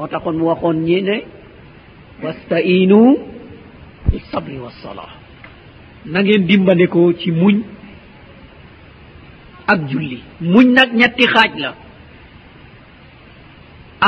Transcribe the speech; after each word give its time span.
moo 0.00 0.08
taxoon 0.12 0.36
mu 0.40 0.44
waxoon 0.50 0.76
ñi 0.86 0.98
ne 1.08 1.16
wastainu 2.24 3.00
bi 4.10 4.18
sabri 4.32 4.56
wassala 4.64 5.04
na 6.12 6.18
ngeen 6.22 6.42
dimbandekoo 6.48 7.12
ci 7.20 7.28
muñ 7.40 7.56
ak 9.72 9.80
julli. 9.90 10.18
Muñ 10.52 10.66
nag 10.76 10.90
ñetti 11.00 11.24
xaaj 11.32 11.52
la. 11.62 11.70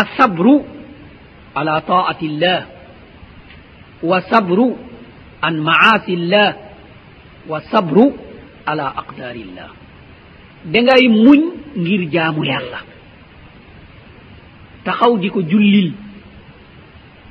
Asabru 0.00 0.54
ala 1.58 1.74
taati 1.90 2.24
illah 2.30 2.60
wa 4.10 4.18
sabru 4.30 4.66
an 5.46 5.54
maasi 5.66 6.12
illah 6.18 6.50
wa 7.50 7.58
sabru 7.70 8.04
ala 8.70 8.86
aqdaari 9.00 9.44
llah 9.56 9.70
da 10.72 10.78
muñ 11.24 11.40
ngir 11.82 12.02
jaamu 12.14 12.42
yàlla. 12.50 12.80
taxaw 14.84 15.16
di 15.18 15.28
ko 15.30 15.40
jullil. 15.42 15.92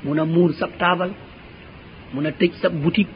Mun 0.04 0.18
a 0.18 0.24
muur 0.24 0.52
sab 0.54 0.70
taabal 0.78 1.10
mun 2.12 2.26
a 2.26 2.30
tëj 2.32 2.52
sab 2.60 2.72
boutique 2.82 3.14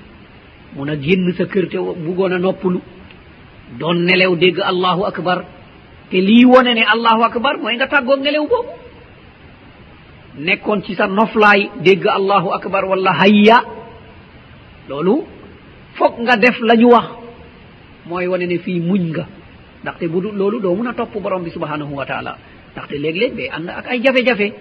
mun 0.76 0.88
a 0.88 0.96
génn 0.96 1.32
sa 1.36 1.44
kër 1.44 1.68
te 1.68 1.76
buggoon 1.78 2.32
a 2.32 2.38
noppalu. 2.38 2.80
Doon 3.78 4.04
nelew 4.06 4.36
dégg 4.36 4.60
allahu 4.60 5.04
akbar. 5.04 5.44
Te 6.10 6.16
lii 6.20 6.44
wone 6.44 6.74
ne 6.74 6.84
allahu 6.94 7.22
akbar 7.24 7.58
mooy 7.58 7.74
nga 7.76 7.86
tàggoo 7.88 8.16
nelew 8.16 8.46
boobu. 8.48 8.70
Nekkoon 10.38 10.82
ci 10.84 10.94
sa 10.94 11.06
noflaay 11.06 11.70
dégg 11.82 12.06
allahu 12.06 12.52
akbar 12.52 12.84
walla 12.84 13.12
hayya. 13.12 13.58
Loolu 14.88 15.24
foog 15.96 16.20
nga 16.20 16.36
def 16.36 16.60
la 16.60 16.76
ñu 16.76 16.88
wax. 16.90 17.06
Mooy 18.06 18.26
wone 18.28 18.46
ne 18.46 18.58
fii 18.58 18.80
muñ 18.80 19.02
nga. 19.10 19.26
Ndaxte 19.82 20.08
bu 20.08 20.20
du 20.20 20.30
loolu 20.32 20.60
doo 20.60 20.74
mun 20.74 20.86
a 20.88 20.92
topp 20.92 21.16
borom 21.22 21.42
bi 21.42 21.50
subhanahu 21.50 21.94
wa 21.94 22.04
taala. 22.06 22.36
ndaxte 22.76 22.96
léeg-léeg 23.00 23.34
day 23.36 23.48
ànd 23.48 23.68
ak 23.70 23.86
ay 23.88 24.00
jafe-jafe. 24.04 24.52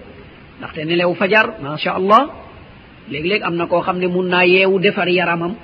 ndaxte 0.58 0.84
nelew 0.84 1.14
fajar 1.14 1.46
macha 1.62 1.92
allah 1.92 2.22
léeg-léeg 3.10 3.42
am 3.42 3.54
na 3.56 3.66
koo 3.66 3.80
xam 3.82 3.98
ne 3.98 4.06
mun 4.06 4.24
naa 4.28 4.44
yeewu 4.46 4.78
defar 4.80 5.08
yaramam 5.08 5.54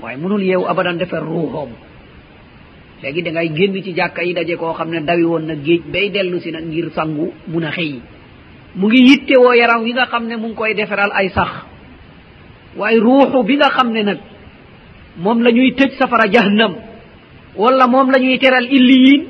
waaye 0.00 0.16
munul 0.16 0.42
yeewu 0.42 0.66
abadan 0.68 0.94
defar 0.98 1.22
ruuxoom. 1.22 1.70
léegi 3.02 3.22
da 3.22 3.30
ngay 3.30 3.48
génn 3.54 3.82
ci 3.82 3.92
jàkka 3.94 4.22
yi 4.22 4.32
daje 4.34 4.56
koo 4.56 4.72
xam 4.74 4.90
ne 4.90 5.00
dawi 5.00 5.24
woon 5.24 5.40
na 5.46 5.54
géej 5.54 5.82
bay 5.92 6.10
dellu 6.10 6.40
si 6.40 6.50
nag 6.52 6.64
ngir 6.64 6.90
sangu 6.94 7.32
mun 7.48 7.64
a 7.64 7.70
xëy. 7.70 8.00
mu 8.76 8.86
ngi 8.88 9.00
yitte 9.08 9.36
woo 9.36 9.52
yaram 9.52 9.82
wi 9.82 9.92
nga 9.92 10.06
xam 10.06 10.26
ne 10.26 10.36
mu 10.36 10.46
ngi 10.48 10.54
koy 10.54 10.74
defaral 10.74 11.10
ay 11.12 11.28
sax. 11.30 11.50
waaye 12.76 12.98
ruuxu 13.00 13.42
bi 13.42 13.56
nga 13.56 13.70
xam 13.70 13.90
ne 13.92 14.02
nag 14.02 14.18
moom 15.16 15.42
la 15.42 15.50
ñuy 15.50 15.74
tëj 15.74 15.98
safara 15.98 16.30
jahannam 16.30 16.74
wala 17.56 17.86
moom 17.88 18.10
la 18.10 18.18
ñuy 18.18 18.38
teral 18.38 18.64
illiyin 18.70 19.26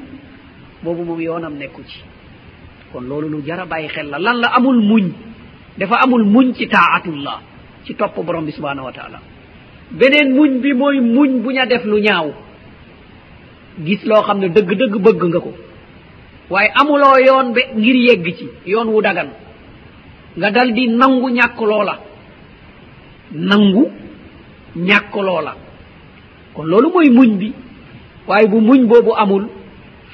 boobu 0.85 1.03
moom 1.05 1.21
yoonam 1.21 1.55
nekku 1.59 1.83
ci. 1.83 1.99
kon 2.93 3.03
loolu 3.09 3.29
lu 3.29 3.43
jar 3.47 3.61
a 3.61 3.65
bàyyi 3.67 3.89
xel 3.89 4.07
la. 4.11 4.19
Lan 4.19 4.37
la 4.41 4.49
amul 4.57 4.81
muñ? 4.81 5.13
Dafa 5.79 5.97
amul 6.05 6.25
muñ 6.25 6.53
ci 6.55 6.67
taatullah 6.69 7.41
ci 7.85 7.95
topp 7.95 8.17
borom 8.25 8.45
bi 8.45 8.53
subhanahu 8.53 8.85
wa 8.87 8.93
taala. 8.93 9.19
Beneen 9.91 10.35
muñ 10.35 10.61
bi 10.61 10.73
mooy 10.75 11.01
muñ 11.01 11.41
bu 11.43 11.51
ña 11.53 11.67
def 11.67 11.85
lu 11.85 11.99
ñaaw. 12.01 12.33
Gis 13.85 14.05
loo 14.05 14.23
xam 14.23 14.39
ne 14.39 14.49
dëgg-dëgg 14.49 14.95
bëgg 15.01 15.23
nga 15.25 15.41
ko. 15.41 15.53
Waaye 16.51 16.71
amuloo 16.75 17.17
yoon 17.27 17.53
be 17.55 17.61
ngir 17.77 17.97
yegg 17.97 18.37
ci 18.37 18.47
yoon 18.67 18.89
wu 18.89 19.01
dagan. 19.03 19.29
Nga 20.37 20.51
dal 20.51 20.73
di 20.73 20.89
nangu 20.89 21.29
ñàkk 21.31 21.61
loola. 21.61 21.99
Nangu 23.33 23.91
ñàkk 24.77 25.15
loola. 25.17 25.55
Kon 26.55 26.65
loolu 26.67 26.91
mooy 26.93 27.11
muñ 27.11 27.37
bi. 27.39 27.53
Waaye 28.27 28.47
bu 28.49 28.61
muñ 28.61 28.87
boobu 28.87 29.13
amul 29.17 29.49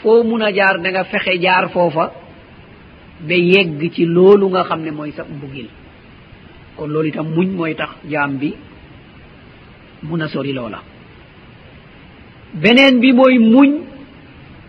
foo 0.03 0.23
mun 0.23 0.42
a 0.42 0.53
jaar 0.53 0.79
da 0.81 0.91
nga 0.91 1.05
fexe 1.05 1.39
jaar 1.41 1.69
foofa. 1.70 2.13
ba 3.20 3.34
yegg 3.34 3.80
ci 3.94 4.05
loolu 4.05 4.48
nga 4.50 4.64
xam 4.64 4.80
ne 4.83 4.91
mooy 4.91 5.12
sa 5.12 5.24
mbugil. 5.24 5.69
kon 6.77 6.86
loolu 6.91 7.08
itam 7.08 7.27
muñ 7.34 7.48
mooy 7.56 7.74
tax 7.74 7.91
jaam 8.08 8.38
bi 8.38 8.55
mun 10.02 10.22
a 10.22 10.28
sori 10.28 10.52
loola. 10.52 10.80
beneen 12.55 13.01
bi 13.01 13.12
mooy 13.12 13.39
muñ 13.39 13.70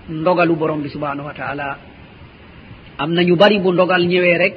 ndogalu 0.10 0.56
borom 0.56 0.82
bi 0.82 0.90
subhanahu 0.90 1.28
wa 1.28 1.34
taala. 1.34 1.78
am 2.98 3.14
na 3.14 3.22
ñu 3.24 3.36
bari 3.36 3.60
bu 3.60 3.72
ndogal 3.74 4.04
ñëwee 4.08 4.38
rek 4.38 4.56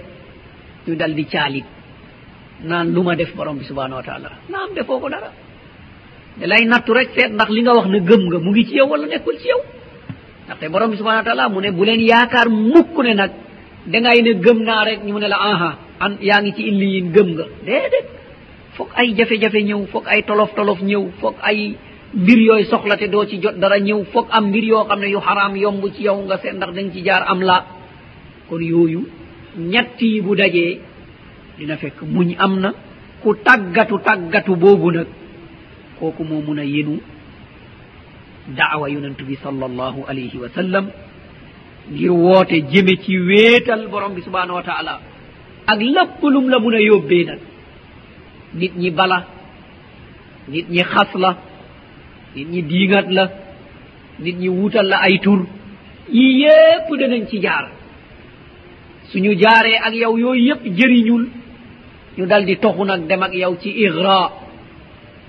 ñu 0.89 0.97
dal 0.97 1.15
di 1.15 1.25
caalit 1.27 1.65
naan 2.65 2.93
lu 2.95 3.03
ma 3.03 3.15
def 3.15 3.35
borom 3.37 3.57
bi 3.59 3.65
subhanahu 3.65 3.97
wa 4.01 4.03
taala. 4.03 4.31
naam 4.49 4.71
defoo 4.75 4.99
ko 5.01 5.09
dara. 5.09 5.31
da 6.39 6.47
lay 6.47 6.65
nattu 6.67 6.93
rek 6.95 7.11
seet 7.15 7.31
ndax 7.33 7.51
li 7.51 7.61
nga 7.63 7.73
wax 7.77 7.87
ne 7.89 7.99
gëm 8.01 8.23
nga 8.29 8.39
mu 8.39 8.51
ngi 8.51 8.65
ci 8.67 8.75
yow 8.77 8.89
wala 8.89 9.07
nekkul 9.07 9.37
ci 9.39 9.49
yow. 9.49 9.61
ndaxte 10.47 10.69
borom 10.73 10.91
bi 10.91 10.97
subhanahu 10.97 11.23
wa 11.23 11.29
taala 11.29 11.49
mu 11.49 11.61
ne 11.61 11.71
bu 11.71 11.85
leen 11.85 12.01
yaakaar 12.01 12.49
mukk 12.49 12.97
ne 13.05 13.15
nag 13.15 13.31
dangay 13.87 14.23
ne 14.23 14.33
gëm 14.45 14.59
naa 14.63 14.85
rek 14.85 15.01
ñu 15.05 15.13
mu 15.13 15.19
ne 15.21 15.29
la 15.29 15.37
aha 15.41 15.71
an 16.01 16.13
yaa 16.21 16.41
ngi 16.43 16.53
ci 16.57 16.63
illi 16.63 16.87
yin 16.95 17.13
gëm 17.13 17.29
nga. 17.35 17.45
Déedéet. 17.67 18.07
Foog 18.77 18.89
ay 18.97 19.15
jafe-jafe 19.17 19.63
ñëw 19.63 19.87
foog 19.87 20.05
ay 20.07 20.23
tolof-tolof 20.23 20.81
ñëw 20.83 21.11
foog 21.21 21.35
ay 21.43 21.77
mbir 22.15 22.39
yooyu 22.39 22.65
soxla 22.67 22.97
te 22.97 23.07
doo 23.09 23.25
ci 23.27 23.39
jot 23.43 23.57
dara 23.59 23.79
ñëw 23.79 24.05
foog 24.13 24.27
am 24.31 24.49
mbir 24.49 24.65
yoo 24.65 24.85
xam 24.85 25.01
ne 25.01 25.09
yu 25.11 25.21
xaraam 25.21 25.57
yomb 25.57 25.85
ci 25.95 26.03
yow 26.05 26.23
nga 26.25 26.39
seet 26.39 26.55
ndax 26.55 26.73
dañ 26.75 26.91
ci 26.93 27.03
jaar 27.05 27.25
am 27.29 27.41
laa 27.43 27.65
kon 28.49 28.61
yooyu 28.61 29.07
ñett 29.59 30.01
yi 30.01 30.21
bu 30.21 30.35
dajee 30.35 30.81
dina 31.59 31.77
fekk 31.77 32.03
muñ 32.03 32.35
am 32.39 32.61
na. 32.61 32.73
Ku 33.23 33.35
tàggatu 33.35 33.99
tàggatu 33.99 34.57
boobu 34.57 34.91
nag 34.91 35.07
kooku 35.99 36.25
moo 36.25 36.41
mun 36.41 36.59
a 36.59 36.65
yenu 36.65 36.99
daawa 38.57 38.89
yonent 38.91 39.23
bi 39.23 39.37
sal 39.43 39.63
allahu 39.63 40.03
alayhi 40.09 40.39
wa 40.39 40.49
sallam. 40.49 40.87
ngir 41.91 42.11
woote 42.13 42.57
jëme 42.71 42.95
ci 43.03 43.19
wéetal 43.19 43.89
borom 43.89 44.15
bi 44.15 44.23
subhanahu 44.23 44.55
wa 44.57 44.63
taala. 44.63 45.01
ak 45.67 45.81
lépp 45.81 46.23
lum 46.23 46.49
la 46.49 46.59
mun 46.59 46.75
a 46.75 46.81
yóbbee 46.81 47.25
nag. 47.25 47.39
nit 48.55 48.73
ñi 48.77 48.91
bala 48.91 49.27
nit 50.49 50.67
ñi 50.71 50.83
xas 50.83 51.11
la 51.15 51.37
nit 52.37 52.49
ñi 52.49 52.63
diingat 52.63 53.07
la 53.11 53.25
nit 54.21 54.37
ñi 54.39 54.49
wuutal 54.49 54.87
la 54.87 54.99
ay 55.03 55.19
tur. 55.21 55.47
yi 56.09 56.41
yépp 56.43 56.89
danañ 57.01 57.27
ci 57.29 57.41
jaar. 57.43 57.69
suñu 59.11 59.35
jaaree 59.39 59.79
ak 59.87 59.95
yow 59.95 60.17
yooyu 60.19 60.45
yépp 60.49 60.63
jëriñul. 60.77 61.29
ñu 62.19 62.27
dal 62.27 62.45
di 62.45 62.57
toxu 62.59 62.85
nag 62.85 63.07
dem 63.09 63.23
ak 63.23 63.35
yow 63.35 63.57
ci 63.61 63.71
igra 63.71 64.31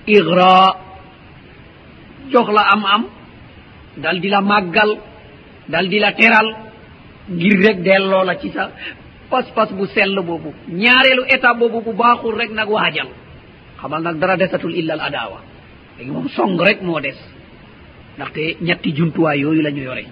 igra 0.06 0.76
jox 2.30 2.48
la 2.56 2.62
am 2.72 2.84
am 2.84 3.04
dal 3.96 4.20
di 4.20 4.28
la 4.28 4.40
màggal. 4.40 4.98
dal 5.68 5.88
di 5.88 5.98
la 5.98 6.12
teral 6.12 6.48
ngir 7.28 7.58
rek 7.64 7.82
delloo 7.82 8.24
la 8.24 8.36
ci 8.36 8.50
sa 8.50 8.70
pas-pas 9.30 9.68
bu 9.72 9.86
sell 9.86 10.14
boobu. 10.22 10.52
Ñaareelu 10.68 11.22
état 11.28 11.54
boobu 11.54 11.80
bu 11.80 11.92
baaxul 11.92 12.34
rek 12.36 12.50
nag 12.52 12.68
waajal. 12.68 13.08
Xamal 13.80 14.02
nag 14.02 14.18
dara 14.18 14.36
desatul 14.36 14.74
illa 14.74 14.94
al 14.94 15.00
adawa. 15.00 15.40
Léegi 15.98 16.10
moom 16.10 16.28
song 16.28 16.60
rek 16.60 16.82
moo 16.82 17.00
des. 17.00 17.16
Ndaxte 18.16 18.56
ñetti 18.60 18.92
jumtuwaay 18.96 19.40
yooyu 19.40 19.62
la 19.62 19.70
ñu 19.70 19.82
yore. 19.82 20.04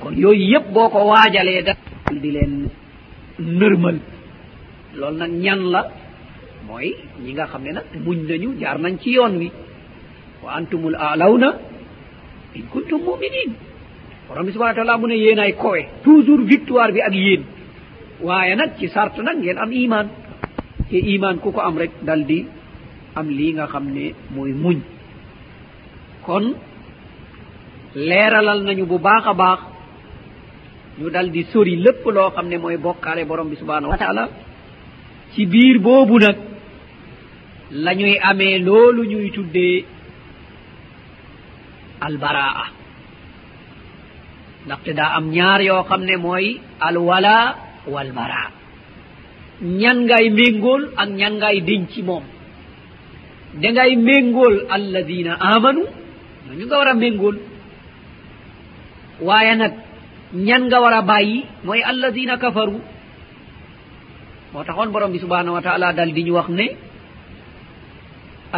Kon 0.00 0.12
yooyu 0.16 0.46
yépp 0.52 0.72
boo 0.72 0.88
ko 0.88 0.98
waajalee 1.10 1.62
da 1.62 1.74
di 2.12 2.30
leen 2.30 2.68
nërmal. 3.38 3.98
Loolu 4.94 5.16
nag 5.18 5.30
ñan 5.32 5.70
la? 5.72 5.90
Mooy 6.66 6.94
ñi 7.22 7.32
nga 7.32 7.46
xam 7.46 7.62
ne 7.64 7.72
nag 7.72 7.84
muñ 8.04 8.18
nañu 8.28 8.54
jaar 8.60 8.78
nañ 8.78 8.96
ci 9.00 9.10
yoon 9.10 9.36
wi. 9.38 9.50
Wa 10.42 10.52
antumul 10.56 10.94
alawna 10.94 11.58
in 12.54 12.62
kuntum 12.70 13.00
muminin. 13.02 13.52
borom 14.28 14.46
bi 14.46 14.52
subahana 14.52 14.74
taala 14.74 14.98
mu 14.98 15.06
ne 15.08 15.14
yéen 15.16 15.38
ay 15.38 15.52
kowe. 15.54 15.80
Toujours 16.04 16.42
victoire 16.44 16.92
bi 16.92 17.00
ak 17.00 17.12
yéen. 17.14 17.42
Waaye 18.22 18.54
nag 18.56 18.70
ci 18.78 18.88
sart 18.88 19.16
nag 19.18 19.36
ngeen 19.38 19.58
am 19.58 19.72
iman 19.72 20.06
te 20.90 20.96
iman 21.14 21.38
ku 21.42 21.50
ko 21.52 21.60
am 21.60 21.76
rek 21.78 21.90
dal 22.02 22.24
di 22.24 22.46
am 23.14 23.28
lii 23.28 23.52
nga 23.54 23.66
xam 23.66 23.84
ne 23.92 24.14
mooy 24.34 24.52
muñ. 24.52 24.78
Kon 26.24 26.54
leeralal 27.94 28.60
nañu 28.64 28.86
bu 28.86 28.98
baax 28.98 29.24
a 29.26 29.34
baax. 29.34 29.60
Ñu 30.98 31.10
dal 31.10 31.30
di 31.30 31.42
sori 31.52 31.76
lépp 31.76 32.04
loo 32.06 32.30
xam 32.30 32.48
ne 32.48 32.56
mooy 32.58 32.76
bokkaale 32.76 33.24
borom 33.24 33.48
bi 33.48 33.56
subhanahu 33.56 33.90
wa 33.92 33.98
taala. 33.98 34.28
Ci 35.34 35.46
biir 35.46 35.78
boobu 35.80 36.18
nag 36.18 36.36
la 37.70 37.94
ñuy 37.94 38.18
amee 38.22 38.58
loolu 38.58 39.04
ñuy 39.04 39.30
tuddee 39.30 39.84
albaraa 42.00 42.66
ndaxte 44.66 44.90
daa 44.98 45.10
am 45.18 45.26
ñaar 45.36 45.60
yoo 45.68 45.82
xam 45.88 46.02
ne 46.08 46.16
mooy 46.24 46.46
alwala 46.80 47.36
walbara 47.94 48.42
ñan 49.80 49.98
ngay 50.06 50.26
méngool 50.38 50.82
ak 50.96 51.08
ñan 51.18 51.34
ngay 51.40 51.56
denci 51.68 52.02
moom. 52.02 52.24
dangay 53.62 53.96
méngool 53.96 54.54
alladina 54.76 55.32
amanu 55.54 55.82
ñooñu 56.46 56.64
nga 56.66 56.76
war 56.78 56.88
a 56.88 56.94
méngool. 56.94 57.36
waaye 59.26 59.54
nag 59.56 59.72
ñan 60.46 60.62
nga 60.68 60.78
war 60.82 60.94
a 60.94 61.02
bàyyi 61.02 61.44
mooy 61.64 61.80
alladina 61.90 62.36
kafaru. 62.42 62.78
moo 64.52 64.64
taxoon 64.66 64.90
borom 64.92 65.12
bi 65.12 65.18
subhanahu 65.24 65.54
wa 65.56 65.62
taala 65.66 65.92
dal 65.92 66.10
di 66.12 66.22
ñu 66.24 66.32
wax 66.38 66.48
ne 66.48 66.66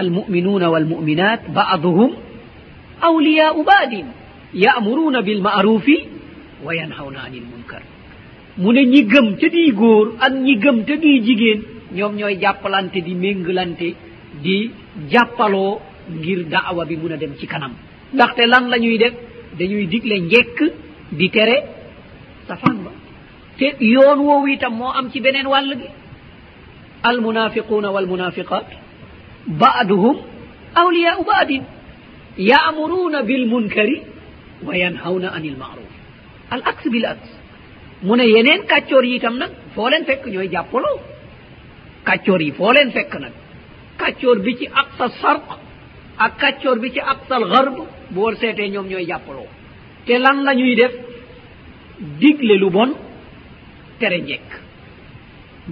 almuminuna 0.01 0.67
walmuminat 0.71 1.41
baaduhum 1.57 2.11
awliyaau 3.09 3.63
baadin. 3.71 4.07
ya'muruna 4.55 5.23
bilma'rufi 5.23 5.97
wa 6.65 6.75
yanhawna 6.75 7.21
anil 7.27 7.43
munkar. 7.53 7.83
Mu 8.59 8.73
ne 8.73 8.85
ñi 8.85 9.03
gëm 9.05 9.37
te 9.37 9.49
di 9.51 9.71
góor 9.73 10.15
ak 10.19 10.33
ñi 10.33 10.57
gëm 10.59 10.85
te 10.85 10.97
di 10.97 11.21
jigéen 11.25 11.63
ñoom 11.93 12.17
ñooy 12.17 12.39
jàppalante 12.41 13.01
di 13.03 13.15
méngalante 13.15 13.95
di 14.43 14.71
jàppaloo 15.11 15.81
ngir 16.11 16.45
daawa 16.49 16.85
bi 16.85 16.97
mun 16.97 17.13
a 17.13 17.17
dem 17.17 17.35
ci 17.39 17.47
kanam. 17.47 17.73
Ndaxte 18.15 18.47
lan 18.47 18.69
la 18.69 18.79
ñuy 18.79 18.99
def? 18.99 19.15
Dañuy 19.59 19.87
digle 19.87 20.19
njekk 20.21 20.59
di 21.13 21.29
tere 21.31 21.57
safaan 22.49 22.79
ba. 22.85 22.91
Te 23.59 23.75
yoon 23.81 24.19
woowu 24.21 24.47
itam 24.49 24.75
moo 24.77 24.91
am 24.93 25.11
ci 25.11 25.21
beneen 25.21 25.47
wàll 25.47 25.77
gi. 25.77 25.89
Almunafiquuna 27.03 27.91
walmunafiqat 27.91 28.67
ba'duhum 29.47 30.17
awliyau 30.75 31.25
ba'din. 31.25 31.63
Ya'muruna 32.39 33.23
bilmunkari 33.23 34.03
wa 34.63 34.77
yanhawna 34.77 35.29
anil 35.37 35.57
maruf 35.57 35.93
al 36.51 36.63
axe 36.65 36.89
bil 36.91 37.07
axe 37.07 37.33
mu 38.03 38.17
ne 38.17 38.25
yeneen 38.35 38.63
kàccoor 38.67 39.05
yi 39.05 39.17
itam 39.17 39.37
nag 39.39 39.51
foo 39.75 39.89
leen 39.91 40.05
fekk 40.05 40.27
ñooy 40.27 40.49
jàppaloo 40.53 40.99
kàccoor 42.05 42.41
yi 42.43 42.53
foo 42.53 42.73
leen 42.73 42.91
fekk 42.93 43.15
nag 43.21 43.33
kàccoor 43.99 44.39
bi 44.45 44.57
ci 44.59 44.67
aqsa 44.81 45.09
sarq 45.21 45.47
ak 46.19 46.33
kàccoor 46.41 46.79
bi 46.79 46.91
ci 46.95 47.01
aqsal 47.01 47.45
garb 47.53 47.77
bu 48.11 48.21
war 48.21 48.35
seetee 48.37 48.69
ñoom 48.69 48.87
ñooy 48.89 49.05
jàppaloo. 49.07 49.47
Te 50.07 50.19
lan 50.19 50.45
la 50.45 50.55
ñuy 50.55 50.75
def? 50.77 50.93
Digle 52.21 52.55
lu 52.59 52.71
bon 52.71 52.91
tere 53.99 54.19
njekk. 54.21 54.49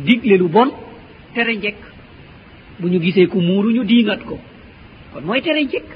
Digle 0.07 0.37
lu 0.37 0.49
bon 0.49 0.71
tere 1.35 1.55
njekk. 1.57 1.81
Bu 2.81 2.89
ñu 2.89 2.99
gisee 3.01 3.27
ku 3.29 3.39
muuru 3.41 3.71
ñu 3.73 3.85
diingat 3.85 4.25
ko. 4.25 4.39
Kon 5.13 5.23
mooy 5.25 5.41
tere 5.43 5.63
njekk. 5.65 5.89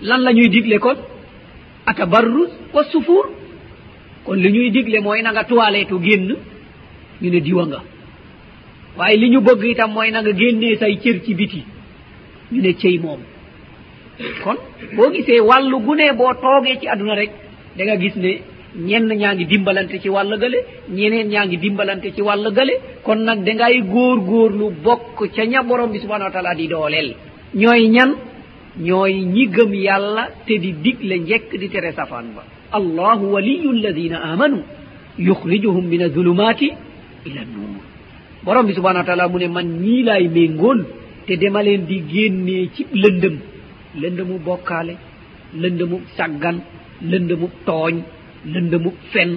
Lan 0.00 0.20
la 0.22 0.32
ñuy 0.32 0.48
digle 0.48 0.78
kon? 0.78 0.96
atabarrus 1.90 2.50
wa 2.74 2.82
sufuur 2.92 3.26
kon 4.24 4.36
li 4.42 4.50
ñuy 4.54 4.70
digle 4.70 4.98
mooy 5.00 5.22
na 5.22 5.30
nga 5.32 5.44
toilette 5.44 5.94
génn 6.06 6.28
ñu 7.22 7.28
ne 7.30 7.40
diwa 7.40 7.64
nga. 7.66 7.80
Waaye 8.96 9.16
li 9.16 9.28
ñu 9.30 9.40
bëgg 9.40 9.62
itam 9.72 9.90
mooy 9.92 10.10
na 10.10 10.20
nga 10.22 10.32
génnee 10.40 10.76
say 10.80 10.96
cër 11.02 11.16
ci 11.24 11.34
biti 11.34 11.62
ñu 12.52 12.60
ne 12.62 12.72
cëy 12.80 12.98
moom. 12.98 13.20
Kon 14.44 14.56
boo 14.96 15.10
gisee 15.12 15.40
wàllu 15.40 15.76
gune 15.86 16.06
boo 16.18 16.32
toogee 16.42 16.78
ci 16.80 16.86
àdduna 16.88 17.14
rek 17.14 17.30
da 17.76 17.84
nga 17.84 17.96
gis 17.96 18.16
ne 18.16 18.32
ñenn 18.88 19.08
ñaa 19.20 19.34
ngi 19.34 19.46
dimbalante 19.46 19.96
ci 20.02 20.08
wàll 20.08 20.32
gale 20.38 20.58
ñeneen 20.96 21.28
ñaa 21.28 21.46
ngi 21.46 21.56
dimbalante 21.58 22.12
ci 22.14 22.22
wàll 22.22 22.52
gale 22.52 22.74
kon 23.02 23.16
nag 23.26 23.42
da 23.44 23.52
ngay 23.54 23.82
góor 23.92 24.18
góorlu 24.20 24.66
bokk 24.84 25.18
ca 25.34 25.42
ña 25.44 25.62
borom 25.62 25.90
bi 25.92 25.98
subhanahu 25.98 26.28
wa 26.28 26.30
taala 26.32 26.54
di 26.54 26.68
dooleel. 26.68 27.14
Ñooy 27.54 27.88
ñan? 27.88 28.10
ñooy 28.78 29.14
ñi 29.34 29.46
gëm 29.48 29.74
yàlla 29.74 30.28
te 30.46 30.58
di 30.58 30.72
digle 30.82 31.18
njekk 31.18 31.50
di 31.60 31.68
tere 31.68 31.92
safaan 31.92 32.26
ba. 32.34 32.42
Allahu 32.72 33.24
waliyu 33.34 33.70
alladina 33.70 34.18
amanu 34.32 34.62
yuxrijuhum 35.18 35.84
min 35.88 36.02
adulumati 36.02 36.68
ila 37.26 37.42
nuur. 37.44 37.82
Borom 38.44 38.66
bi 38.66 38.72
subhanahu 38.74 39.02
wa 39.02 39.08
taala 39.08 39.28
mu 39.28 39.38
ne 39.38 39.48
man 39.48 39.66
ñii 39.82 40.02
laay 40.04 40.28
méngool 40.28 40.84
te 41.26 41.36
dema 41.36 41.62
leen 41.62 41.84
di 41.86 42.02
génnee 42.12 42.70
ci 42.74 42.86
lëndëm 43.02 43.36
lëndëmu 44.00 44.38
bokkaale 44.46 44.94
lëndëmu 45.62 45.96
saggan 46.16 46.56
lëndëmu 47.10 47.46
tooñ 47.66 47.94
lëndëmu 48.52 48.90
fen 49.12 49.30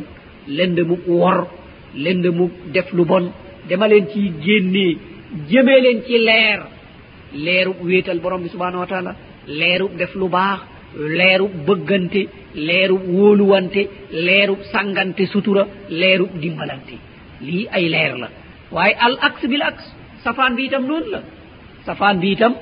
lëndëmu 0.47 0.95
wor 1.07 1.47
lëndëmu 1.95 2.45
def 2.73 2.93
lu 2.93 3.03
bon 3.05 3.25
dema 3.67 3.87
leen 3.87 4.05
ciy 4.11 4.31
génnee 4.45 4.97
jëmee 5.49 5.81
leen 5.81 5.99
ci 6.05 6.17
leer. 6.19 6.61
leerub 7.45 7.77
wéetal 7.83 8.19
borom 8.19 8.41
bi 8.43 8.49
subhanahu 8.49 8.79
wa 8.83 8.87
taala 8.87 9.15
leerub 9.47 9.91
def 9.97 10.13
lu 10.15 10.27
baax 10.29 10.59
leerub 11.19 11.51
bëggante 11.67 12.21
leerub 12.55 13.01
wóoluwante 13.15 13.81
leerub 14.11 14.59
sàngante 14.71 15.25
sutura 15.33 15.63
leerub 15.89 16.31
dimbalante. 16.41 16.95
Lii 17.41 17.67
ay 17.71 17.85
leer 17.89 18.13
la. 18.17 18.29
Waaye 18.71 18.95
al 18.99 19.17
axe 19.27 19.47
bil 19.47 19.61
axe 19.61 19.87
safaan 20.23 20.55
bi 20.55 20.65
itam 20.65 20.83
noonu 20.89 21.09
la. 21.13 21.19
Safaan 21.85 22.19
bi 22.21 22.31
itam 22.35 22.53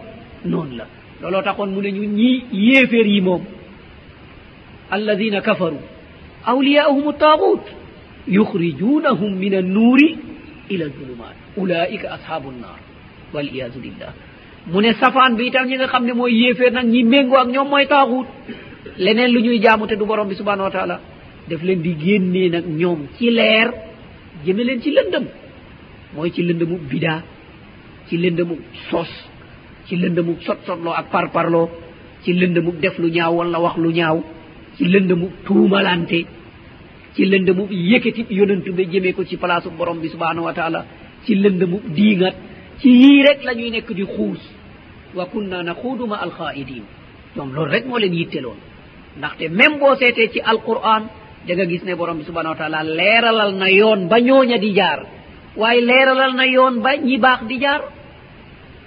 noonu 0.46 0.76
la. 0.80 0.86
Looloo 1.22 1.42
taxoon 1.44 1.70
mu 1.74 1.82
ne 1.82 1.92
ñu 1.92 2.04
ñii 2.18 2.44
yéeféer 2.52 3.08
yi 3.08 3.22
moom 3.22 3.44
alladina 4.96 5.42
kafaru 5.42 5.80
awliyaahum 6.52 7.14
taaxut 7.24 7.66
yuxrijunahum 8.38 9.32
min 9.44 9.54
annuuri 9.62 10.10
ila 10.74 10.84
aldulumat 10.90 11.36
ulaika 11.62 12.08
ashabu 12.18 12.52
nnar 12.52 12.80
waliyadu 13.34 13.80
billah 13.84 14.12
mu 14.68 14.82
ne 14.82 14.94
safaan 14.94 15.36
bi 15.36 15.48
itam 15.48 15.66
ñi 15.68 15.76
nga 15.76 15.88
xam 15.88 16.06
ne 16.06 16.14
mooy 16.14 16.34
yéeféer 16.34 16.72
nag 16.72 16.86
ñi 16.88 17.04
méngoo 17.04 17.38
ak 17.38 17.48
ñoom 17.50 17.68
mooy 17.70 17.88
taaxuut 17.88 18.28
leneen 18.98 19.32
lu 19.32 19.40
ñuy 19.42 19.60
jaamu 19.62 19.88
te 19.88 19.96
du 19.96 20.06
borom 20.06 20.28
bi 20.28 20.36
subhanahu 20.36 20.64
wa 20.66 20.72
taala. 20.72 21.00
Daf 21.50 21.64
leen 21.64 21.82
di 21.82 21.96
génnee 22.00 22.50
nag 22.50 22.66
ñoom 22.68 23.08
ci 23.18 23.30
leer 23.32 23.72
jëme 24.46 24.64
leen 24.64 24.82
ci 24.82 24.92
lëndëm. 24.92 25.26
Mooy 26.16 26.32
ci 26.32 26.44
lëndëmu 26.44 26.78
bidaa 26.90 27.22
ci 28.08 28.18
lëndëmu 28.18 28.56
sos 28.90 29.10
ci 29.88 29.96
lëndëmu 29.96 30.36
sot-sotloo 30.46 30.94
ak 30.94 31.10
parparloo 31.12 31.70
ci 32.24 32.34
lëndëmu 32.34 32.72
def 32.82 32.98
lu 33.00 33.10
ñaaw 33.10 33.34
wala 33.36 33.60
wax 33.60 33.78
lu 33.78 33.92
ñaaw 33.92 34.18
ci 34.78 34.86
lëndëmu 34.86 35.28
tuumalante 35.46 36.26
ci 37.16 37.26
lëndëmu 37.26 37.64
yëkkati 37.72 38.26
yonantu 38.30 38.72
ba 38.74 38.84
jëmee 38.84 39.14
ko 39.14 39.24
ci 39.26 39.38
place 39.38 39.68
borom 39.78 40.00
bi 40.00 40.08
subhanahu 40.10 40.46
wa 40.46 40.54
taala 40.54 40.86
ci 41.26 41.36
lëndëmu 41.36 41.78
diingat 41.96 42.36
ci 42.82 42.90
yii 42.90 43.24
rek 43.28 43.44
la 43.44 43.54
ñuy 43.54 43.70
nekk 43.72 43.92
di 43.94 44.04
xuus. 44.06 44.42
Wa 45.16 45.26
kunna 45.26 45.64
naxuudu 45.64 46.08
ma 46.08 46.18
alxaidin 46.18 46.84
ñoom 47.36 47.54
loolu 47.54 47.72
rek 47.72 47.86
moo 47.86 47.98
leen 47.98 48.14
yitteloon 48.14 48.58
ndaxte 49.18 49.50
même 49.50 49.78
boo 49.80 49.96
seetee 49.96 50.30
ci 50.34 50.40
alquran 50.40 51.04
da 51.48 51.54
nga 51.56 51.66
gis 51.66 51.84
ne 51.84 51.96
borom 51.96 52.18
bi 52.18 52.24
subhanau 52.24 52.52
wa 52.52 52.58
taala 52.58 52.84
leeralal 52.84 53.54
na 53.56 53.68
yoon 53.70 54.08
ba 54.08 54.20
ñooña 54.22 54.58
di 54.58 54.72
jaar. 54.74 55.00
Waaye 55.58 55.82
leeralal 55.82 56.34
na 56.36 56.46
yoon 56.46 56.80
ba 56.82 56.96
ñi 56.98 57.18
baax 57.18 57.44
di 57.48 57.58
jaar. 57.60 57.82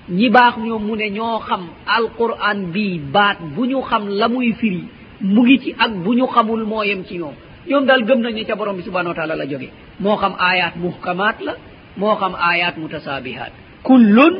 Ñi 0.08 0.28
baax 0.30 0.56
ñoom 0.58 0.82
mu 0.86 0.96
ne 0.96 1.10
ñoo 1.10 1.38
xam 1.40 1.62
alquran 1.86 2.70
bii 2.72 2.98
baat 3.12 3.38
bu 3.54 3.66
ñu 3.66 3.80
xam 3.82 4.08
la 4.08 4.28
muy 4.28 4.52
firi 4.54 4.84
mu 5.20 5.42
ngi 5.42 5.58
ci 5.58 5.74
ak 5.78 5.92
bu 6.04 6.14
ñu 6.14 6.26
xamul 6.26 6.64
moo 6.64 6.82
yem 6.84 7.04
ci 7.04 7.18
ñoom. 7.18 7.34
Ñoom 7.68 7.84
daal 7.86 8.04
gëm 8.04 8.20
nañ 8.20 8.34
ne 8.34 8.44
ca 8.44 8.54
borom 8.56 8.76
bi 8.76 8.82
subhanau 8.82 9.08
wa 9.10 9.14
taala 9.14 9.36
la 9.36 9.46
jóge. 9.46 9.68
Moo 10.00 10.16
xam 10.16 10.34
ayat 10.38 10.76
muhkamaat 10.76 11.36
la 11.42 11.54
moo 11.96 12.14
xam 12.16 12.34
ayat 12.34 12.76
mutasaabihaat 12.76 13.52
kullun 13.86 14.34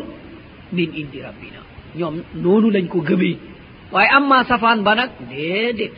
min 0.73 0.91
indi 1.01 1.19
rabbina. 1.27 1.61
Ñoom 1.99 2.15
noonu 2.43 2.69
lañ 2.71 2.87
ko 2.89 2.99
gëmee. 3.09 3.37
Waaye 3.93 4.09
amma 4.19 4.45
safaan 4.45 4.83
ba 4.83 4.95
nag 4.95 5.11
déedéet. 5.31 5.95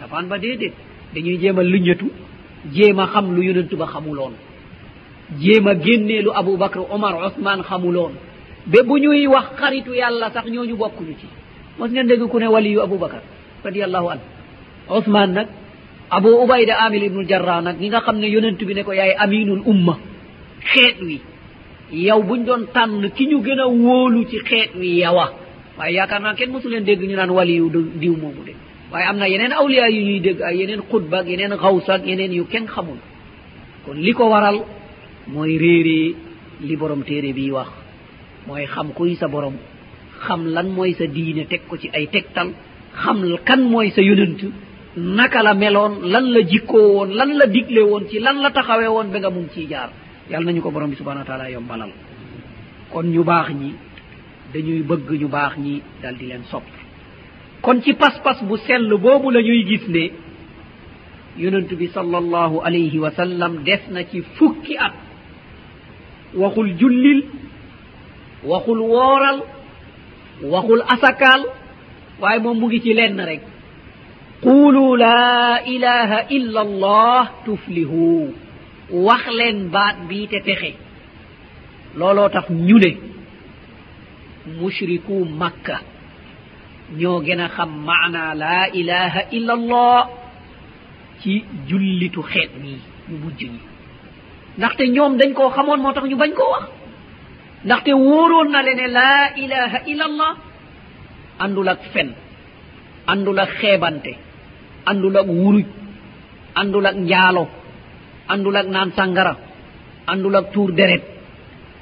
Safaan 0.00 0.26
ba 0.30 0.38
déedéet. 0.38 0.72
Dañuy 1.14 1.38
jéem 1.40 1.58
a 1.58 1.62
luññatu 1.62 2.06
jéem 2.72 2.98
a 2.98 3.06
xam 3.12 3.34
lu 3.34 3.42
yonentu 3.44 3.76
ba 3.76 3.86
xamuloon. 3.92 4.32
Jéem 5.40 5.66
a 5.66 5.74
génnee 5.84 6.22
lu 6.22 6.30
aboubacre 6.34 6.80
omar 6.90 7.14
ousmane 7.24 7.62
xamuloon. 7.62 8.12
Ba 8.66 8.82
bu 8.82 8.98
ñuy 8.98 9.26
wax 9.26 9.46
xaritu 9.60 9.92
yàlla 9.94 10.30
sax 10.32 10.46
ñooñu 10.50 10.76
bokkuñu 10.76 11.14
ci. 11.20 11.26
Mos 11.78 11.88
ngeen 11.90 12.06
dégg 12.06 12.26
ku 12.30 12.38
ne 12.38 12.46
waliyu 12.46 12.80
aboubacar 12.80 13.22
radiallahu 13.64 14.08
an 14.08 14.18
ousmane 14.88 15.32
nag 15.32 15.48
abou 16.10 16.42
ubayda 16.44 16.74
amil 16.84 17.02
ibnu 17.02 17.24
jarra 17.28 17.60
nag 17.60 17.80
ñi 17.80 17.88
nga 17.88 18.00
xam 18.00 18.18
ne 18.18 18.28
yonentu 18.30 18.64
bi 18.66 18.74
ne 18.74 18.82
ko 18.84 18.92
yaay 18.92 19.12
aminul 19.18 19.62
umma 19.66 19.98
xeet 20.60 21.00
wi. 21.02 21.20
yow 21.94 22.22
buñ 22.22 22.44
doon 22.44 22.66
tànn 22.74 23.10
ki 23.16 23.26
ñu 23.26 23.38
gën 23.42 23.60
a 23.60 23.66
wóolu 23.68 24.24
ci 24.30 24.38
xeet 24.48 24.70
wi 24.80 24.98
yawa. 25.00 25.26
Waaye 25.78 25.94
yaakaar 25.96 26.20
naa 26.22 26.34
kenn 26.34 26.50
mosu 26.52 26.68
leen 26.68 26.84
dégg 26.84 27.02
ñu 27.02 27.16
naan 27.16 27.30
wali 27.30 27.54
yu 27.56 27.70
diw 28.00 28.16
moomu 28.16 28.42
de. 28.46 28.54
Waaye 28.92 29.06
am 29.08 29.16
na 29.18 29.26
yeneen 29.28 29.52
awliya 29.52 29.88
yu 29.90 30.00
ñuy 30.02 30.20
dégg 30.20 30.40
ay 30.42 30.56
yeneen 30.58 30.82
xutba 30.90 31.18
ak 31.18 31.26
yeneen 31.28 31.56
xawsa 31.62 31.94
ak 31.94 32.06
yeneen 32.06 32.32
yu 32.32 32.44
kenn 32.46 32.66
xamul. 32.66 32.98
Kon 33.84 33.94
li 33.96 34.12
ko 34.12 34.28
waral 34.30 34.58
mooy 35.28 35.58
réeree 35.58 36.14
li 36.60 36.76
borom 36.76 37.02
téere 37.02 37.32
bi 37.32 37.50
wax. 37.50 37.68
Mooy 38.46 38.66
xam 38.66 38.92
kuy 38.92 39.14
sa 39.16 39.28
borom 39.28 39.54
xam 40.26 40.46
lan 40.54 40.68
mooy 40.76 40.92
sa 40.94 41.06
diine 41.06 41.46
teg 41.46 41.60
ko 41.68 41.76
ci 41.76 41.88
ay 41.92 42.06
tegtal 42.06 42.48
xam 43.02 43.18
kan 43.44 43.60
mooy 43.62 43.90
sa 43.90 44.00
yonent 44.02 44.40
naka 44.96 45.42
la 45.42 45.54
meloon 45.54 45.94
lan 46.12 46.26
la 46.34 46.40
jikkoo 46.50 46.88
woon 46.96 47.10
lan 47.18 47.30
la 47.38 47.46
digle 47.46 47.82
woon 47.82 48.04
ci 48.10 48.18
lan 48.20 48.36
la 48.42 48.50
taxawee 48.50 48.86
woon 48.88 49.08
ba 49.12 49.18
nga 49.18 49.30
mun 49.30 49.48
ciy 49.54 49.66
jaar. 49.68 49.90
yàlla 50.30 50.46
nañu 50.46 50.62
ko 50.62 50.70
borom 50.70 50.90
bi 50.90 50.96
subhanahu 50.96 51.20
wa 51.24 51.26
taala 51.26 51.50
yombalal. 51.50 51.90
Kon 52.92 53.04
ñu 53.06 53.24
baax 53.24 53.48
ñi 53.60 53.74
dañuy 54.52 54.82
bëgg 54.82 55.10
ñu 55.20 55.28
baax 55.28 55.56
ñi 55.58 55.82
dal 56.02 56.16
di 56.16 56.26
leen 56.26 56.44
sopp. 56.50 56.64
Kon 57.62 57.80
ci 57.82 57.94
pas-pas 57.94 58.38
bu 58.42 58.56
sell 58.66 58.88
boobu 58.98 59.30
la 59.30 59.40
ñuy 59.42 59.64
gis 59.66 59.88
ne 59.88 60.10
yonent 61.38 61.70
bi 61.74 61.88
sallallahu 61.88 62.60
alayhi 62.64 62.98
wa 62.98 63.10
sallam 63.10 63.62
des 63.64 63.82
na 63.90 64.04
ci 64.04 64.22
fukki 64.36 64.76
at. 64.76 64.92
Waxul 66.34 66.76
jullil 66.78 67.24
waxul 68.44 68.80
wooral 68.80 69.38
waxul 70.42 70.82
asakaal 70.88 71.42
waaye 72.20 72.38
moom 72.40 72.58
mu 72.58 72.66
ngi 72.66 72.80
ci 72.80 72.92
lenn 72.94 73.20
rek. 73.20 73.40
Qulu 74.42 74.96
la 74.96 75.62
ilaha 75.66 76.18
illa 76.30 76.60
allah 76.60 77.32
tuflihu. 77.44 78.34
wax 79.06 79.22
leen 79.38 79.58
baat 79.74 79.96
bii 80.08 80.26
te 80.28 80.38
texe. 80.46 80.70
Looloo 81.98 82.28
tax 82.28 82.46
ñu 82.50 82.78
ne 82.78 82.90
mushriku 84.60 85.24
makka 85.40 85.76
ñoo 86.98 87.20
gën 87.26 87.40
a 87.40 87.48
xam 87.56 87.70
maana 87.86 88.34
laa 88.42 88.64
ilaha 88.80 89.20
illa 89.36 89.52
allah 89.58 90.08
ci 91.20 91.44
jullitu 91.68 92.20
xeet 92.32 92.50
nii 92.62 92.78
ñu 93.08 93.16
mujj 93.22 93.40
ñi. 93.52 93.60
Ndaxte 94.58 94.82
ñoom 94.94 95.12
dañ 95.18 95.32
koo 95.38 95.50
xamoon 95.56 95.80
moo 95.82 95.92
tax 95.92 96.04
ñu 96.10 96.16
bañ 96.16 96.32
koo 96.38 96.50
wax. 96.54 96.64
Ndaxte 97.64 97.90
wóoroon 98.04 98.48
na 98.52 98.62
le 98.66 98.72
ne 98.74 98.86
laa 98.96 99.24
ilaha 99.42 99.78
illa 99.90 100.04
allah 100.10 100.32
andul 101.44 101.68
ak 101.68 101.80
fen 101.92 102.08
andul 103.06 103.38
ak 103.44 103.50
xeebante 103.60 104.12
andul 104.90 105.16
ak 105.20 105.26
wuruj 105.26 105.66
andul 106.60 106.86
ak 106.86 106.96
njaalo. 106.96 107.44
àndul 108.28 108.56
ak 108.56 108.66
naan 108.68 108.90
sangara 108.96 109.36
àndul 110.06 110.36
ak 110.36 110.52
tuur 110.52 110.72
deret 110.72 111.02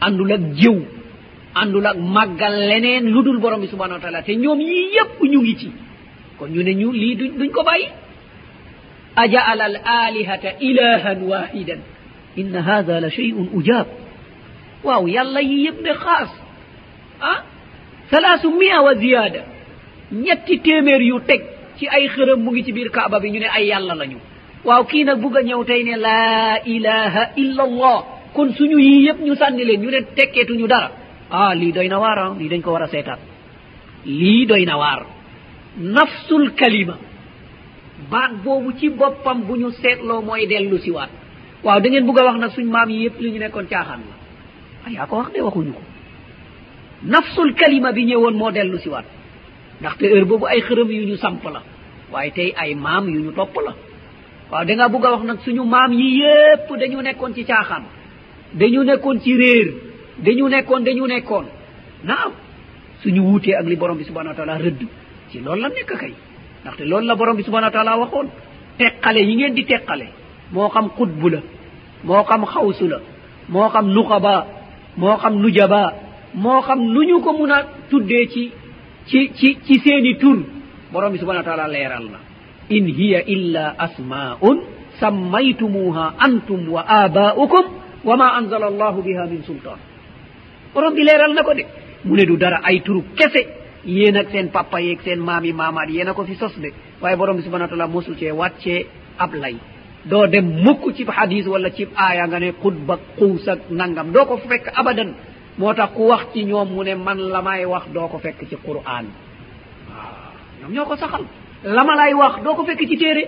àndul 0.00 0.32
ak 0.32 0.40
jiw 0.60 0.78
àndul 1.54 1.86
ak 1.86 1.96
màggal 1.98 2.54
leneen 2.68 3.04
lu 3.12 3.22
dul 3.22 3.38
borom 3.38 3.60
bi 3.60 3.66
subhanau 3.68 3.96
wa 3.96 4.00
taala. 4.02 4.22
Te 4.22 4.32
ñoom 4.36 4.60
yii 4.60 4.86
yépp 4.96 5.20
ñu 5.22 5.40
ngi 5.42 5.56
ci. 5.60 5.70
Kon 6.38 6.48
ñu 6.50 6.62
ne 6.62 6.72
ñu 6.74 6.92
lii 6.92 7.14
duñ 7.16 7.50
ko 7.50 7.62
bàyyi. 7.62 7.88
Ajaala 9.16 9.64
al 9.64 9.76
alihata 9.84 10.50
ilahan 10.60 11.18
wahidan 11.30 11.80
inna 12.36 12.62
hada 12.62 13.00
la 13.00 13.10
cheyun 13.10 13.48
ujab 13.52 13.86
waaw 14.84 15.06
yàlla 15.06 15.40
yi 15.42 15.66
yëpp 15.66 15.78
ne 15.82 15.92
xaas. 15.92 16.30
Ah 17.20 17.38
salaasu 18.10 18.50
mia 18.50 18.80
wa 18.82 18.94
ziyada 18.94 19.42
ñetti 20.12 20.58
téeméer 20.60 21.02
yu 21.02 21.20
teg 21.20 21.42
ci 21.78 21.86
ay 21.88 22.08
xërëm 22.08 22.40
mu 22.44 22.50
ngi 22.52 22.64
ci 22.64 22.72
biir 22.72 22.90
kaaba 22.90 23.20
bi 23.20 23.30
ñu 23.30 23.38
ne 23.40 23.46
ay 23.56 23.66
yàlla 23.66 23.94
lañu. 23.94 24.16
waaw 24.64 24.84
kii 24.90 25.04
nag 25.04 25.18
bugg 25.20 25.36
a 25.36 25.42
ñëw 25.42 25.64
tey 25.64 25.82
ne 25.84 25.96
laa 25.96 26.58
ilaha 26.64 27.22
illa 27.36 27.62
allah 27.68 27.98
kon 28.34 28.48
suñu 28.58 28.78
yii 28.78 29.06
yëpp 29.06 29.20
ñu 29.26 29.34
sànni 29.34 29.64
leen 29.64 29.80
ñu 29.82 29.90
ne 29.90 30.00
tekkeetuñu 30.16 30.66
dara. 30.68 30.90
Ah 31.30 31.54
lii 31.54 31.72
doy 31.72 31.88
na 31.88 31.98
waar 31.98 32.18
ah 32.18 32.34
lii 32.38 32.48
dañ 32.48 32.60
ko 32.62 32.72
war 32.72 32.82
a 32.82 32.88
seetaat 32.88 33.20
lii 34.04 34.46
doy 34.46 34.64
na 34.64 34.76
waar. 34.76 35.06
Nafsul 35.78 36.52
kalima. 36.54 36.96
Baat 38.10 38.32
boobu 38.44 38.72
ci 38.78 38.88
boppam 38.90 39.42
bu 39.46 39.56
ñu 39.56 39.70
seetloo 39.70 40.20
mooy 40.22 40.46
dellu 40.46 40.78
si 40.78 40.90
waat. 40.90 41.10
Waaw 41.64 41.80
da 41.80 41.88
ngeen 41.88 42.06
bugg 42.06 42.18
a 42.18 42.24
wax 42.24 42.36
nag 42.38 42.50
suñ 42.50 42.66
maam 42.70 42.90
yi 42.90 43.04
yëpp 43.04 43.20
li 43.20 43.30
ñu 43.32 43.38
nekkoon 43.38 43.66
caaxaan 43.70 44.00
la. 44.08 44.14
A 44.86 44.90
yaa 44.90 45.06
ko 45.06 45.16
wax 45.16 45.32
de 45.32 45.40
waxuñu 45.40 45.72
ko. 45.72 45.80
Nafsul 47.02 47.54
kalima 47.54 47.92
bi 47.92 48.04
ñëwoon 48.04 48.34
moo 48.36 48.50
dellu 48.50 48.78
si 48.78 48.88
waat. 48.88 49.04
Ndaxte 49.80 50.04
heure 50.06 50.24
boobu 50.24 50.46
ay 50.46 50.60
xërëm 50.60 50.90
yu 50.90 51.06
ñu 51.06 51.16
samp 51.16 51.44
la. 51.44 51.62
Waaye 52.12 52.30
tey 52.30 52.52
ay 52.56 52.74
maam 52.74 53.08
yu 53.08 53.20
ñu 53.24 53.32
topp 53.32 53.56
la. 53.66 53.72
waaw 54.52 54.64
da 54.64 54.74
nga 54.74 54.88
bugg 54.88 55.04
a 55.06 55.10
wax 55.12 55.22
nag 55.24 55.38
suñu 55.44 55.64
maam 55.64 55.92
yi 55.92 56.08
yépp 56.20 56.68
dañu 56.80 57.02
nekkoon 57.02 57.32
ci 57.34 57.44
caaxaan 57.44 57.84
dañu 58.54 58.84
nekkoon 58.84 59.18
ci 59.20 59.36
réer 59.36 59.68
dañu 60.24 60.48
nekkoon 60.48 60.80
dañu 60.84 61.06
nekkoon. 61.06 61.46
Naaw 62.04 62.30
suñu 63.02 63.20
wuutee 63.22 63.54
ak 63.54 63.66
li 63.66 63.76
borom 63.76 63.96
bi 63.98 64.04
subhanau 64.04 64.30
wa 64.30 64.34
taala 64.36 64.58
rëdd 64.58 64.80
ci 65.30 65.38
loolu 65.40 65.60
la 65.62 65.68
nekk 65.68 65.92
kay. 66.00 66.12
Ndaxte 66.62 66.82
loolu 66.84 67.06
la 67.06 67.14
borom 67.14 67.36
bi 67.36 67.42
subhanau 67.44 67.66
wa 67.66 67.70
taala 67.72 67.96
waxoon 67.98 68.28
teqale 68.78 69.20
yi 69.28 69.34
ngeen 69.36 69.54
di 69.54 69.64
teqale 69.64 70.06
moo 70.52 70.68
xam 70.68 70.88
xutbu 70.96 71.28
la 71.30 71.40
moo 72.04 72.22
xam 72.24 72.44
xawsu 72.44 72.86
la 72.88 72.98
moo 73.48 73.68
xam 73.70 73.86
nuqaba 73.94 74.46
moo 74.96 75.16
xam 75.16 75.34
nujaba 75.42 75.82
moo 76.34 76.60
xam 76.62 76.78
nu 76.92 77.00
ñu 77.08 77.20
ko 77.20 77.32
mun 77.32 77.50
a 77.50 77.58
tuddee 77.90 78.26
ci 78.28 78.52
ci 79.06 79.30
ci 79.34 79.58
ci 79.64 79.78
seeni 79.80 80.16
tur 80.18 80.38
borom 80.92 81.12
bi 81.12 81.18
subhanau 81.18 81.40
wa 81.42 81.48
taala 81.48 81.68
leeral 81.68 82.04
na. 82.12 82.18
in 82.76 82.86
hiya 82.98 83.20
illa 83.34 83.64
asma'un 83.86 84.56
sammaytumuha 85.00 86.04
antum 86.26 86.60
wa 86.74 86.82
aba'ukum 87.04 87.64
wa 88.08 88.14
ma 88.16 88.26
anzala 88.38 88.66
allahu 88.72 89.02
biha 89.06 89.24
min 89.32 89.42
sultan 89.48 89.78
borom 90.74 90.94
bi 90.96 91.02
leeral 91.04 91.32
na 91.34 91.42
ko 91.42 91.52
de. 91.54 91.64
Mune 92.04 92.24
du 92.26 92.36
dara 92.36 92.58
ay 92.64 92.80
turu 92.82 93.02
kese. 93.18 93.42
Yéen 93.84 94.16
ak 94.16 94.30
seen 94.32 94.48
papa 94.50 94.80
yeeg 94.80 95.00
seen 95.04 95.20
maami 95.20 95.52
maamaat 95.52 95.88
yéen 95.90 96.08
a 96.08 96.14
ko 96.14 96.24
fi 96.24 96.34
sos 96.34 96.54
de. 96.58 96.70
Waaye 97.00 97.16
borom 97.16 97.36
bi 97.36 97.42
subahana 97.42 97.68
taala 97.68 97.86
mosuce 97.86 98.26
wàccee 98.32 98.86
ab 99.18 99.34
lay. 99.34 99.56
Doo 100.04 100.26
dem 100.26 100.46
mukk 100.64 100.94
cib 100.96 101.08
hadis 101.10 101.46
wala 101.46 101.70
cib 101.70 101.88
aaya 101.96 102.26
nga 102.26 102.38
ne 102.40 102.52
xutba 102.62 102.98
xuus 103.18 103.46
ak 103.48 103.60
nangam. 103.70 104.12
Doo 104.12 104.24
ko 104.24 104.36
fekk 104.48 104.66
abadan. 104.74 105.14
Moo 105.58 105.74
tax 105.74 105.90
ku 105.94 106.02
wax 106.08 106.32
ci 106.32 106.44
ñoom 106.44 106.68
mu 106.74 106.82
ne 106.84 106.94
man 106.94 107.18
la 107.32 107.42
may 107.42 107.64
wax 107.64 107.84
doo 107.94 108.08
ko 108.08 108.18
fekk 108.18 108.48
ci 108.48 108.56
qur'an 108.56 109.04
waaw 109.90 110.32
ñoom 110.60 110.72
ñoo 110.72 110.84
ko 110.86 110.96
saxal. 110.96 111.24
lama 111.64 111.94
lay 111.96 112.14
wax 112.14 112.42
doo 112.44 112.54
ko 112.54 112.64
fekk 112.64 112.88
ci 112.88 112.96
téere. 112.96 113.24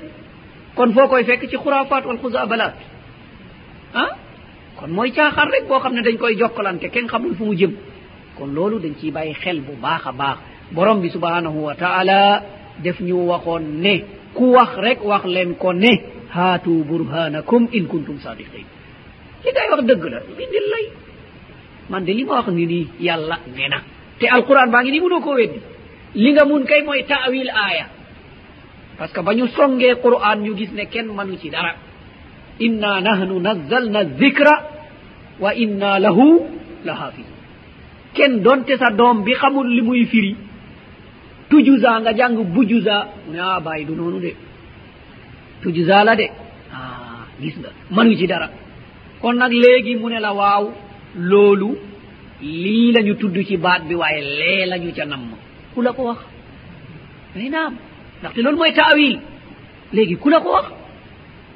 kon 0.76 0.92
foo 0.92 1.08
koy 1.08 1.24
fekk 1.24 1.48
ci 1.50 1.56
xuraafaat 1.56 2.04
wal 2.06 2.18
xusaabalaat 2.22 2.74
ah? 3.94 4.10
kon 4.76 4.90
mooy 4.90 5.10
caaxaan 5.12 5.48
rek 5.54 5.64
boo 5.68 5.78
xam 5.80 5.94
ne 5.94 6.02
dañ 6.02 6.16
koy 6.18 6.34
jokkalante 6.36 6.88
kenn 6.90 7.08
xamul 7.08 7.34
fu 7.34 7.44
mu 7.44 7.54
jëm. 7.54 7.72
kon 8.38 8.50
loolu 8.54 8.78
dañ 8.78 8.94
ciy 9.00 9.10
bàyyi 9.10 9.34
xel 9.42 9.60
bu 9.60 9.72
baax 9.82 10.06
a 10.06 10.12
baax. 10.12 10.38
Borom 10.72 11.00
bi 11.00 11.10
subhanahu 11.10 11.58
wa 11.66 11.74
taala 11.74 12.42
def 12.82 13.00
ñu 13.00 13.16
waxoon 13.30 13.62
ne 13.84 13.94
ku 14.34 14.44
wax 14.56 14.70
rek 14.76 14.98
wax 15.04 15.24
leen 15.24 15.54
ko 15.54 15.72
ne 15.72 15.92
haatu 16.34 16.84
burhanakum 16.88 17.68
in 17.72 17.86
kuntum 17.86 18.18
sadiqin 18.24 18.66
li 19.44 19.50
ngay 19.52 19.68
wax 19.70 19.82
dëgg 19.88 20.04
la 20.12 20.18
bindil 20.38 20.66
lay. 20.72 20.86
Man 21.90 22.04
de 22.04 22.12
li 22.12 22.24
ma 22.24 22.32
wax 22.38 22.48
ni 22.48 22.66
nii 22.66 22.86
yàlla 23.00 23.36
ne 23.56 23.68
na. 23.68 23.78
Te 24.18 24.26
alquran 24.28 24.70
baa 24.72 24.82
ngi 24.82 24.90
nii 24.90 25.00
munoo 25.00 25.20
koo 25.20 25.34
weddi. 25.34 25.60
Li 26.14 26.30
nga 26.32 26.44
mun 26.44 26.64
kay 26.64 26.82
mooy 26.82 27.02
taawil 27.04 27.50
aaya. 27.50 27.86
parce 28.98 29.12
que 29.12 29.20
ba 29.20 29.34
ñu 29.34 29.46
songee 29.48 29.94
qur'an 30.02 30.36
ñu 30.40 30.56
gis 30.56 30.70
ne 30.72 30.84
kenn 30.86 31.08
manu 31.14 31.36
ci 31.38 31.50
dara. 31.50 31.74
Inna 32.60 33.00
nahnu 33.00 33.40
nazzalna 33.40 34.04
dicra 34.04 34.54
wa 35.40 35.52
inna 35.54 35.98
lahu 35.98 36.26
la 36.84 36.94
hafiz 36.94 37.26
kenn 38.14 38.40
donte 38.42 38.76
sa 38.78 38.90
doom 38.90 39.24
bi 39.24 39.32
xamul 39.32 39.68
li 39.68 39.82
muy 39.82 40.04
firi 40.06 40.36
tujusa 41.50 42.00
nga 42.00 42.12
jàng 42.16 42.36
bujusa 42.54 42.96
mu 43.26 43.32
ne 43.32 43.38
ah 43.40 43.60
bàyyi 43.60 43.84
du 43.86 43.94
noonu 43.94 44.20
de. 44.20 44.32
Tujusa 45.62 46.04
la 46.04 46.14
de. 46.16 46.26
Ah 46.72 47.26
gis 47.40 47.54
nga 47.58 47.70
manu 47.90 48.14
ci 48.16 48.26
dara. 48.26 48.48
Kon 49.20 49.34
nag 49.36 49.52
léegi 49.52 49.96
mu 49.96 50.08
ne 50.08 50.18
la 50.20 50.32
waaw 50.32 50.64
loolu 51.16 51.70
lii 52.42 52.92
la 52.92 53.00
ñu 53.02 53.16
tudd 53.16 53.36
ci 53.44 53.56
baat 53.56 53.82
bi 53.88 53.94
waaye 53.94 54.20
lee 54.38 54.66
la 54.66 54.78
ñu 54.78 54.92
ca 54.94 55.04
namm. 55.04 55.30
Ku 55.74 55.80
la 55.82 55.92
ko 55.92 56.02
wax? 56.04 56.18
Mais 57.34 57.48
naam. 57.50 57.74
ndaxte 58.24 58.40
loolu 58.42 58.56
mooy 58.58 58.72
taawil. 58.72 59.14
Léegi 59.92 60.16
ku 60.16 60.28
la 60.30 60.40
ko 60.40 60.48
wax 60.56 60.66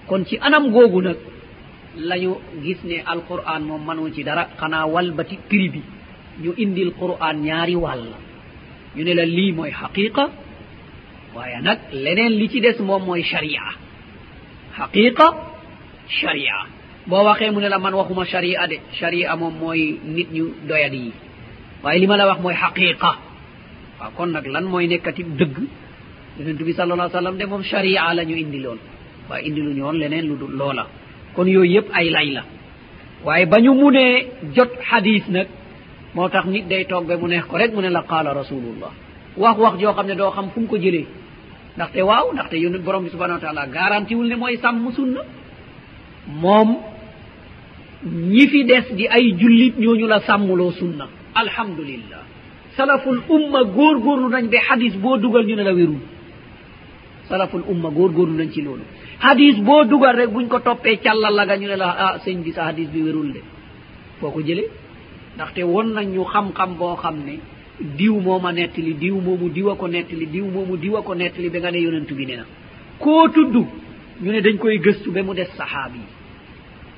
kon 0.09 0.25
ci 0.27 0.37
anam 0.41 0.71
googu 0.71 1.01
nag 1.03 1.17
lañu 1.97 2.33
gis 2.63 2.79
ne 2.85 2.97
alquran 3.07 3.61
moom 3.69 3.83
manu 3.85 4.13
ci 4.15 4.23
dara 4.23 4.45
xanaa 4.61 4.87
walbati 4.87 5.37
prix 5.49 5.69
bi 5.73 5.81
ñu 6.43 6.53
indil 6.59 6.93
quran 6.93 7.37
ñaari 7.43 7.75
wàll. 7.77 8.05
Ñu 8.97 9.03
ne 9.05 9.15
la 9.15 9.25
lii 9.25 9.53
mooy 9.53 9.71
xaqiqa 9.71 10.25
waaye 11.35 11.61
nag 11.63 11.79
leneen 11.93 12.33
li 12.39 12.49
ci 12.51 12.61
des 12.61 12.79
moom 12.81 13.03
mooy 13.05 13.23
sharia. 13.23 13.63
Xaqiqa 14.77 15.27
sharia. 16.09 16.57
Boo 17.07 17.25
waxee 17.25 17.51
mu 17.51 17.61
ne 17.61 17.69
la 17.69 17.79
man 17.79 17.95
waxuma 17.95 18.25
sharia 18.27 18.67
de 18.67 18.77
sharia 18.93 19.35
moom 19.37 19.55
mooy 19.59 19.99
nit 20.05 20.29
ñu 20.33 20.45
doyadi 20.69 20.99
yi. 20.99 21.13
Waaye 21.83 21.99
li 22.01 22.07
ma 22.07 22.17
la 22.17 22.27
wax 22.27 22.41
mooy 22.41 22.55
xaqiqa 22.55 23.11
waaw 24.01 24.11
kon 24.17 24.27
nag 24.33 24.47
lan 24.47 24.65
mooy 24.65 24.87
nekkati 24.87 25.23
dëgg? 25.25 25.57
yonentu 26.39 26.65
bi 26.65 26.73
sal 26.75 26.91
allah 26.93 27.11
sallam 27.11 27.37
de 27.37 27.45
moom 27.47 27.63
sharia 27.63 28.15
la 28.15 28.25
ñu 28.25 28.35
indi 28.37 28.59
loon. 28.59 28.79
Waaye 29.29 29.47
indi 29.49 29.61
lu 29.61 29.73
ñu 29.75 29.93
leneen 29.93 30.27
lu 30.29 30.37
dul 30.37 30.53
loola. 30.57 30.87
Kon 31.35 31.47
yooyu 31.47 31.73
yëpp 31.75 31.89
ay 31.93 32.11
lay 32.11 32.31
la. 32.37 32.43
Waaye 33.25 33.47
ba 33.47 33.61
ñu 33.61 33.73
munee 33.75 34.27
jot 34.55 34.71
hadis 34.91 35.25
nag 35.29 35.49
moo 36.15 36.29
tax 36.29 36.47
nit 36.47 36.67
day 36.69 36.85
toog 36.87 37.07
ba 37.07 37.17
mu 37.17 37.27
neex 37.29 37.45
ko 37.47 37.57
rek 37.57 37.73
mu 37.75 37.81
ne 37.83 37.89
la 37.91 38.03
qaala 38.03 38.33
rasulullah 38.33 38.91
wax 39.37 39.57
wax 39.59 39.79
joo 39.81 39.93
xam 39.93 40.07
ne 40.07 40.15
doo 40.15 40.31
xam 40.31 40.51
fu 40.51 40.61
mu 40.61 40.67
ko 40.67 40.77
jëlee. 40.79 41.07
Ndaxte 41.77 42.01
waaw 42.03 42.33
ndaxte 42.33 42.55
yonent 42.59 42.83
borom 42.85 43.05
bi 43.05 43.11
subhanau 43.11 43.35
wa 43.37 43.41
taala 43.41 43.67
garanti 43.67 44.15
wul 44.15 44.27
ne 44.29 44.37
mooy 44.37 44.57
sàmm 44.57 44.91
sunna. 44.93 45.21
Moom 46.43 46.77
ñi 48.05 48.47
fi 48.49 48.65
des 48.65 48.87
di 48.95 49.07
ay 49.09 49.35
jullit 49.39 49.75
ñooñu 49.79 50.07
la 50.07 50.21
sàmmuloo 50.21 50.73
sunna. 50.73 51.07
Alhamdulillah. 51.35 52.23
Salaful 52.77 53.21
umma 53.29 53.65
góorgóorlu 53.65 54.29
nañ 54.29 54.47
ba 54.49 54.59
hadis 54.69 54.95
boo 54.97 55.17
dugal 55.19 55.45
ñu 55.47 55.57
ne 55.57 55.63
la 55.65 55.73
wérul. 55.75 55.99
salaful 57.29 57.63
umma 57.69 57.91
góorgóorlu 57.91 58.35
nañ 58.37 58.51
ci 58.53 58.63
loolu. 58.63 58.83
Hadis 59.21 59.57
boo 59.61 59.85
dugal 59.85 60.17
rek 60.17 60.31
buñ 60.31 60.49
ko 60.49 60.59
toppee 60.61 60.97
càllal 60.99 61.35
la 61.35 61.45
nga 61.47 61.57
ñu 61.57 61.67
ne 61.69 61.77
la 61.77 61.91
ah 61.99 62.19
sëñ 62.25 62.43
bi 62.43 62.53
sa 62.53 62.65
hadis 62.69 62.89
bi 62.89 63.03
wérul 63.03 63.33
de. 63.33 63.41
Foo 64.21 64.31
ko 64.31 64.41
jëlee? 64.41 64.69
Ndaxte 65.37 65.63
won 65.63 65.93
nañ 65.95 66.07
ñu 66.15 66.25
xam-xam 66.25 66.77
boo 66.79 66.97
xam 66.97 67.17
ne 67.25 67.39
diw 67.97 68.21
mooma 68.21 68.53
nettali 68.53 68.95
diw 68.95 69.21
moomu 69.21 69.49
diwa 69.51 69.77
ko 69.77 69.87
nettali 69.89 70.27
diw 70.27 70.47
moomu 70.51 70.77
diwa 70.77 71.03
ko 71.03 71.15
nettali 71.15 71.49
ba 71.51 71.59
nga 71.59 71.71
ne 71.71 71.79
yonentu 71.79 72.15
bi 72.15 72.27
ne 72.27 72.37
na. 72.37 72.45
Koo 72.99 73.29
tudd 73.29 73.55
ñu 74.23 74.33
ne 74.33 74.41
dañ 74.41 74.57
koy 74.59 74.79
gëstu 74.79 75.13
ba 75.13 75.23
mu 75.23 75.35
des 75.35 75.49
sahaabi 75.57 75.99
yi. 75.99 76.05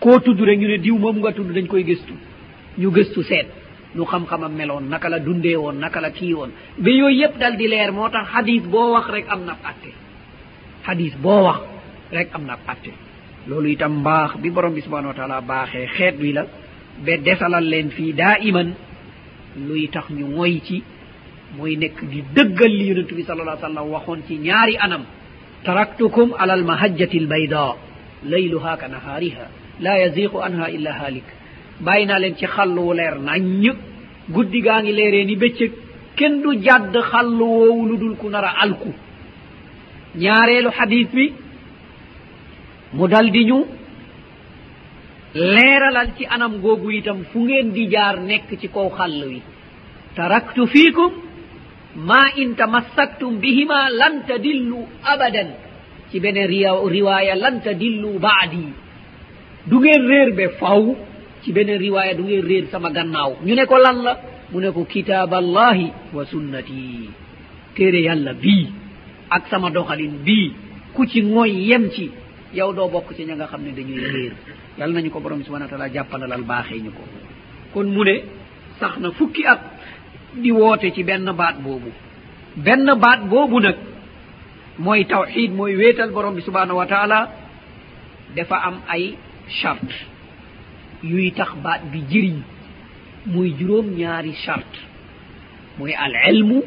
Koo 0.01 0.19
tudd 0.21 0.41
rek 0.41 0.59
ñu 0.59 0.69
ne 0.69 0.79
diw 0.79 0.97
moomu 0.99 1.21
nga 1.21 1.33
tudd 1.33 1.53
dañ 1.53 1.67
koy 1.67 1.85
gëstu. 1.85 2.15
Ñu 2.79 2.91
gëstu 2.91 3.23
seet 3.23 3.49
nu 3.95 4.05
xam-xamam 4.05 4.53
meloon 4.55 4.89
naka 4.89 5.09
la 5.09 5.19
dundee 5.19 5.57
woon 5.57 5.75
naka 5.79 6.01
la 6.01 6.11
kii 6.11 6.33
woon. 6.33 6.51
Ba 6.79 6.91
yooyu 6.91 7.19
yépp 7.21 7.39
dal 7.39 7.57
di 7.57 7.67
leer 7.69 7.93
moo 7.93 8.09
tax 8.09 8.29
hadis 8.33 8.63
boo 8.63 8.93
wax 8.93 9.07
rek 9.11 9.27
am 9.29 9.45
na 9.45 9.53
atte 9.65 9.93
hadis 10.87 11.15
boo 11.23 11.43
wax 11.47 11.61
rek 12.13 12.29
am 12.35 12.45
na 12.47 12.55
atte 12.73 12.93
loolu 13.49 13.69
itam 13.71 13.93
mbaax 14.01 14.31
bi 14.43 14.51
borom 14.51 14.75
bi 14.75 14.81
subhanau 14.83 15.09
wa 15.13 15.15
taala 15.15 15.41
baaxee 15.41 15.87
xeet 15.97 16.15
wi 16.21 16.33
la 16.33 16.45
ba 17.05 17.17
desalal 17.17 17.65
leen 17.73 17.91
fii 17.91 18.13
daa 18.13 18.37
iman 18.49 18.69
luy 19.67 19.89
tax 19.89 20.07
ñu 20.11 20.27
moy 20.37 20.61
ci 20.67 20.83
mooy 21.57 21.77
nekk 21.77 21.99
di 22.11 22.23
dëggal 22.35 22.73
li 22.79 22.85
yonentu 22.91 23.15
bi 23.15 23.23
sal 23.25 23.41
allah 23.41 23.59
sallam 23.61 23.89
waxoon 23.91 24.21
ci 24.27 24.35
ñaari 24.39 24.77
anam. 24.79 25.03
Taraktukum 25.65 26.33
ala 26.39 26.53
almahajjati 26.55 27.19
albayda 27.19 27.75
layluha 28.25 28.77
ka 28.77 28.89
nahaariha 28.89 29.45
la 29.81 29.99
yasiqu 29.99 30.39
anha 30.41 30.71
illa 30.71 30.93
haalik. 30.93 31.25
Bàyyi 31.81 32.07
naa 32.07 32.19
leen 32.19 32.37
ci 32.37 32.47
xalluwu 32.47 32.93
leer 32.95 33.19
naññ 33.19 33.75
guddi 34.31 34.61
gaa 34.63 34.81
ngi 34.83 34.93
leeree 34.93 35.25
ni 35.25 35.37
bëccëg 35.37 35.73
kenn 36.17 36.41
du 36.43 36.55
jàdd 36.63 36.95
xallu 37.11 37.45
woowu 37.45 37.87
lu 37.89 37.97
dul 37.99 38.17
ku 38.17 38.29
nar 38.31 38.45
a 38.45 38.53
alku. 38.63 38.93
ñaareelu 40.15 40.71
xadis 40.71 41.09
bi 41.13 41.33
mu 42.93 43.07
dal 43.09 43.31
di 43.31 43.45
ñu 43.45 43.59
leeralal 45.35 46.11
ci 46.17 46.27
anam 46.27 46.59
googu 46.61 46.91
itam 46.91 47.25
fu 47.31 47.39
ngeen 47.47 47.71
di 47.73 47.87
jaar 47.89 48.19
nekk 48.21 48.59
ci 48.61 48.69
kow 48.69 48.89
xàll 48.91 49.25
wi. 49.29 49.41
taraktu 50.17 50.67
fiikum 50.67 51.13
ma 51.95 52.23
in 52.37 52.55
tamassaktum 52.55 53.39
bihima 53.39 53.91
lan 53.91 54.25
tadillu 54.27 54.87
abadan. 55.05 55.51
ci 56.11 56.19
beneen 56.21 56.49
riwaaya 56.95 57.35
lan 57.37 57.61
tadillu 57.63 58.19
baadi 58.19 58.67
du 59.67 59.79
ngeen 59.79 60.03
réer 60.11 60.31
be 60.35 60.49
faw. 60.59 60.97
ci 61.43 61.53
beneen 61.53 61.79
riwaaya 61.79 62.15
du 62.15 62.25
ngeen 62.25 62.45
réer 62.45 62.65
sama 62.71 62.91
gannaaw. 62.91 63.37
ñu 63.47 63.55
ne 63.55 63.65
ko 63.67 63.77
lan 63.79 64.03
la? 64.03 64.15
mu 64.51 64.59
ne 64.61 64.71
ko 64.73 64.85
kitaab 64.85 65.33
allahi 65.35 65.93
wa 66.13 66.25
sunnati. 66.27 67.09
téere 67.77 68.01
yàlla 68.03 68.33
bii. 68.35 68.67
ak 69.31 69.49
sama 69.51 69.71
doxalin 69.71 70.15
bii 70.25 70.53
ku 70.95 71.07
ci 71.07 71.23
mooy 71.23 71.51
yem 71.69 71.91
ci 71.91 72.11
yow 72.55 72.73
doo 72.73 72.89
bokk 72.89 73.15
ci 73.17 73.25
ña 73.25 73.35
nga 73.37 73.47
xam 73.47 73.63
ne 73.63 73.73
dañuy 73.73 73.99
réer. 74.01 74.33
Yàlla 74.79 74.95
nañu 74.95 75.11
ko 75.11 75.21
borom 75.21 75.43
subhana 75.45 75.69
taala 75.69 75.89
jàppandalal 75.93 76.43
baaxee 76.43 76.81
ñu 76.83 76.91
ko. 76.91 77.03
Kon 77.73 77.85
mu 77.95 78.05
ne 78.05 78.23
sax 78.81 78.99
na 78.99 79.11
fukki 79.13 79.45
at 79.47 79.61
di 80.35 80.51
woote 80.51 80.93
ci 80.95 81.05
benn 81.05 81.31
baat 81.33 81.57
boobu. 81.63 81.91
Benn 82.57 82.87
baat 82.99 83.21
boobu 83.29 83.61
nag 83.61 83.77
mooy 84.79 85.05
tawxid 85.07 85.53
mooy 85.53 85.77
wéetal 85.77 86.11
borom 86.11 86.35
bi 86.35 86.43
subhanahu 86.43 86.77
wa 86.79 86.87
taala 86.87 87.29
dafa 88.35 88.57
am 88.57 88.81
ay 88.89 89.15
charte 89.61 89.95
yuy 91.03 91.31
tax 91.33 91.55
baat 91.63 91.83
bi 91.93 92.01
jëriñ. 92.11 92.39
Muy 93.27 93.55
juróom 93.59 93.87
ñaari 93.97 94.33
charte. 94.45 94.79
Muy 95.79 95.93
al 95.95 96.15
ilmu 96.35 96.63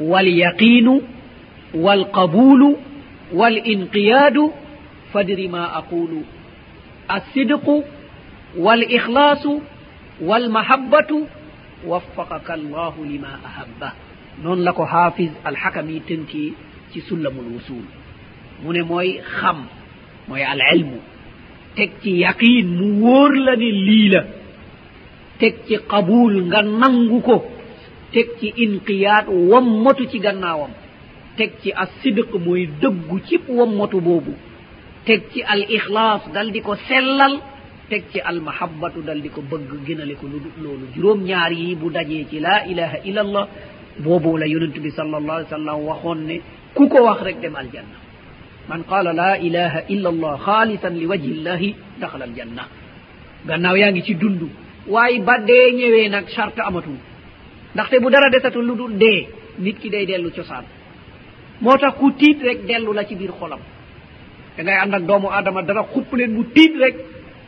wal 0.00 0.26
yaqinu 0.28 1.02
والقبول 1.74 2.76
والانقياد 3.32 4.36
fadri 5.12 5.48
ma 5.48 5.76
aqulu. 5.76 6.22
الصدق 7.10 7.84
والإخلاص 8.58 9.44
والمحبة 10.20 11.10
وفقك 11.86 12.50
الله 12.50 12.94
لما 13.06 13.32
أحبه 13.46 13.92
noon 14.42 14.64
la 14.64 14.72
ko 14.72 14.84
hafiz 14.84 15.28
alhakami 15.44 16.00
tenti 16.08 16.54
ci 16.92 17.00
sullamul 17.04 17.52
wusul 17.52 17.84
mu 18.64 18.72
ne 18.72 18.82
mooy 18.82 19.20
xam 19.20 19.68
mooy 20.28 20.40
al 20.42 20.60
ilmu 20.74 20.98
teg 21.76 21.90
ci 22.02 22.10
yaqin 22.24 22.66
mu 22.78 22.86
wóor 23.04 23.32
la 23.46 23.56
ne 23.56 23.68
lii 23.86 24.08
la. 24.08 24.22
Teg 25.38 25.54
ci 25.66 25.76
qabul 25.90 26.34
nga 26.48 26.60
nangu 26.62 27.18
ko. 27.20 27.36
Teg 28.12 28.28
ci 28.38 28.48
inqiyaat 28.64 29.26
wammatu 29.50 30.06
ci 30.10 30.18
gannaawam. 30.24 30.70
teg 31.36 31.50
ci 31.62 31.72
as 31.72 31.88
sidq 32.02 32.32
mooy 32.44 32.66
dëggu 32.80 33.16
ci 33.26 33.36
wammatu 33.48 34.00
boobu. 34.00 34.32
teg 35.04 35.22
ci 35.32 35.42
al 35.42 35.62
ixlaas 35.68 36.22
dal 36.34 36.50
di 36.52 36.60
ko 36.60 36.74
sellal 36.88 37.34
teg 37.88 38.04
ci 38.12 38.20
al 38.20 38.40
mahabbatu 38.40 39.00
dal 39.02 39.20
di 39.20 39.28
ko 39.28 39.40
bëgg 39.42 39.70
gënale 39.86 40.14
ko 40.14 40.26
lu 40.26 40.38
loolu. 40.62 40.86
Juróom 40.94 41.24
ñaar 41.24 41.52
yi 41.52 41.74
bu 41.74 41.90
dajee 41.90 42.26
ci 42.30 42.38
laa 42.40 42.64
ilaha 42.66 42.96
illa 43.04 43.20
allah 43.20 43.48
boobu 43.98 44.36
la 44.36 44.46
yonent 44.46 44.76
bi 44.78 44.90
sal 44.90 45.14
allah 45.14 45.34
alih 45.36 45.48
sallam 45.48 45.80
waxoon 45.88 46.20
ne 46.26 46.40
ku 46.74 46.88
ko 46.88 47.02
wax 47.04 47.20
rek 47.22 47.40
dem 47.40 47.54
aljanna. 47.56 47.98
Man 48.68 48.84
qala 48.84 49.12
la 49.12 49.38
ilaha 49.38 49.80
illa 49.88 50.08
allah 50.08 50.38
xaalisan 50.46 50.94
li 51.00 51.06
wajhi 51.06 51.32
llahi 51.44 51.74
daxala 52.00 52.24
aljanna. 52.24 52.64
Gannaaw 53.46 53.76
yaa 53.76 53.90
ngi 53.90 54.02
ci 54.02 54.14
dund 54.14 54.42
waaye 54.86 55.20
ba 55.20 55.38
dee 55.38 55.72
ñëwee 55.78 56.08
nag 56.08 56.26
charte 56.28 56.60
amatul. 56.60 56.96
Ndaxte 57.74 57.96
bu 58.00 58.10
dara 58.10 58.30
desatul 58.30 58.64
lu 58.66 58.74
dul 58.76 58.96
dee 58.98 59.26
nit 59.58 59.78
ki 59.80 59.90
day 59.90 60.06
dellu 60.06 60.30
cosaan. 60.30 60.64
moo 61.62 61.76
tax 61.82 61.94
ku 62.00 62.06
tiit 62.20 62.38
rek 62.42 62.58
dellu 62.68 62.92
la 62.92 63.04
ci 63.08 63.14
biir 63.20 63.32
xolam. 63.38 63.60
da 64.56 64.60
ngay 64.62 64.76
ànd 64.82 64.94
ak 64.94 65.02
doomu 65.08 65.28
aadama 65.30 65.62
dara 65.62 65.82
xupp 65.92 66.12
leen 66.18 66.32
mu 66.36 66.42
tiit 66.54 66.74
rek. 66.82 66.96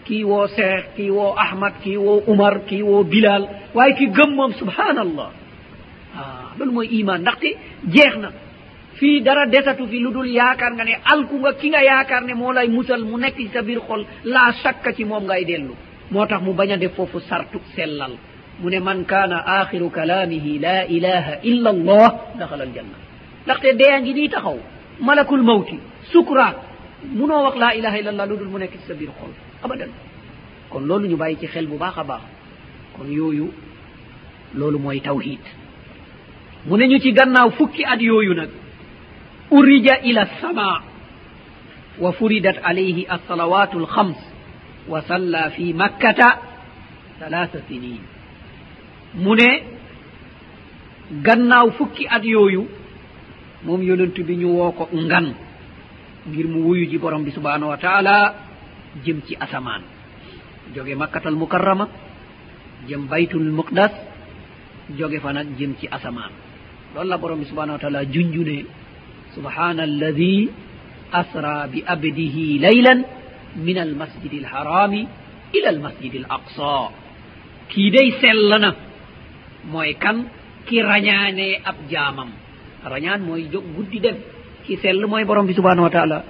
kii 0.07 0.24
woo 0.31 0.46
seex 0.57 0.85
kii 0.96 1.11
woo 1.16 1.33
ahmad 1.44 1.74
kii 1.83 1.96
woo 1.96 2.22
umar 2.33 2.55
kii 2.68 2.83
woo 2.83 3.03
bilal 3.12 3.42
waaye 3.74 3.94
ki 3.98 4.07
gëm 4.16 4.31
moom 4.38 4.53
subhanallah 4.61 5.29
ah 6.16 6.48
loolu 6.59 6.72
mooy 6.77 6.88
iman 7.00 7.20
ndaxte 7.20 7.48
jeex 7.94 8.14
na. 8.22 8.31
Fii 8.98 9.20
dara 9.27 9.46
desatu 9.46 9.87
fi 9.90 9.98
lu 10.05 10.11
dul 10.12 10.29
yaakaar 10.38 10.72
nga 10.77 10.85
ne 10.85 10.94
alku 11.12 11.37
nga 11.42 11.53
ki 11.61 11.68
nga 11.70 11.83
yaakaar 11.90 12.22
ne 12.24 12.35
moo 12.35 12.53
lay 12.53 12.68
musal 12.68 13.03
mu 13.11 13.16
nekk 13.18 13.37
ci 13.37 13.48
sa 13.53 13.62
biir 13.62 13.81
xol 13.87 14.03
laa 14.24 14.53
sakka 14.62 14.92
ci 14.96 15.05
moom 15.05 15.24
ngay 15.24 15.44
dellu. 15.44 15.74
Moo 16.12 16.27
tax 16.27 16.40
mu 16.42 16.53
bañ 16.59 16.70
a 16.72 16.77
def 16.77 16.92
foofu 16.96 17.18
sartu 17.29 17.59
sellal. 17.74 18.12
Mu 18.61 18.68
ne 18.70 18.79
man 18.81 19.05
kaana 19.05 19.37
axiru 19.61 19.88
kalaamihi 19.90 20.59
la 20.59 20.85
ilaha 20.96 21.33
illa 21.50 21.70
allah 21.70 22.09
daxala 22.38 22.62
aljanna 22.68 22.96
ndaxte 23.45 23.74
deya 23.80 24.00
ngi 24.02 24.13
nii 24.13 24.30
taxaw 24.30 24.58
malakul 25.00 25.43
mawti 25.43 25.80
sukuraat 26.12 26.58
munoo 27.17 27.43
wax 27.45 27.56
laa 27.58 27.74
ilaha 27.74 27.98
illa 28.00 28.10
allah 28.12 28.28
lu 28.30 28.38
dul 28.38 28.50
mu 28.54 28.58
nekk 28.60 28.72
ci 28.74 28.88
sa 28.88 28.93
biir 28.93 29.10
xol 29.19 29.32
abadan 29.63 29.89
kon 30.69 30.82
loolu 30.89 31.08
ñu 31.08 31.17
bàyyi 31.17 31.38
ci 31.39 31.48
xel 31.48 31.67
bu 31.67 31.78
baax 31.78 31.98
a 31.98 32.04
baax 32.04 32.22
kon 32.95 33.08
yooyu 33.12 33.48
loolu 34.56 34.80
mooy 34.80 35.00
tawhid 35.02 35.39
mu 36.67 36.78
ne 36.78 36.86
ñu 36.88 37.00
ci 37.00 37.12
gannaaw 37.13 37.50
fukki 37.52 37.84
at 37.86 38.02
yooyu 38.02 38.34
nag 38.34 38.50
أرج 39.52 39.88
إلى 39.89 40.22
السماء 40.22 40.82
وفردت 42.02 42.58
عليه 42.65 43.13
الصلوات 43.15 43.76
الخمس 43.76 44.19
وصلى 44.88 45.52
في 45.56 45.74
مكة 45.74 46.22
ثلاث 47.19 47.52
سنين 47.69 48.02
من 49.15 49.38
gannaaw 51.26 51.72
fukki 51.78 52.06
at 52.08 52.24
yooyu 52.24 52.67
moom 53.64 53.81
yonent 53.83 54.16
bi 54.27 54.35
ñu 54.37 54.48
woo 54.59 54.72
ko 54.72 54.88
ngan 54.92 55.27
ngir 56.29 56.46
mu 56.48 56.61
wuyu 56.68 56.87
ji 56.90 56.98
borom 56.98 57.24
bi 57.24 57.31
subhanahu 57.31 57.70
wa 57.72 57.77
taala 57.77 58.35
jëm 59.05 59.20
ci 59.27 59.37
asamaan. 59.40 59.83
Joge 60.74 60.94
makkatal 60.94 61.35
mukarrama 61.37 61.88
jëm 62.88 63.07
baytul 63.11 63.50
muqdas 63.59 63.92
joge 64.98 65.18
fa 65.20 65.33
nag 65.33 65.48
jëm 65.59 65.72
ci 65.81 65.87
asamaan. 65.90 66.33
Loolu 66.94 67.09
la 67.09 67.18
borom 67.18 67.38
bi 67.40 67.46
subhanahu 67.46 67.77
wa 67.77 67.83
taala 67.83 68.05
junjune 68.05 68.64
subhana 69.35 69.83
alladi 69.83 70.48
asra 71.12 71.66
bi 71.72 71.83
abdihi 71.87 72.59
laylan 72.59 73.00
min 73.57 73.79
almasjidi 73.79 74.38
alharami 74.44 75.03
ila 75.57 75.68
almasjidi 75.74 76.18
al 76.24 76.29
aqsa. 76.38 76.77
Kii 77.68 77.90
day 77.90 78.09
sell 78.20 78.48
na 78.61 78.70
mooy 79.72 79.94
kan 80.03 80.24
ki 80.66 80.77
rañaanee 80.83 81.61
ab 81.64 81.77
jaamam. 81.90 82.31
rañaan 82.85 83.20
mooy 83.27 83.42
jóg 83.53 83.64
guddi 83.77 84.01
dem 84.01 84.16
ki 84.64 84.77
sell 84.83 85.07
mooy 85.07 85.25
borom 85.25 85.47
bi 85.47 85.55
subhanahu 85.55 85.85
wa 85.85 85.90
taala 85.90 86.25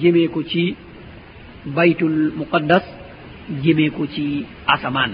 jëmee 0.00 0.28
ko 0.28 0.42
ci 0.42 0.76
baytul 1.66 2.32
muqaddas 2.36 2.84
jëmee 3.62 3.90
ko 3.90 4.06
ci 4.06 4.44
asamaan. 4.66 5.12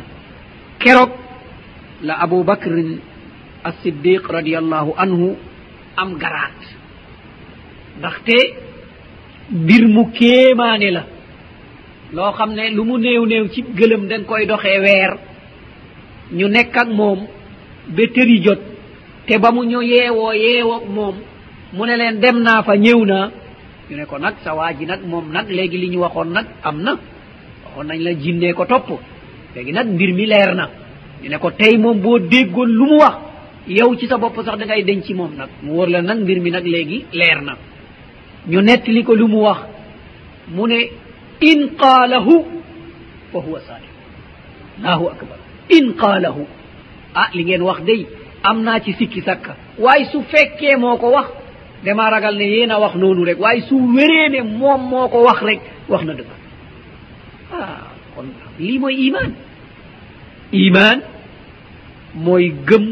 Keroog 0.79 1.11
la 2.03 2.15
aboubacrin 2.25 2.99
assiddiq 3.65 4.23
radiallahu 4.29 4.93
anhu 4.97 5.37
am 5.97 6.19
garaat. 6.19 6.61
Ndaxte 7.99 8.37
mbir 9.51 9.87
mu 9.89 10.11
kéemaane 10.13 10.91
la. 10.91 11.05
Loo 12.13 12.33
xam 12.33 12.51
ne 12.55 12.71
lu 12.71 12.85
mu 12.85 12.99
néew 12.99 13.27
néew 13.27 13.49
ci 13.49 13.63
gëlëm 13.63 14.09
dañ 14.09 14.25
koy 14.25 14.47
doxee 14.47 14.81
weer. 14.81 15.13
Ñu 16.33 16.49
nekk 16.49 16.77
ak 16.77 16.89
moom 16.89 17.21
ba 17.89 18.03
tëri 18.15 18.43
jot. 18.45 18.74
te 19.27 19.39
ba 19.39 19.51
mu 19.53 19.65
ñu 19.65 19.81
yeewoo 19.83 20.33
yeewoo 20.33 20.85
moom. 20.89 21.15
Mu 21.73 21.87
ne 21.87 21.97
leen 21.97 22.21
dem 22.21 22.43
naa 22.43 22.63
fa 22.63 22.77
ñëw 22.77 23.05
naa 23.05 23.31
ñu 23.91 23.97
ne 23.97 24.05
ko 24.07 24.19
nag 24.19 24.35
sa 24.45 24.55
waa 24.55 24.73
ji 24.73 24.87
nag 24.87 25.01
moom 25.07 25.31
nag 25.33 25.49
léegi 25.51 25.79
li 25.79 25.89
ñu 25.91 25.99
waxoon 26.01 26.31
nag 26.33 26.47
am 26.63 26.83
na. 26.83 26.93
Waxoon 27.65 27.87
nañ 27.87 27.99
la 28.03 28.13
jinnee 28.15 28.53
ko 28.53 28.65
topp. 28.67 28.89
Léegi 29.55 29.73
nag 29.73 29.87
mbir 29.89 30.13
mi 30.15 30.27
leer 30.27 30.55
na. 30.55 30.71
Ñu 31.23 31.29
ne 31.29 31.39
ko 31.39 31.51
tey 31.51 31.77
moom 31.79 32.01
boo 32.01 32.19
déggoon 32.19 32.67
lu 32.69 32.85
mu 32.87 32.97
wax 32.99 33.17
yow 33.67 33.95
ci 33.97 34.07
sa 34.07 34.19
bopp 34.19 34.37
sax 34.45 34.59
da 34.59 34.65
ngay 34.67 34.85
denc 34.85 35.09
moom 35.11 35.35
nag. 35.37 35.49
Mu 35.63 35.73
wóor 35.73 35.89
leen 35.89 36.05
nag 36.05 36.19
mbir 36.21 36.41
mi 36.41 36.51
nag 36.51 36.65
léegi 36.67 37.05
leer 37.13 37.41
na. 37.43 37.57
Ñu 38.47 38.61
nettali 38.61 39.03
ko 39.05 39.15
lu 39.15 39.27
mu 39.29 39.41
wax. 39.43 39.61
Mu 40.49 40.67
ne 40.67 40.79
in 41.41 41.69
qaalahu 41.77 42.45
fa 43.33 43.39
huwa 43.39 43.61
sadiq 43.61 43.91
allahu 44.79 45.07
akbar. 45.09 45.39
In 45.71 45.95
qaalahu. 45.95 46.47
Ah 47.15 47.29
li 47.35 47.45
ngeen 47.45 47.63
wax 47.63 47.81
day 47.85 48.07
am 48.45 48.63
naa 48.63 48.81
ci 48.81 48.93
sikki 48.93 49.21
sakka. 49.23 49.57
Waaye 49.79 50.05
su 50.13 50.23
fekkee 50.23 50.77
moo 50.77 50.97
ko 50.99 51.11
wax 51.13 51.27
dama 51.85 52.11
ragal 52.11 52.37
ne 52.37 52.45
yéen 52.45 52.71
a 52.71 52.79
wax 52.79 52.95
noonu 52.95 53.25
rek. 53.25 53.39
Waaye 53.41 53.63
su 53.69 53.75
wéree 53.95 54.29
ne 54.31 54.43
moom 54.43 54.81
moo 54.91 55.09
ko 55.09 55.23
wax 55.25 55.41
rek 55.43 55.61
wax 55.89 56.03
na 56.05 56.13
dëgg. 56.15 56.31
Ah 57.53 57.91
kon 58.15 58.27
lii 58.59 58.79
mooy 58.79 58.95
iman 59.09 59.31
iman 60.53 60.99
mooy 62.15 62.53
gëm 62.69 62.85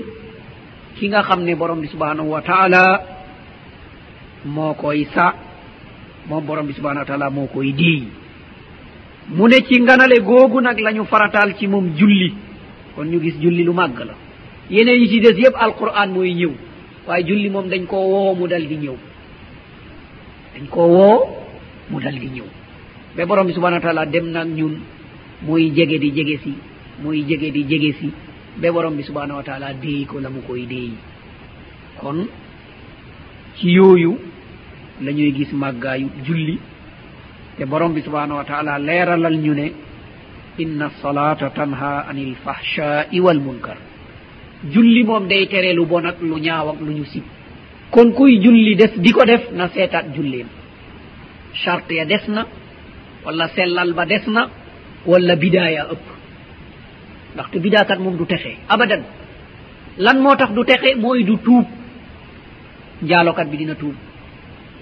ki 0.96 1.08
nga 1.08 1.22
xam 1.22 1.40
ne 1.44 1.54
borom 1.54 1.80
bi 1.80 1.88
subhanahu 1.88 2.28
wa 2.30 2.42
taala 2.42 2.82
moo 4.44 4.74
koy 4.74 5.06
sa 5.14 5.34
moom 6.28 6.44
borom 6.44 6.66
bi 6.66 6.72
subhanahu 6.74 7.00
wa 7.04 7.06
taala 7.06 7.30
moo 7.30 7.46
koy 7.46 7.72
déey 7.72 8.02
mu 9.28 9.48
ne 9.48 9.60
ci 9.68 9.80
nganale 9.80 10.18
googu 10.20 10.60
nag 10.60 10.78
la 10.80 10.92
ñu 10.92 11.04
farataal 11.04 11.54
ci 11.58 11.66
moom 11.68 11.94
julli. 11.96 12.34
Kon 12.94 13.04
ñu 13.06 13.20
gis 13.22 13.38
julli 13.40 13.62
lu 13.64 13.72
màgg 13.72 13.98
la. 13.98 14.14
yeneen 14.70 15.00
yi 15.00 15.08
ci 15.08 15.20
des 15.20 15.38
yëpp 15.40 15.54
alquran 15.56 16.08
mooy 16.12 16.34
ñëw. 16.34 16.52
Waaye 17.06 17.24
julli 17.26 17.50
moom 17.50 17.68
dañ 17.68 17.86
koo 17.86 18.06
woo 18.08 18.34
mu 18.34 18.46
dal 18.48 18.66
di 18.66 18.76
ñëw. 18.76 18.96
Dañ 20.54 20.66
koo 20.70 20.86
woo 20.88 21.18
mu 21.90 22.00
dal 22.00 22.18
di 22.18 22.26
ñëw. 22.28 22.44
Ba 23.16 23.26
borom 23.26 23.46
bi 23.46 23.52
subhana 23.52 23.76
wa 23.76 23.82
taala 23.82 24.06
dem 24.06 24.30
nag 24.30 24.48
ñun 24.48 24.74
muy 25.42 25.70
jege 25.74 25.98
di 25.98 26.10
jege 26.12 26.38
si 26.42 26.54
muy 27.02 27.24
jege 27.26 27.50
di 27.50 27.64
jege 27.66 27.92
si 28.00 28.12
ba 28.56 28.70
borom 28.72 28.94
bi 28.96 29.02
subhanau 29.02 29.36
wa 29.36 29.42
taala 29.42 29.72
déey 29.74 30.04
ko 30.06 30.20
la 30.20 30.30
mu 30.30 30.40
koy 30.46 30.66
déeyi 30.66 30.94
kon 32.00 32.26
ci 33.56 33.70
yooyu 33.72 34.16
la 35.02 35.10
ñuy 35.12 35.32
gis 35.34 35.52
màggaayu 35.52 36.08
julli. 36.24 36.58
Te 37.58 37.64
borom 37.66 37.92
bi 37.92 38.00
subhanau 38.02 38.36
wa 38.36 38.44
taala 38.44 38.78
leeralal 38.78 39.36
ñu 39.36 39.52
ne 39.54 39.72
inna 40.58 40.90
salata 41.02 41.50
tanha 41.50 42.06
anil 42.08 42.34
fahshai 42.44 43.20
wal 43.20 43.40
munkar. 43.40 43.76
julli 44.70 45.04
moom 45.04 45.26
day 45.28 45.46
tere 45.48 45.72
lu 45.74 45.86
bon 45.86 46.04
ak 46.06 46.16
lu 46.20 46.38
ñaaw 46.38 46.68
ak 46.70 46.80
lu 46.80 46.92
ñu 46.92 47.04
sib. 47.04 47.22
Kon 47.90 48.12
kuy 48.12 48.40
julli 48.42 48.74
des 48.76 48.92
di 48.96 49.10
ko 49.12 49.24
def 49.24 49.50
na 49.52 49.68
seetaat 49.68 50.14
julleem. 50.14 50.46
Charte 51.54 51.92
ya 51.94 52.04
des 52.04 52.26
na 52.28 52.46
walla 53.24 53.48
sellal 53.48 53.92
ba 53.92 54.06
des 54.06 54.22
na 54.26 54.48
walla 55.06 55.36
bidaaya 55.36 55.86
ëpp. 55.92 56.06
Ndaxte 57.34 57.58
bidaakat 57.60 57.98
moom 57.98 58.16
du 58.16 58.24
texe 58.26 58.56
abadan. 58.68 59.02
Lan 59.98 60.20
moo 60.20 60.34
tax 60.36 60.52
du 60.52 60.64
texe? 60.64 60.96
Mooy 60.96 61.24
du 61.24 61.36
tuub. 61.38 61.66
Njaalokat 63.02 63.48
bi 63.50 63.56
dina 63.56 63.74
tuub 63.74 63.94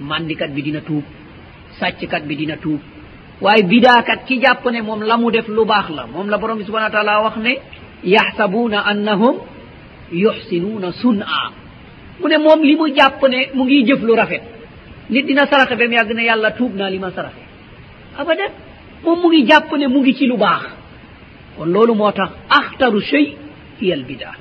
mandikat 0.00 0.50
bi 0.54 0.62
dina 0.62 0.80
tuub 0.80 1.04
sàcckat 1.78 2.24
bi 2.26 2.36
dina 2.36 2.56
tuub. 2.56 2.80
Waaye 3.40 3.62
bidaakat 3.64 4.24
ki 4.26 4.40
jàpp 4.40 4.64
ne 4.70 4.82
moom 4.82 5.02
la 5.02 5.16
mu 5.16 5.30
def 5.30 5.48
lu 5.48 5.64
baax 5.64 5.88
la 5.90 6.06
moom 6.06 6.28
la 6.28 6.38
borom 6.38 6.58
bi 6.58 6.64
subhana 6.64 6.86
wa 6.86 6.90
taala 6.90 7.22
wax 7.22 7.36
ne 7.36 7.56
yaxsabuuna 8.04 8.80
annahum 8.86 9.36
yuxsinuuna 10.12 10.92
sun'a. 10.92 11.52
Mu 12.20 12.28
ne 12.28 12.38
moom 12.38 12.62
li 12.62 12.76
mu 12.76 12.88
jàpp 12.94 13.22
ne 13.28 13.50
mu 13.54 13.64
ngi 13.64 13.84
jëf 13.86 14.00
lu 14.02 14.14
rafet. 14.14 14.42
Nit 15.10 15.26
dina 15.26 15.46
saraxe 15.46 15.76
ba 15.76 15.86
mu 15.86 15.92
yàgg 15.94 16.12
ne 16.14 16.22
yàlla 16.24 16.50
tuub 16.52 16.74
naa 16.74 16.90
li 16.90 16.98
ma 16.98 17.10
saraxe. 17.10 17.40
Abadan 18.18 18.50
moom 19.04 19.20
mu 19.20 19.28
ngi 19.28 19.46
jàpp 19.46 19.72
ne 19.78 19.86
mu 19.88 20.00
ngi 20.00 20.14
ci 20.14 20.26
lu 20.26 20.36
baax. 20.36 20.62
Kon 21.56 21.66
loolu 21.72 21.94
moo 21.94 22.12
tax 22.12 22.30
axtaru 22.48 23.00
chey 23.02 23.36
hiyal 23.80 24.04
bida 24.04 24.32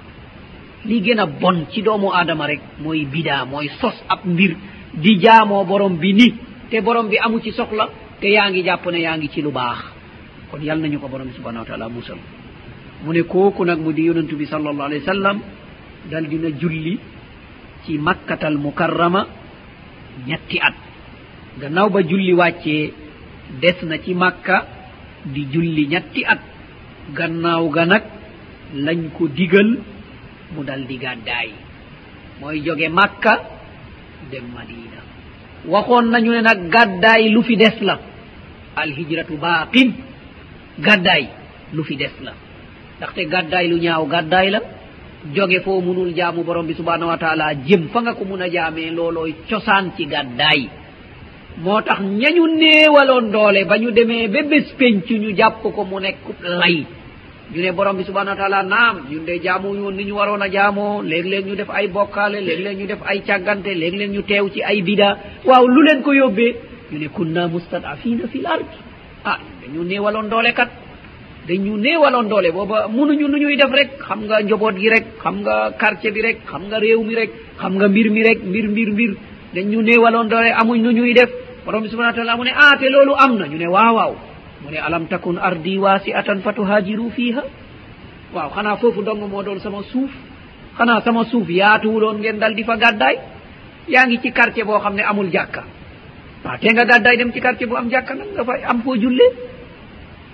li 0.86 1.02
gën 1.02 1.20
a 1.20 1.26
bon 1.26 1.66
ci 1.72 1.82
doomu 1.82 2.10
aadama 2.14 2.48
rek 2.48 2.62
mooy 2.80 3.06
bida 3.06 3.46
mooy 3.46 3.68
sos 3.82 3.96
ab 4.08 4.20
mbir 4.26 4.56
di 4.94 5.18
jaamoo 5.20 5.64
borom 5.66 5.98
bi 5.98 6.14
ni. 6.14 6.34
Te 6.70 6.82
borom 6.82 7.08
bi 7.10 7.18
amu 7.18 7.40
ci 7.42 7.52
soxla 7.52 7.90
te 8.20 8.28
yaa 8.28 8.50
ngi 8.50 8.64
jàpp 8.64 8.86
ne 8.92 9.00
yaa 9.00 9.18
ngi 9.18 9.30
ci 9.30 9.42
lu 9.42 9.52
baax. 9.52 9.78
Kon 10.52 10.62
yal 10.62 10.80
nañu 10.80 11.00
ko 11.00 11.08
borom 11.08 11.28
bi 11.28 11.34
subhanahu 11.34 11.64
wa 11.64 11.66
taala 11.66 11.90
musal. 11.90 12.18
Mu 13.04 13.12
ne 13.14 13.22
kooku 13.24 13.64
nag 13.66 13.80
mu 13.80 13.92
di 13.94 14.04
yonantu 14.04 14.36
bi 14.36 14.46
sallallahu 14.46 14.82
alayhi 14.90 15.04
wa 15.06 15.14
sallam 15.14 15.40
dal 16.08 16.28
dina 16.28 16.50
julli 16.52 17.00
ci 17.86 17.98
makkatal 17.98 18.56
mukarrama 18.58 19.28
ñetti 20.28 20.60
at. 20.60 20.76
Gannaaw 21.60 21.90
ba 21.90 22.00
julli 22.02 22.34
wàccee 22.34 22.94
des 23.62 23.78
na 23.84 23.98
ci 24.00 24.14
makka 24.14 24.66
di 25.26 25.46
julli 25.52 25.88
ñetti 25.88 26.24
at. 26.26 26.40
Gannaaw 27.14 27.70
ga 27.70 27.86
nag 27.86 28.04
lañ 28.76 29.10
ko 29.18 29.28
digal 29.28 29.80
mu 30.56 30.64
dal 30.64 30.86
di 30.86 30.98
gàddaay. 30.98 31.50
Mooy 32.40 32.62
joge 32.64 32.88
makka 32.90 33.34
dem 34.32 34.46
madina. 34.54 35.02
Waxoon 35.66 36.10
nañu 36.10 36.32
ne 36.32 36.42
nag 36.42 36.70
gàddaay 36.70 37.30
lu 37.30 37.42
fi 37.44 37.56
des 37.58 37.78
la. 37.82 38.00
Alhijratu 38.76 39.38
baaqin. 39.38 39.92
Gàddaay 40.80 41.28
lu 41.74 41.84
fi 41.84 41.96
des 41.96 42.12
la. 42.22 42.34
Ndaxte 42.98 43.26
gàddaay 43.28 43.68
lu 43.68 43.78
ñaaw 43.80 44.06
gàddaay 44.08 44.50
la. 44.50 44.60
joge 45.36 45.60
foo 45.66 45.82
munul 45.82 46.14
jaamu 46.16 46.44
borom 46.44 46.66
bi 46.68 46.74
subhanahu 46.74 47.10
wa 47.10 47.18
taala 47.18 47.54
jëm 47.68 47.90
fa 47.94 48.02
nga 48.02 48.14
ko 48.14 48.24
mun 48.26 48.42
a 48.42 48.50
jaamee 48.50 48.92
loolooy 48.92 49.34
cosaan 49.50 49.92
ci 49.98 50.06
gàddaay. 50.06 50.62
Moo 51.64 51.82
tax 51.82 52.00
ñañu 52.02 52.44
néewaloon 52.62 53.32
doole 53.32 53.66
ba 53.66 53.78
ñu 53.78 53.92
demee 53.92 54.28
ba 54.28 54.42
bés 54.44 54.68
penc 54.78 55.10
ñu 55.10 55.36
jàpp 55.36 55.62
ko 55.76 55.84
mu 55.84 56.00
nekk 56.00 56.18
lay. 56.42 56.86
Ñu 57.54 57.62
ne 57.62 57.72
borom 57.72 57.98
bi 57.98 58.04
subhanahu 58.04 58.36
wa 58.36 58.42
taala 58.42 58.64
naam 58.64 58.96
ñun 59.12 59.26
de 59.26 59.40
jaamu 59.44 59.68
woon 59.74 59.96
ni 59.96 60.06
ñu 60.06 60.14
waroon 60.16 60.42
a 60.42 60.48
jaamoo. 60.50 61.02
Léeg-léeg 61.02 61.46
ñu 61.48 61.56
def 61.56 61.70
ay 61.70 61.88
bokkaale 61.88 62.40
léeg-léeg 62.42 62.78
ñu 62.80 62.86
def 62.88 63.00
ay 63.06 63.20
càggante 63.28 63.68
léeg-léeg 63.82 64.12
ñu 64.12 64.22
teew 64.24 64.50
ci 64.54 64.62
ay 64.64 64.82
bida. 64.82 65.18
Waaw 65.46 65.66
lu 65.68 65.82
leen 65.84 66.02
ko 66.02 66.14
yóbbee? 66.14 66.56
Ñu 66.92 66.98
ne 67.00 67.08
kunna 67.10 67.48
mustadafina 67.48 68.28
fi 68.32 68.40
l 68.40 68.46
ard. 68.46 68.66
Ah 69.26 69.40
dañu 69.62 69.84
néewaloon 69.84 70.30
doole 70.30 70.54
kat. 70.54 70.70
dañu 71.50 71.78
néewaloon 71.78 72.28
doole 72.30 72.52
booba 72.52 72.88
munuñu 72.88 73.28
nu 73.28 73.38
ñuy 73.38 73.56
def 73.58 73.72
rek. 73.72 73.90
Xam 74.08 74.20
nga 74.28 74.42
njoboot 74.44 74.76
gi 74.82 74.90
rek 74.90 75.06
xam 75.24 75.36
nga 75.42 75.72
quartier 75.80 76.12
bi 76.14 76.22
rek 76.22 76.38
xam 76.46 76.62
nga 76.70 76.78
réew 76.80 77.02
mi 77.04 77.16
rek 77.16 77.32
xam 77.60 77.74
nga 77.78 77.88
mbir 77.88 78.08
mi 78.12 78.22
rek 78.24 78.40
mbir 78.50 78.66
mbir 78.70 78.90
mbir. 78.94 79.12
Dañu 79.56 79.82
néewaloon 79.82 80.28
doole 80.30 80.52
amuñ 80.62 80.82
nu 80.84 80.92
ñuy 80.92 81.14
def. 81.14 81.30
Borom 81.66 81.82
bi 81.84 81.90
subhana 81.90 82.14
taala 82.14 82.38
mu 82.38 82.44
ne 82.44 82.52
ah 82.56 82.78
te 82.80 82.88
loolu 82.90 83.14
am 83.18 83.32
na. 83.40 83.46
Ñu 83.48 83.58
ne 83.58 83.68
waaw 83.68 83.94
waaw. 83.96 84.14
Mu 84.64 84.70
ne 84.72 84.78
alam 84.78 85.08
takun 85.08 85.38
ardi 85.38 85.78
waasi'atan 85.78 86.40
fa 86.42 86.54
tuhajiru 86.54 87.10
fiiha 87.16 87.44
waaw 88.34 88.50
xanaa 88.56 88.78
foofu 88.78 89.02
dong 89.02 89.22
moo 89.32 89.42
doon 89.44 89.60
sama 89.60 89.82
suuf. 89.92 90.12
Xanaa 90.78 91.02
sama 91.02 91.24
suuf 91.26 91.50
yaatuwuloon 91.50 92.18
ngeen 92.20 92.38
dal 92.40 92.54
di 92.54 92.64
fa 92.64 92.76
gàddaay? 92.78 93.16
Yaa 93.88 94.06
ngi 94.08 94.20
ci 94.22 94.32
quartier 94.32 94.66
boo 94.66 94.80
xam 94.80 94.94
ne 94.96 95.02
amul 95.04 95.30
jàkka. 95.32 95.64
Waaw 96.46 96.58
te 96.62 96.68
nga 96.74 96.86
gàddaay 96.86 97.18
dem 97.18 97.32
ci 97.34 97.40
quartier 97.42 97.68
bu 97.68 97.76
am 97.76 97.90
jàkka 97.90 98.14
nag 98.14 98.28
nga 98.36 98.44
fay 98.44 98.62
am 98.64 98.82
foo 98.84 98.96
julle 98.96 99.26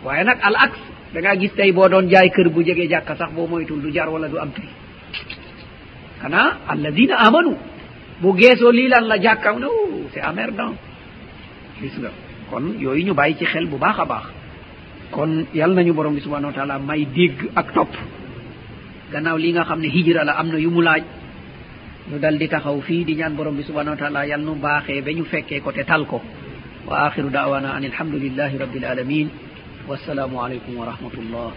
waaye 0.04 0.24
nag 0.24 0.38
al 0.42 0.56
axe 0.56 0.82
da 1.16 1.22
ngaa 1.22 1.36
gis 1.40 1.54
tey 1.56 1.72
boo 1.72 1.88
doon 1.88 2.10
jaay 2.12 2.30
kër 2.36 2.48
bu 2.54 2.60
jege 2.68 2.86
jàkka 2.92 3.16
sax 3.16 3.32
boo 3.36 3.48
moytul 3.48 3.80
du 3.82 3.90
jar 3.96 4.10
wala 4.10 4.28
du 4.28 4.38
am 4.38 4.52
prix. 4.52 4.68
Xanaa 6.22 6.48
alladina 6.68 7.16
amanu 7.28 7.54
bu 8.22 8.30
geesoo 8.40 8.72
lii 8.78 8.90
lan 8.94 9.04
la 9.12 9.18
jàkkam 9.24 9.56
no 9.60 9.68
oh, 9.68 10.10
c' 10.12 10.18
est 10.18 10.22
amerdant 10.32 10.74
gis 11.80 11.96
nga 12.02 12.12
kon 12.50 12.64
yooyu 12.84 13.06
ñu 13.06 13.14
bàyyi 13.14 13.36
ci 13.38 13.46
xel 13.46 13.66
bu 13.72 13.78
baax 13.78 13.98
a 14.00 14.06
baax. 14.06 14.26
Kon 15.12 15.32
yal 15.54 15.72
nañu 15.74 15.94
borom 15.94 16.14
bi 16.16 16.22
subhanau 16.22 16.50
wa 16.52 16.56
taala 16.58 16.80
may 16.80 17.06
dégg 17.06 17.38
ak 17.56 17.68
topp. 17.74 17.92
Gannaaw 19.12 19.38
li 19.38 19.52
nga 19.54 19.64
xam 19.64 19.80
ne 19.80 19.88
hijra 19.96 20.24
la 20.26 20.34
am 20.40 20.48
na 20.52 20.58
yu 20.60 20.70
mu 20.70 20.82
laaj. 20.82 21.04
Ñu 22.10 22.18
dal 22.20 22.38
di 22.38 22.48
taxaw 22.48 22.82
fii 22.82 23.06
di 23.06 23.16
ñaan 23.16 23.36
borom 23.38 23.56
bi 23.56 23.64
subhanau 23.64 23.94
wa 23.96 24.00
taala 24.02 24.26
yal 24.28 24.42
nu 24.42 24.56
baaxee 24.56 25.02
ba 25.02 25.12
ñu 25.14 25.24
fekkee 25.24 25.62
ko 25.62 25.72
te 25.72 25.84
tal 25.86 26.06
ko. 26.06 26.22
Wa 26.88 26.96
axiru 27.08 27.30
daawana 27.30 27.70
an 27.76 27.84
alhamdulillahi 27.86 28.58
rabbil 28.58 28.86
alamin 28.86 29.28
والسلام 29.90 30.38
عليكم 30.38 30.78
ورحمة 30.78 31.14
الله 31.20 31.52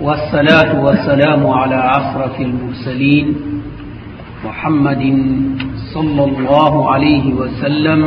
والصلاة 0.00 0.70
والسلام 0.84 1.46
على 1.46 1.78
أشرف 1.98 2.40
المرسلين 2.40 3.26
محمد 4.44 5.02
صلى 5.94 6.24
الله 6.24 6.72
عليه 6.92 7.34
وسلم 7.34 8.00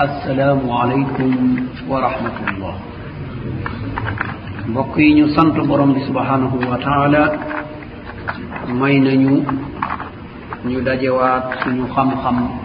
السلام 0.00 0.60
عليكم 0.70 1.30
ورحمة 1.88 2.36
الله 2.48 2.74
mbokkiñu 4.68 5.26
sant 5.34 5.56
borom 5.66 5.90
bi 5.96 6.00
subhanahu 6.06 6.54
wa 6.70 6.78
taala. 6.78 7.24
May 8.70 9.00
nañu 9.02 9.42
ñu 10.68 10.78
dajewaat 10.86 11.66
suñu 11.66 11.84
xam-xam 11.90 12.61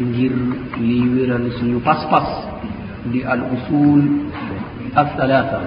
ngir 0.00 0.32
liy 0.78 1.02
wéral 1.14 1.50
suñu 1.58 1.80
pas-pas 1.80 2.28
di 3.10 3.22
al 3.24 3.42
usul 3.54 4.02
althalatha 4.94 5.58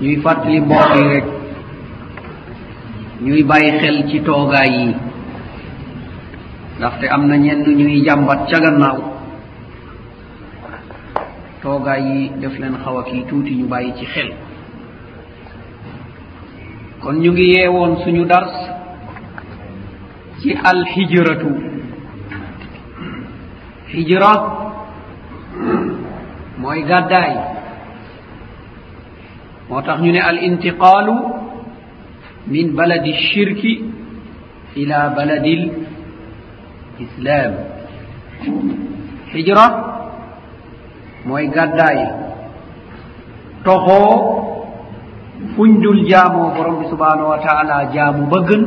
ñuy 0.00 0.16
fàttali 0.22 0.60
mbokk 0.60 0.90
yi 0.96 1.02
rek 1.12 1.26
ñuy 3.24 3.42
bàyyi 3.42 3.78
xel 3.80 3.96
ci 4.08 4.18
toogaay 4.20 4.70
yi 4.78 4.94
ndaxte 6.78 7.06
am 7.14 7.26
na 7.28 7.36
ñenn 7.36 7.64
ñuy 7.78 8.04
jàmbat 8.06 8.40
ca 8.50 8.58
gannaaw. 8.60 8.98
Toogaay 11.62 12.02
yi 12.08 12.30
def 12.40 12.54
leen 12.60 12.76
xaw 12.84 12.96
a 12.98 13.02
kii 13.08 13.24
tuuti 13.28 13.54
ñu 13.58 13.66
bàyyi 13.66 13.92
ci 13.98 14.06
xel. 14.06 14.30
Kon 17.00 17.16
ñu 17.22 17.30
ngi 17.32 17.46
yeewoon 17.54 17.96
suñu 18.04 18.24
dars 18.26 18.52
ci 20.40 20.50
alhijratu. 20.70 21.50
hijra 23.92 24.32
mooy 26.60 26.80
gàddaay. 26.90 27.32
Moo 29.68 29.80
tax 29.86 29.98
ñu 30.02 30.12
ne 30.12 30.20
al 30.30 30.38
intiqaalu 30.46 31.14
min 32.52 32.66
baladi 32.78 33.12
shirki 33.28 33.72
ila 34.80 34.98
baladi 35.16 35.54
l 35.62 35.64
islam 37.04 37.52
hijra 39.32 39.66
mooy 41.26 41.46
gàddaay. 41.56 41.98
Toxoo 43.64 44.12
fuñ 45.54 45.70
dul 45.82 46.00
jaamoo 46.10 46.50
borom 46.56 46.76
bi 46.80 46.86
subhanahu 46.92 47.28
wa 47.32 47.38
taala 47.46 47.76
jaamu 47.94 48.26
ba 48.32 48.38
gën 48.48 48.62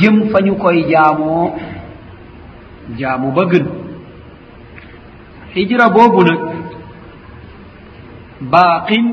jëm 0.00 0.16
fa 0.30 0.38
ñu 0.46 0.54
koy 0.62 0.78
jaamoo 0.90 1.44
jaamu 2.98 3.32
ba 3.32 3.44
gën 3.50 3.66
hijra 5.54 5.88
boobu 5.90 6.22
nag 6.28 6.40
baaqin 8.52 9.06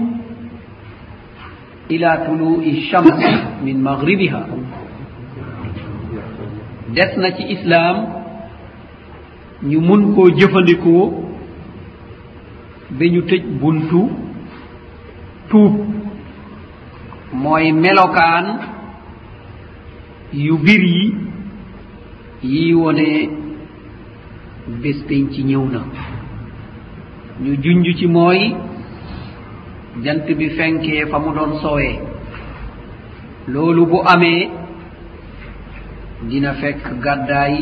ila 1.89 2.11
tului 2.25 2.87
chams 2.89 3.19
min 3.63 3.77
magribiha 3.87 4.41
des 6.95 7.11
na 7.17 7.31
ci 7.35 7.43
islaam 7.55 7.97
ñu 9.69 9.79
mun 9.87 10.13
koo 10.15 10.29
jëfandikoo 10.37 11.05
ba 12.97 13.05
ñu 13.13 13.21
tëj 13.29 13.43
buntu 13.61 14.01
tuub. 15.49 15.73
Mooy 17.33 17.71
melokaan 17.71 18.45
yu 20.33 20.57
bir 20.57 20.81
yi 20.81 21.15
yii 22.43 22.73
wone 22.73 23.29
bés 24.67 24.99
penc 25.08 25.32
ñëw 25.49 25.63
na. 25.73 25.82
Ñu 27.41 27.51
junj 27.63 27.86
ci 27.97 28.08
mooy 28.08 28.56
jant 30.03 30.25
bi 30.38 30.49
fenkee 30.58 31.06
fa 31.10 31.17
mu 31.19 31.32
doon 31.36 31.53
sowee. 31.62 31.99
Loolu 33.47 33.86
bu 33.86 33.97
amee 34.06 34.49
dina 36.30 36.53
fekk 36.53 36.84
gàddaay 37.03 37.53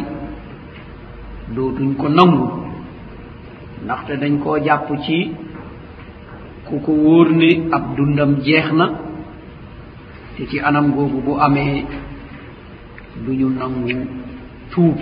dootuñ 1.56 1.94
ko 1.96 2.08
nangu. 2.10 2.48
Ndaxte 3.84 4.14
dañ 4.22 4.40
koo 4.44 4.58
jàpp 4.66 4.88
ci 5.06 5.32
ku 6.66 6.80
ko 6.86 6.92
wóor 6.92 7.28
ne 7.32 7.50
ab 7.76 7.84
dundam 7.96 8.32
jeex 8.46 8.68
na 8.74 8.86
te 10.36 10.44
ci 10.50 10.58
anam 10.60 10.92
googu 10.96 11.22
bu 11.26 11.34
amee 11.40 11.86
duñu 13.26 13.50
nangu 13.50 13.94
tuub. 14.72 14.98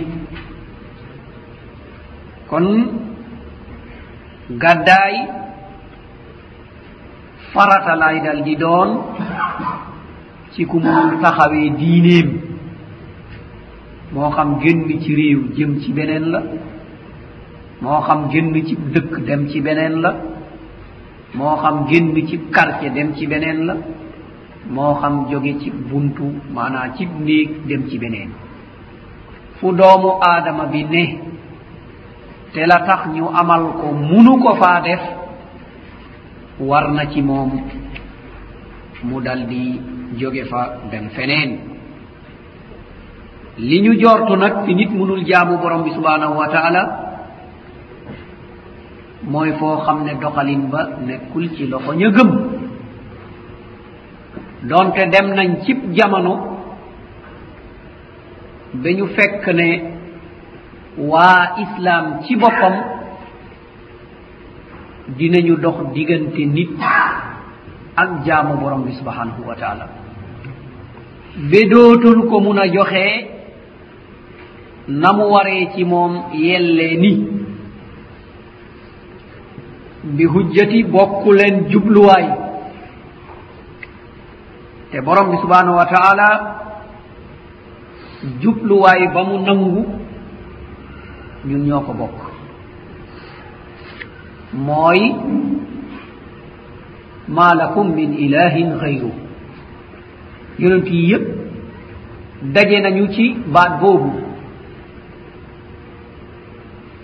kon 2.54 2.66
gaddaay 4.62 5.14
farata 7.50 7.94
lay 8.02 8.16
dal 8.22 8.38
di 8.46 8.54
doon 8.62 8.90
ci 10.54 10.62
ku 10.70 10.78
munul 10.78 11.18
taxawee 11.22 11.74
diineem 11.80 12.28
moo 14.14 14.30
xam 14.36 14.50
génn 14.62 14.86
ci 15.02 15.10
réew 15.18 15.40
jëm 15.56 15.72
ci 15.82 15.90
beneen 15.96 16.24
la 16.32 16.40
moo 17.82 18.00
xam 18.06 18.20
génn 18.30 18.54
ci 18.66 18.74
dëkk 18.94 19.12
dem 19.26 19.42
ci 19.50 19.58
beneen 19.66 19.94
la 20.04 20.10
moo 21.36 21.56
xam 21.62 21.76
génn 21.90 22.14
ci 22.28 22.36
quartier 22.54 22.90
dem 22.96 23.08
ci 23.16 23.24
beneen 23.26 23.58
la 23.68 23.74
moo 24.74 24.94
xam 25.00 25.14
jóge 25.30 25.52
ci 25.60 25.68
buntu 25.90 26.26
maanaa 26.54 26.94
ci 26.96 27.04
néeg 27.26 27.48
dem 27.68 27.82
ci 27.88 27.98
beneen. 28.02 28.30
Fu 29.58 29.66
doomu 29.78 30.10
aadama 30.28 30.64
bi 30.72 30.84
ne 30.94 31.04
te 32.54 32.66
la 32.66 32.78
tax 32.86 33.00
ñu 33.14 33.24
amal 33.40 33.62
ko 33.80 33.86
munu 33.92 34.38
ko 34.42 34.54
faa 34.54 34.80
def 34.80 35.00
war 36.60 36.88
na 36.92 37.06
ci 37.10 37.20
moom 37.22 37.50
mu 39.02 39.20
dal 39.20 39.46
di 39.46 39.80
jóge 40.16 40.44
fa 40.44 40.60
dem 40.90 41.08
feneen. 41.10 41.58
Li 43.58 43.80
ñu 43.82 43.92
jortu 44.00 44.36
nag 44.36 44.64
fi 44.64 44.74
nit 44.74 44.90
munul 44.90 45.24
jaamu 45.26 45.58
borom 45.58 45.82
bi 45.82 45.90
subhanahu 45.90 46.34
wa 46.38 46.48
taala 46.48 46.82
mooy 49.22 49.52
foo 49.58 49.76
xam 49.84 50.04
ne 50.04 50.14
doxalin 50.20 50.62
ba 50.70 50.88
nekkul 51.06 51.50
ci 51.56 51.66
loxo 51.66 51.92
ña 51.92 52.08
gëm. 52.10 52.30
Donte 54.62 55.02
dem 55.12 55.26
nañ 55.34 55.60
cib 55.64 55.78
jamono 55.92 56.34
ba 58.74 58.90
ñu 58.90 59.06
fekk 59.06 59.46
ne 59.54 59.93
waa 60.98 61.56
islaam 61.64 62.22
ci 62.24 62.36
boppam 62.36 62.74
dinañu 65.18 65.56
dox 65.56 65.92
diggante 65.94 66.44
nit 66.46 66.70
ak 67.96 68.24
jaamu 68.26 68.56
borom 68.60 68.84
bi 68.84 68.92
subhanahu 68.94 69.42
wa 69.46 69.54
taala. 69.54 69.86
Ba 71.50 71.60
dootul 71.70 72.28
ko 72.30 72.40
mun 72.40 72.58
a 72.58 72.66
joxee 72.68 73.26
na 74.88 75.12
mu 75.12 75.24
waree 75.34 75.70
ci 75.74 75.84
moom 75.84 76.30
yellee 76.32 76.96
ni. 77.02 77.12
Bi 80.04 80.24
hujjati 80.26 80.84
bokku 80.84 81.32
leen 81.32 81.68
jubluwaay. 81.70 82.26
Te 84.90 85.00
borom 85.00 85.30
bi 85.30 85.36
subhanahu 85.42 85.76
wa 85.76 85.86
taala 85.86 86.28
jubluwaay 88.40 89.02
ba 89.14 89.22
mu 89.24 89.38
nangu 89.46 90.03
ñun 91.48 91.62
ñoo 91.68 91.80
ko 91.86 91.92
bokk. 91.92 92.18
Mooy 94.66 95.00
maa 97.28 97.54
lakum 97.54 97.94
min 97.94 98.10
ilahin 98.24 98.78
xayru. 98.80 99.10
Yonent 100.58 100.86
yi 100.90 101.10
yépp 101.10 101.24
daje 102.54 102.80
nañu 102.80 103.06
ci 103.14 103.34
baat 103.54 103.80
boobu. 103.80 104.10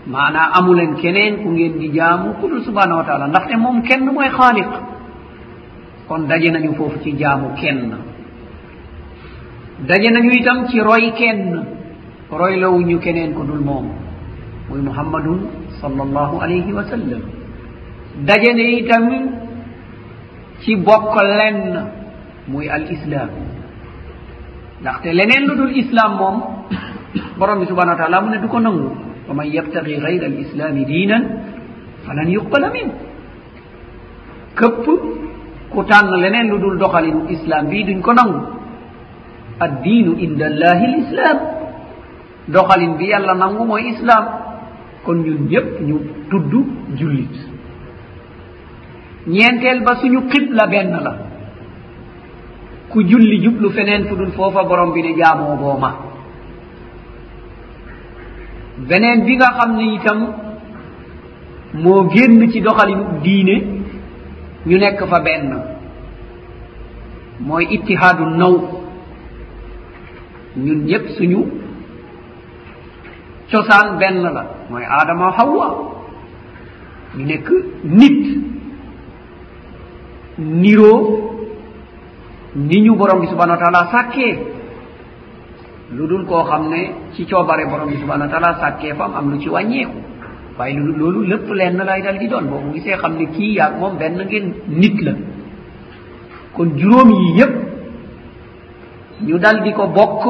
Maanaa 0.06 0.50
amuleen 0.58 0.94
keneen 1.02 1.42
ku 1.42 1.48
ngeen 1.50 1.78
di 1.78 1.88
jaamu 1.96 2.34
ku 2.40 2.48
dul 2.48 2.62
subhanahu 2.64 2.98
wa 3.00 3.04
taala 3.04 3.26
ndaxte 3.28 3.56
moom 3.56 3.82
kenn 3.82 4.04
mooy 4.04 4.28
xaaliq. 4.38 4.70
Kon 6.08 6.22
daje 6.28 6.50
nañu 6.50 6.74
foofu 6.74 6.98
ci 7.02 7.12
jaamu 7.18 7.48
kenn. 7.60 7.92
Daje 9.88 10.08
nañu 10.10 10.30
itam 10.40 10.66
ci 10.68 10.80
roy 10.80 11.12
kenn. 11.18 11.42
Roy 12.30 12.38
roylawuñu 12.38 12.98
keneen 13.00 13.34
ku 13.34 13.42
dul 13.42 13.60
moom. 13.64 14.09
muy 14.70 14.80
mouhammadum 14.86 15.38
sallllahu 15.82 16.38
alayhi 16.40 16.70
wa 16.72 16.84
sallam. 16.86 17.22
Dajene 18.26 18.66
itam 18.80 19.04
ci 20.62 20.76
bokk 20.76 21.14
lenn 21.38 21.90
muy 22.48 22.68
al 22.70 22.86
islam 22.90 23.30
ndaxte 24.80 25.10
leneen 25.12 25.44
lu 25.48 25.54
dul 25.60 25.74
islam 25.82 26.10
moom 26.20 26.36
borom 27.38 27.58
bi 27.60 27.66
subhanau 27.66 27.94
wa 27.94 28.00
taala 28.00 28.20
mu 28.22 28.30
ne 28.30 28.38
du 28.38 28.48
ko 28.48 28.58
nangu. 28.60 28.90
Wa 29.28 29.34
man 29.34 29.46
yabtagi 29.50 29.94
gayra 30.04 30.26
al 30.32 30.38
islami 30.44 30.84
diinan 30.84 31.22
falan 32.06 32.28
yuqbala 32.30 32.70
min 32.70 32.88
këpp 34.58 34.86
ku 35.72 35.80
tànn 35.90 36.14
leneen 36.22 36.46
lu 36.50 36.58
dul 36.62 36.78
doxalin 36.78 37.28
islam 37.28 37.68
bii 37.70 37.84
duñ 37.88 38.00
ko 38.00 38.12
nangu. 38.14 38.40
Addiinu 39.60 40.12
inda 40.24 40.46
allahi 40.46 40.86
l 40.92 40.96
islam 41.04 41.36
doxalin 42.48 42.92
bi 42.98 43.06
yàlla 43.12 43.34
nangu 43.34 43.62
mooy 43.68 43.84
islam 43.94 44.24
kon 45.04 45.14
ñun 45.24 45.46
ñëpp 45.50 45.80
ñu 45.88 45.96
tudd 46.30 46.52
jullit. 46.98 47.34
Ñeenteel 49.26 49.82
ba 49.84 49.96
suñu 50.00 50.20
xibla 50.30 50.66
benn 50.66 50.90
la. 51.04 51.12
Ku 52.90 53.02
julli 53.02 53.40
jublu 53.44 53.70
feneen 53.70 54.04
fu 54.06 54.16
dul 54.16 54.32
foofa 54.32 54.62
borom 54.64 54.92
bi 54.92 55.02
ne 55.02 55.14
jaamoo 55.16 55.56
booma 55.56 55.90
beneen 58.88 59.24
bi 59.24 59.36
nga 59.36 59.48
xam 59.58 59.76
ne 59.76 59.84
itam 59.94 60.18
moo 61.74 62.08
génn 62.10 62.50
ci 62.50 62.60
doxalinu 62.60 63.04
diine 63.22 63.56
ñu 64.66 64.76
nekk 64.78 65.04
fa 65.06 65.20
benn. 65.20 65.50
Mooy 67.40 67.64
ittihaadu 67.70 68.24
naw. 68.36 68.54
Ñun 70.56 70.84
ñëpp 70.86 71.08
suñu 71.16 71.40
cosaan 73.50 73.98
benn 73.98 74.22
la. 74.22 74.44
Mooy 74.70 74.84
aadama 74.84 75.30
hawa. 75.36 75.68
Ñu 77.16 77.24
nekk 77.26 77.48
nit. 77.84 78.38
Niroo 80.38 81.28
ni 82.56 82.80
ñu 82.82 82.96
borom 82.96 83.20
bi 83.20 83.26
subhanau 83.26 83.56
wa 83.56 83.62
taala 83.62 83.88
sàkkee. 83.92 84.38
Lu 85.92 86.06
dul 86.06 86.24
koo 86.26 86.44
xam 86.44 86.68
ne 86.70 86.92
ci 87.14 87.24
coobare 87.26 87.66
borom 87.66 87.88
bi 87.90 87.96
subhanau 88.00 88.26
wa 88.26 88.32
taala 88.32 88.58
sàkkee 88.60 88.94
fam 88.94 89.14
am 89.14 89.30
lu 89.30 89.38
ci 89.40 89.48
wàññeeku. 89.48 89.98
Waaye 90.58 90.74
lu 90.76 90.92
loolu 90.96 91.22
lépp 91.26 91.48
lenn 91.52 91.76
lay 91.84 92.02
dal 92.02 92.18
di 92.18 92.28
doon. 92.28 92.44
Boobu 92.50 92.72
gisee 92.74 92.96
xam 92.96 93.16
ne 93.18 93.26
kii 93.26 93.54
yaag 93.56 93.78
moom 93.78 93.96
benn 93.98 94.16
ngeen 94.16 94.52
nit 94.68 95.00
la. 95.02 95.12
Kon 96.56 96.70
juróom 96.76 97.10
yi 97.10 97.38
yépp 97.38 97.54
ñu 99.26 99.38
dal 99.38 99.62
di 99.62 99.72
ko 99.72 99.86
bokk 99.88 100.24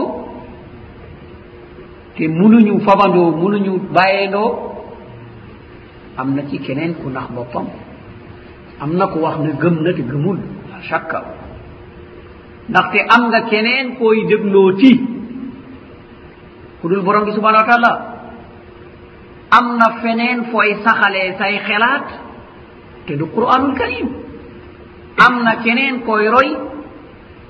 te 2.20 2.28
munuñu 2.28 2.80
fabandoo 2.85 3.33
munuñu 3.40 3.72
bàyyeendoo 3.96 4.50
am 6.20 6.35
na 6.37 6.42
ci 6.50 6.59
keneen 6.61 6.92
ku 7.00 7.09
nax 7.09 7.33
boppam 7.35 7.66
am 8.83 8.90
na 8.98 9.06
ko 9.06 9.18
wax 9.24 9.37
ne 9.40 9.50
gëm 9.62 9.76
na 9.85 9.90
te 9.96 10.02
gëmul 10.11 10.38
la 10.70 10.78
chaque 10.88 11.20
ndaxte 12.68 12.98
am 13.14 13.22
nga 13.28 13.40
keneen 13.50 13.96
koy 13.96 14.18
dégloo 14.28 14.72
ti 14.80 14.92
ku 16.80 16.88
dul 16.88 17.02
borom 17.02 17.24
bi 17.24 17.33
subhanau 17.33 17.61
wa 17.62 17.68
taala. 17.70 17.92
Am 19.50 19.66
na 19.78 19.87
feneen 20.02 20.44
fooy 20.50 20.70
saxalee 20.85 21.37
say 21.38 21.54
xelaat 21.66 22.06
te 23.06 23.12
du 23.16 23.24
qur'anul 23.35 23.74
karim. 23.78 24.09
Am 25.24 25.42
na 25.44 25.52
keneen 25.64 26.00
koy 26.06 26.24
roy 26.35 26.48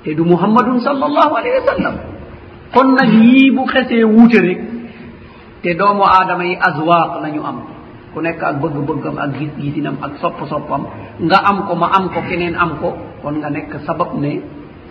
te 0.05 0.15
du 0.15 0.25
muhammadun 0.25 0.81
sall 0.81 1.03
allahu 1.03 1.33
alayhi 1.39 1.59
wa 1.61 1.67
sallam 1.73 1.97
kon 2.75 2.95
nag 2.95 3.11
yii 3.13 3.51
bu 3.57 3.65
xesee 3.67 4.05
wuute 4.05 4.39
rek 4.41 4.61
te 5.63 5.75
doomu 5.75 6.03
aadama 6.05 6.45
yi 6.45 6.57
aswaaq 6.57 7.23
la 7.23 7.29
ñu 7.31 7.43
am. 7.45 7.59
Ku 8.15 8.21
nekk 8.21 8.43
ak 8.43 8.57
bëgg-bëggam 8.63 9.17
ak 9.19 9.31
gis-gisinam 9.39 9.97
ak 10.03 10.19
sopp-soppam. 10.21 10.83
Nga 11.21 11.39
am 11.51 11.59
ko 11.67 11.75
ma 11.77 11.87
am 11.95 12.09
ko 12.11 12.21
keneen 12.29 12.55
am 12.59 12.79
ko. 12.81 12.97
Kon 13.23 13.39
nga 13.39 13.51
nekk 13.51 13.73
sabab 13.87 14.19
ne 14.19 14.41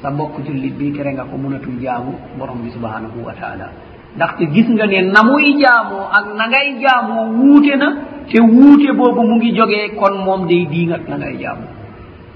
sa 0.02 0.10
bokk 0.12 0.40
jullit 0.46 0.78
bi 0.78 0.92
tere 0.96 1.12
nga 1.14 1.24
ko 1.28 1.36
munatul 1.38 1.76
jaamu 1.82 2.14
borom 2.40 2.62
bi 2.64 2.72
subhanahu 2.72 3.20
wa 3.26 3.34
taala. 3.34 3.68
Ndaxte 4.16 4.46
gis 4.54 4.68
nga 4.72 4.86
ne 4.88 5.02
na 5.12 5.22
muy 5.24 5.60
jaamoo 5.60 6.08
ak 6.12 6.26
na 6.38 6.48
ngay 6.48 6.80
jaamoo 6.80 7.24
wuute 7.44 7.76
na 7.76 7.88
te 8.32 8.40
wuute 8.40 8.88
boobu 8.96 9.22
mu 9.28 9.36
ngi 9.36 9.52
jogee 9.56 9.96
kon 10.00 10.16
moom 10.24 10.48
day 10.48 10.66
diingat 10.72 11.04
na 11.10 11.18
ngay 11.18 11.36
jaamoo 11.44 11.72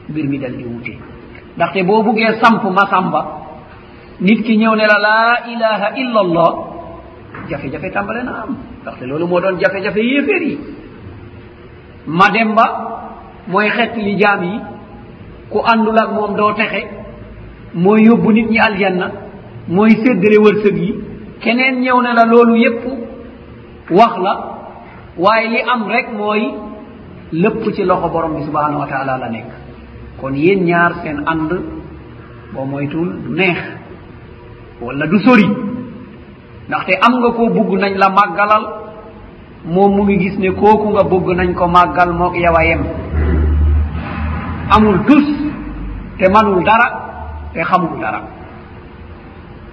mbir 0.10 0.26
mi 0.28 0.38
dal 0.38 0.52
di 0.58 0.64
wuute. 0.64 0.94
Ndaxte 1.56 1.84
boo 1.88 2.04
buggee 2.04 2.40
samp 2.44 2.64
ma 2.64 2.84
samba 2.92 3.22
nit 4.22 4.44
ki 4.44 4.58
ñëw 4.58 4.76
ne 4.76 4.86
la 4.88 4.98
laa 5.00 5.34
ilaha 5.54 5.88
illa 5.98 6.20
allah 6.20 6.52
jafe-jafe 7.50 7.92
tàmbale 7.92 8.24
na 8.24 8.32
am 8.44 8.56
ndaxte 8.82 9.04
loolu 9.06 9.28
moo 9.28 9.40
doon 9.42 9.60
jafe-jafe 9.60 9.98
yéeféer 10.00 10.42
yi. 10.44 10.58
Ma 12.08 12.30
dem 12.30 12.54
ba 12.56 12.66
mooy 13.48 13.70
xett 13.70 13.96
li 13.98 14.16
jaam 14.18 14.44
yi 14.44 14.60
ku 15.50 15.60
àndul 15.60 15.98
ak 15.98 16.12
moom 16.12 16.36
doo 16.36 16.54
texe 16.54 16.84
mooy 17.74 18.04
yóbbu 18.06 18.32
nit 18.32 18.50
ñi 18.50 18.60
aljanna 18.60 19.12
mooy 19.68 19.90
séddale 19.92 20.38
wërsëg 20.40 20.78
yi. 20.78 20.96
Keneen 21.42 21.82
ñëw 21.82 22.02
ne 22.02 22.14
la 22.14 22.26
loolu 22.26 22.56
yépp 22.58 22.84
wax 23.92 24.18
la 24.24 24.34
waaye 25.18 25.50
li 25.50 25.60
am 25.62 25.88
rek 25.88 26.08
mooy 26.14 26.54
lépp 27.32 27.72
ci 27.76 27.84
loxo 27.84 28.10
borom 28.10 28.36
bi 28.36 28.44
subhanahu 28.46 28.80
wa 28.80 28.88
taala 28.88 29.18
la 29.18 29.30
nekk. 29.30 29.50
Kon 30.22 30.34
yéen 30.36 30.64
ñaar 30.64 30.94
seen 31.04 31.24
ànd 31.26 31.52
boo 32.54 32.66
moytuwul 32.66 33.12
du 33.24 33.34
neex. 33.36 33.58
walla 34.86 35.08
du 35.08 35.20
sori. 35.20 35.48
Ndaxte 36.68 36.94
am 37.06 37.14
nga 37.20 37.30
koo 37.38 37.50
bugg 37.50 37.72
nañ 37.80 37.94
la 37.98 38.10
màggalal 38.10 38.64
moom 39.66 39.96
mu 39.96 40.04
ngi 40.04 40.18
gis 40.20 40.38
ne 40.40 40.50
kooku 40.52 40.88
nga 40.94 41.04
bugg 41.04 41.28
nañ 41.36 41.54
ko 41.54 41.68
màggal 41.68 42.10
moog 42.14 42.36
yow 42.36 42.56
a 42.56 42.64
yem. 42.66 42.82
Amul 44.76 45.00
tus 45.08 45.26
te 46.18 46.30
manul 46.30 46.64
dara 46.64 46.88
te 47.54 47.62
xamul 47.64 48.00
dara. 48.00 48.22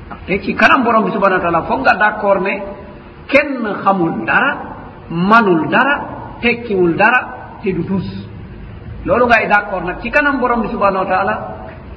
Ndaxte 0.06 0.42
ci 0.42 0.54
kanam 0.54 0.82
borom 0.84 1.04
bi 1.04 1.10
subhanau 1.12 1.38
wa 1.38 1.42
taala 1.44 1.62
foog 1.62 1.80
nga 1.80 1.94
d' 1.94 2.02
accord 2.02 2.42
ne 2.42 2.54
kenn 3.28 3.64
xamul 3.84 4.24
dara 4.26 4.50
manul 5.10 5.68
dara 5.68 5.94
tekkiwul 6.40 6.96
dara 6.96 7.20
te 7.62 7.72
du 7.72 7.84
tus 7.84 8.06
loolu 9.04 9.26
ngay 9.26 9.46
d' 9.48 9.52
accord 9.52 9.84
nag 9.84 10.00
ci 10.02 10.10
kanam 10.10 10.38
borom 10.40 10.60
bi 10.62 10.68
subhanau 10.68 11.02
wa 11.04 11.08
taala 11.08 11.34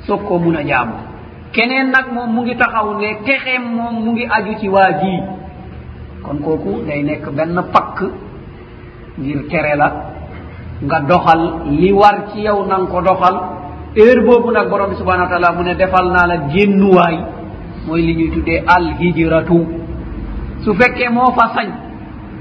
soog 0.05 0.21
koo 0.27 0.37
mun 0.39 0.55
a 0.55 0.63
jaamu. 0.63 0.93
keneen 1.53 1.91
nag 1.91 2.11
moom 2.13 2.29
mu 2.33 2.41
ngi 2.41 2.55
taxaw 2.57 2.97
ne 2.99 3.09
texeem 3.25 3.63
moom 3.77 3.95
mu 4.03 4.11
ngi 4.11 4.25
aju 4.35 4.53
ci 4.59 4.67
waa 4.69 4.91
jii 5.01 5.21
kon 6.23 6.37
kooku 6.45 6.83
day 6.87 7.03
nekk 7.03 7.29
benn 7.35 7.55
pakk 7.73 7.97
ngir 9.19 9.39
tere 9.49 9.75
la 9.75 9.89
nga 10.83 10.99
doxal 10.99 11.41
li 11.69 11.91
war 11.93 12.15
ci 12.33 12.41
yow 12.41 12.65
na 12.65 12.77
nga 12.77 12.87
ko 12.91 13.01
doxal. 13.01 13.35
Heure 13.95 14.21
boobu 14.25 14.49
nag 14.51 14.69
borom 14.69 14.89
bi 14.89 14.95
subhanau 14.95 15.25
wa 15.25 15.29
taala 15.29 15.51
mu 15.53 15.63
ne 15.63 15.75
defal 15.75 16.09
naa 16.11 16.25
la 16.27 16.37
génnuwaay 16.49 17.17
mooy 17.85 18.01
li 18.01 18.13
ñuy 18.15 18.29
tuddee 18.33 18.63
alhijratu. 18.75 19.59
Su 20.63 20.73
fekkee 20.73 21.09
moo 21.09 21.31
fa 21.37 21.45
sañ 21.55 21.69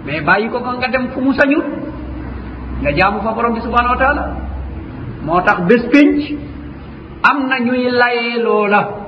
mais 0.07 0.21
bàyyi 0.25 0.49
ko 0.49 0.59
ko 0.61 0.71
nga 0.79 0.89
dem 0.89 1.09
fu 1.13 1.21
mu 1.21 1.33
sañul 1.35 1.65
nga 2.83 2.91
jaamu 2.97 3.21
fa 3.21 3.33
borom 3.33 3.53
bi 3.55 3.61
subhanau 3.61 3.93
wa 3.95 3.99
taala 3.99 4.25
moo 5.25 5.41
tax 5.43 5.59
bés 5.69 5.83
pénc 5.93 6.39
am 7.23 7.39
na 7.49 7.59
ñuy 7.61 7.91
layee 7.91 8.43
loola. 8.43 9.02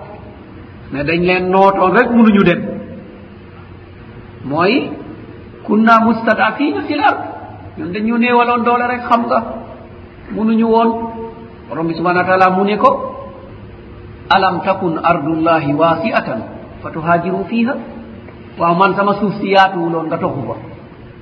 ne 0.94 1.02
dañ 1.08 1.20
leen 1.28 1.44
nootoon 1.50 1.92
rek 1.96 2.08
munuñu 2.16 2.42
dem. 2.48 2.60
Mooy 4.44 4.74
kunna 5.66 5.94
mustadafina 6.06 6.80
fi 6.86 6.94
l 6.94 7.00
ard. 7.08 7.20
Ñun 7.78 7.92
dañu 7.92 8.18
néewaloon 8.18 8.62
doole 8.66 8.86
rek 8.92 9.02
xam 9.08 9.22
nga. 9.26 9.38
Munuñu 10.34 10.66
woon. 10.74 10.90
Borom 11.68 11.86
bi 11.88 11.94
subhana 11.94 12.20
wa 12.22 12.26
taala 12.28 12.50
mu 12.56 12.64
ne 12.64 12.76
ko 12.76 12.90
alam 14.30 14.60
takun 14.64 14.94
ardullahi 15.10 15.72
wasi'atan 15.80 16.40
fa 16.82 16.88
tuhajiru 16.94 17.44
fiha 17.50 17.74
waaw 18.58 18.74
man 18.80 18.94
sama 18.96 19.14
suuf 19.20 19.34
si 19.40 19.48
yaatuwuloon 19.54 20.06
nga 20.08 20.18
toxu 20.18 20.42
fa 20.48 20.54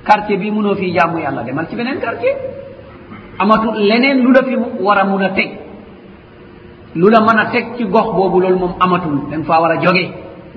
quartier 0.07 0.37
bi 0.39 0.51
munoo 0.51 0.75
fii 0.75 0.93
jaamu 0.95 1.17
yàlla 1.19 1.43
demal 1.43 1.65
ci 1.69 1.75
beneen 1.75 1.99
quartier. 1.99 2.35
Amatu 3.39 3.71
leneen 3.89 4.17
lu 4.23 4.31
la 4.31 4.43
fi 4.43 4.55
war 4.85 4.97
a 4.99 5.03
mun 5.05 5.23
a 5.23 5.29
teg. 5.29 5.49
lu 6.95 7.07
la 7.09 7.19
mën 7.21 7.37
a 7.41 7.45
teg 7.51 7.65
ci 7.77 7.83
gox 7.85 8.07
boobu 8.15 8.39
loolu 8.39 8.57
moom 8.63 8.73
amatul. 8.79 9.17
Dañ 9.31 9.43
faa 9.43 9.61
war 9.61 9.71
a 9.71 9.77
jóge 9.81 10.05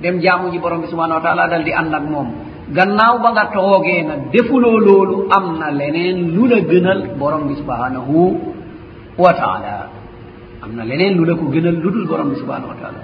dem 0.03 0.21
jaamu 0.21 0.51
ji 0.53 0.59
borom 0.59 0.81
bi 0.83 0.87
subhanahu 0.89 1.19
wa 1.19 1.25
taala 1.27 1.49
dal 1.49 1.63
di 1.65 1.73
ànd 1.73 1.95
ak 1.95 2.03
moom. 2.13 2.29
Gannaaw 2.77 3.15
ba 3.23 3.31
nga 3.33 3.45
toogee 3.55 4.03
nag 4.03 4.21
defuloo 4.33 4.79
loolu 4.79 5.17
am 5.37 5.59
na 5.59 5.71
leneen 5.71 6.35
lu 6.35 6.47
la 6.47 6.59
gënal 6.71 7.01
borom 7.19 7.47
bi 7.49 7.55
subhanahu 7.55 8.13
wa 9.19 9.33
taala 9.33 9.89
am 10.63 10.71
na 10.77 10.85
leneen 10.85 11.15
lu 11.19 11.25
la 11.25 11.35
ko 11.39 11.45
gënal 11.55 11.77
lu 11.83 11.91
dul 11.95 12.07
borom 12.11 12.29
bi 12.31 12.37
subhanahu 12.43 12.69
wa 12.73 12.77
taala 12.81 13.01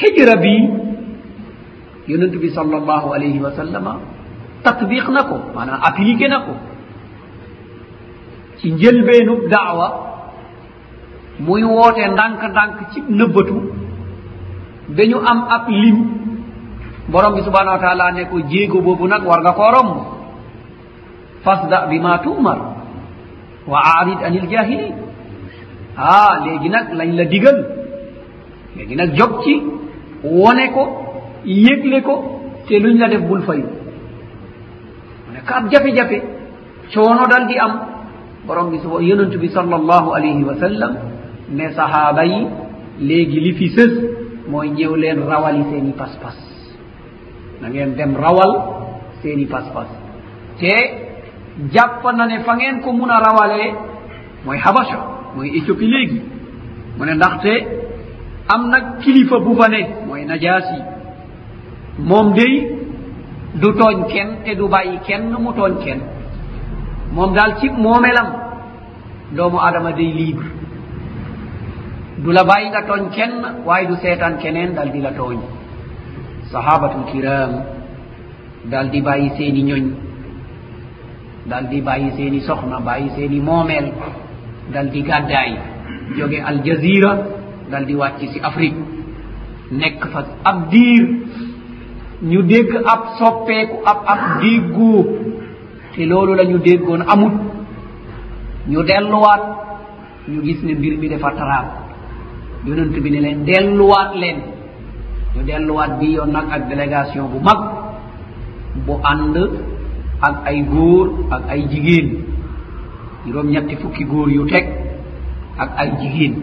hijra 0.00 0.36
bi 0.44 0.54
yonent 2.08 2.34
bi 2.42 2.48
sal 2.50 2.74
allahu 2.74 3.08
alayhi 3.16 3.38
wa 3.40 3.50
sallama 3.58 3.94
tatbiq 4.64 5.06
na 5.16 5.22
ko 5.28 5.36
maanaam 5.54 5.80
appliqué 5.88 6.28
na 6.28 6.38
ko. 6.46 6.52
Ci 8.58 8.72
njëlbeenub 8.72 9.40
daawa 9.48 9.86
muy 11.40 11.62
woote 11.64 12.02
ndànk-ndànk 12.12 12.78
ci 12.92 13.00
nëbbatu 13.08 13.56
dañu 14.96 15.18
am 15.30 15.38
ab 15.56 15.68
lim. 15.68 15.98
Borom 17.08 17.34
bi 17.34 17.42
subhanahu 17.42 17.76
wa 17.76 17.82
taala 17.84 18.12
ne 18.12 18.24
ko 18.30 18.36
jéego 18.50 18.80
boobu 18.80 19.06
nag 19.06 19.24
war 19.26 19.40
nga 19.42 19.52
koo 19.52 19.70
romb. 19.74 19.92
Fasda 21.44 21.86
bi 21.90 21.98
ma 22.00 22.18
tumar 22.18 22.58
wa 23.66 23.78
arid 24.00 24.18
anil 24.26 24.46
jahilin 24.50 24.94
ah 25.96 26.40
léegi 26.44 26.68
nag 26.68 26.86
lañ 26.98 27.10
la 27.16 27.24
digal. 27.24 27.58
Léegi 28.76 28.94
nag 28.96 29.14
jog 29.18 29.32
ci 29.44 29.54
wone 30.24 30.66
ko 30.74 30.82
yëgle 31.44 32.02
ko 32.02 32.14
te 32.66 32.78
luñ 32.78 32.98
la 32.98 33.08
def 33.08 33.22
bul 33.28 33.42
fayu. 33.42 33.64
Mu 35.26 35.32
ne 35.32 35.40
ka 35.46 35.54
ab 35.56 35.70
jafe-jafe 35.70 36.18
coono 36.92 37.26
dal 37.26 37.46
di 37.46 37.56
am. 37.58 37.72
Borom 38.46 38.70
bi 38.70 38.78
suba 38.80 39.00
yonentu 39.02 39.38
bi 39.38 39.48
sal 39.48 39.72
allahu 39.72 40.08
alayhi 40.16 40.44
wa 40.44 40.54
sallam 40.60 40.92
ne 41.50 41.70
sahaaba 41.74 42.24
yi 42.24 42.46
léegi 43.00 43.40
li 43.40 43.52
fi 43.58 43.66
sës 43.76 43.92
mooy 44.48 44.68
ñëw 44.70 44.94
leen 44.96 45.20
rawali 45.28 45.62
seen 45.70 45.88
i 45.88 45.92
pas-pas. 45.92 46.36
Na 47.60 47.68
ngeen 47.68 47.94
dem 47.96 48.14
rawal 48.16 48.52
seen 49.22 49.38
i 49.40 49.46
pas-pas. 49.46 49.88
Te 50.58 50.74
jàpp 51.72 52.04
na 52.16 52.26
ne 52.26 52.38
fa 52.44 52.54
ngeen 52.56 52.80
ko 52.82 52.92
mun 52.92 53.10
a 53.10 53.18
rawalee 53.20 53.72
mooy 54.44 54.58
habasha 54.58 54.98
mooy 55.36 55.48
éthiopie 55.58 55.86
léegi. 55.88 56.20
Mu 56.98 57.04
ne 57.04 57.14
ndaxte 57.14 57.52
am 58.48 58.68
na 58.70 58.80
kilifa 59.02 59.38
bu 59.38 59.54
fa 59.56 59.68
ne 59.68 59.80
mooy 60.06 60.24
najaasi. 60.24 60.78
Moom 61.98 62.34
day 62.34 62.54
du 63.54 63.68
tooñ 63.72 64.06
kenn 64.12 64.30
te 64.44 64.54
du 64.54 64.68
bàyyi 64.68 64.98
kenn 65.06 65.30
mu 65.38 65.52
tooñ 65.52 65.74
kenn. 65.84 66.00
Moom 67.12 67.34
daal 67.34 67.56
ci 67.60 67.68
moomelam 67.70 68.28
doomu 69.36 69.58
adama 69.58 69.92
day 69.92 70.12
libre. 70.12 70.57
du 72.22 72.30
la 72.32 72.42
bàyyi 72.44 72.68
nga 72.70 72.82
tooñ 72.88 73.02
kenn 73.16 73.34
waaye 73.66 73.86
du 73.88 73.94
seetaan 74.02 74.34
keneen 74.42 74.70
dal 74.76 74.90
di 74.94 75.00
la 75.06 75.10
tooñ 75.18 75.38
sahabatul 76.52 77.04
kiram 77.12 77.52
dal 78.70 78.86
di 78.92 79.00
bàyyi 79.06 79.28
seeni 79.36 79.62
ñoñ 79.68 79.84
dal 81.50 81.64
di 81.70 81.78
bàyyi 81.80 82.10
seeni 82.16 82.40
soxna 82.46 82.76
bàyyi 82.88 83.08
seeni 83.16 83.38
moomeel 83.48 83.86
dal 84.72 84.86
di 84.92 85.00
gàddaay 85.08 85.50
jóge 86.16 86.38
aljazira 86.48 87.12
dal 87.70 87.84
di 87.88 87.94
wàcc 88.00 88.20
si 88.32 88.38
afrique. 88.48 88.80
Nekk 89.70 90.00
fa 90.12 90.20
ab 90.50 90.58
diir 90.72 91.04
ñu 92.30 92.40
dégg 92.50 92.70
ab 92.92 93.00
soppeeku 93.18 93.76
ab 93.90 93.98
ab 94.12 94.20
diggu 94.40 94.94
te 95.94 96.02
loolu 96.10 96.32
la 96.34 96.44
ñu 96.50 96.58
déggoon 96.66 97.02
amut. 97.12 97.32
Ñu 98.70 98.80
delluwaat 98.88 99.42
ñu 100.32 100.40
gis 100.46 100.60
ne 100.62 100.72
mbir 100.74 100.94
mi 101.00 101.08
dafa 101.08 101.30
taraam 101.38 101.66
yonent 102.66 102.94
bi 103.02 103.10
ne 103.10 103.20
leen 103.20 103.44
delluwaat 103.44 104.14
leen. 104.16 104.38
Ñu 105.36 105.42
delluwaat 105.46 105.98
bi 106.00 106.06
yoon 106.16 106.30
nag 106.32 106.46
ak 106.50 106.68
délégation 106.68 107.28
bu 107.32 107.38
mag 107.40 107.58
bu 108.86 108.92
ànd 109.04 109.36
ak 110.20 110.34
ay 110.46 110.62
góor 110.62 111.08
ak 111.30 111.42
ay 111.48 111.60
jigéen. 111.70 112.08
Juróom 113.26 113.50
ñetti 113.50 113.76
fukki 113.76 114.04
góor 114.04 114.28
yu 114.30 114.46
teg 114.46 114.66
ak 115.58 115.70
ay 115.76 115.90
jigéen. 116.00 116.34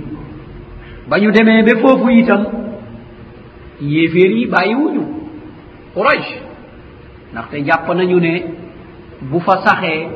Ba 1.10 1.20
ñu 1.20 1.32
demee 1.32 1.64
ba 1.64 1.74
foofu 1.82 2.10
itam 2.10 2.44
yéeféer 3.82 4.32
yi 4.32 4.46
bàyyi 4.48 4.76
wuñu 4.76 5.04
quraish 5.94 6.32
ndaxte 7.32 7.64
jàpp 7.66 7.88
nañu 7.96 8.20
ne 8.20 8.34
bu 9.30 9.40
fa 9.40 9.58
saxee 9.66 10.08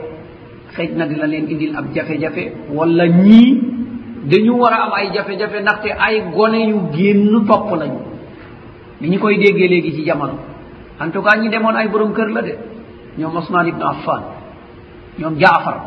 xëj 0.76 0.90
na 0.96 1.06
dina 1.06 1.28
leen 1.28 1.46
indil 1.50 1.76
ab 1.76 1.86
jafe-jafe 1.94 2.44
wala 2.74 3.08
ñii 3.08 3.62
dañu 4.24 4.54
war 4.58 4.74
a 4.74 4.84
am 4.86 4.94
ay 4.94 5.12
jafe-jafe 5.14 5.62
ndaxte 5.62 5.90
ay 5.98 6.24
gone 6.36 6.60
yu 6.70 6.80
génn 6.94 7.46
topp 7.48 7.72
lañu 7.80 8.00
ni 9.02 9.10
ñu 9.10 9.20
koy 9.20 9.38
déggee 9.38 9.68
léegi 9.68 9.92
ci 9.96 10.04
jamono. 10.06 10.34
En 11.00 11.10
tout 11.12 11.22
cas 11.22 11.38
ñi 11.40 11.50
demoon 11.50 11.76
ay 11.76 11.88
borom 11.88 12.14
kër 12.14 12.28
la 12.30 12.42
de. 12.42 12.54
Ñoom 13.18 13.36
osman 13.38 13.68
ibnu 13.68 13.84
affan 13.86 14.22
ñoom 15.20 15.36
jaafar 15.40 15.78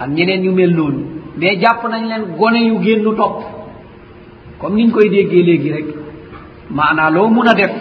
ak 0.00 0.08
ñeneen 0.08 0.42
ñu 0.42 0.52
mel 0.52 0.74
noonu. 0.74 1.00
Mais 1.36 1.58
jàpp 1.60 1.84
nañ 1.90 2.06
leen 2.08 2.36
gone 2.38 2.60
yu 2.64 2.80
génn 2.82 3.04
topp. 3.16 3.42
Comme 4.58 4.76
niñ 4.76 4.90
koy 4.90 5.10
déggee 5.10 5.42
léegi 5.42 5.72
rek 5.72 5.84
maanaa 6.70 7.10
loo 7.10 7.28
mun 7.28 7.46
a 7.48 7.54
def 7.54 7.72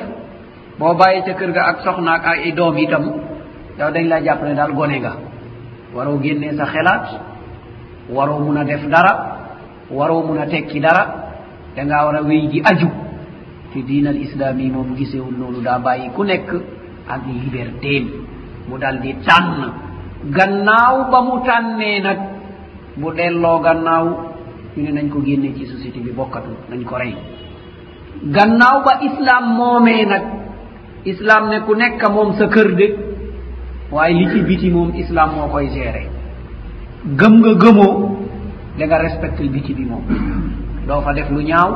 boo 0.77 0.93
bàyyi 0.93 1.21
ca 1.25 1.33
kër 1.33 1.51
ga 1.51 1.61
ak 1.69 1.77
soxna 1.83 2.11
ak 2.15 2.25
ay 2.27 2.51
doom 2.51 2.77
itam 2.77 3.03
daw 3.77 3.91
dañ 3.91 4.07
laa 4.07 4.21
jàpp 4.21 4.43
ne 4.43 4.55
daal 4.55 4.73
gone 4.73 4.99
nga. 4.99 5.13
Waroo 5.95 6.19
génnee 6.21 6.53
sa 6.57 6.65
xelaat 6.65 7.05
waroo 8.09 8.39
mun 8.39 8.57
a 8.57 8.63
def 8.65 8.85
dara 8.89 9.44
waroo 9.91 10.23
mun 10.27 10.37
a 10.39 10.45
tekki 10.45 10.79
dara 10.79 11.03
da 11.75 11.83
ngaa 11.85 12.05
war 12.05 12.15
a 12.15 12.21
wéy 12.23 12.47
di 12.51 12.61
aju. 12.63 12.89
Te 13.73 13.83
fi 13.87 14.07
al 14.07 14.15
islam 14.21 14.59
yi 14.59 14.69
moom 14.69 14.95
gisewul 14.95 15.33
noonu 15.37 15.61
daa 15.61 15.79
bàyyi 15.79 16.09
ku 16.15 16.23
nekk 16.23 16.49
ak 17.07 17.21
libertéem. 17.27 18.05
Mu 18.67 18.77
dal 18.77 18.99
di 19.01 19.13
tànn. 19.25 19.71
Gannaaw 20.35 21.09
ba 21.11 21.21
mu 21.21 21.43
tànnee 21.45 21.99
nag 22.01 22.19
bu 22.97 23.11
delloo 23.13 23.59
gannaaw 23.61 24.05
ñu 24.75 24.83
ne 24.83 24.91
nañ 24.91 25.09
ko 25.09 25.19
génne 25.25 25.53
ci 25.55 25.65
société 25.65 25.99
bi 25.99 26.11
bokkatu 26.11 26.49
nañ 26.69 26.83
ko 26.83 26.95
rey. 26.97 27.15
Gannaaw 28.35 28.83
ba 28.85 28.93
islam 29.01 29.43
moomee 29.57 30.05
nag 30.05 30.23
islam 31.05 31.49
ne 31.49 31.59
ku 31.65 31.73
nekk 31.75 32.01
moom 32.09 32.33
sa 32.37 32.47
kër 32.47 32.69
de 32.75 32.87
waaye 33.91 34.13
li 34.13 34.25
ci 34.31 34.39
biti 34.41 34.69
moom 34.69 34.89
islam 34.95 35.29
moo 35.35 35.47
koy 35.53 35.67
géré 35.69 36.09
gëm 37.19 37.33
nga 37.41 37.53
gëmoo 37.61 38.24
le 38.77 38.83
nga 38.85 38.97
respecté 38.97 39.47
bi 39.47 39.59
bi 39.77 39.85
moom. 39.85 40.03
Doo 40.87 41.01
fa 41.01 41.13
def 41.13 41.29
lu 41.29 41.41
ñaaw 41.43 41.69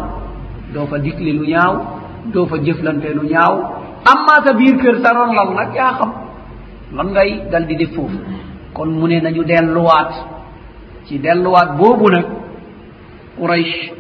doo 0.73 0.85
fa 0.85 0.97
dikli 0.99 1.31
lu 1.33 1.45
ñaaw 1.47 1.73
doo 2.33 2.45
fa 2.45 2.57
jëflante 2.65 3.13
lu 3.13 3.23
ñaaw. 3.27 3.53
Amma 4.11 4.35
sa 4.45 4.53
biir 4.53 4.75
kër 4.77 4.95
sa 5.03 5.13
ron 5.13 5.33
lan 5.37 5.49
nag 5.55 5.73
yaa 5.75 5.93
xam 5.99 6.11
lan 6.95 7.07
ngay 7.11 7.49
dal 7.51 7.65
di 7.67 7.75
def 7.75 7.91
foofu. 7.95 8.17
Kon 8.73 8.89
mu 8.99 9.07
ne 9.07 9.19
nañu 9.21 9.43
delluwaat 9.43 10.11
ci 11.05 11.19
delluwaat 11.19 11.77
boobu 11.77 12.07
nag 12.09 12.25
quraish 13.37 13.91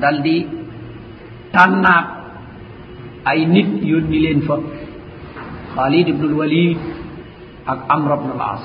dal 0.00 0.22
di 0.22 0.46
tànnaat 1.52 2.06
ay 3.24 3.46
nit 3.46 3.68
yónni 3.82 4.18
leen 4.20 4.40
fa. 4.42 4.56
Xaalid 5.74 6.08
ibnul 6.08 6.34
walid 6.40 6.78
ak 7.66 7.78
amr 7.88 8.10
ibnul 8.16 8.40
as 8.40 8.64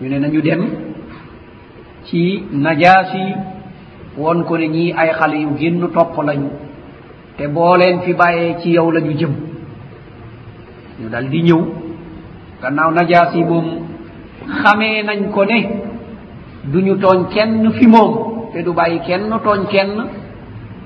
ñu 0.00 0.08
ne 0.08 0.18
nañu 0.18 0.40
dem 0.42 0.62
ci 2.10 2.42
najaas 2.52 3.14
yi 3.14 3.34
won 4.18 4.44
ko 4.44 4.56
ne 4.58 4.66
ñii 4.68 4.92
ay 4.96 5.10
xale 5.18 5.36
yu 5.44 5.50
génn 5.58 5.88
topp 5.94 6.16
lañu 6.26 6.48
te 7.36 7.46
boo 7.48 7.76
leen 7.76 8.00
fi 8.04 8.12
bàyyee 8.12 8.56
ci 8.60 8.70
yow 8.76 8.90
la 8.90 9.00
ñu 9.00 9.12
jëm. 9.20 9.32
Ñu 11.00 11.08
dal 11.08 11.28
di 11.30 11.42
ñëw. 11.42 11.60
Gannaaw 12.62 12.90
najaas 12.92 13.34
yi 13.34 13.44
moom 13.44 13.66
xamee 14.62 15.02
nañ 15.02 15.30
ko 15.34 15.44
ne 15.44 15.58
duñu 16.72 16.94
tooñ 17.02 17.24
kenn 17.34 17.70
fi 17.72 17.86
moom 17.86 18.12
te 18.52 18.62
du 18.62 18.72
bàyyi 18.72 18.98
kenn 19.06 19.30
tooñ 19.44 19.60
kenn. 19.72 19.90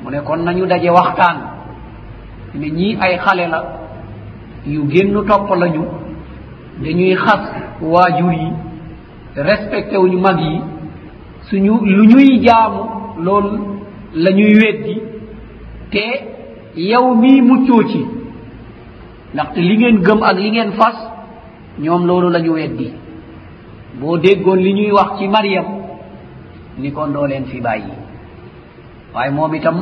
Mu 0.02 0.10
ne 0.10 0.18
kon 0.26 0.40
nañu 0.44 0.66
daje 0.66 0.90
waxtaan. 0.90 1.36
Ne 2.54 2.68
ñii 2.70 2.96
ay 3.00 3.18
xale 3.24 3.46
la 3.48 3.60
yu 4.66 4.82
génn 4.90 5.24
topp 5.28 5.50
lañu 5.60 5.82
dañuy 6.82 7.14
xas 7.16 7.42
waajur 7.82 8.32
yi 8.32 8.48
respecté 9.36 9.96
wuñu 9.96 10.18
mag 10.20 10.38
yi 10.38 10.60
suñu 11.48 11.74
lu 11.84 12.04
ñuy 12.06 12.40
jaamu 12.44 12.80
loolu 13.24 13.58
la 14.14 14.30
ñuy 14.30 14.54
weddi 14.62 14.94
te 15.90 16.04
yow 16.76 17.14
mii 17.14 17.40
muccoo 17.42 17.82
ci 17.90 18.04
ndaxte 19.34 19.58
li 19.60 19.76
ngeen 19.76 19.98
gëm 20.06 20.22
ak 20.22 20.36
li 20.38 20.50
ngeen 20.50 20.72
fas 20.72 20.96
ñoom 21.78 22.06
loolu 22.06 22.28
la 22.30 22.40
ñu 22.40 22.52
weddi 22.52 22.92
boo 24.00 24.16
déggoon 24.18 24.56
li 24.58 24.72
ñuy 24.74 24.90
wax 24.92 25.18
ci 25.18 25.28
mariam 25.28 25.64
ni 26.78 26.90
kon 26.92 27.08
doo 27.12 27.26
leen 27.26 27.44
fi 27.44 27.60
bàyyi 27.60 27.92
waaye 29.14 29.30
moom 29.30 29.54
itam 29.54 29.78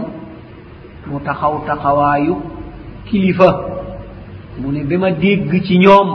mu 1.06 1.20
taxaw 1.24 1.54
taxawaayu 1.66 2.36
kilifa 3.06 3.50
mu 4.60 4.72
ne 4.72 4.84
ba 4.84 4.96
ma 4.98 5.10
dégg 5.10 5.50
ci 5.64 5.78
ñoom 5.78 6.08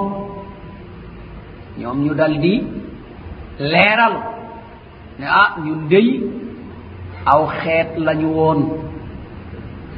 ñoom 1.79 1.97
ñu 2.05 2.13
dal 2.13 2.39
di 2.39 2.63
leeral 3.59 4.13
ne 5.19 5.25
ah 5.25 5.49
ñun 5.65 5.87
dey 5.89 6.09
aw 7.25 7.41
xeet 7.61 7.89
lañu 8.05 8.29
woon. 8.37 8.59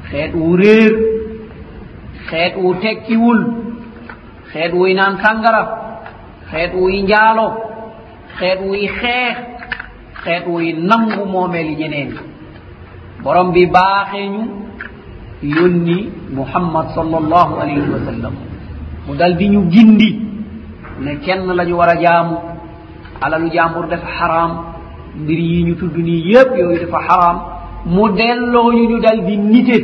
Xeet 0.09 0.31
wu 0.33 0.55
réer 0.57 0.93
xeet 2.29 2.53
wu 2.61 2.73
tekkiwul 2.81 3.39
xeet 4.51 4.71
wuy 4.73 4.93
naan 4.93 5.17
kàngara 5.23 5.63
xeet 6.51 6.71
wuy 6.73 7.01
njaalo 7.03 7.47
xeet 8.39 8.59
wuy 8.67 8.87
xeex 8.99 9.35
xeet 10.23 10.43
wuy 10.47 10.73
nangu 10.73 11.23
moomeeli 11.25 11.75
ñeneen. 11.75 12.11
Borom 13.23 13.51
bi 13.53 13.65
baaxee 13.75 14.27
ñu 14.35 14.43
yónni 15.55 15.97
muhammad 16.37 16.85
sal 16.95 17.13
allahu 17.21 17.53
alayhi 17.61 17.89
wa 17.95 17.99
sallam. 18.07 18.33
Mu 19.07 19.13
dal 19.15 19.33
di 19.37 19.47
ñu 19.49 19.61
gindi 19.71 20.09
ne 21.03 21.11
kenn 21.25 21.45
la 21.57 21.63
ñu 21.65 21.75
war 21.77 21.89
a 21.89 21.95
jaamu 22.01 22.35
alalu 23.21 23.49
jaambur 23.55 23.87
def 23.87 24.03
xaraam 24.17 24.51
mbir 25.15 25.39
yi 25.39 25.63
ñu 25.63 25.75
tudd 25.75 25.95
nii 25.97 26.31
yépp 26.31 26.57
yooyu 26.57 26.79
dafa 26.85 26.99
xaraam. 27.07 27.39
Mu 27.85 28.09
delloo 28.11 28.71
ñu 28.73 28.89
ñu 28.89 28.99
dal 28.99 29.23
di 29.25 29.37
nite 29.37 29.77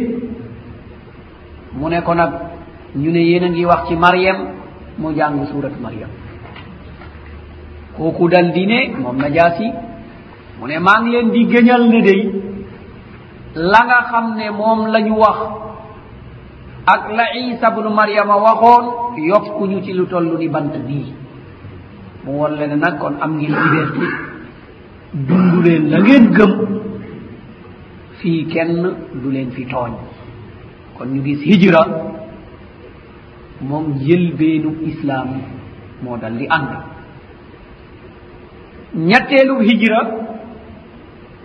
mu 1.73 1.88
ne 1.89 2.01
ko 2.01 2.13
nag 2.13 2.32
ñu 2.95 3.11
ne 3.11 3.19
yéen 3.19 3.43
a 3.43 3.49
ngi 3.49 3.65
wax 3.65 3.88
ci 3.88 3.95
mariam 3.95 4.38
mu 4.97 5.13
jàng 5.15 5.45
surat 5.47 5.71
mariam 5.82 6.09
kooku 7.97 8.28
dal 8.30 8.51
di 8.51 8.65
ne 8.65 8.95
moom 8.99 9.17
na 9.17 9.30
jaasi 9.32 9.71
mu 10.59 10.67
ne 10.67 10.80
maa 10.80 10.99
ngi 11.01 11.11
leen 11.11 11.30
di 11.32 11.45
gëñal 11.45 11.88
ne 11.89 12.01
day 12.01 12.32
la 13.55 13.80
nga 13.86 13.99
xam 14.11 14.36
ne 14.36 14.49
moom 14.51 14.88
la 14.91 14.99
ñu 15.01 15.15
wax 15.15 15.38
ak 16.86 17.11
la 17.15 17.26
isa 17.36 17.71
bnu 17.71 17.89
mariama 17.89 18.36
waxoon 18.38 18.86
yokkuñu 19.17 19.82
ci 19.84 19.93
lu 19.93 20.05
toll 20.07 20.38
ni 20.38 20.47
bant 20.49 20.73
bii. 20.88 21.13
Mu 22.26 22.32
won 22.39 22.51
le 22.59 22.67
ne 22.67 22.76
nag 22.76 22.97
kon 22.99 23.15
am 23.21 23.38
ngeen 23.38 23.51
liberté. 23.55 24.05
dund 25.28 25.63
leen 25.66 25.89
la 25.91 25.99
ngeen 25.99 26.26
gëm 26.36 26.51
fii 28.20 28.45
kenn 28.51 28.82
du 29.22 29.30
leen 29.32 29.49
fi 29.51 29.63
tooñ. 29.66 29.93
Kon 30.97 31.05
ñu 31.13 31.24
gis 31.24 31.41
hijra 31.49 31.82
moom 33.61 33.86
yëlbeenu 34.07 34.70
islaam 34.89 35.28
moo 36.01 36.18
dal 36.18 36.38
di 36.38 36.45
ànd. 36.49 36.70
Ñetteelu 38.95 39.55
hijra 39.68 39.99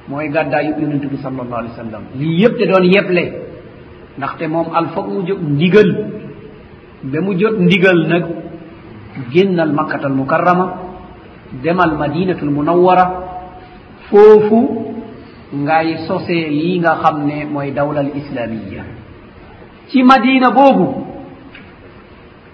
mooy 0.09 0.29
gàddaayu 0.31 0.73
yonente 0.81 1.07
bi 1.07 1.17
sal 1.17 1.33
allahu 1.33 1.55
alih 1.55 1.71
w 1.71 1.75
sallam. 1.77 2.03
Lii 2.19 2.41
yëpp 2.43 2.59
te 2.59 2.65
doon 2.67 2.85
yeble 2.85 3.25
ndaxte 4.19 4.45
moom 4.49 4.67
al 4.75 4.87
foog 4.95 5.07
mu 5.13 5.27
jot 5.27 5.41
ndigal. 5.41 5.91
Ba 7.03 7.21
mu 7.21 7.35
jot 7.39 7.57
ndigal 7.59 7.99
nag 8.09 8.25
génnal 9.33 9.73
makkatal 9.73 10.13
mukarrama 10.13 10.67
demal 11.63 11.97
madinatul 11.99 12.51
munawwara 12.51 13.30
foofu 14.11 14.61
ngay 15.55 16.07
sosee 16.07 16.49
lii 16.51 16.79
nga 16.81 16.93
xam 17.03 17.17
ne 17.27 17.45
mooy 17.53 17.71
dawlal 17.71 18.11
islamiya 18.21 18.85
ci 19.89 20.03
madina 20.03 20.51
boobu 20.51 20.87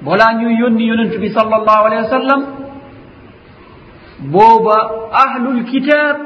balaa 0.04 0.32
ñuy 0.40 0.54
yónni 0.60 0.84
yonent 0.86 1.14
bi 1.20 1.28
sal 1.32 1.52
allahu 1.52 1.82
alehi 1.86 2.02
wa 2.04 2.10
sallam 2.10 2.42
booba 4.32 4.76
ahlul 5.24 5.64
kitab 5.64 6.16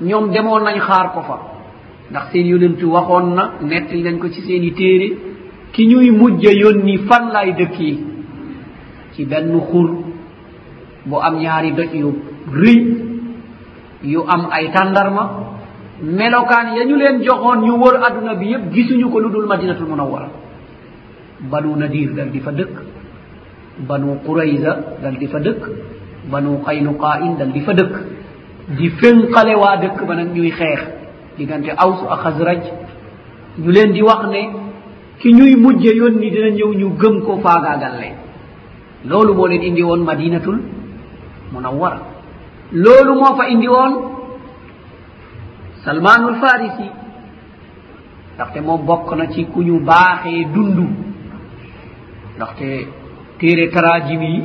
ñoom 0.00 0.30
demoon 0.32 0.62
nañ 0.64 0.78
xaar 0.80 1.06
ko 1.14 1.20
fa. 1.28 1.36
ndax 2.10 2.24
seen 2.32 2.46
yonent 2.46 2.80
waxoon 2.82 3.34
na 3.36 3.42
nettali 3.62 4.02
nañ 4.02 4.18
ko 4.18 4.28
ci 4.28 4.40
seen 4.42 4.62
i 4.62 4.72
téere 4.72 5.08
ki 5.72 5.86
ñuy 5.86 6.10
mujja 6.10 6.50
yónni 6.62 6.98
fan 7.08 7.24
lay 7.34 7.52
dëkkee 7.58 7.96
ci 9.14 9.24
benn 9.26 9.60
xur 9.70 9.88
bu 11.06 11.16
am 11.26 11.34
ñaari 11.42 11.72
doj 11.72 11.92
yu 11.94 12.10
rëy. 12.52 13.09
yu 14.02 14.24
am 14.26 14.48
ay 14.50 14.70
tàndarma 14.72 15.30
melokaan 16.02 16.76
ya 16.76 16.84
ñu 16.84 16.96
leen 16.96 17.22
joxoon 17.22 17.60
ñu 17.64 17.76
wër 17.78 17.96
adduna 18.02 18.34
bi 18.34 18.46
yépp 18.50 18.72
gisuñu 18.72 19.10
ko 19.10 19.20
lu 19.20 19.30
dul 19.30 19.46
madinatul 19.46 19.86
munawwara. 19.86 20.28
Banu 21.40 21.76
nadir 21.76 22.12
dal 22.14 22.30
di 22.30 22.40
fa 22.40 22.52
dëkk 22.52 22.76
banu 23.88 24.18
qurayza 24.24 24.76
dal 25.02 25.16
di 25.18 25.26
fa 25.26 25.38
dëkk 25.40 25.62
banu 26.30 26.60
qaynuqain 26.64 27.36
dal 27.38 27.52
di 27.52 27.60
fa 27.60 27.72
dëkk. 27.72 27.94
Di 28.78 28.88
fénqale 28.90 29.54
waa 29.56 29.76
dëkk 29.76 30.04
ba 30.06 30.14
nag 30.14 30.32
ñuy 30.34 30.50
xeex 30.50 30.80
diggante 31.36 31.70
awsu 31.76 32.04
ak 32.08 32.20
xasraj. 32.22 32.62
Ñu 33.58 33.70
leen 33.70 33.92
di 33.92 34.02
wax 34.02 34.26
ne 34.30 34.42
ki 35.18 35.32
ñuy 35.32 35.56
mujje 35.56 35.94
yónni 35.96 36.30
dina 36.30 36.48
ñëw 36.50 36.72
ñu 36.74 36.96
gëm 36.98 37.20
ko 37.24 37.38
faagaagal 37.42 37.98
leen. 38.00 38.14
Loolu 39.04 39.34
moo 39.34 39.46
leen 39.46 39.62
indi 39.62 39.82
woon 39.82 40.04
madinatul 40.04 40.60
munawwara. 41.52 42.00
loolu 42.72 43.14
moo 43.20 43.34
fa 43.36 43.48
indi 43.48 43.68
woon 43.68 43.92
salmanul 45.84 46.36
farisi 46.42 46.88
ndaxte 48.34 48.60
moom 48.60 48.84
bokk 48.86 49.08
na 49.16 49.26
ci 49.32 49.44
ku 49.52 49.62
ñu 49.62 49.80
baaxee 49.88 50.44
dund 50.54 50.78
ndaxte 52.36 52.68
téere 53.38 53.70
tarajim 53.70 54.22
yi 54.22 54.44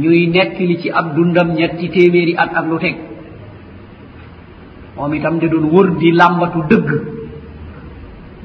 ñuy 0.00 0.26
nettali 0.28 0.78
ci 0.80 0.90
ab 0.90 1.14
dundam 1.14 1.48
ñetti 1.54 1.88
téeméeri 1.90 2.34
at 2.36 2.50
ak 2.54 2.66
lu 2.70 2.78
teg 2.78 2.96
moom 4.96 5.14
itam 5.14 5.38
da 5.38 5.46
doon 5.48 5.66
wër 5.72 5.88
di 5.98 6.12
làmbatu 6.12 6.60
dëgg 6.70 6.90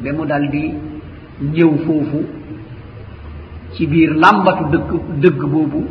ba 0.03 0.11
mu 0.17 0.25
dal 0.25 0.49
di 0.49 0.73
ñëw 1.53 1.71
foofu 1.85 2.19
ci 3.73 3.85
biir 3.87 4.11
làmbatu 4.15 4.63
dëkk 4.73 4.91
dëgg 5.21 5.41
boobu 5.51 5.81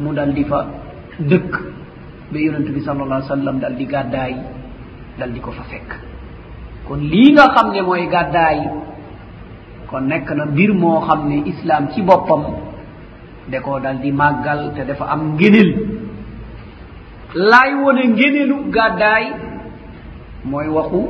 mu 0.00 0.12
dal 0.12 0.32
di 0.32 0.44
fa 0.44 0.60
dëkk. 1.18 1.77
ɓe 2.32 2.38
yonentu 2.44 2.72
bi 2.72 2.80
sal 2.80 3.00
allah 3.00 3.22
sallam 3.28 3.58
dal 3.60 3.74
di 3.76 3.84
gàddaay 3.86 4.34
dal 5.18 5.30
di 5.32 5.40
ko 5.40 5.50
fa 5.50 5.62
fekk. 5.70 5.90
Kon 6.86 7.00
lii 7.00 7.32
nga 7.32 7.48
xam 7.54 7.72
ne 7.72 7.80
mooy 7.82 8.06
gàddaay 8.08 8.58
kon 9.88 10.04
nekk 10.08 10.28
na 10.36 10.44
mbir 10.46 10.72
moo 10.74 11.00
xam 11.06 11.28
ne 11.28 11.42
islaam 11.48 11.88
ci 11.94 12.02
boppam 12.02 12.42
da 13.48 13.60
koo 13.60 13.78
dal 13.80 13.98
di 14.00 14.12
màggal 14.12 14.72
te 14.76 14.84
dafa 14.84 15.04
am 15.08 15.34
ngéneel 15.36 15.70
laay 17.34 17.70
wone 17.82 18.02
ngéneelu 18.12 18.56
gàddaay 18.70 19.24
mooy 20.44 20.68
waxu 20.68 21.00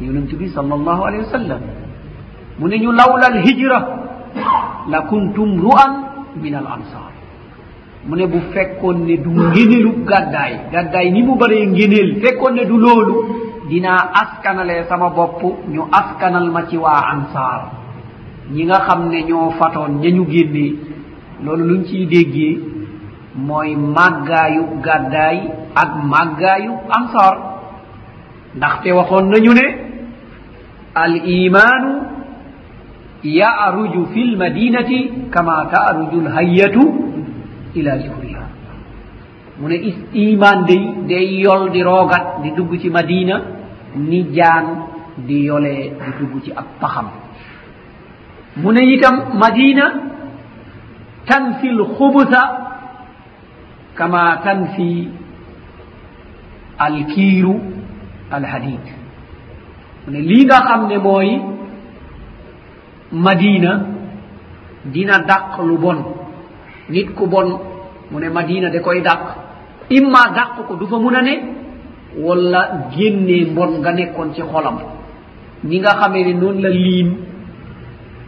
yonentu 0.00 0.36
bi 0.36 0.48
sal 0.48 0.68
allahu 0.72 1.02
alayhi 1.08 1.24
wa 1.24 1.30
sallam 1.32 1.60
mu 2.58 2.68
ne 2.68 2.76
ñu 2.78 2.92
lawla 2.92 3.26
alhijra 3.32 3.78
la 4.92 5.00
kuntum 5.08 5.60
ru'an 5.60 5.92
min 6.42 6.54
al 6.54 6.66
ansar 6.66 7.12
mu 8.08 8.14
ne 8.16 8.26
bu 8.26 8.38
fekkoon 8.52 8.98
ne 9.06 9.16
du 9.16 9.30
ngenelu 9.30 9.90
gàddaay 10.06 10.52
gàddaay 10.72 11.10
ni 11.10 11.22
mu 11.22 11.34
bëree 11.36 11.66
ngeneel 11.66 12.20
fekkoon 12.22 12.54
ne 12.54 12.64
du 12.64 12.76
loolu. 12.78 13.16
Dinaa 13.68 14.10
askanalee 14.22 14.84
sama 14.88 15.08
bopp 15.10 15.42
ñu 15.72 15.82
askanal 15.92 16.50
ma 16.54 16.62
ci 16.68 16.76
waa 16.76 17.02
ansaar. 17.12 17.60
Ñi 18.52 18.64
nga 18.64 18.78
xam 18.86 19.08
ne 19.10 19.22
ñoo 19.28 19.50
fatoon 19.58 19.92
ña 20.02 20.10
ñu 20.10 20.24
génnee 20.30 20.74
loolu 21.44 21.64
luñ 21.68 21.82
ciy 21.84 22.06
déggee 22.06 22.60
mooy 23.34 23.74
màggaayu 23.76 24.62
gàddaay 24.84 25.38
ak 25.74 25.90
màggaayu 26.12 26.72
ansaar. 26.98 27.36
Ndaxte 28.56 28.88
waxoon 28.92 29.26
nañu 29.32 29.52
ne 29.52 29.66
al 30.94 31.14
imaanu 31.26 31.90
yaaruju 33.24 34.06
fi 34.12 34.24
lmadinati 34.24 34.98
kama 35.30 35.66
taaruju 35.72 36.20
lhayyatu 36.20 36.82
ila 37.78 37.92
zuhriha 38.04 38.44
mu 39.58 39.68
ne 39.68 39.76
is 39.88 39.96
iman 40.24 40.64
dey 40.68 40.82
day 41.08 41.26
yol 41.44 41.70
di 41.74 41.80
roogat 41.82 42.42
di 42.42 42.50
dugg 42.56 42.72
ci 42.80 42.88
madina 42.90 43.36
ni 43.96 44.20
jaan 44.36 44.66
di 45.26 45.44
yolee 45.48 45.90
di 46.02 46.10
dugg 46.18 46.34
ci 46.44 46.50
ab 46.52 46.66
paxam 46.80 47.08
mu 48.62 48.70
ne 48.72 48.82
itam 48.94 49.16
madina 49.42 49.86
tanfi 51.28 51.68
lxubusa 51.78 52.42
kama 53.94 54.22
tanfi 54.44 55.08
alkiiru 56.78 57.54
alhadid. 58.30 58.84
Mu 60.04 60.08
ne 60.12 60.20
lii 60.20 60.44
nga 60.44 60.58
xam 60.68 60.82
ne 60.88 60.96
mooy 60.98 61.30
madina 63.12 63.72
dina 64.92 65.18
dàq 65.28 65.58
lu 65.66 65.78
bon. 65.78 65.98
nit 66.88 67.14
ku 67.14 67.26
bon 67.26 67.48
mu 68.10 68.18
ne 68.20 68.28
madina 68.28 68.70
de 68.70 68.78
koy 68.80 69.00
dàq. 69.02 69.20
Imma 69.90 70.22
dàq 70.34 70.66
ko 70.68 70.74
du 70.76 70.86
fa 70.86 70.98
mun 70.98 71.14
a 71.14 71.22
ne 71.22 71.34
walla 72.18 72.88
génnee 72.96 73.44
mbon 73.50 73.80
nga 73.80 73.92
nekkoon 73.92 74.32
ci 74.34 74.42
xolam. 74.42 74.78
Ni 75.64 75.78
nga 75.80 75.90
xamee 76.00 76.24
ne 76.24 76.32
noonu 76.34 76.60
la 76.62 76.68
liim 76.68 77.08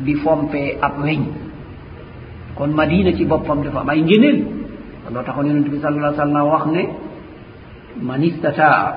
di 0.00 0.14
fompee 0.14 0.78
ab 0.80 0.98
weñ. 1.04 1.20
Kon 2.56 2.68
madina 2.74 3.12
ci 3.16 3.24
boppam 3.24 3.62
dafa 3.62 3.80
am 3.80 3.88
ay 3.88 4.00
ngéneel 4.02 4.38
loo 5.12 5.22
taxoon 5.22 5.46
yonente 5.46 5.70
bi 5.70 5.78
sallallah 5.80 6.14
sallam 6.16 6.46
wax 6.50 6.66
ne 6.66 6.82
man 8.02 8.22
istataa 8.22 8.94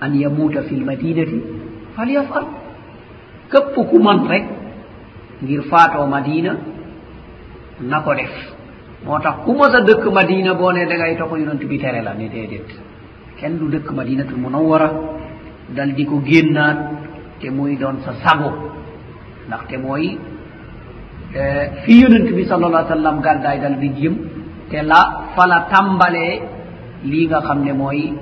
an 0.00 0.12
yamuuta 0.14 0.62
fi 0.62 0.74
lmadinati 0.76 1.42
falyafal. 1.96 2.44
Képp 3.50 3.74
ku 3.90 3.98
man 3.98 4.26
rek 4.28 4.44
ngir 5.42 5.62
faatoo 5.70 6.06
madina 6.06 6.56
na 7.80 8.00
ko 8.00 8.14
def. 8.14 8.32
Moo 9.04 9.18
tax 9.20 9.44
ku 9.44 9.52
mos 9.54 9.74
a 9.74 9.80
dëkk 9.80 10.04
madina 10.12 10.54
boo 10.54 10.72
ne 10.72 10.86
da 10.86 10.94
ngay 10.96 11.16
toxu 11.16 11.36
yonent 11.40 11.62
bi 11.64 11.78
tere 11.78 12.02
la 12.02 12.14
ne 12.14 12.28
déedéet. 12.28 12.68
Kenn 13.38 13.58
du 13.58 13.68
dëkk 13.68 13.90
madinatul 13.92 14.36
munawara 14.38 14.90
dal 15.74 15.94
di 15.94 16.04
ko 16.04 16.20
génnaat 16.24 16.78
te 17.40 17.50
muy 17.50 17.76
doon 17.76 17.98
sa 18.04 18.12
sago. 18.24 18.50
Ndaxte 19.46 19.76
mooy 19.78 20.18
e, 21.34 21.42
fi 21.84 22.00
yonent 22.02 22.28
bi 22.34 22.44
sal 22.46 22.64
allah 22.64 22.86
sallam 22.88 23.20
gàddaay 23.20 23.58
dal 23.60 23.78
di 23.78 23.88
jëm 24.00 24.14
te 24.70 24.82
la 24.82 25.00
fala 25.34 25.66
tàmbalee 25.70 26.40
lii 27.04 27.26
nga 27.26 27.40
xam 27.40 27.64
ne 27.64 27.72
mooy 27.72 28.12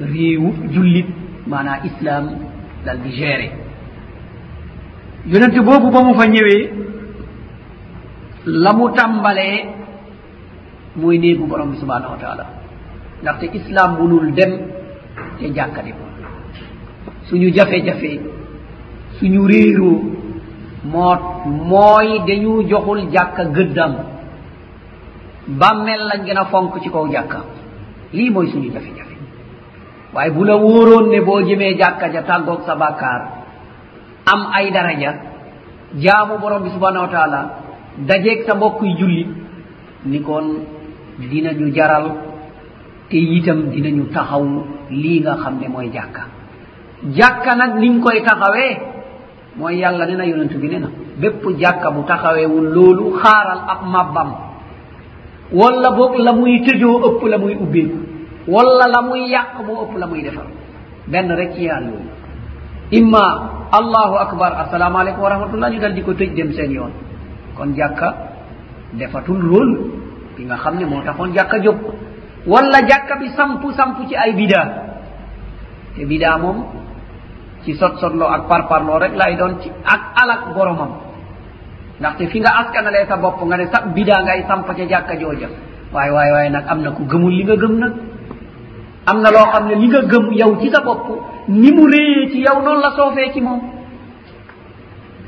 réewu 0.00 0.48
jullit 0.72 1.06
maanaam 1.46 1.80
islam 1.88 2.24
dal 2.84 2.98
di 3.02 3.10
géré 3.18 3.48
yonente 5.26 5.60
boobu 5.60 5.90
ba 5.90 6.00
mu 6.02 6.14
fa 6.14 6.26
ñëwee 6.26 6.70
la 8.46 8.72
mu 8.72 8.88
tàmbalee 8.96 9.64
mooy 10.96 11.18
néegu 11.18 11.46
borom 11.46 11.70
bi 11.70 11.76
subhanahu 11.78 12.12
wa 12.12 12.18
taala. 12.20 12.44
Ndaxte 13.22 13.46
islam 13.58 13.96
munul 13.98 14.32
dem 14.34 14.52
te 15.38 15.46
jàkka 15.54 15.82
di 15.82 15.90
ko. 15.92 16.04
Suñu 17.28 17.48
jafe-jafe 17.54 18.20
suñu 19.18 19.46
réeroo 19.46 20.00
moo 20.92 21.16
mooy 21.70 22.08
dañu 22.26 22.62
joxul 22.68 23.00
jàkka 23.12 23.44
gëddam. 23.44 23.92
Bàmmeel 25.46 26.02
lañ 26.08 26.24
gën 26.26 26.36
a 26.38 26.44
fonk 26.44 26.80
ci 26.82 26.90
kaw 26.90 27.06
jàkka. 27.12 27.40
Lii 28.12 28.30
mooy 28.30 28.46
suñu 28.52 28.70
jafe-jafe. 28.74 29.16
Waaye 30.14 30.30
bu 30.30 30.44
la 30.44 30.56
wóoroon 30.56 31.08
ne 31.10 31.20
boo 31.20 31.40
jëmee 31.42 31.76
jàkka 31.78 32.08
ja 32.12 32.22
tàggoog 32.22 32.60
sa 32.66 32.74
bàkkaar 32.74 33.20
am 34.32 34.40
ay 34.52 34.70
daraja 34.70 35.12
jaamu 35.96 36.38
borom 36.38 36.62
bi 36.62 36.70
subhanahu 36.70 37.04
wa 37.06 37.10
taala 37.12 37.40
dajeeg 37.98 38.46
sa 38.46 38.54
mbokkuy 38.54 38.94
jullit 38.98 39.28
ni 40.06 40.20
kon 40.20 40.64
dinañu 41.18 41.72
jaral 41.74 42.06
te 43.08 43.16
itam 43.16 43.70
dinañu 43.70 44.04
taxaw 44.14 44.44
lii 44.90 45.20
nga 45.20 45.36
xam 45.42 45.58
ne 45.60 45.68
mooy 45.68 45.90
jàkka. 45.92 46.22
Jàkka 47.16 47.54
nag 47.56 47.72
niñ 47.80 48.00
koy 48.00 48.22
taxawee 48.22 48.76
mooy 49.56 49.76
yàlla 49.80 50.06
ne 50.06 50.14
na 50.16 50.24
yonent 50.26 50.54
bi 50.60 50.68
ne 50.68 50.78
na 50.78 50.88
bépp 51.20 51.44
jàkka 51.60 51.90
bu 51.90 52.02
taxaweewul 52.06 52.66
loolu 52.74 53.18
xaaral 53.22 53.60
ab 53.68 53.80
màbbam 53.92 54.30
walla 55.52 55.90
boog 55.90 56.14
la 56.18 56.32
muy 56.32 56.60
tëjoo 56.66 57.00
ëpp 57.08 57.22
la 57.28 57.38
muy 57.38 57.54
ubbeeku 57.54 57.98
walla 58.48 58.86
la 58.88 59.02
muy 59.02 59.28
yàq 59.30 59.60
moo 59.66 59.84
ëpp 59.84 59.98
la 59.98 60.06
muy 60.06 60.22
defar. 60.22 60.46
Benn 61.06 61.28
rek 61.30 61.54
ci 61.54 61.62
yàlla 61.64 61.86
loolu. 61.90 62.10
Imma 62.90 63.24
allahu 63.72 64.14
akbar 64.24 64.52
assalaamu 64.62 64.98
aleykum 64.98 65.22
wa 65.22 65.28
rahmatullah 65.28 65.70
ñu 65.70 65.80
dal 65.80 65.94
di 65.94 66.02
ko 66.02 66.12
tëj 66.14 66.34
dem 66.34 66.52
seen 66.52 66.70
yoon. 66.72 66.90
taxoon 67.62 67.74
jàkka 67.76 68.14
defatul 68.98 69.40
rôle 69.40 69.74
bi 70.36 70.44
nga 70.44 70.56
xam 70.56 70.78
ne 70.78 70.84
moo 70.86 71.02
taxoon 71.04 71.32
jàkka 71.34 71.58
jóg 71.64 71.76
wala 72.46 72.80
jàkka 72.88 73.14
bi 73.20 73.28
sampu 73.36 73.72
sampu 73.72 74.02
ci 74.08 74.14
ay 74.14 74.32
bidaa 74.32 74.66
te 75.96 76.04
bidaa 76.04 76.38
moom 76.38 76.64
ci 77.64 77.74
sot 77.74 77.96
sotloo 78.00 78.28
ak 78.28 78.48
parparloo 78.48 78.98
rek 78.98 79.14
lay 79.16 79.36
doon 79.36 79.54
ci 79.62 79.70
ak 79.84 80.00
alak 80.22 80.54
boromam 80.54 80.90
ndaxte 82.00 82.26
fi 82.26 82.40
nga 82.40 82.50
askanalee 82.60 83.06
sa 83.08 83.16
bopp 83.16 83.42
nga 83.44 83.56
ne 83.56 83.66
sa 83.72 83.80
bidaa 83.94 84.22
ngay 84.22 84.44
samp 84.48 84.66
ca 84.66 84.84
jàkka 84.88 85.14
jooja 85.20 85.48
waaye 85.92 86.10
waaye 86.10 86.32
waaye 86.32 86.50
nag 86.50 86.64
am 86.68 86.80
na 86.82 86.90
ku 86.90 87.02
gëmul 87.10 87.32
li 87.32 87.44
nga 87.44 87.56
gëm 87.56 87.74
nag 87.78 87.92
am 89.06 89.18
na 89.22 89.30
loo 89.30 89.46
xam 89.52 89.66
ne 89.68 89.74
li 89.74 89.86
nga 89.88 90.00
gëm 90.10 90.32
yow 90.32 90.52
ci 90.60 90.70
sa 90.70 90.80
bopp 90.80 91.06
ni 91.48 91.70
mu 91.72 91.86
réyee 91.92 92.30
ci 92.32 92.38
yow 92.46 92.58
noonu 92.64 92.80
la 92.80 92.90
soofee 92.96 93.32
ci 93.32 93.40
moom 93.40 93.60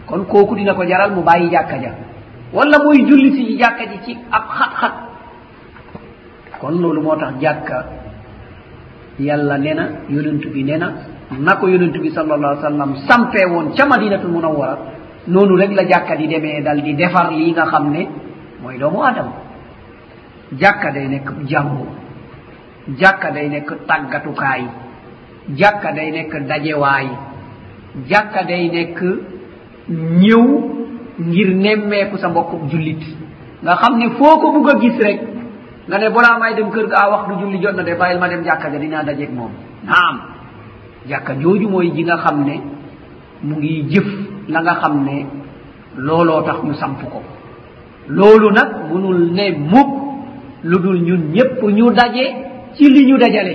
kon 0.06 0.24
kooku 0.30 0.54
dina 0.56 0.74
ko 0.74 0.82
jaral 0.84 1.10
mu 1.14 1.22
bàyyi 1.22 1.50
jàkka 1.50 1.76
ja 1.82 1.90
wala 2.54 2.78
booy 2.84 2.98
julli 3.08 3.30
si 3.36 3.46
ci 3.46 3.56
jàkka 3.58 3.84
ji 3.90 3.98
ci 4.06 4.12
ab 4.30 4.44
xat-xat. 4.58 4.94
Kon 6.60 6.74
loolu 6.80 7.00
moo 7.02 7.16
tax 7.16 7.34
jàkka 7.40 7.84
yàlla 9.18 9.58
ne 9.58 9.74
na 9.74 9.84
yonent 10.08 10.44
bi 10.52 10.62
ne 10.64 10.76
na 10.76 10.88
na 11.38 11.56
ko 11.56 11.66
yonent 11.68 11.96
bi 12.02 12.10
sal 12.10 12.30
allah 12.32 12.58
sallam 12.62 12.96
sampee 13.08 13.46
woon 13.46 13.72
ca 13.76 13.86
madinatul 13.86 14.30
munawwara 14.30 14.78
noonu 15.26 15.56
rek 15.56 15.70
la 15.72 15.84
jàkka 15.88 16.16
di 16.16 16.26
demee 16.28 16.62
dal 16.62 16.82
di 16.82 16.94
defar 16.94 17.30
lii 17.32 17.50
nga 17.52 17.64
xam 17.66 17.90
ne 17.90 18.08
mooy 18.62 18.78
doomu 18.78 19.02
adama 19.02 19.32
jàkka 20.60 20.90
day 20.92 21.08
nekk 21.08 21.28
jàngu 21.50 21.86
jàkka 23.00 23.30
day 23.30 23.48
nekk 23.48 23.70
tàggatukaay 23.88 24.62
jàkka 25.58 25.92
day 25.92 26.10
nekk 26.10 26.32
dajewaay 26.48 27.06
jàkka 28.10 28.42
day 28.44 28.68
nekk 28.70 29.00
ñëw 30.20 30.44
ngir 31.18 31.54
nemmeeku 31.54 32.16
sa 32.18 32.28
mbokk 32.28 32.68
jullit. 32.70 33.02
Nga 33.62 33.76
xam 33.76 33.98
ne 33.98 34.10
foo 34.18 34.38
ko 34.40 34.52
bugg 34.52 34.68
a 34.70 34.78
gis 34.80 34.96
rek 34.98 35.20
nga 35.88 35.98
ne 35.98 36.08
balaa 36.10 36.38
may 36.38 36.54
dem 36.54 36.70
kër 36.70 36.86
ga 36.86 36.96
a 36.96 37.10
waxtu 37.10 37.34
julli 37.40 37.58
jot 37.62 37.72
na 37.76 37.82
de 37.82 37.94
bàyyil 37.94 38.18
ma 38.20 38.28
dem 38.28 38.44
jàkka 38.44 38.70
ja 38.72 38.78
dinaa 38.78 39.02
dajeeg 39.04 39.30
moom. 39.32 39.50
Naam. 39.84 40.16
Jàkka 41.08 41.34
jooju 41.40 41.68
mooy 41.68 41.90
ji 41.94 42.02
nga 42.04 42.16
xam 42.16 42.44
ne 42.44 42.60
mu 43.42 43.56
ngi 43.56 43.82
jëf 43.90 44.06
la 44.48 44.60
nga 44.62 44.74
xam 44.80 45.04
ne 45.04 45.26
looloo 45.96 46.42
tax 46.42 46.62
ñu 46.64 46.74
samp 46.74 46.98
ko. 47.10 47.22
Loolu 48.08 48.50
nag 48.50 48.68
munul 48.90 49.32
ne 49.32 49.52
mukk 49.58 49.90
lu 50.64 50.78
dul 50.78 51.00
ñun 51.02 51.30
ñépp 51.32 51.62
ñu 51.62 51.90
daje 51.92 52.24
ci 52.74 52.88
li 52.90 53.06
ñu 53.06 53.16
dajale. 53.18 53.54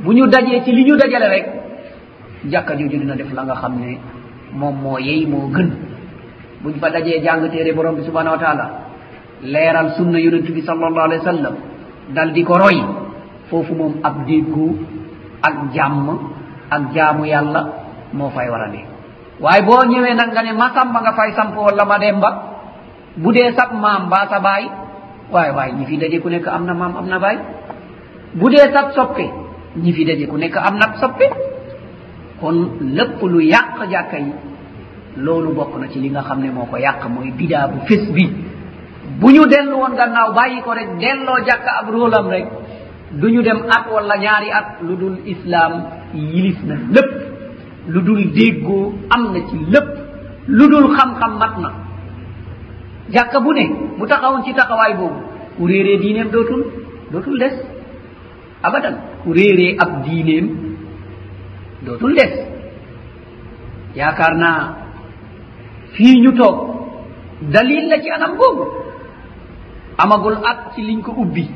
Bu 0.00 0.12
ñu 0.12 0.26
dajee 0.26 0.62
ci 0.64 0.72
li 0.72 0.84
ñu 0.84 0.96
dajale 0.96 1.28
rek 1.28 1.46
jàkka 2.50 2.76
jooju 2.76 2.98
dina 2.98 3.14
def 3.16 3.32
la 3.34 3.42
nga 3.44 3.54
xam 3.54 3.78
ne 3.80 3.98
moom 4.52 4.76
moo 4.82 4.98
yey 4.98 5.26
moo 5.26 5.48
gën. 5.52 5.89
buñ 6.62 6.74
fa 6.80 6.90
dajee 6.90 7.20
jàng 7.24 7.48
téere 7.50 7.72
borom 7.72 7.94
bi 7.96 8.02
subhanahu 8.02 8.36
wa 8.36 8.42
taala 8.44 8.66
leeral 9.42 9.88
sunna 9.96 10.18
yonent 10.20 10.48
bi 10.56 10.62
sallallahu 10.62 11.06
alayhi 11.08 11.22
wa 11.24 11.32
sallam 11.32 11.54
dal 12.14 12.32
di 12.32 12.42
ko 12.44 12.54
roy 12.58 12.78
foofu 13.48 13.74
moom 13.74 13.92
ab 14.02 14.26
déggu 14.26 14.66
ak 15.42 15.54
jàmm 15.74 16.06
ak 16.70 16.82
jaamu 16.94 17.24
yàlla 17.24 17.60
moo 18.12 18.30
fay 18.30 18.48
war 18.50 18.62
a 18.62 18.68
ne. 18.68 18.84
Waaye 19.40 19.62
boo 19.62 19.82
ñëwee 19.90 20.14
nag 20.14 20.30
nga 20.32 20.42
ne 20.42 20.52
ma 20.52 20.70
samba 20.74 21.00
nga 21.00 21.12
fay 21.12 21.30
samp 21.36 21.56
wala 21.56 21.84
ma 21.84 21.98
demba 21.98 22.30
bu 23.16 23.32
dee 23.32 23.52
sab 23.56 23.70
maam 23.82 24.06
mbaa 24.06 24.26
sa 24.30 24.38
baay 24.40 24.64
waaye 25.32 25.50
waaye 25.56 25.72
ñi 25.78 25.84
fi 25.86 25.96
daje 25.96 26.18
ku 26.20 26.28
nekk 26.28 26.46
am 26.48 26.64
na 26.66 26.74
maam 26.74 26.96
am 26.96 27.06
na 27.08 27.18
baay. 27.18 27.38
Bu 28.34 28.48
dee 28.50 28.66
sab 28.74 28.86
soppe 28.96 29.24
ñi 29.82 29.92
fi 29.92 30.04
daje 30.04 30.26
ku 30.26 30.36
nekk 30.36 30.56
am 30.56 30.74
na 30.78 30.86
soppe. 31.00 31.26
Kon 32.40 32.56
lépp 32.80 33.20
lu 33.22 33.40
yàq 33.40 33.78
jàkka 33.90 34.18
yi 34.18 34.32
loolu 35.16 35.54
bokk 35.54 35.78
na 35.80 35.88
ci 35.88 35.98
li 36.00 36.08
nga 36.10 36.22
xam 36.22 36.40
ne 36.40 36.50
moo 36.50 36.66
ko 36.66 36.76
yàq 36.76 37.08
mooy 37.08 37.30
bidaa 37.38 37.66
bu 37.68 37.78
fés 37.88 38.04
bi. 38.14 38.24
bu 39.20 39.30
ñu 39.32 39.46
dellu 39.46 39.74
woon 39.76 39.94
gannaaw 39.96 40.32
bàyyi 40.34 40.62
ko 40.62 40.72
rek 40.72 40.88
delloo 41.00 41.38
jàkk 41.46 41.66
ab 41.80 41.88
róolam 41.90 42.28
rek 42.28 42.46
du 43.12 43.28
ñu 43.28 43.42
dem 43.42 43.58
at 43.68 43.84
wala 43.92 44.16
ñaari 44.16 44.50
at 44.50 44.66
lu 44.82 44.96
dul 44.96 45.16
islaam 45.26 45.72
yilif 46.14 46.62
na 46.64 46.74
lépp 46.94 47.10
lu 47.88 48.00
dul 48.02 48.32
déggoo 48.32 48.92
am 49.10 49.32
na 49.32 49.40
ci 49.48 49.56
lépp 49.72 49.88
lu 50.46 50.68
dul 50.68 50.96
xam-xam 50.96 51.38
mat 51.38 51.54
na. 51.62 51.70
jàkka 53.12 53.40
bu 53.40 53.52
ne 53.52 53.64
bu 53.98 54.06
taxawoon 54.06 54.42
ci 54.44 54.54
taxawaay 54.54 54.94
boobu 54.94 55.20
ku 55.56 55.66
réeree 55.66 55.98
diineem 55.98 56.28
dootul 56.30 56.62
dootul 57.12 57.38
des. 57.38 57.54
abadan 58.62 58.94
ku 59.24 59.32
réeree 59.32 59.76
ab 59.78 60.02
diineem 60.04 60.46
dootul 61.84 62.14
des. 62.14 62.32
yaakaar 63.96 64.34
naa 64.36 64.60
fii 65.94 66.20
ñu 66.22 66.32
toog 66.38 66.56
dalil 67.52 67.88
la 67.88 67.96
ci 68.02 68.10
anam 68.10 68.36
googu. 68.36 68.64
Amagul 69.98 70.36
at 70.44 70.72
ci 70.74 70.82
liñ 70.82 71.00
ko 71.02 71.12
ubbi. 71.16 71.48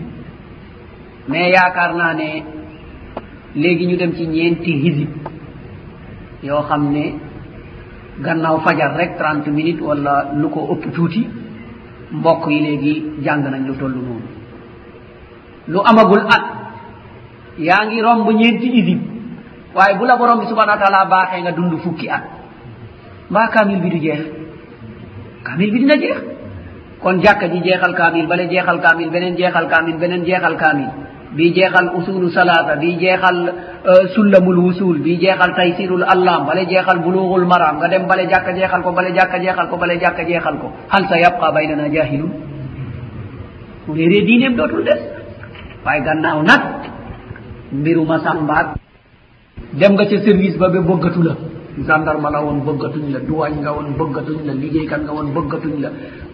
Mais 1.28 1.50
yaakaar 1.52 1.94
naa 1.94 2.14
ne 2.14 2.42
léegi 3.54 3.86
ñu 3.86 3.96
dem 3.96 4.12
ci 4.14 4.26
ñeenti 4.26 4.72
hisib 4.82 5.10
yoo 6.42 6.62
xam 6.68 6.90
ne 6.92 7.14
gannaaw 8.22 8.60
fajar 8.60 8.96
rek 8.96 9.16
trente 9.16 9.48
minutes 9.50 9.80
wala 9.80 10.30
lu 10.34 10.48
ko 10.50 10.60
ëpp 10.72 10.92
tuuti 10.94 11.26
mbokk 12.12 12.46
yi 12.50 12.60
léegi 12.60 13.04
jàng 13.24 13.42
nañ 13.50 13.66
lu 13.66 13.74
toll 13.76 13.92
noonu. 13.94 14.20
Lu 15.68 15.78
amagul 15.84 16.20
at 16.28 16.44
yaa 17.58 17.86
ngi 17.86 18.02
romb 18.02 18.28
ñeenti 18.30 18.68
hisib. 18.70 19.00
Waaye 19.74 19.96
bu 19.98 20.04
la 20.04 20.16
borom 20.16 20.40
bi 20.40 20.46
subhanau 20.46 20.76
wa 20.76 20.82
taala 20.82 21.04
baaxee 21.06 21.40
nga 21.42 21.52
dund 21.52 21.78
fukki 21.80 22.08
at. 22.08 22.22
mbaa 23.30 23.48
kaamil 23.48 23.80
bi 23.80 23.90
du 23.90 23.98
jeex. 23.98 24.20
Kaamil 25.44 25.70
bi 25.72 25.78
dina 25.80 25.96
jeex. 25.96 26.18
Kon 27.02 27.20
jàkka 27.22 27.48
ji 27.48 27.60
jeexal 27.60 27.94
kaamil 27.94 28.26
bale 28.26 28.48
jeexal 28.48 28.80
kaamil 28.80 29.10
beneen 29.10 29.36
jeexal 29.36 29.68
kaamil 29.68 29.96
beneen 29.98 30.24
jeexal 30.24 30.56
kaamil. 30.56 30.90
Bi 31.36 31.52
jeexal 31.52 31.90
usulu 31.98 32.30
salata 32.30 32.76
bi 32.76 32.96
jeexal 32.98 33.38
euh, 33.84 34.04
sullamul 34.14 34.58
wusul 34.64 34.98
bi 35.04 35.18
jeexal 35.18 35.54
taysirul 35.54 36.04
allam 36.04 36.46
bale 36.46 36.66
jeexal 36.66 36.98
bulughul 37.04 37.44
maram 37.46 37.76
nga 37.78 37.88
dem 37.88 38.06
bale 38.06 38.28
jàkka 38.30 38.52
jeexal 38.54 38.82
ko 38.82 38.92
bale 38.92 39.12
jàkka 39.14 39.38
jeexal 39.38 39.68
ko 39.68 39.76
bale 39.76 39.98
jàkka 40.00 40.22
jeexal 40.24 40.56
ko. 40.60 40.72
Hal 40.88 41.04
sa 41.08 41.16
yabqa 41.18 41.52
baynana 41.52 41.88
jahilun 41.92 42.32
mu 43.86 43.94
réeree 43.94 44.24
diineem 44.24 44.56
dootul 44.56 44.84
des. 44.84 45.00
Waaye 45.84 46.00
gannaaw 46.04 46.42
nag 46.42 46.62
mbiruma 47.72 48.18
sàmbaat 48.24 48.66
dem 49.72 49.92
nga 49.92 50.04
ca 50.06 50.16
service 50.24 50.56
ba 50.58 50.68
ba 50.68 50.80
bëggatu 50.80 51.22
la. 51.22 51.34
gendarme 51.82 52.28
la 52.30 52.40
woon 52.40 52.60
bëggatuñ 52.62 53.10
la 53.12 53.18
duwaañ 53.20 53.54
nga 53.60 53.72
woon 53.72 53.88
bëggatuñ 53.98 54.46
la 54.46 54.52
liggéeykat 54.54 55.00
nga 55.02 55.12
woon 55.12 55.28
bëggatuñ 55.34 55.74
la 55.82 55.90